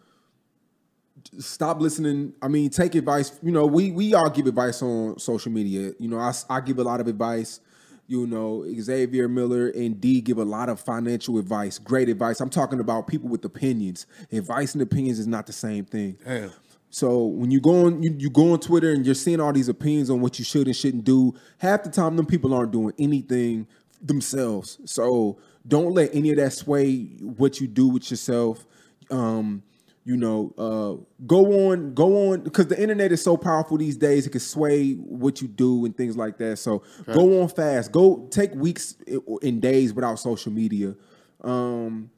Stop 1.40 1.82
listening. 1.82 2.34
I 2.42 2.48
mean, 2.48 2.70
take 2.70 2.94
advice. 2.94 3.38
You 3.42 3.52
know, 3.52 3.66
we 3.66 3.90
we 3.90 4.14
all 4.14 4.30
give 4.30 4.46
advice 4.46 4.82
on 4.84 5.18
social 5.18 5.52
media. 5.52 5.94
You 6.00 6.08
know, 6.08 6.20
I, 6.20 6.32
I 6.50 6.62
give 6.62 6.78
a 6.78 6.84
lot 6.84 7.02
of 7.02 7.08
advice. 7.08 7.62
You 8.08 8.28
know, 8.28 8.64
Xavier 8.80 9.28
Miller 9.28 9.70
and 9.70 10.00
D 10.00 10.22
give 10.22 10.38
a 10.38 10.46
lot 10.46 10.70
of 10.70 10.80
financial 10.80 11.40
advice, 11.40 11.80
great 11.80 12.08
advice. 12.08 12.40
I'm 12.40 12.52
talking 12.52 12.80
about 12.80 13.08
people 13.08 13.30
with 13.30 13.44
opinions. 13.44 14.06
Advice 14.32 14.74
and 14.74 14.84
opinions 14.84 15.18
is 15.18 15.26
not 15.26 15.48
the 15.48 15.54
same 15.54 15.86
thing. 15.86 16.20
Damn. 16.24 16.52
So 16.96 17.26
when 17.26 17.52
you 17.52 17.60
go 17.60 17.88
on 17.88 18.02
you, 18.02 18.16
you 18.18 18.30
go 18.30 18.54
on 18.54 18.60
Twitter 18.62 18.94
and 18.94 19.06
you're 19.06 19.16
seeing 19.16 19.42
all 19.42 19.52
these 19.52 19.68
opinions 19.68 20.10
on 20.10 20.22
what 20.22 20.40
you 20.40 20.46
should 20.46 20.68
and 20.68 20.74
shouldn't 20.74 21.04
do, 21.04 21.34
half 21.58 21.84
the 21.84 21.90
time 21.90 22.16
them 22.16 22.26
people 22.26 22.54
aren't 22.54 22.72
doing 22.72 22.94
anything 22.98 23.68
themselves. 24.02 24.80
So 24.86 25.38
don't 25.68 25.94
let 25.94 26.16
any 26.16 26.30
of 26.30 26.38
that 26.38 26.54
sway 26.54 27.18
what 27.20 27.60
you 27.60 27.68
do 27.68 27.90
with 27.90 28.10
yourself. 28.10 28.66
Um, 29.12 29.62
you 30.06 30.16
know, 30.16 30.54
uh, 30.58 31.04
go 31.26 31.70
on, 31.70 31.96
go 31.96 32.32
on, 32.32 32.44
because 32.44 32.68
the 32.68 32.82
internet 32.82 33.12
is 33.12 33.22
so 33.22 33.36
powerful 33.36 33.78
these 33.78 33.98
days. 33.98 34.26
It 34.26 34.30
can 34.30 34.40
sway 34.40 34.94
what 34.94 35.42
you 35.42 35.50
do 35.50 35.84
and 35.84 35.98
things 35.98 36.16
like 36.16 36.38
that. 36.38 36.60
So 36.60 36.82
go 37.12 37.42
on 37.42 37.50
fast. 37.50 37.92
Go 37.92 38.26
take 38.32 38.54
weeks 38.54 38.96
in 39.42 39.60
days 39.60 39.94
without 39.94 40.16
social 40.16 40.54
media. 40.54 40.96
Um, 41.42 42.10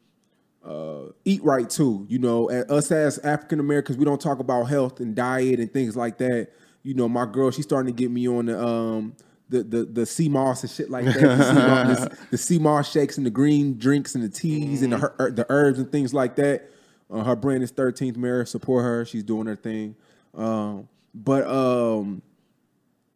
uh, 0.65 1.11
eat 1.25 1.43
right 1.43 1.69
too. 1.69 2.05
You 2.09 2.19
know, 2.19 2.49
a- 2.49 2.65
us 2.71 2.91
as 2.91 3.17
African 3.19 3.59
Americans, 3.59 3.97
we 3.97 4.05
don't 4.05 4.19
talk 4.21 4.39
about 4.39 4.65
health 4.65 4.99
and 4.99 5.15
diet 5.15 5.59
and 5.59 5.71
things 5.71 5.95
like 5.95 6.17
that. 6.19 6.49
You 6.83 6.93
know, 6.93 7.07
my 7.09 7.25
girl, 7.25 7.51
she's 7.51 7.65
starting 7.65 7.93
to 7.93 7.97
get 7.97 8.11
me 8.11 8.27
on 8.27 8.45
the 8.47 8.61
um 8.65 9.15
the 9.49 9.63
the 9.63 9.83
the 9.85 10.05
sea 10.05 10.29
moss 10.29 10.61
and 10.63 10.71
shit 10.71 10.89
like 10.89 11.05
that. 11.05 11.15
The 11.19 11.43
sea 11.43 11.53
moss, 11.53 11.99
the, 11.99 12.17
the 12.31 12.37
sea 12.37 12.59
moss 12.59 12.91
shakes 12.91 13.17
and 13.17 13.25
the 13.25 13.29
green 13.31 13.77
drinks 13.77 14.15
and 14.15 14.23
the 14.23 14.29
teas 14.29 14.81
and 14.81 14.93
the 14.93 14.97
her- 14.97 15.31
the 15.31 15.45
herbs 15.49 15.79
and 15.79 15.91
things 15.91 16.13
like 16.13 16.35
that. 16.37 16.69
Uh, 17.09 17.23
her 17.23 17.35
brand 17.37 17.63
is 17.63 17.71
13th 17.71 18.17
Mirror. 18.17 18.45
Support 18.45 18.83
her. 18.83 19.05
She's 19.05 19.23
doing 19.23 19.47
her 19.47 19.55
thing. 19.55 19.95
Um, 20.35 20.89
but 21.15 21.47
um, 21.47 22.21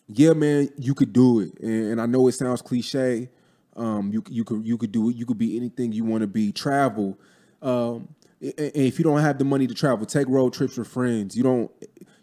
yeah, 0.07 0.33
man, 0.33 0.69
you 0.77 0.93
could 0.93 1.11
do 1.13 1.41
it, 1.41 1.59
and, 1.61 1.91
and 1.93 2.01
I 2.01 2.05
know 2.05 2.27
it 2.27 2.31
sounds 2.33 2.61
cliche. 2.61 3.29
Um, 3.76 4.11
you 4.11 4.24
you 4.30 4.43
could 4.43 4.65
you 4.65 4.78
could 4.78 4.91
do 4.91 5.09
it. 5.09 5.15
You 5.15 5.26
could 5.26 5.38
be 5.38 5.57
anything 5.57 5.91
you 5.91 6.03
want 6.03 6.22
to 6.22 6.28
be. 6.28 6.51
Travel. 6.51 7.17
Um, 7.61 8.09
if 8.41 8.97
you 8.97 9.03
don't 9.03 9.19
have 9.19 9.38
the 9.38 9.45
money 9.45 9.67
to 9.67 9.74
travel, 9.74 10.05
take 10.05 10.28
road 10.28 10.53
trips 10.53 10.78
with 10.78 10.88
friends. 10.88 11.36
You 11.36 11.43
don't. 11.43 11.72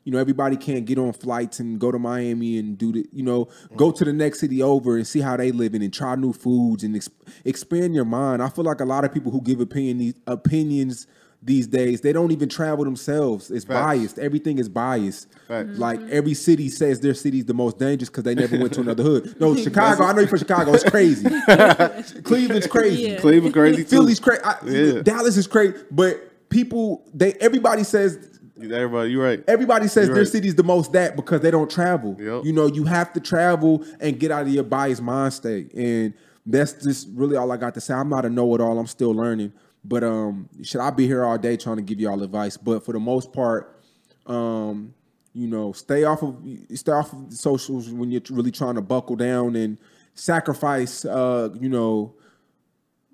You 0.05 0.13
know, 0.13 0.19
everybody 0.19 0.57
can't 0.57 0.87
get 0.87 0.97
on 0.97 1.13
flights 1.13 1.61
and 1.61 1.79
go 1.79 1.93
to 1.93 1.99
Miami 1.99 2.59
and 2.59 2.79
do 2.79 2.93
the. 2.93 3.07
You 3.13 3.23
know, 3.23 3.49
go 3.77 3.93
to 3.93 4.05
the 4.05 4.13
next 4.13 4.41
city 4.41 4.63
over 4.63 4.97
and 4.97 5.07
see 5.07 5.21
how 5.21 5.37
they 5.37 5.53
living 5.53 5.83
and 5.83 5.93
try 5.93 6.15
new 6.17 6.33
foods 6.33 6.83
and 6.83 6.97
ex- 6.97 7.11
expand 7.45 7.95
your 7.95 8.07
mind. 8.07 8.43
I 8.43 8.49
feel 8.49 8.65
like 8.65 8.81
a 8.81 8.87
lot 8.87 9.05
of 9.05 9.13
people 9.13 9.31
who 9.31 9.41
give 9.41 9.61
opinion 9.61 9.99
these 9.99 10.15
opinions 10.27 11.07
these 11.41 11.67
days, 11.69 12.01
they 12.01 12.13
don't 12.13 12.33
even 12.33 12.49
travel 12.49 12.85
themselves. 12.85 13.51
It's 13.51 13.65
Facts. 13.65 13.81
biased. 13.81 14.19
Everything 14.19 14.59
is 14.59 14.69
biased. 14.69 15.29
Facts. 15.47 15.79
Like 15.79 16.01
mm-hmm. 16.01 16.09
every 16.11 16.35
city 16.35 16.69
says 16.69 17.01
their 17.01 17.15
city's 17.15 17.45
the 17.45 17.55
most 17.55 17.79
dangerous 17.79 18.09
because 18.09 18.25
they 18.25 18.35
never 18.35 18.59
went 18.59 18.73
to 18.75 18.81
another 18.81 19.03
hood. 19.03 19.41
No, 19.41 19.55
Chicago. 19.63 20.05
I 20.05 20.13
know 20.13 20.21
you're 20.21 20.29
from 20.29 20.39
Chicago. 20.39 20.75
It's 20.75 20.89
crazy. 20.89 21.29
Cleveland's 22.23 22.67
crazy. 22.67 23.03
Yeah. 23.03 23.21
Cleveland 23.21 23.55
crazy 23.55 23.85
too. 23.85 23.91
Philly's 23.91 24.21
crazy. 24.21 24.43
Yeah. 24.67 25.03
Dallas 25.03 25.37
is 25.37 25.47
crazy. 25.47 25.77
But 25.91 26.49
people, 26.49 27.07
they 27.15 27.35
everybody 27.35 27.85
says 27.85 28.39
Everybody, 28.61 29.11
you're 29.13 29.25
right. 29.25 29.45
Everybody 29.47 29.87
says 29.87 30.07
You're 30.07 30.17
their 30.17 30.25
right. 30.25 30.33
city's 30.33 30.57
the 30.57 30.65
most 30.65 30.93
that 30.93 31.15
because 31.15 31.41
they 31.43 31.51
don't 31.53 31.71
travel. 31.71 32.17
Yep. 32.19 32.45
You 32.45 32.53
know, 32.53 32.67
you 32.67 32.85
have 32.85 33.13
to 33.13 33.21
travel 33.21 33.85
and 34.01 34.19
get 34.19 34.33
out 34.33 34.43
of 34.43 34.49
your 34.49 34.65
biased 34.65 35.01
mind 35.01 35.33
state. 35.33 35.73
And 35.75 36.13
that's 36.45 36.73
just 36.73 37.09
really 37.13 37.37
all 37.37 37.53
I 37.53 37.57
got 37.57 37.75
to 37.75 37.81
say. 37.81 37.95
I'm 37.95 38.09
not 38.09 38.25
a 38.25 38.29
know-it-all. 38.31 38.79
I'm 38.79 38.89
still 38.89 39.13
learning. 39.13 39.53
But 39.85 40.05
um, 40.05 40.49
should 40.63 40.81
I 40.81 40.91
be 40.91 41.07
here 41.07 41.25
all 41.25 41.39
day 41.39 41.57
trying 41.57 41.77
to 41.77 41.83
give 41.83 42.01
y'all 42.01 42.23
advice? 42.23 42.57
But 42.57 42.85
for 42.85 42.93
the 42.93 43.01
most 43.01 43.33
part, 43.33 43.83
um, 44.27 44.95
you 45.33 45.47
know, 45.47 45.73
stay 45.73 46.05
off 46.05 46.23
of 46.23 46.37
stay 46.75 46.93
off 46.93 47.13
of 47.13 47.33
socials 47.33 47.89
when 47.91 48.11
you're 48.11 48.23
really 48.31 48.51
trying 48.51 48.75
to 48.75 48.83
buckle 48.83 49.17
down 49.17 49.57
and 49.57 49.79
sacrifice 50.15 51.05
uh, 51.05 51.49
you 51.61 51.69
know, 51.69 52.15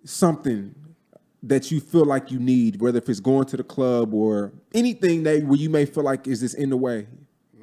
something 0.05 0.75
that 1.43 1.71
you 1.71 1.79
feel 1.79 2.07
like 2.07 2.31
you 2.31 2.39
need, 2.39 2.81
whether 2.81 2.99
if 2.99 3.09
it's 3.09 3.21
going 3.21 3.45
to 3.45 3.57
the 3.57 3.65
club 3.65 4.15
or 4.15 4.53
anything 4.73 5.23
that 5.25 5.45
where 5.45 5.59
you 5.59 5.69
may 5.69 5.85
feel 5.85 6.03
like 6.03 6.27
is 6.27 6.41
this 6.41 6.55
in 6.55 6.71
the 6.71 6.77
way. 6.77 7.07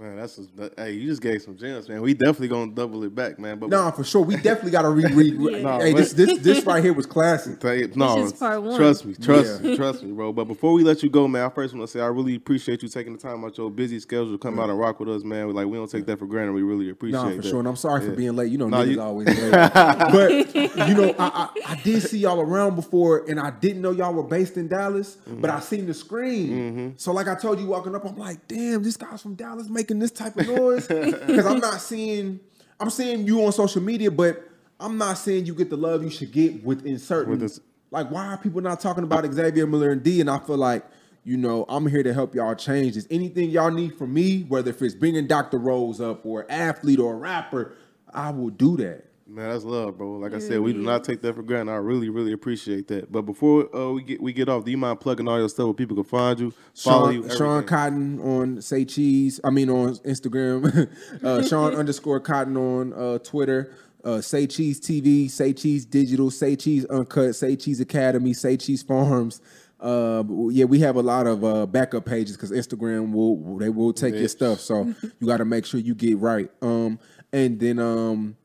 Man, 0.02 0.16
that's 0.16 0.36
just, 0.38 0.58
that- 0.58 0.74
hey, 0.78 0.94
you 0.94 1.08
just 1.08 1.22
gave 1.22 1.44
some 1.44 1.56
gems, 1.56 1.88
man. 1.88 2.02
We 2.02 2.16
definitely 2.16 2.48
gonna 2.48 2.72
double 2.72 3.04
it 3.04 3.14
back, 3.14 3.38
man. 3.38 3.60
But 3.60 3.70
No, 3.70 3.92
for 3.92 4.04
sure. 4.04 4.24
We 4.24 4.36
definitely 4.36 4.72
got 4.72 4.82
to 4.82 4.90
reread. 4.90 5.36
Yeah. 5.62 5.80
Hey, 5.80 5.94
this 5.94 6.14
this 6.14 6.40
this 6.40 6.66
right 6.66 6.84
here 6.84 6.94
was 6.94 7.06
classic. 7.06 7.60
Tell 7.60 7.76
you- 7.76 7.92
No, 7.96 8.24
is 8.24 8.34
part 8.34 8.64
one. 8.64 8.78
trust 8.78 9.06
me, 9.06 9.14
trust 9.14 9.62
Yeah. 9.62 9.70
me, 9.70 9.78
trust 9.78 10.02
me, 10.02 10.12
bro. 10.12 10.34
But 10.34 10.46
before 10.46 10.74
we 10.74 10.84
let 10.84 11.04
you 11.04 11.10
go, 11.10 11.28
man, 11.28 11.46
I 11.46 11.50
first 11.50 11.76
want 11.76 11.88
to 11.88 11.92
say 11.92 12.00
I 12.02 12.08
really 12.08 12.36
appreciate 12.36 12.82
you 12.82 12.90
taking 12.90 13.14
the 13.14 13.20
time 13.20 13.46
out 13.46 13.58
your 13.60 13.70
busy 13.70 14.00
schedule 14.00 14.32
to 14.32 14.38
come 14.40 14.60
out 14.60 14.70
and 14.72 14.80
rock 14.80 15.00
with 15.00 15.10
us, 15.10 15.24
man. 15.24 15.54
Like 15.54 15.68
we 15.68 15.78
don't 15.78 15.90
take 15.90 16.06
that 16.08 16.18
for 16.18 16.26
granted. 16.26 16.54
We 16.54 16.64
really 16.64 16.90
appreciate 16.90 17.22
Nah, 17.22 17.30
for 17.30 17.36
that. 17.38 17.46
sure. 17.46 17.60
And 17.60 17.68
I'm 17.68 17.76
sorry 17.76 18.02
for 18.04 18.12
being 18.16 18.36
late. 18.36 18.52
You 18.52 18.58
know, 18.58 18.70
Nah, 18.70 18.84
niggas 18.84 18.92
you- 18.94 19.02
always 19.02 19.28
late. 19.28 19.52
but 19.74 20.88
you 20.88 20.96
know, 20.96 21.16
I, 21.20 21.50
I 21.66 21.74
I 21.74 21.76
did 21.84 22.02
see 22.02 22.20
y'all 22.20 22.40
around 22.40 22.76
before, 22.76 23.26
and 23.30 23.40
I 23.40 23.52
didn't 23.52 23.82
know 23.84 23.92
y'all 23.92 24.14
were 24.14 24.24
based 24.24 24.58
in 24.58 24.68
Dallas. 24.68 25.18
But 25.28 25.36
mm-hmm. 25.36 25.46
I 25.58 25.60
seen 25.60 25.86
the 25.86 25.94
screen. 25.94 26.50
Mm-hmm. 26.50 26.90
So, 26.98 27.12
like 27.12 27.28
I 27.28 27.36
told 27.36 27.60
you 27.60 27.68
walking 27.68 27.94
up, 27.96 28.06
I'm 28.06 28.18
like, 28.18 28.48
damn, 28.48 28.82
this 28.84 28.98
guy's 28.98 29.22
from 29.22 29.36
Dallas 29.36 29.70
making 29.70 29.91
this 30.00 30.12
type 30.12 30.36
of 30.38 30.48
noise. 30.48 30.88
Because 30.88 31.46
I'm 31.46 31.60
not 31.60 31.82
seeing, 31.82 32.40
I'm 32.80 32.90
seeing 32.90 33.26
you 33.26 33.44
on 33.46 33.52
social 33.52 33.82
media, 33.82 34.12
but 34.12 34.48
I'm 34.80 34.98
not 34.98 35.18
seeing 35.18 35.46
you 35.46 35.54
get 35.54 35.70
the 35.70 35.78
love 35.78 36.04
you 36.04 36.10
should 36.10 36.32
get 36.32 36.64
within 36.64 36.98
certain. 37.00 37.40
With 37.40 37.60
like, 37.92 38.10
why 38.10 38.28
are 38.28 38.38
people 38.38 38.62
not 38.62 38.80
talking 38.80 39.04
about 39.04 39.32
Xavier 39.32 39.68
Miller 39.68 39.92
and 39.92 40.04
D? 40.04 40.22
And 40.22 40.30
I 40.30 40.40
feel 40.40 40.58
like. 40.58 40.86
You 41.24 41.38
know, 41.38 41.66
I'm 41.70 41.86
here 41.86 42.02
to 42.02 42.16
help 42.16 42.34
y'all 42.34 42.56
change 42.56 42.96
this. 42.96 43.06
Anything 43.12 43.52
y'all 43.52 43.70
need 43.70 43.96
from 43.96 44.12
me, 44.12 44.42
whether 44.42 44.72
if 44.72 44.82
it's 44.82 44.96
bringing 44.96 45.28
Dr. 45.28 45.60
Rose 45.60 46.02
up 46.02 46.26
or 46.26 46.48
athlete 46.50 46.98
or 46.98 47.14
a 47.14 47.16
rapper, 47.16 47.76
I 48.12 48.32
will 48.32 48.50
do 48.50 48.76
that. 48.78 49.11
Man, 49.32 49.50
that's 49.50 49.64
love, 49.64 49.98
bro. 49.98 50.18
Like 50.18 50.34
I 50.34 50.40
said, 50.40 50.60
we 50.60 50.74
do 50.74 50.82
not 50.82 51.06
take 51.06 51.22
that 51.22 51.36
for 51.36 51.42
granted. 51.42 51.72
I 51.72 51.76
really, 51.76 52.10
really 52.10 52.34
appreciate 52.34 52.90
that. 52.90 53.10
But 53.10 53.22
before 53.22 53.74
uh, 53.74 53.92
we 53.92 54.04
get 54.04 54.22
we 54.22 54.34
get 54.34 54.50
off, 54.50 54.66
do 54.66 54.72
you 54.72 54.78
mind 54.78 55.00
plugging 55.00 55.26
all 55.26 55.40
your 55.40 55.48
stuff 55.48 55.68
where 55.68 55.74
people 55.74 55.96
can 55.96 56.04
find 56.04 56.38
you, 56.38 56.54
follow 56.76 57.14
Sean, 57.14 57.24
you? 57.24 57.38
Sean? 57.38 57.64
Cotton 57.64 58.20
on 58.20 58.62
Say 58.62 58.84
Cheese. 58.84 59.40
I 59.42 59.50
mean 59.50 59.70
on 59.70 59.96
Instagram. 60.00 60.90
uh, 61.24 61.42
Sean 61.48 61.74
underscore 61.76 62.20
Cotton 62.20 62.58
on 62.58 62.92
uh, 62.92 63.20
Twitter. 63.20 63.74
Uh, 64.04 64.20
Say 64.20 64.48
Cheese 64.48 64.82
TV. 64.82 65.32
Say 65.32 65.54
Cheese 65.54 65.86
Digital. 65.86 66.30
Say 66.30 66.58
Cheese 66.58 66.86
Uncut. 66.88 67.34
Say 67.34 67.56
Cheese 67.56 67.80
Academy. 67.80 68.34
Say 68.34 68.58
Cheese 68.58 68.84
Farms. 68.84 69.40
Uh, 69.80 70.24
yeah, 70.50 70.66
we 70.66 70.80
have 70.80 70.98
a 70.98 71.02
lot 71.02 71.26
of 71.26 71.46
uh, 71.46 71.66
backup 71.66 72.04
pages 72.04 72.36
because 72.36 72.52
Instagram 72.52 73.14
will 73.14 73.58
they 73.58 73.70
will 73.70 73.94
take 73.94 74.14
your 74.14 74.28
stuff. 74.28 74.60
So 74.60 74.94
you 75.20 75.28
got 75.28 75.38
to 75.38 75.46
make 75.46 75.66
sure 75.66 75.80
you 75.80 75.96
get 75.96 76.18
right. 76.18 76.52
Um, 76.62 77.00
and 77.32 77.60
then 77.60 77.80
um, 77.80 78.36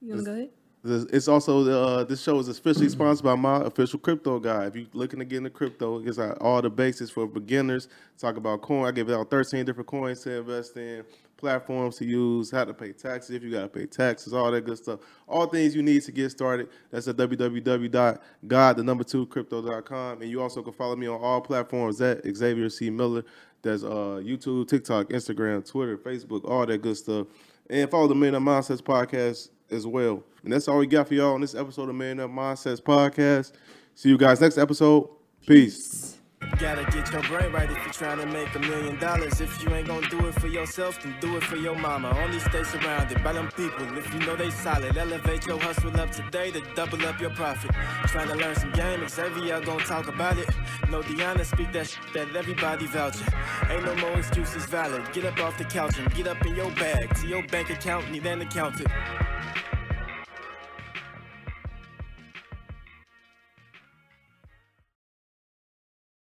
You 0.00 0.14
wanna 0.14 0.24
go 0.24 0.32
ahead? 0.32 0.50
It's 0.84 1.28
also 1.28 1.68
uh, 1.70 2.04
this 2.04 2.20
show 2.20 2.40
is 2.40 2.48
officially 2.48 2.88
sponsored 2.88 3.24
by 3.24 3.36
my 3.36 3.58
official 3.58 4.00
crypto 4.00 4.40
guy. 4.40 4.66
If 4.66 4.74
you're 4.74 4.86
looking 4.92 5.20
to 5.20 5.24
get 5.24 5.38
into 5.38 5.50
crypto, 5.50 6.04
it's 6.04 6.18
all 6.18 6.60
the 6.60 6.70
basics 6.70 7.08
for 7.08 7.24
beginners. 7.28 7.86
Talk 8.18 8.36
about 8.36 8.62
coin. 8.62 8.86
I 8.86 8.90
give 8.90 9.08
out 9.08 9.30
13 9.30 9.64
different 9.64 9.86
coins 9.86 10.22
to 10.22 10.38
invest 10.38 10.76
in, 10.76 11.04
platforms 11.36 11.98
to 11.98 12.04
use, 12.04 12.50
how 12.50 12.64
to 12.64 12.74
pay 12.74 12.90
taxes 12.92 13.30
if 13.36 13.44
you 13.44 13.52
got 13.52 13.62
to 13.62 13.68
pay 13.68 13.86
taxes, 13.86 14.34
all 14.34 14.50
that 14.50 14.64
good 14.64 14.76
stuff. 14.76 14.98
All 15.28 15.46
things 15.46 15.76
you 15.76 15.84
need 15.84 16.02
to 16.02 16.10
get 16.10 16.30
started. 16.30 16.68
That's 16.90 17.06
at 17.06 17.16
www.god 17.16 18.76
the 18.76 18.82
number 18.82 19.04
two 19.04 19.26
crypto.com. 19.26 20.22
And 20.22 20.28
you 20.28 20.42
also 20.42 20.62
can 20.62 20.72
follow 20.72 20.96
me 20.96 21.06
on 21.06 21.20
all 21.20 21.40
platforms 21.40 22.00
at 22.00 22.24
Xavier 22.26 22.68
C 22.68 22.90
Miller. 22.90 23.24
There's 23.62 23.84
uh, 23.84 24.20
YouTube, 24.20 24.66
TikTok, 24.66 25.10
Instagram, 25.10 25.64
Twitter, 25.64 25.96
Facebook, 25.96 26.44
all 26.44 26.66
that 26.66 26.82
good 26.82 26.96
stuff. 26.96 27.28
And 27.70 27.88
follow 27.88 28.08
the 28.08 28.14
of 28.14 28.42
Mindsets 28.42 28.82
podcast 28.82 29.50
as 29.70 29.86
well. 29.86 30.24
And 30.44 30.52
that's 30.52 30.68
all 30.68 30.78
we 30.78 30.86
got 30.86 31.08
for 31.08 31.14
y'all 31.14 31.34
on 31.34 31.40
this 31.40 31.54
episode 31.54 31.88
of 31.88 31.94
Men 31.94 32.18
of 32.18 32.30
Mindsets 32.30 32.80
podcast. 32.80 33.52
See 33.94 34.08
you 34.08 34.18
guys 34.18 34.40
next 34.40 34.58
episode. 34.58 35.08
Peace. 35.46 36.18
Gotta 36.58 36.84
get 36.90 37.10
your 37.12 37.22
brain 37.22 37.52
right 37.52 37.70
if 37.70 37.76
you're 37.76 37.92
trying 37.92 38.18
to 38.18 38.26
make 38.26 38.54
a 38.54 38.58
million 38.58 38.98
dollars. 38.98 39.40
If 39.40 39.62
you 39.62 39.72
ain't 39.74 39.86
gonna 39.86 40.08
do 40.08 40.26
it 40.26 40.34
for 40.40 40.48
yourself, 40.48 41.00
then 41.02 41.14
do 41.20 41.36
it 41.36 41.44
for 41.44 41.56
your 41.56 41.76
mama. 41.76 42.10
Only 42.18 42.40
stay 42.40 42.62
surrounded 42.64 43.22
by 43.22 43.32
them 43.32 43.48
people 43.56 43.96
if 43.96 44.12
you 44.12 44.20
know 44.20 44.36
they 44.36 44.50
solid. 44.50 44.96
Elevate 44.96 45.46
your 45.46 45.58
hustle 45.60 45.98
up 46.00 46.10
today 46.10 46.50
to 46.50 46.60
double 46.74 47.04
up 47.06 47.20
your 47.20 47.30
profit. 47.30 47.70
Trying 48.06 48.28
to 48.28 48.34
learn 48.34 48.54
some 48.56 48.72
game, 48.72 49.08
Xavier 49.08 49.60
gonna 49.60 49.84
talk 49.84 50.08
about 50.08 50.36
it. 50.38 50.48
No 50.90 51.02
Deanna 51.02 51.44
speak 51.44 51.72
that 51.72 51.96
that 52.12 52.34
everybody 52.34 52.86
vouching. 52.86 53.26
Ain't 53.70 53.84
no 53.84 53.94
more 53.96 54.18
excuses 54.18 54.66
valid. 54.66 55.02
Get 55.12 55.24
up 55.24 55.38
off 55.40 55.56
the 55.58 55.64
couch 55.64 55.98
and 55.98 56.12
get 56.14 56.26
up 56.26 56.44
in 56.44 56.54
your 56.54 56.70
bag. 56.72 57.14
To 57.20 57.26
your 57.26 57.46
bank 57.46 57.70
account, 57.70 58.10
need 58.10 58.26
an 58.26 58.42
accountant. 58.42 58.88